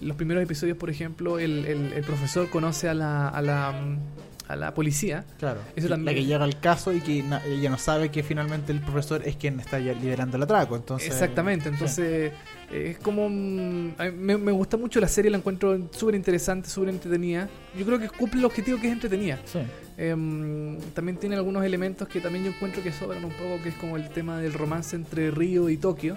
los 0.00 0.16
primeros 0.16 0.42
episodios, 0.42 0.76
por 0.76 0.90
ejemplo, 0.90 1.38
el, 1.38 1.64
el- 1.66 1.92
el 1.92 2.02
profesor 2.04 2.48
conoce 2.50 2.88
a 2.88 2.94
la, 2.94 3.28
a 3.28 3.42
la, 3.42 3.72
mm, 3.72 3.98
a 4.48 4.56
la 4.56 4.74
policía. 4.74 5.24
Claro. 5.38 5.60
Eso 5.76 5.88
la 5.88 6.12
que 6.12 6.24
llega 6.24 6.42
al 6.44 6.58
caso 6.58 6.92
y 6.92 7.00
que 7.00 7.22
ella 7.46 7.70
no 7.70 7.78
sabe 7.78 8.10
que 8.10 8.22
finalmente 8.22 8.72
el 8.72 8.80
profesor 8.80 9.22
es 9.24 9.36
quien 9.36 9.60
está 9.60 9.78
ya 9.78 9.92
liderando 9.92 10.36
el 10.36 10.42
atraco. 10.42 10.74
Entonces, 10.76 11.08
Exactamente, 11.10 11.68
entonces 11.68 12.32
eh, 12.72 12.90
es 12.90 12.98
como... 12.98 13.28
me, 13.28 14.36
me 14.38 14.52
gusta 14.52 14.76
mucho 14.76 15.00
la 15.00 15.08
serie, 15.08 15.30
la 15.30 15.38
encuentro 15.38 15.78
súper 15.92 16.14
interesante, 16.14 16.68
súper 16.68 16.88
entretenida. 16.90 17.48
Yo 17.78 17.84
creo 17.84 17.98
que 17.98 18.08
cumple 18.08 18.40
el 18.40 18.46
objetivo 18.46 18.80
que 18.80 18.86
es 18.88 18.92
entretenida. 18.94 19.38
Sí. 19.44 19.60
Em, 19.96 20.78
también 20.94 21.18
tiene 21.18 21.36
algunos 21.36 21.64
elementos 21.64 22.08
que 22.08 22.20
también 22.20 22.44
yo 22.44 22.50
encuentro 22.50 22.82
que 22.82 22.92
sobran 22.92 23.24
un 23.24 23.32
poco, 23.32 23.60
que 23.62 23.68
es 23.70 23.74
como 23.74 23.96
el 23.96 24.08
tema 24.10 24.38
del 24.40 24.52
romance 24.54 24.96
entre 24.96 25.30
Río 25.30 25.68
y 25.68 25.76
Tokio. 25.76 26.16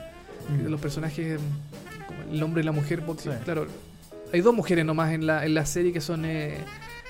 Mm. 0.50 0.70
los 0.70 0.82
personajes, 0.82 1.40
mm, 1.40 2.06
como 2.08 2.22
el 2.34 2.44
hombre 2.44 2.62
y 2.64 2.66
la 2.66 2.72
mujer, 2.72 3.04
porque 3.06 3.24
Sí. 3.24 3.30
claro, 3.44 3.68
hay 4.34 4.42
dos 4.42 4.56
mujeres 4.56 4.84
nomás 4.86 5.14
en 5.14 5.28
la, 5.28 5.46
en 5.46 5.54
la 5.54 5.66
serie 5.68 5.94
que 5.94 6.02
son 6.02 6.26
eh, 6.26 6.58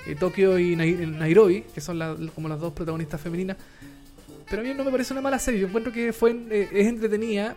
eh, 0.07 0.15
Tokio 0.15 0.57
y 0.59 0.75
Nai- 0.75 1.07
Nairobi, 1.07 1.63
que 1.73 1.81
son 1.81 2.29
como 2.35 2.47
las 2.49 2.59
dos 2.59 2.73
protagonistas 2.73 3.19
femeninas. 3.21 3.57
Pero 4.49 4.61
a 4.61 4.65
mí 4.65 4.73
no 4.73 4.83
me 4.83 4.91
parece 4.91 5.13
una 5.13 5.21
mala 5.21 5.39
serie, 5.39 5.61
yo 5.61 5.67
encuentro 5.67 5.93
que 5.93 6.11
fue 6.13 6.35
eh, 6.49 6.67
es 6.73 6.87
entretenida, 6.87 7.55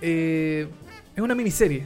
eh, 0.00 0.66
es 1.14 1.22
una 1.22 1.34
miniserie. 1.34 1.84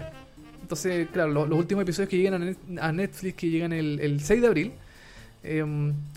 Entonces, 0.62 1.08
claro, 1.12 1.30
lo- 1.32 1.46
los 1.46 1.58
últimos 1.58 1.82
episodios 1.82 2.08
que 2.08 2.16
llegan 2.18 2.34
a, 2.34 2.38
Net- 2.46 2.78
a 2.80 2.92
Netflix, 2.92 3.34
que 3.36 3.50
llegan 3.50 3.72
el, 3.72 4.00
el 4.00 4.20
6 4.20 4.40
de 4.40 4.46
abril, 4.46 4.72
eh, 5.42 5.64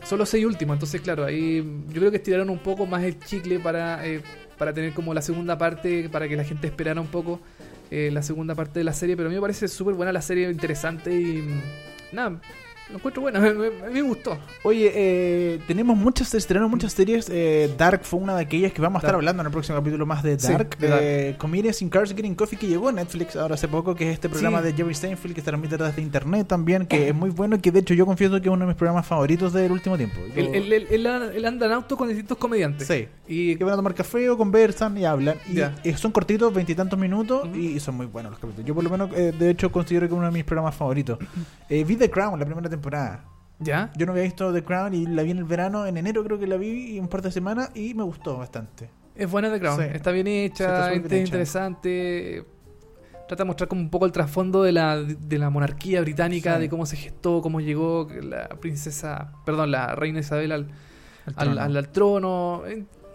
son 0.04 0.18
los 0.20 0.28
seis 0.30 0.46
últimos. 0.46 0.76
Entonces, 0.76 1.02
claro, 1.02 1.24
ahí 1.26 1.58
yo 1.90 2.00
creo 2.00 2.10
que 2.12 2.18
estiraron 2.18 2.50
un 2.50 2.58
poco 2.60 2.86
más 2.88 3.04
el 3.04 3.20
chicle 3.20 3.60
para, 3.60 4.02
para 4.58 4.74
tener 4.74 4.94
como 4.94 5.14
la 5.14 5.22
segunda 5.22 5.58
parte, 5.58 6.10
para 6.10 6.28
que 6.28 6.36
la 6.36 6.44
gente 6.44 6.66
esperara 6.68 7.00
un 7.00 7.08
poco 7.08 7.40
la 7.92 8.22
segunda 8.24 8.54
parte 8.56 8.80
de 8.80 8.84
la 8.86 8.94
serie. 8.94 9.16
Pero 9.16 9.28
a 9.28 9.30
mí 9.30 9.36
me 9.36 9.42
parece 9.42 9.68
súper 9.68 9.94
buena 9.96 10.12
la 10.12 10.22
serie, 10.22 10.50
interesante 10.50 11.12
y 11.14 11.44
nada, 12.12 12.40
lo 12.90 12.96
encuentro 12.98 13.22
bueno, 13.22 13.40
a 13.86 13.88
mí 13.88 13.94
me 13.94 14.02
gustó. 14.02 14.38
Oye, 14.64 14.92
eh, 14.94 15.60
tenemos 15.68 15.96
muchas, 15.98 16.34
estrenaron 16.34 16.72
muchas 16.72 16.94
series. 16.94 17.30
eh, 17.30 17.74
Dark 17.78 18.02
fue 18.04 18.20
una 18.20 18.36
de 18.36 18.42
aquellas 18.44 18.74
que 18.74 18.82
vamos 18.82 18.98
a 18.98 19.00
estar 19.00 19.10
Dark. 19.12 19.18
hablando 19.20 19.42
en 19.42 19.48
el 19.48 19.52
próximo 19.52 19.78
capítulo 19.78 20.06
más 20.06 20.24
de 20.24 20.40
Sí, 20.40 20.52
Dark. 20.52 20.78
de 20.78 20.88
Dark. 20.88 21.02
Eh, 21.04 21.36
Comedians 21.38 21.82
in 21.82 21.90
Cars 21.90 22.10
Getting 22.14 22.36
Coffee 22.36 22.58
que 22.58 22.68
llegó 22.68 22.90
a 22.90 22.92
Netflix 22.92 23.36
ahora 23.36 23.56
hace 23.56 23.68
poco, 23.68 23.96
que 23.96 24.08
es 24.10 24.14
este 24.14 24.30
programa 24.30 24.60
Sí. 24.60 24.66
de 24.66 24.74
Jerry 24.74 24.94
Seinfeld 24.96 25.36
que 25.36 25.42
se 25.42 25.46
transmite 25.46 25.78
desde 25.78 26.02
internet 26.02 26.48
también, 26.48 26.86
que 26.86 27.10
es 27.10 27.16
muy 27.16 27.30
bueno 27.30 27.56
y 27.56 27.60
que 27.60 27.72
de 27.72 27.80
hecho 27.80 27.94
yo 27.94 28.06
confieso 28.06 28.34
que 28.42 28.48
es 28.50 28.54
uno 28.54 28.66
de 28.66 28.68
mis 28.70 28.76
programas 28.78 29.06
favoritos 29.06 29.54
del 29.54 29.72
último 29.72 29.96
tiempo. 29.98 30.18
Yo- 30.36 30.42
Él, 30.42 30.56
él- 30.56 30.74
él- 30.74 30.88
él 31.36 31.46
anda- 31.46 31.66
en 31.68 31.72
auto 31.72 31.96
con 31.98 32.08
distintos 32.08 32.38
comediantes. 32.38 32.88
Sí. 32.88 33.08
Y 33.28 33.56
que 33.56 33.64
van 33.64 33.74
a 33.74 33.78
tomar 33.78 33.94
café 33.94 34.30
o 34.30 34.38
conversan 34.38 34.98
y 34.98 35.06
hablan. 35.06 35.38
Y 35.48 35.56
Ya. 35.56 35.76
eh, 35.84 35.96
son 35.96 36.12
cortitos, 36.12 36.52
veintitantos 36.54 36.98
minutos, 36.98 37.48
y 37.56 37.80
son 37.80 37.96
muy 37.96 38.08
buenos 38.08 38.32
los 38.32 38.40
capítulos. 38.40 38.66
Yo 38.68 38.74
por 38.74 38.84
lo 38.84 38.90
menos, 38.90 39.12
eh, 39.16 39.32
de 39.38 39.50
hecho, 39.52 39.72
considero 39.72 40.08
que 40.08 40.14
es 40.14 40.18
uno 40.18 40.26
de 40.26 40.32
mis 40.34 40.44
programas 40.44 40.74
favoritos. 40.76 41.20
Eh, 41.72 41.84
vi 41.84 41.96
The 41.96 42.10
Crown, 42.10 42.40
la 42.40 42.46
primera 42.46 42.68
temporada. 42.68 42.79
Ya. 43.60 43.92
Yo 43.98 44.06
no 44.06 44.12
había 44.14 44.24
visto 44.24 44.54
The 44.54 44.64
Crown 44.64 44.94
y 44.94 45.06
la 45.06 45.24
vi 45.24 45.32
en 45.32 45.38
el 45.40 45.44
verano, 45.44 45.86
en 45.86 45.98
enero 45.98 46.24
creo 46.24 46.40
que 46.40 46.48
la 46.48 46.58
vi, 46.58 46.96
y 46.96 47.00
un 47.00 47.08
par 47.08 47.22
de 47.22 47.32
semanas, 47.32 47.72
y 47.76 47.94
me 47.94 48.04
gustó 48.04 48.38
bastante. 48.38 48.90
Es 49.16 49.30
buena 49.30 49.52
The 49.52 49.60
Crown, 49.60 49.78
Sí. 49.82 49.86
está 49.94 50.12
bien 50.12 50.26
Sí, 50.28 50.46
está 50.46 50.64
hecha, 50.64 50.84
súper 50.86 50.94
es 50.94 51.10
bien 51.10 51.22
hecha. 51.24 51.28
interesante. 51.28 52.46
Trata 53.28 53.44
de 53.44 53.48
mostrar 53.48 53.68
como 53.68 53.82
un 53.82 53.90
poco 53.90 54.06
el 54.06 54.12
trasfondo 54.12 54.64
de 54.64 54.72
la, 54.72 54.98
de 54.98 55.38
la 55.38 55.50
monarquía 55.52 56.02
británica, 56.02 56.56
Sí. 56.56 56.62
de 56.62 56.70
cómo 56.70 56.86
se 56.86 56.96
gestó, 56.96 57.42
cómo 57.42 57.60
llegó 57.62 58.08
la 58.24 58.48
princesa, 58.60 59.34
perdón, 59.46 59.70
la 59.72 59.94
reina 59.94 60.20
Isabel 60.20 60.52
al, 60.52 60.62
El 61.28 61.34
al, 61.36 61.36
trono. 61.36 61.62
al- 61.62 61.78
al 61.78 61.90
trono. 61.90 62.64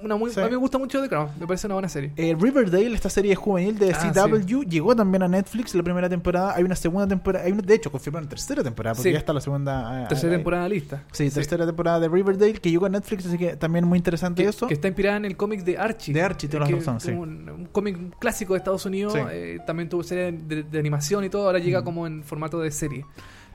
Eh, 0.04 0.06
Una 0.06 0.16
muy, 0.16 0.30
Sí. 0.30 0.40
A 0.40 0.44
mí 0.44 0.50
me 0.50 0.56
gusta 0.56 0.76
mucho 0.78 1.00
The 1.00 1.08
Crown, 1.08 1.28
me 1.40 1.46
parece 1.46 1.66
una 1.66 1.74
buena 1.76 1.88
serie. 1.88 2.12
Eh, 2.16 2.36
Riverdale, 2.38 2.94
esta 2.94 3.08
serie 3.08 3.34
juvenil 3.34 3.78
de 3.78 3.92
Ah, 3.92 4.12
CW, 4.12 4.62
llegó 4.64 4.94
también 4.94 5.22
a 5.22 5.28
Netflix 5.28 5.74
la 5.74 5.82
primera 5.82 6.08
temporada. 6.08 6.54
Hay 6.56 6.62
una 6.64 6.76
segunda 6.76 7.06
temporada, 7.08 7.44
hay 7.46 7.52
una, 7.52 7.62
de 7.62 7.74
hecho, 7.74 7.90
confirmaron 7.90 8.28
tercera 8.28 8.62
temporada, 8.62 8.94
porque 8.94 9.08
Sí. 9.08 9.12
ya 9.12 9.18
está 9.18 9.32
la 9.32 9.40
segunda. 9.40 10.02
eh, 10.04 10.06
Tercera 10.08 10.32
eh, 10.32 10.36
temporada 10.36 10.68
lista. 10.68 11.02
Sí, 11.12 11.30
tercera 11.30 11.64
temporada 11.66 12.00
de 12.00 12.08
Riverdale 12.08 12.54
que 12.54 12.70
llegó 12.70 12.86
a 12.86 12.88
Netflix, 12.88 13.26
así 13.26 13.38
que 13.38 13.56
también 13.56 13.84
muy 13.86 13.96
interesante 13.98 14.42
Que, 14.42 14.48
eso. 14.48 14.66
que 14.66 14.74
está 14.74 14.88
inspirada 14.88 15.16
en 15.16 15.24
el 15.24 15.36
cómic 15.36 15.62
de 15.64 15.78
Archie. 15.78 16.12
De 16.14 16.22
Archie, 16.22 16.48
tienes 16.48 16.68
que 16.68 16.74
razón, 16.76 16.96
es 16.98 17.02
sí. 17.04 17.10
Un, 17.12 17.48
un 17.48 17.66
cómic 17.66 18.18
clásico 18.18 18.52
de 18.54 18.58
Estados 18.58 18.84
Unidos. 18.86 19.14
Eh, 19.30 19.58
también 19.66 19.88
tuvo 19.88 20.02
serie 20.02 20.32
de, 20.32 20.62
de 20.64 20.78
animación 20.78 21.24
y 21.24 21.28
todo. 21.30 21.46
Ahora 21.46 21.58
llega 21.58 21.80
Mm. 21.80 21.84
como 21.84 22.06
en 22.06 22.22
formato 22.24 22.58
de 22.60 22.70
serie. 22.70 23.04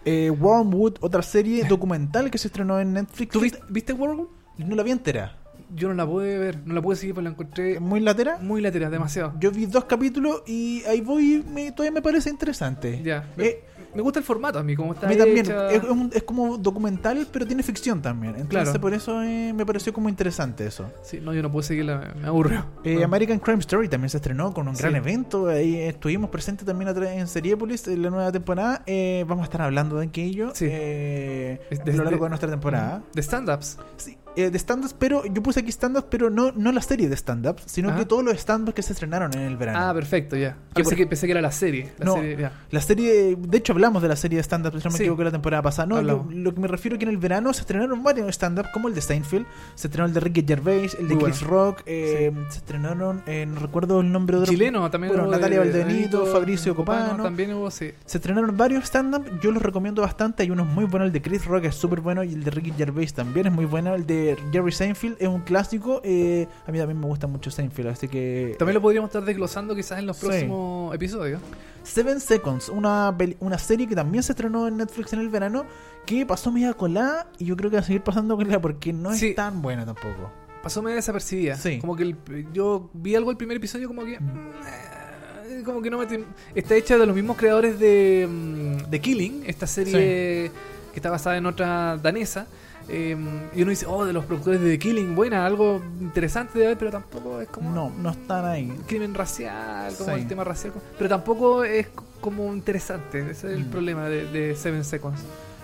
Eh, 0.05 0.29
Wormwood, 0.29 0.95
otra 1.01 1.21
serie 1.21 1.65
documental 1.65 2.31
que 2.31 2.37
se 2.37 2.47
estrenó 2.47 2.79
en 2.79 2.93
Netflix. 2.93 3.31
¿Tú 3.33 3.39
viste, 3.41 3.59
viste 3.69 3.93
World? 3.93 4.27
No 4.57 4.75
la 4.75 4.83
vi 4.83 4.91
entera. 4.91 5.35
Yo 5.75 5.87
no 5.89 5.93
la 5.93 6.05
pude 6.05 6.37
ver, 6.37 6.59
no 6.65 6.73
la 6.73 6.81
pude 6.81 6.95
seguir, 6.95 7.13
pero 7.15 7.23
la 7.25 7.29
encontré 7.31 7.79
Muy 7.79 7.99
latera. 7.99 8.37
muy 8.41 8.61
lateral, 8.61 8.91
demasiado. 8.91 9.33
Yo 9.39 9.51
vi 9.51 9.65
dos 9.65 9.85
capítulos 9.85 10.43
y 10.47 10.83
ahí 10.85 11.01
voy, 11.01 11.43
me, 11.47 11.71
todavía 11.71 11.91
me 11.91 12.01
parece 12.01 12.29
interesante. 12.29 13.01
Ya. 13.03 13.27
Eh, 13.37 13.63
Me 13.95 14.03
gusta 14.03 14.19
el 14.19 14.25
formato 14.25 14.59
a 14.59 14.63
mí, 14.63 14.75
como 14.75 14.93
está 14.93 15.07
A 15.07 15.09
mí 15.09 15.15
también. 15.17 15.39
hecha. 15.39 15.71
Es, 15.71 15.83
es 15.83 15.89
un- 15.89 16.11
es 16.13 16.21
como 16.21 16.59
documental, 16.59 17.25
pero 17.31 17.47
tiene 17.47 17.63
ficción 17.63 18.03
también. 18.03 18.35
Entonces, 18.35 18.65
Claro. 18.65 18.79
por 18.81 18.93
eso 18.93 19.23
eh, 19.23 19.51
me 19.51 19.65
pareció 19.65 19.91
como 19.93 20.09
interesante 20.09 20.67
eso. 20.67 20.91
Sí, 21.01 21.19
no, 21.19 21.33
yo 21.33 21.41
no 21.41 21.51
puedo 21.51 21.63
seguirla, 21.63 22.13
me 22.21 22.27
aburrió. 22.27 22.65
Eh, 22.83 22.97
No. 22.99 23.05
American 23.05 23.39
Crime 23.39 23.57
Story 23.61 23.89
también 23.89 24.11
se 24.11 24.17
estrenó 24.17 24.53
con 24.53 24.67
un 24.67 24.75
Sí. 24.75 24.83
gran 24.83 24.95
evento. 24.95 25.47
Ahí 25.47 25.75
estuvimos 25.75 26.29
presentes 26.29 26.67
también 26.67 26.95
en 27.03 27.27
Seriepolis 27.27 27.87
en 27.87 28.03
la 28.03 28.11
nueva 28.11 28.31
temporada. 28.31 28.83
Eh, 28.85 29.25
vamos 29.27 29.41
a 29.41 29.45
estar 29.45 29.63
hablando 29.63 29.97
de 29.97 30.05
aquello 30.05 30.51
Sí. 30.53 30.67
eh, 30.69 31.59
Es 31.71 31.79
a 31.79 31.85
lo 31.85 32.03
largo 32.03 32.25
de- 32.25 32.29
nuestra 32.29 32.49
temporada. 32.51 33.01
De 33.15 33.21
stand-ups. 33.23 33.79
Sí, 33.97 34.17
eh, 34.35 34.49
de 34.49 34.57
stand-ups, 34.59 34.95
pero 34.97 35.25
yo 35.25 35.41
puse 35.43 35.59
aquí 35.61 35.69
stand-ups, 35.71 36.07
pero 36.09 36.29
no, 36.29 36.51
no 36.55 36.71
la 36.71 36.81
serie 36.81 37.09
de 37.09 37.15
stand-ups, 37.15 37.63
sino 37.65 37.89
Ajá. 37.89 37.99
que 37.99 38.05
todos 38.05 38.23
los 38.23 38.35
stand-ups 38.37 38.73
que 38.73 38.81
se 38.81 38.93
estrenaron 38.93 39.33
en 39.33 39.41
el 39.41 39.57
verano. 39.57 39.79
Ah, 39.81 39.93
perfecto, 39.93 40.35
ya. 40.35 40.53
Que 40.73 40.83
Pensé 40.83 40.95
que, 40.95 41.07
pensé 41.07 41.25
que 41.27 41.31
era 41.31 41.41
la 41.41 41.51
serie. 41.51 41.91
La 41.97 42.05
No. 42.05 42.15
serie, 42.15 42.37
ya. 42.37 42.51
La 42.71 42.81
serie, 42.81 43.35
de 43.37 43.57
hecho 43.57 43.73
hablamos 43.73 44.01
de 44.01 44.07
la 44.07 44.15
serie 44.15 44.37
de 44.37 44.43
stand-up, 44.43 44.71
si 44.79 44.85
no 44.87 44.91
me 44.91 44.97
Sí. 44.97 45.03
equivoco, 45.03 45.23
la 45.23 45.31
temporada 45.31 45.61
pasada. 45.63 45.85
No, 45.87 46.01
yo- 46.01 46.25
lo 46.29 46.53
que 46.53 46.59
me 46.61 46.67
refiero 46.67 46.95
es 46.95 46.99
que 46.99 47.05
en 47.05 47.11
el 47.11 47.17
verano 47.17 47.53
se 47.53 47.61
estrenaron 47.61 48.03
varios 48.03 48.27
stand-up, 48.29 48.67
como 48.73 48.87
el 48.87 48.95
de 48.95 49.01
Seinfeld, 49.01 49.45
se 49.75 49.87
estrenó 49.87 50.07
el 50.07 50.13
de 50.13 50.19
Ricky 50.19 50.43
Gervais, 50.47 50.95
el 50.99 51.07
de 51.07 51.15
Muy 51.15 51.23
Chris 51.25 51.41
Rock, 51.41 51.81
eh, 51.85 52.31
se 52.49 52.57
estrenaron, 52.59 53.21
eh, 53.25 53.45
no 53.47 53.59
recuerdo 53.59 53.99
el 54.01 54.11
nombre 54.11 54.37
de 54.37 54.43
otro. 54.43 54.53
Chileno 54.53 54.89
también. 54.89 55.09
Bueno, 55.13 55.23
hubo 55.27 55.31
Natalia 55.31 55.59
de- 55.61 55.65
Valdebenito, 55.65 56.25
de- 56.25 56.31
Fabricio 56.31 56.75
Copano. 56.75 57.23
También 57.23 57.53
hubo, 57.53 57.69
sí. 57.71 57.91
Se 58.05 58.17
estrenaron 58.19 58.55
varios 58.55 58.83
stand-up, 58.85 59.25
yo 59.41 59.51
los 59.51 59.61
recomiendo 59.63 60.01
bastante. 60.01 60.43
Hay 60.43 60.51
unos 60.51 60.67
muy 60.67 60.85
buenos, 60.85 61.07
el 61.07 61.11
de 61.13 61.21
Chris 61.21 61.45
Rock 61.45 61.65
es 61.65 61.75
súper 61.75 62.01
bueno 62.01 62.23
y 62.23 62.33
el 62.33 62.43
de 62.43 62.51
Ricky 62.51 62.71
Gervais 62.77 63.13
también 63.13 63.47
es 63.47 63.53
muy 63.53 63.65
bueno. 63.65 63.95
El 63.95 64.05
de 64.05 64.18
Jerry 64.51 64.71
Seinfeld 64.71 65.17
es 65.19 65.27
un 65.27 65.41
clásico. 65.41 66.01
eh, 66.03 66.47
a 66.67 66.71
mí 66.71 66.77
también 66.77 66.99
me 66.99 67.05
gusta 67.07 67.27
mucho 67.27 67.51
Seinfeld, 67.51 67.87
así 67.89 68.07
que. 68.07 68.55
También 68.57 68.75
lo 68.75 68.81
podríamos 68.81 69.09
estar 69.09 69.23
desglosando 69.23 69.75
quizás 69.75 69.99
en 69.99 70.05
los 70.07 70.17
Sí. 70.17 70.25
próximos 70.25 70.95
episodios. 70.95 71.41
Seven 71.83 72.19
Seconds, 72.19 72.69
una, 72.69 73.15
una 73.39 73.57
serie 73.57 73.87
que 73.87 73.95
también 73.95 74.23
se 74.23 74.33
estrenó 74.33 74.67
en 74.67 74.77
Netflix 74.77 75.13
en 75.13 75.19
el 75.19 75.29
verano, 75.29 75.65
que 76.05 76.25
pasó 76.25 76.51
media 76.51 76.73
colada 76.73 77.27
y 77.37 77.45
yo 77.45 77.55
creo 77.55 77.69
que 77.69 77.77
va 77.77 77.81
a 77.81 77.85
seguir 77.85 78.01
pasando 78.03 78.35
colada 78.35 78.59
porque 78.61 78.91
no 78.93 79.11
es 79.11 79.35
tan 79.35 79.61
buena 79.61 79.85
tampoco. 79.85 80.31
Pasó 80.61 80.81
medio 80.81 80.97
desapercibida. 80.97 81.55
Sí. 81.55 81.79
Como 81.79 81.95
que 81.95 82.03
el- 82.03 82.17
yo 82.53 82.89
vi 82.93 83.15
algo 83.15 83.31
el 83.31 83.37
primer 83.37 83.57
episodio 83.57 83.87
como 83.87 84.03
que... 84.03 84.19
Mm. 84.19 84.23
eh, 84.67 85.63
Como 85.65 85.81
que 85.81 85.89
no 85.89 85.97
me... 85.97 86.05
Está 86.53 86.75
hecha 86.75 86.97
de 86.97 87.05
los 87.05 87.15
mismos 87.15 87.35
creadores 87.37 87.79
de, 87.79 88.27
mm, 88.29 88.89
de 88.89 88.99
Killing, 89.01 89.43
esta 89.47 89.65
serie 89.67 89.93
que 90.91 90.95
está 90.95 91.09
basada 91.09 91.37
en 91.37 91.45
otra 91.45 91.97
danesa. 91.97 92.45
Eh, 92.89 93.15
y 93.55 93.61
uno 93.61 93.69
dice, 93.69 93.85
oh, 93.87 94.05
de 94.05 94.13
los 94.13 94.25
productores 94.25 94.59
de 94.61 94.71
The 94.71 94.79
Killing, 94.79 95.15
buena, 95.15 95.45
algo 95.45 95.81
interesante 96.01 96.59
de 96.59 96.67
ver, 96.67 96.77
pero 96.77 96.91
tampoco 96.91 97.39
es 97.41 97.47
como 97.49 97.69
No, 97.71 97.89
no 97.89 98.09
están 98.11 98.45
ahí. 98.45 98.73
crimen 98.87 99.13
racial, 99.13 99.93
como 99.97 100.15
Sí. 100.15 100.21
el 100.21 100.27
tema 100.27 100.43
racial. 100.43 100.73
Pero 100.97 101.09
tampoco 101.09 101.63
es 101.63 101.87
como 102.21 102.53
interesante. 102.53 103.19
Ese 103.19 103.31
es 103.31 103.53
el 103.57 103.65
Mm. 103.65 103.71
problema 103.71 104.09
de, 104.09 104.25
de 104.31 104.55
Seven 104.55 104.83
Seconds. 104.83 105.19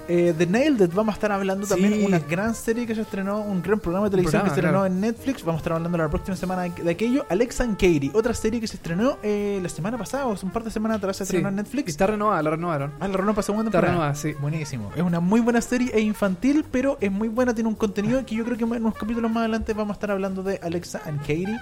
Eh, 0.08 0.34
The 0.38 0.46
Nailed 0.46 0.82
It, 0.82 0.94
vamos 0.94 1.14
a 1.14 1.16
estar 1.16 1.32
hablando 1.32 1.66
también 1.66 1.94
Sí. 1.94 2.06
una 2.06 2.20
gran 2.20 2.54
serie 2.54 2.86
que 2.86 2.94
se 2.94 3.02
estrenó, 3.02 3.42
un 3.42 3.62
gran 3.62 3.80
programa 3.80 4.06
de 4.06 4.12
televisión 4.12 4.42
programa, 4.42 4.56
que 4.56 4.62
se 4.62 4.68
estrenó 4.68 4.80
claro. 4.82 4.94
en 4.94 5.02
Netflix. 5.02 5.44
Vamos 5.44 5.60
a 5.60 5.62
estar 5.62 5.74
hablando 5.74 5.98
la 5.98 6.10
próxima 6.10 6.36
semana 6.38 6.62
de 6.64 6.92
aquello. 6.92 7.26
Alexa 7.30 7.64
and 7.64 7.74
Katie, 7.74 8.12
otra 8.14 8.34
serie 8.34 8.60
que 8.62 8.68
se 8.68 8.76
estrenó 8.78 9.18
eh, 9.24 9.60
la 9.64 9.70
semana 9.70 9.98
pasada 9.98 10.28
o 10.28 10.34
hace 10.34 10.46
un 10.46 10.52
par 10.52 10.64
de 10.64 10.72
semanas 10.72 10.98
atrás 10.98 11.18
se 11.18 11.26
Sí. 11.26 11.30
estrenó 11.38 11.50
en 11.50 11.56
Y 11.56 11.58
Netflix. 11.58 11.90
está 11.90 12.08
renovada, 12.08 12.42
la 12.44 12.50
renovaron. 12.52 12.92
Ah, 13.00 13.08
la 13.08 13.14
renovó 13.18 13.34
para 13.36 13.44
segunda 13.44 13.70
Está 13.70 13.80
temporada. 13.80 13.94
renovada, 13.94 14.16
sí. 14.16 14.34
Buenísimo. 14.40 14.92
Es 14.96 15.02
una 15.02 15.20
muy 15.20 15.42
buena 15.42 15.62
serie, 15.62 15.90
es 15.94 16.02
infantil, 16.04 16.64
pero 16.72 16.98
es 17.02 17.12
muy 17.12 17.28
buena, 17.28 17.54
tiene 17.56 17.68
un 17.70 17.76
contenido 17.76 18.24
que 18.26 18.36
yo 18.36 18.46
creo 18.46 18.58
que 18.58 18.64
en 18.64 18.72
unos 18.72 18.94
capítulos 18.96 19.32
más 19.32 19.42
adelante 19.42 19.74
vamos 19.74 19.92
a 19.92 19.94
estar 19.94 20.12
hablando 20.12 20.44
de 20.44 20.60
Alexa 20.62 21.02
and 21.06 21.20
Katie. 21.22 21.58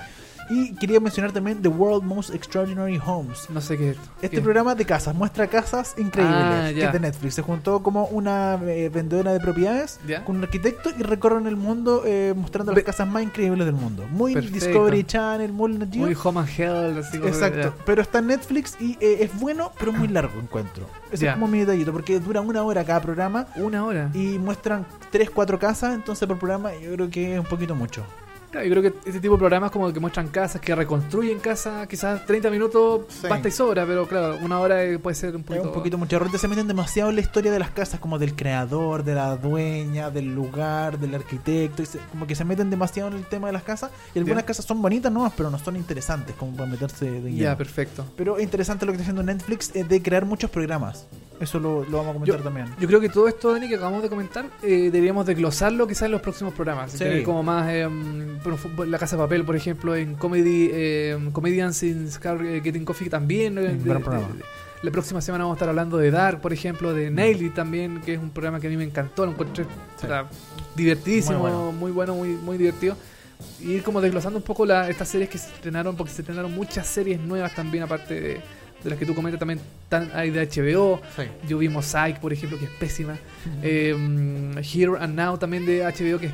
Y 0.49 0.73
quería 0.75 0.99
mencionar 0.99 1.31
también 1.31 1.61
The 1.61 1.67
World 1.69 2.03
Most 2.03 2.33
Extraordinary 2.33 2.99
Homes. 3.05 3.49
No 3.49 3.61
sé 3.61 3.77
qué 3.77 3.91
es 3.91 3.97
esto. 3.97 4.09
Este 4.21 4.37
¿Qué? 4.37 4.41
programa 4.41 4.75
de 4.75 4.85
casas 4.85 5.15
muestra 5.15 5.47
casas 5.47 5.95
increíbles 5.97 6.35
Ah, 6.37 6.69
que 6.73 6.83
es 6.85 6.91
de 6.93 6.99
Netflix. 6.99 7.35
Se 7.35 7.41
juntó 7.41 7.81
como 7.83 8.05
una 8.05 8.59
eh, 8.67 8.89
vendedora 8.89 9.33
de 9.33 9.39
propiedades 9.39 9.99
Ya. 10.07 10.23
con 10.25 10.37
un 10.37 10.43
arquitecto 10.43 10.89
y 10.97 11.03
recorren 11.03 11.47
el 11.47 11.55
mundo 11.55 12.03
eh, 12.05 12.33
mostrando 12.35 12.71
las 12.73 12.83
casas 12.83 13.07
más 13.07 13.23
increíbles 13.23 13.65
del 13.65 13.75
mundo. 13.75 14.05
Muy 14.11 14.33
Perfecto. 14.33 14.65
Discovery 14.65 15.03
Channel, 15.05 15.51
muy 15.51 15.73
Nat. 15.77 15.93
Muy 15.95 16.15
Home 16.23 16.39
and 16.41 16.49
Health, 16.57 16.97
así 17.05 17.17
como- 17.17 17.29
Exacto, 17.29 17.59
ya. 17.61 17.73
pero 17.85 18.01
está 18.01 18.19
en 18.19 18.27
Netflix 18.27 18.75
y 18.79 18.97
eh, 18.99 19.17
es 19.21 19.39
bueno, 19.39 19.71
pero 19.79 19.91
muy 19.93 20.07
largo 20.07 20.39
encuentro. 20.39 20.85
Ese 21.11 21.27
es 21.27 21.33
como 21.33 21.47
mi 21.47 21.59
detallito, 21.59 21.91
porque 21.93 22.19
dura 22.19 22.41
una 22.41 22.63
hora 22.63 22.83
cada 22.83 23.01
programa 23.01 23.47
Una 23.55 23.85
hora. 23.85 24.09
y 24.13 24.37
muestran 24.39 24.85
3, 25.11 25.29
4 25.29 25.59
casas, 25.59 25.93
entonces 25.93 26.27
por 26.27 26.37
programa 26.37 26.71
yo 26.75 26.91
creo 26.93 27.09
que 27.09 27.33
es 27.35 27.39
un 27.39 27.45
poquito 27.45 27.75
mucho. 27.75 28.03
Claro, 28.53 28.67
yo 28.67 28.71
creo 28.79 28.83
que 28.83 29.09
este 29.09 29.19
tipo 29.19 29.33
de 29.33 29.39
programas 29.39 29.71
como 29.71 29.91
que 29.91 29.99
muestran 29.99 30.27
casas, 30.27 30.61
que 30.61 30.73
reconstruyen 30.75 31.39
casas, 31.39 31.87
quizás 31.87 32.25
30 32.25 32.49
minutos 32.51 33.01
Sí. 33.09 33.27
basta 33.27 33.47
y 33.47 33.51
sobra, 33.51 33.85
pero 33.85 34.07
claro, 34.07 34.37
una 34.43 34.59
hora 34.59 34.83
eh, 34.83 34.99
puede 34.99 35.15
ser 35.15 35.35
un 35.35 35.41
Es 35.41 35.47
poquito... 35.47 35.67
un 35.67 35.73
poquito 35.73 35.97
mucho. 35.97 36.17
Ahorita 36.17 36.37
se 36.37 36.47
meten 36.47 36.67
demasiado 36.67 37.09
en 37.09 37.15
la 37.15 37.21
historia 37.21 37.51
de 37.51 37.57
las 37.59 37.71
casas, 37.71 37.99
como 37.99 38.19
del 38.19 38.35
creador, 38.35 39.03
de 39.03 39.15
la 39.15 39.35
dueña, 39.37 40.11
del 40.11 40.33
lugar, 40.35 40.99
del 40.99 41.15
arquitecto. 41.15 41.81
y 41.81 41.85
se- 41.87 41.99
como 42.11 42.27
que 42.27 42.35
se 42.35 42.45
meten 42.45 42.69
demasiado 42.69 43.09
en 43.09 43.15
el 43.17 43.25
tema 43.25 43.47
de 43.47 43.53
las 43.53 43.63
casas. 43.63 43.89
Y 44.13 44.19
algunas 44.19 44.43
casas 44.43 44.65
son 44.65 44.81
bonitas 44.81 45.11
nomás, 45.11 45.33
pero 45.35 45.49
no 45.49 45.57
son 45.57 45.75
interesantes 45.75 46.35
como 46.35 46.55
para 46.55 46.69
meterse 46.69 47.09
de 47.09 47.21
lleno. 47.31 47.37
Ya, 47.43 47.57
perfecto. 47.57 48.05
Pero 48.15 48.37
es 48.37 48.43
interesante 48.43 48.85
lo 48.85 48.91
que 48.91 48.97
está 48.97 49.03
haciendo 49.03 49.23
Netflix 49.23 49.71
eh, 49.75 49.83
de 49.83 50.01
crear 50.01 50.25
muchos 50.25 50.51
programas. 50.51 51.07
Eso 51.39 51.59
lo, 51.59 51.83
lo 51.85 51.97
vamos 51.97 52.11
a 52.11 52.13
comentar 52.13 52.41
también. 52.43 52.67
Yo 52.79 52.87
creo 52.87 53.01
que 53.01 53.09
todo 53.09 53.27
esto, 53.27 53.51
Dani, 53.51 53.67
que 53.67 53.75
acabamos 53.75 54.03
de 54.03 54.09
comentar, 54.09 54.45
eh, 54.61 54.89
deberíamos 54.91 55.25
desglosarlo 55.25 55.87
quizás 55.87 56.03
en 56.03 56.11
los 56.11 56.21
próximos 56.21 56.53
programas. 56.53 56.91
Sí. 56.91 56.99
Tener 56.99 57.23
como 57.23 57.41
más, 57.43 57.67
eh, 57.69 57.89
La 58.87 58.97
Casa 58.99 59.15
de 59.15 59.21
Papel, 59.23 59.43
por 59.43 59.55
ejemplo, 59.55 59.95
en 59.95 60.15
Comedy, 60.15 60.69
eh, 60.71 61.17
Comedians 61.31 61.81
in 61.83 62.09
Car 62.21 62.41
eh, 62.45 62.61
Getting 62.63 62.85
Coffee 62.85 63.09
también. 63.09 63.55
la 63.55 64.91
próxima 64.91 65.21
semana 65.21 65.45
vamos 65.45 65.55
a 65.55 65.57
estar 65.57 65.69
hablando 65.69 65.97
de 65.97 66.11
Dark, 66.11 66.41
por 66.41 66.51
ejemplo, 66.53 66.93
de 66.93 67.09
Nail 67.09 67.41
It 67.41 67.53
también, 67.53 68.01
que 68.01 68.15
es 68.15 68.19
un 68.19 68.31
programa 68.31 68.59
que 68.59 68.67
a 68.67 68.69
mí 68.69 68.77
me 68.77 68.83
encantó, 68.83 69.25
lo 69.25 69.31
encontré 69.31 69.63
Sí. 69.99 70.07
divertidísimo, 70.75 71.39
Muy 71.39 71.49
bueno. 71.51 71.71
muy 71.71 71.91
bueno, 71.91 72.15
muy, 72.15 72.29
muy 72.29 72.57
divertido. 72.57 72.97
Y 73.61 73.71
ir 73.73 73.83
como 73.83 74.01
desglosando 74.01 74.37
un 74.37 74.43
poco 74.43 74.65
la, 74.65 74.89
estas 74.89 75.07
series 75.09 75.29
que 75.29 75.37
se 75.37 75.47
estrenaron, 75.47 75.95
porque 75.95 76.11
se 76.13 76.21
estrenaron 76.21 76.53
muchas 76.53 76.87
series 76.87 77.19
nuevas 77.19 77.53
también, 77.55 77.83
aparte 77.83 78.13
de, 78.19 78.29
de 78.83 78.89
las 78.89 78.97
que 78.97 79.05
tú 79.05 79.13
comentas 79.15 79.39
también, 79.39 79.59
tan, 79.89 80.11
hay 80.13 80.29
de 80.31 80.45
HBO. 80.47 81.01
Sí. 81.15 81.23
Yo 81.47 81.57
vi 81.57 81.69
Mosaic, 81.69 82.19
por 82.19 82.31
ejemplo, 82.33 82.57
que 82.57 82.65
es 82.65 82.71
pésima. 82.71 83.17
Eh, 83.61 83.95
mm, 83.97 84.57
Here 84.59 84.93
and 84.99 85.15
Now 85.17 85.37
también 85.37 85.65
de 85.65 85.83
HBO, 85.83 86.19
que 86.19 86.27
es 86.27 86.33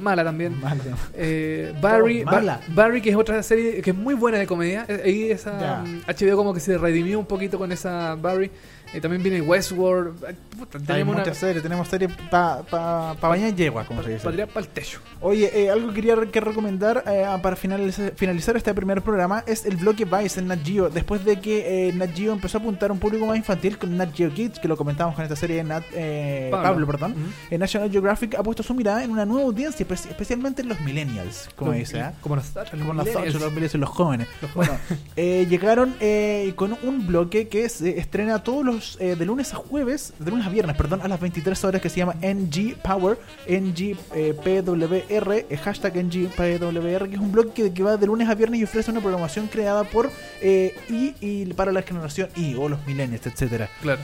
mala 0.00 0.24
también. 0.24 0.60
Mal, 0.60 0.78
¿no? 0.78 0.96
Eh, 1.14 1.74
Barry, 1.80 2.22
Todo 2.22 2.32
mala. 2.32 2.60
Ba- 2.68 2.74
Barry, 2.84 3.00
que 3.02 3.10
es 3.10 3.16
otra 3.16 3.42
serie 3.42 3.80
que 3.82 3.90
es 3.90 3.96
muy 3.96 4.14
buena 4.14 4.38
de 4.38 4.46
comedia. 4.46 4.84
Eh, 4.88 5.02
Ahí 5.04 5.30
esa 5.30 5.58
Ya. 5.60 5.76
mm, 5.84 6.02
HBO 6.06 6.36
como 6.36 6.54
que 6.54 6.60
se 6.60 6.78
redimió 6.78 7.18
un 7.18 7.26
poquito 7.26 7.58
con 7.58 7.70
esa 7.72 8.14
Barry. 8.14 8.50
Eh, 8.94 9.02
también 9.02 9.22
viene 9.22 9.42
Westworld. 9.42 10.14
Puta, 10.58 10.78
tenemos 10.78 11.12
una 11.14 11.18
muchas 11.22 11.36
series, 11.36 11.62
tenemos 11.62 11.86
series 11.88 12.10
para 12.30 12.62
pa, 12.62 13.14
pa 13.20 13.28
bañar 13.28 13.54
yegua, 13.54 13.84
como 13.84 14.02
se 14.02 14.12
dice. 14.12 14.24
para 14.24 14.32
tirar 14.34 14.48
para 14.48 14.64
el 14.64 14.72
techo. 14.72 15.00
Oye, 15.20 15.50
eh, 15.52 15.68
algo 15.70 15.88
que 15.88 15.94
quería 15.96 16.14
re- 16.16 16.30
que 16.30 16.40
recomendar 16.40 17.04
eh, 17.06 17.26
para 17.42 17.54
finalizar, 17.54 18.14
finalizar 18.16 18.56
este 18.56 18.72
primer 18.72 19.02
programa 19.02 19.44
es 19.46 19.66
el 19.66 19.76
bloque 19.76 20.06
Vice 20.06 20.40
en 20.40 20.46
Nat 20.46 20.60
Geo. 20.64 20.88
Después 20.88 21.22
de 21.22 21.38
que 21.38 21.92
Nat 21.96 22.16
Geo 22.16 22.32
empezó 22.32 22.56
a 22.56 22.60
apuntar 22.62 22.88
a 22.88 22.94
un 22.94 22.98
público 22.98 23.26
más 23.26 23.36
infantil 23.36 23.76
con 23.76 23.94
Nat 23.94 24.14
Geo 24.14 24.32
Kids, 24.32 24.58
que 24.58 24.68
lo 24.68 24.76
comentamos 24.78 25.14
con 25.14 25.22
esta 25.22 25.36
serie 25.36 25.56
de 25.56 25.64
Nat, 25.64 25.84
eh, 25.92 26.48
Pablo. 26.50 26.68
Pablo. 26.68 26.86
perdón. 26.86 27.14
National 27.58 27.90
Geographic 27.90 28.36
ha 28.36 28.42
puesto 28.42 28.62
su 28.62 28.72
mirada 28.72 29.04
en 29.04 29.10
una 29.10 29.26
nueva 29.26 29.42
audiencia, 29.44 29.84
especialmente 29.94 30.62
en 30.62 30.68
los 30.68 30.80
millennials, 30.80 31.48
como 31.56 31.70
Los- 31.72 31.80
dice. 31.80 31.98
¿eh? 32.00 32.10
Como 32.20 32.36
nosotros, 32.36 32.70
Como 32.70 32.84
los 32.84 32.96
nosotros, 32.96 33.14
millennials. 33.24 33.42
los 33.42 33.52
millennials 33.52 33.74
los 33.74 33.88
jóvenes. 33.90 34.28
Los 34.42 34.54
Bueno, 34.54 34.78
eh, 35.16 35.46
llegaron 35.48 35.94
eh, 36.00 36.52
con 36.56 36.76
un 36.82 37.06
bloque 37.06 37.48
que 37.48 37.68
se 37.68 37.98
estrena 37.98 38.42
todos 38.42 38.64
los 38.64 38.96
eh, 39.00 39.16
de 39.16 39.24
lunes 39.24 39.52
a 39.54 39.56
jueves, 39.56 40.12
de 40.18 40.30
lunes 40.30 40.46
a 40.46 40.50
viernes, 40.50 40.76
perdón, 40.76 41.00
a 41.02 41.08
las 41.08 41.20
23 41.20 41.64
horas 41.64 41.80
que 41.82 41.88
se 41.88 41.96
llama 41.98 42.14
NG 42.22 42.76
Power, 42.82 43.18
NG 43.48 43.96
eh, 44.14 44.34
PWR, 44.34 45.46
eh, 45.48 45.56
hashtag 45.56 45.96
NG 45.96 46.28
PWR, 46.36 47.08
que 47.08 47.14
es 47.14 47.20
un 47.20 47.32
blog 47.32 47.52
que, 47.52 47.70
va 47.82 47.96
de 47.96 48.06
lunes 48.06 48.28
a 48.28 48.34
viernes 48.34 48.60
y 48.60 48.64
ofrece 48.64 48.90
una 48.90 49.00
programación 49.00 49.46
creada 49.46 49.84
por 49.84 50.10
eh, 50.40 50.74
y, 50.88 51.14
y 51.20 51.46
para 51.54 51.72
la 51.72 51.82
generación 51.82 52.28
Y 52.36 52.54
o 52.54 52.68
los 52.68 52.84
millennials, 52.86 53.26
etcétera. 53.26 53.68
Claro. 53.82 54.00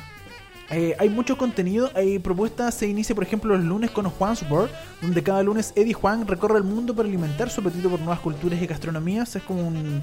Eh, 0.70 0.96
hay 0.98 1.10
mucho 1.10 1.36
contenido, 1.36 1.90
hay 1.94 2.18
propuestas, 2.18 2.74
se 2.74 2.86
inicia 2.88 3.14
por 3.14 3.22
ejemplo 3.24 3.54
los 3.56 3.64
lunes 3.64 3.90
con 3.90 4.08
Juan's 4.08 4.42
World, 4.50 4.70
donde 5.02 5.22
cada 5.22 5.42
lunes 5.42 5.72
Eddie 5.76 5.92
Juan 5.92 6.26
recorre 6.26 6.56
el 6.58 6.64
mundo 6.64 6.94
para 6.94 7.06
alimentar 7.08 7.50
su 7.50 7.60
apetito 7.60 7.90
por 7.90 8.00
nuevas 8.00 8.20
culturas 8.20 8.60
y 8.62 8.66
gastronomías. 8.66 9.36
Es 9.36 9.42
como 9.42 9.68
un, 9.68 10.02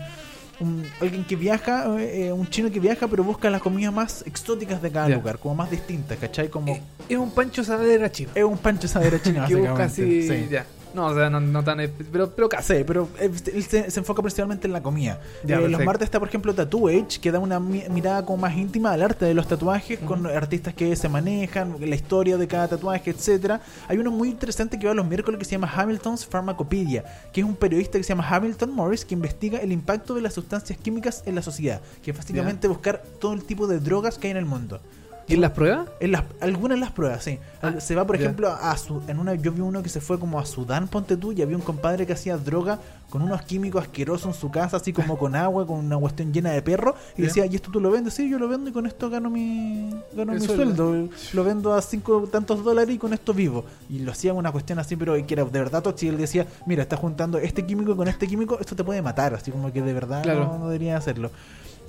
un- 0.60 0.86
alguien 1.02 1.24
que 1.26 1.36
viaja, 1.36 1.88
eh, 2.00 2.28
eh, 2.28 2.32
un 2.32 2.48
chino 2.48 2.70
que 2.70 2.80
viaja, 2.80 3.08
pero 3.08 3.24
busca 3.24 3.50
las 3.50 3.62
comidas 3.62 3.92
más 3.92 4.24
exóticas 4.28 4.82
de 4.84 4.92
cada 4.92 5.08
lugar, 5.18 5.40
como 5.40 5.56
más 5.56 5.72
distintas, 5.72 6.20
¿cachai? 6.20 6.50
Como 6.50 6.74
Eh, 6.76 6.82
es 7.10 7.18
un 7.18 7.32
Pancho 7.32 7.64
Saavedra 7.64 8.12
chino. 8.12 8.30
es 8.36 8.44
un 8.44 8.58
pancho 8.60 8.88
sadera 8.88 9.20
chino, 9.22 9.44
que 9.48 9.56
busca 9.56 9.86
así. 9.86 10.28
Sí. 10.28 10.48
Ya. 10.52 10.66
No, 10.94 11.08
o 11.08 11.16
sea, 11.16 11.30
no, 11.30 11.40
no 11.40 11.64
tan. 11.64 11.80
Pero, 12.12 12.30
pero 12.32 12.50
casi. 12.50 12.78
Sí, 12.78 12.84
pero 12.86 13.08
eh, 13.20 13.32
él 13.54 13.64
se, 13.64 13.90
se 13.90 14.00
enfoca 14.00 14.22
principalmente 14.22 14.68
en 14.68 14.74
la 14.74 14.82
comida. 14.84 15.20
Ya, 15.44 15.58
Eh, 15.60 15.70
los 15.70 15.80
martes 15.86 16.06
está, 16.06 16.20
por 16.20 16.28
ejemplo, 16.28 16.54
Tattoo 16.54 16.88
Age, 16.90 17.20
que 17.22 17.32
da 17.32 17.40
una 17.40 17.60
mi- 17.60 17.84
mirada 17.90 18.26
como 18.26 18.38
más 18.40 18.56
íntima 18.58 18.92
al 18.92 19.02
arte 19.02 19.26
de 19.26 19.34
los 19.34 19.48
tatuajes, 19.48 20.00
con 20.00 20.26
artistas 20.28 20.74
que 20.74 20.96
se 20.96 21.08
manejan, 21.10 21.76
la 21.80 21.96
historia 21.96 22.38
de 22.38 22.48
cada 22.48 22.68
tatuaje, 22.68 23.12
etcétera. 23.12 23.62
Hay 23.88 23.98
uno 23.98 24.12
muy 24.12 24.30
interesante 24.30 24.78
que 24.78 24.88
va 24.88 24.94
los 24.94 25.06
miércoles 25.08 25.38
que 25.40 25.46
se 25.46 25.52
llama 25.52 25.72
Hamilton's 25.74 26.26
Pharmacopedia, 26.26 27.04
que 27.32 27.42
es 27.42 27.46
un 27.48 27.56
periodista 27.56 27.98
que 27.98 28.04
se 28.04 28.10
llama 28.10 28.28
Hamilton 28.28 28.72
Morris, 28.74 29.06
que 29.06 29.14
investiga 29.14 29.60
el 29.60 29.72
impacto 29.72 30.14
de 30.14 30.22
las 30.22 30.34
sustancias 30.34 30.78
químicas 30.78 31.24
en 31.26 31.36
la 31.36 31.42
sociedad, 31.42 31.82
que 32.04 32.12
es 32.12 32.18
básicamente 32.18 32.68
buscar 32.68 33.02
todo 33.20 33.34
el 33.34 33.44
tipo 33.44 33.68
de 33.68 33.80
drogas 33.80 34.18
que 34.18 34.28
hay 34.28 34.32
en 34.32 34.38
el 34.38 34.46
mundo. 34.46 34.80
¿Y 35.28 35.36
en 35.36 35.42
las 35.42 35.52
pruebas? 35.52 35.88
En 36.00 36.12
las, 36.12 36.24
algunas 36.42 36.78
de 36.78 36.82
las 36.82 36.92
pruebas, 36.92 37.24
sí. 37.24 37.40
Ah, 37.62 37.80
se 37.80 37.96
va, 37.96 38.06
por 38.06 38.16
ejemplo, 38.16 38.50
a 38.50 38.76
Su- 38.78 39.02
en 39.08 39.20
una 39.20 39.36
yo 39.36 39.52
vi 39.52 39.62
uno 39.62 39.82
que 39.84 39.90
se 39.90 40.02
fue 40.02 40.20
como 40.20 40.40
a 40.40 40.46
Sudán, 40.46 40.88
ponte 40.88 41.16
tú, 41.18 41.32
y 41.32 41.42
había 41.42 41.56
un 41.56 41.62
compadre 41.62 42.06
que 42.06 42.14
hacía 42.14 42.38
droga 42.38 42.80
con 43.10 43.22
unos 43.22 43.42
químicos 43.42 43.84
asquerosos 43.84 44.34
en 44.36 44.40
su 44.42 44.50
casa, 44.52 44.78
así 44.78 44.94
como 44.94 45.18
con 45.18 45.36
agua, 45.36 45.68
con 45.68 45.78
una 45.80 45.98
cuestión 45.98 46.32
llena 46.34 46.52
de 46.52 46.62
perro, 46.62 46.96
y 47.18 47.22
decía, 47.24 47.46
¿y 47.46 47.56
esto 47.56 47.70
tú 47.70 47.80
lo 47.82 47.92
vendes? 47.92 48.14
Sí, 48.14 48.30
yo 48.30 48.40
lo 48.40 48.48
vendo 48.48 48.70
y 48.70 48.74
con 48.74 48.86
esto 48.86 49.10
gano 49.10 49.30
mi, 49.30 49.90
gano 50.14 50.34
mi 50.34 50.40
sueldo. 50.40 50.88
sueldo. 50.92 51.10
Lo 51.34 51.44
vendo 51.44 51.74
a 51.74 51.82
cinco 51.82 52.28
tantos 52.32 52.64
dólares 52.64 52.96
y 52.96 52.98
con 52.98 53.14
esto 53.14 53.34
vivo. 53.34 53.66
Y 53.90 54.00
lo 54.00 54.12
hacía 54.14 54.34
una 54.34 54.52
cuestión 54.52 54.80
así, 54.80 54.96
pero 54.96 55.14
que 55.26 55.34
era 55.34 55.44
de 55.44 55.60
verdad 55.60 55.82
tóxica. 55.84 56.12
Él 56.12 56.18
decía, 56.18 56.48
mira, 56.66 56.84
estás 56.84 57.00
juntando 57.00 57.38
este 57.38 57.66
químico 57.66 57.96
con 57.98 58.08
este 58.08 58.28
químico, 58.28 58.58
esto 58.60 58.76
te 58.76 58.84
puede 58.84 59.02
matar, 59.02 59.34
así 59.34 59.52
como 59.52 59.72
que 59.74 59.82
de 59.82 59.94
verdad 59.94 60.24
Claro. 60.24 60.46
no, 60.46 60.58
no 60.60 60.66
debería 60.70 60.96
hacerlo. 60.98 61.32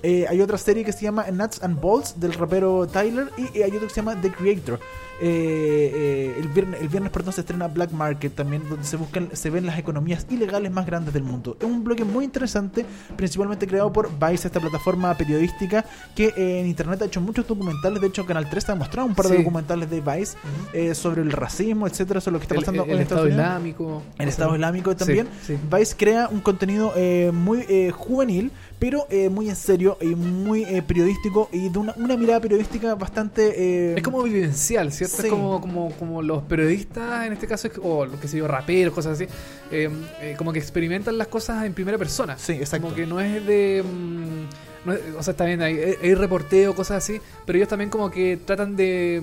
Eh, 0.02 0.26
hay 0.28 0.40
otra 0.40 0.58
serie 0.58 0.84
que 0.84 0.92
se 0.92 1.02
llama 1.02 1.30
Nuts 1.30 1.62
and 1.62 1.80
Balls 1.80 2.18
del 2.18 2.32
rapero 2.32 2.86
Tyler 2.88 3.30
y 3.36 3.58
eh, 3.58 3.64
hay 3.64 3.70
otro 3.70 3.86
que 3.86 3.94
se 3.94 4.00
llama 4.00 4.20
The 4.20 4.32
Creator. 4.32 4.80
Eh, 5.24 5.92
eh, 5.94 6.36
el, 6.40 6.48
viernes, 6.48 6.80
el 6.80 6.88
viernes 6.88 7.12
perdón, 7.12 7.32
se 7.32 7.42
estrena 7.42 7.68
Black 7.68 7.92
Market 7.92 8.34
también 8.34 8.68
donde 8.68 8.84
se 8.84 8.96
buscan 8.96 9.28
se 9.34 9.50
ven 9.50 9.64
las 9.66 9.78
economías 9.78 10.26
ilegales 10.30 10.72
más 10.72 10.84
grandes 10.84 11.14
del 11.14 11.22
mundo. 11.22 11.56
Es 11.60 11.64
un 11.64 11.84
bloque 11.84 12.02
muy 12.04 12.24
interesante, 12.24 12.84
principalmente 13.16 13.68
creado 13.68 13.92
por 13.92 14.10
Vice, 14.18 14.48
esta 14.48 14.58
plataforma 14.58 15.16
periodística 15.16 15.84
que 16.16 16.32
eh, 16.36 16.60
en 16.60 16.66
internet 16.66 17.00
ha 17.02 17.04
hecho 17.04 17.20
muchos 17.20 17.46
documentales. 17.46 18.00
De 18.00 18.08
hecho, 18.08 18.26
Canal 18.26 18.50
3 18.50 18.70
ha 18.70 18.74
mostrado 18.74 19.06
un 19.08 19.14
par 19.14 19.26
de 19.26 19.36
Sí. 19.36 19.38
documentales 19.44 19.88
de 19.88 20.00
Vice 20.00 20.94
sobre 20.94 21.22
el 21.22 21.30
racismo, 21.30 21.86
etcétera, 21.86 22.20
sobre 22.20 22.32
lo 22.34 22.38
que 22.40 22.44
está 22.44 22.54
pasando 22.56 22.82
el- 22.82 22.90
en 22.90 22.96
el 22.96 23.02
Estados 23.02 23.28
Estado 23.28 23.42
Unidos. 23.44 23.60
Islámico. 23.78 24.02
El 24.18 24.28
Estado 24.28 24.54
Islámico 24.56 24.96
también. 24.96 25.28
Sí, 25.46 25.54
sí. 25.56 25.76
Vice 25.78 25.94
crea 25.96 26.28
un 26.30 26.40
contenido 26.40 26.92
eh, 26.96 27.30
muy 27.32 27.60
eh, 27.68 27.92
juvenil, 27.92 28.50
pero 28.80 29.06
eh, 29.10 29.28
muy 29.28 29.48
en 29.48 29.54
serio 29.54 29.96
y 30.00 30.06
muy 30.16 30.64
eh, 30.64 30.82
periodístico 30.82 31.48
y 31.52 31.68
de 31.68 31.78
una, 31.78 31.94
una 31.96 32.16
mirada 32.16 32.40
periodística 32.40 32.96
bastante... 32.96 33.94
Es 33.96 34.02
como 34.02 34.22
vivencial, 34.24 34.90
¿cierto? 34.92 35.11
Sí. 35.12 35.22
Es 35.26 35.30
como, 35.32 35.60
como, 35.60 35.90
como 35.96 36.22
los 36.22 36.42
periodistas, 36.44 37.26
en 37.26 37.32
este 37.32 37.46
caso, 37.46 37.68
o 37.82 38.06
los 38.06 38.18
que 38.20 38.28
sé 38.28 38.38
yo, 38.38 38.48
raperos, 38.48 38.94
cosas 38.94 39.12
así, 39.20 39.24
eh, 39.70 39.88
eh, 40.20 40.34
como 40.38 40.52
que 40.52 40.58
experimentan 40.58 41.18
las 41.18 41.28
cosas 41.28 41.64
en 41.64 41.74
primera 41.74 41.98
persona. 41.98 42.36
Sí, 42.38 42.52
exacto. 42.52 42.84
Como 42.86 42.96
que 42.96 43.06
no 43.06 43.20
es 43.20 43.44
de... 43.46 43.82
mm, 43.84 44.86
no 44.86 44.92
es- 44.92 45.00
o 45.18 45.22
sea, 45.22 45.32
está 45.32 45.44
bien, 45.44 45.62
hay, 45.62 45.78
hay 46.02 46.14
reporteo, 46.14 46.74
cosas 46.74 47.04
así, 47.04 47.20
pero 47.46 47.56
ellos 47.58 47.68
también 47.68 47.90
como 47.90 48.10
que 48.10 48.38
tratan 48.44 48.76
de... 48.76 49.22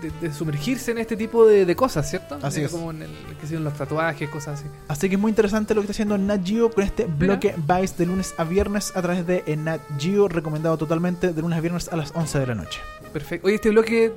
De, 0.00 0.12
de 0.28 0.32
sumergirse 0.32 0.92
en 0.92 0.98
este 0.98 1.16
tipo 1.16 1.44
de, 1.44 1.64
de 1.66 1.74
cosas, 1.74 2.08
¿cierto? 2.08 2.38
Así 2.40 2.60
Eh, 2.60 2.66
es. 2.66 2.70
Como 2.70 2.92
en, 2.92 3.02
el, 3.02 3.10
que 3.40 3.52
en 3.52 3.64
los 3.64 3.74
tatuajes, 3.74 4.28
cosas 4.28 4.60
así. 4.60 4.68
Así 4.86 5.08
que 5.08 5.16
es 5.16 5.20
muy 5.20 5.30
interesante 5.30 5.74
lo 5.74 5.80
que 5.80 5.86
está 5.86 5.90
haciendo 5.90 6.16
Nat 6.16 6.46
Geo 6.46 6.70
con 6.70 6.84
este 6.84 7.06
bloque 7.06 7.52
Vice 7.56 7.94
de 7.98 8.06
lunes 8.06 8.32
a 8.38 8.44
viernes 8.44 8.92
a 8.96 9.02
través 9.02 9.26
de 9.26 9.42
Nat 9.56 9.80
Geo, 9.98 10.28
recomendado 10.28 10.78
totalmente 10.78 11.32
de 11.32 11.42
lunes 11.42 11.58
a 11.58 11.60
viernes 11.60 11.88
a 11.88 11.96
las 11.96 12.12
11 12.14 12.38
de 12.38 12.46
la 12.46 12.54
noche. 12.54 12.78
Perfecto. 13.12 13.48
Oye, 13.48 13.56
este 13.56 13.70
bloque 13.70 14.12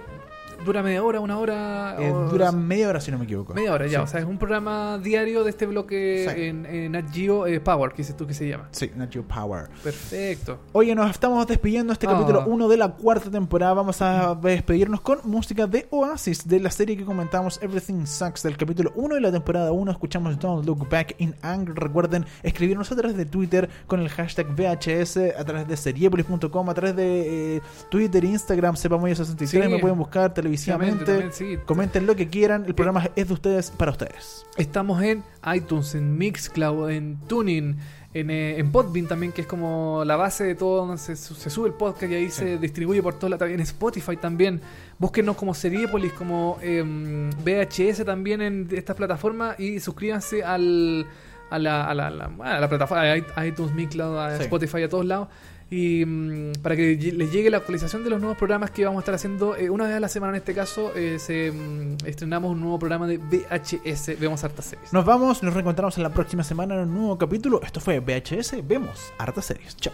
dura 0.66 0.84
media 0.84 1.04
hora, 1.04 1.20
una 1.20 1.38
hora. 1.38 1.96
Eh, 2.00 2.12
o- 2.12 2.30
dura 2.30 2.52
media 2.52 2.90
hora 2.90 3.02
si 3.02 3.12
no 3.12 3.18
me 3.18 3.26
equivoco. 3.26 3.54
Media 3.54 3.74
hora, 3.74 3.88
ya. 3.88 4.00
Sí. 4.00 4.04
O 4.04 4.08
sea, 4.08 4.20
es 4.20 4.26
un 4.26 4.38
programa 4.38 4.98
diario 4.98 5.44
de 5.44 5.50
este 5.50 5.66
bloque 5.66 6.28
Sí. 6.34 6.42
en, 6.44 6.66
en 6.66 6.92
Nat 6.94 7.12
Geo 7.12 7.48
eh, 7.48 7.60
Power, 7.60 7.92
que 7.92 7.98
dices 7.98 8.16
tú 8.16 8.26
que 8.28 8.34
se 8.34 8.48
llama. 8.48 8.68
Sí, 8.72 8.92
Nat 8.96 9.12
Geo 9.12 9.24
Power. 9.24 9.70
Perfecto. 9.84 10.60
Oye, 10.74 10.94
nos 10.96 11.10
estamos 11.12 11.46
despidiendo 11.48 11.94
este 11.94 12.08
Ah. 12.08 12.12
capítulo 12.12 12.44
1 12.48 12.68
de 12.68 12.78
la 12.78 12.90
cuarta 12.90 13.30
temporada. 13.30 13.74
Vamos 13.74 14.02
a 14.02 14.36
despedirnos 14.36 15.02
con 15.02 15.20
música 15.24 15.68
de 15.68 15.88
Oasis, 15.90 16.48
de 16.48 16.60
la 16.60 16.72
serie 16.72 16.98
que 16.98 17.06
comentamos 17.06 17.60
Everything 17.62 18.06
Sucks, 18.06 18.44
del 18.44 18.58
capítulo 18.58 18.92
1 18.96 19.16
de 19.16 19.22
la 19.22 19.32
temporada 19.32 19.72
1. 19.72 19.92
Escuchamos 19.92 20.38
Don't 20.40 20.66
Look 20.66 20.88
Back 20.90 21.16
in 21.20 21.36
Anger. 21.42 21.76
Recuerden 21.76 22.26
escribirnos 22.44 22.92
a 22.92 22.96
través 22.96 23.18
de 23.18 23.26
Twitter 23.26 23.70
con 23.88 24.00
el 24.00 24.10
hashtag 24.10 24.48
VHS, 24.56 25.34
a 25.38 25.44
través 25.46 25.68
de 25.68 25.78
seriepolis.com, 25.78 26.70
a 26.70 26.74
través 26.74 26.96
de 26.96 27.56
eh, 27.58 27.62
Twitter, 27.90 28.24
Instagram, 28.24 28.76
Sepamoya63. 28.76 29.46
Sí. 29.48 29.58
Me 29.60 29.80
pueden 29.80 29.98
buscar 29.98 30.32
Obviamente, 30.32 30.42
televisivamente. 30.58 31.06
también, 31.06 31.34
sí. 31.34 31.58
Comenten 31.66 32.06
lo 32.06 32.16
que 32.16 32.28
quieran. 32.28 32.66
El 32.66 32.76
programa 32.76 33.10
es 33.16 33.28
de 33.28 33.34
ustedes 33.34 33.72
para 33.72 33.92
ustedes. 33.92 34.46
Estamos 34.58 35.02
en 35.04 35.24
iTunes, 35.54 35.96
en 35.96 36.18
Mixcloud, 36.18 36.90
en 36.90 37.18
Tuning, 37.28 37.78
en, 38.14 38.30
eh, 38.30 38.60
en 38.60 38.72
Podbean 38.72 39.08
también, 39.08 39.32
que 39.32 39.42
es 39.42 39.48
como 39.48 40.04
la 40.06 40.18
base 40.18 40.44
de 40.44 40.56
todo 40.56 40.86
donde 40.86 40.98
se, 40.98 41.16
su- 41.16 41.34
se 41.36 41.50
sube 41.50 41.68
el 41.70 41.74
podcast 41.74 42.12
y 42.12 42.16
ahí 42.16 42.30
se 42.30 42.58
distribuye 42.58 43.02
por 43.02 43.14
toda 43.16 43.30
la 43.30 43.38
también 43.38 43.60
en 43.62 43.66
Spotify 43.66 44.18
también. 44.18 44.60
Búsquenos 45.00 45.36
como 45.38 45.54
Seriepolis, 45.54 46.12
como 46.14 46.58
em, 46.62 47.30
VHS 47.44 48.04
también 48.06 48.42
en 48.42 48.68
estas 48.72 48.96
plataformas 48.98 49.58
y 49.60 49.80
suscríbanse 49.80 50.44
al, 50.44 51.08
a, 51.50 51.58
la, 51.58 51.86
a, 51.86 51.94
la, 51.96 52.08
a 52.08 52.12
la- 52.12 52.32
a 52.44 52.60
la 52.60 52.68
plataforma, 52.70 53.04
a 53.36 53.46
iTunes, 53.48 53.74
Mixcloud, 53.74 54.18
a 54.18 54.38
Sí. 54.38 54.44
Spotify, 54.44 54.84
a 54.84 54.90
todos 54.90 55.06
lados. 55.06 55.30
Y 55.72 56.06
mm, 56.06 56.62
para 56.62 56.76
que 56.76 56.96
les 56.98 57.32
llegue 57.32 57.50
la 57.50 57.58
actualización 57.58 58.04
de 58.04 58.10
los 58.10 58.20
nuevos 58.20 58.38
programas 58.38 58.72
que 58.72 58.84
vamos 58.84 59.00
a 59.00 59.02
estar 59.02 59.16
haciendo 59.16 59.56
eh, 59.56 59.70
una 59.70 59.86
vez 59.86 59.96
a 59.96 60.00
la 60.02 60.10
semana 60.10 60.34
en 60.34 60.40
este 60.40 60.54
caso, 60.54 60.94
eh, 60.96 61.18
se, 61.18 61.50
mm, 61.50 62.06
estrenamos 62.06 62.52
un 62.52 62.60
nuevo 62.60 62.78
programa 62.78 63.08
de 63.08 63.18
VHS, 63.18 64.20
vemos 64.20 64.44
hartas 64.44 64.66
series. 64.66 64.92
Nos 64.92 65.06
vamos, 65.06 65.42
nos 65.42 65.54
reencontramos 65.54 65.96
en 65.96 66.04
la 66.04 66.10
próxima 66.10 66.44
semana 66.44 66.76
en 66.76 66.82
un 66.82 66.94
nuevo 66.94 67.18
capítulo. 67.18 67.62
Esto 67.64 67.80
fue 67.80 68.02
VHS. 68.02 68.68
Vemos 68.68 69.14
hartas 69.18 69.46
series. 69.46 69.78
Chao. 69.78 69.94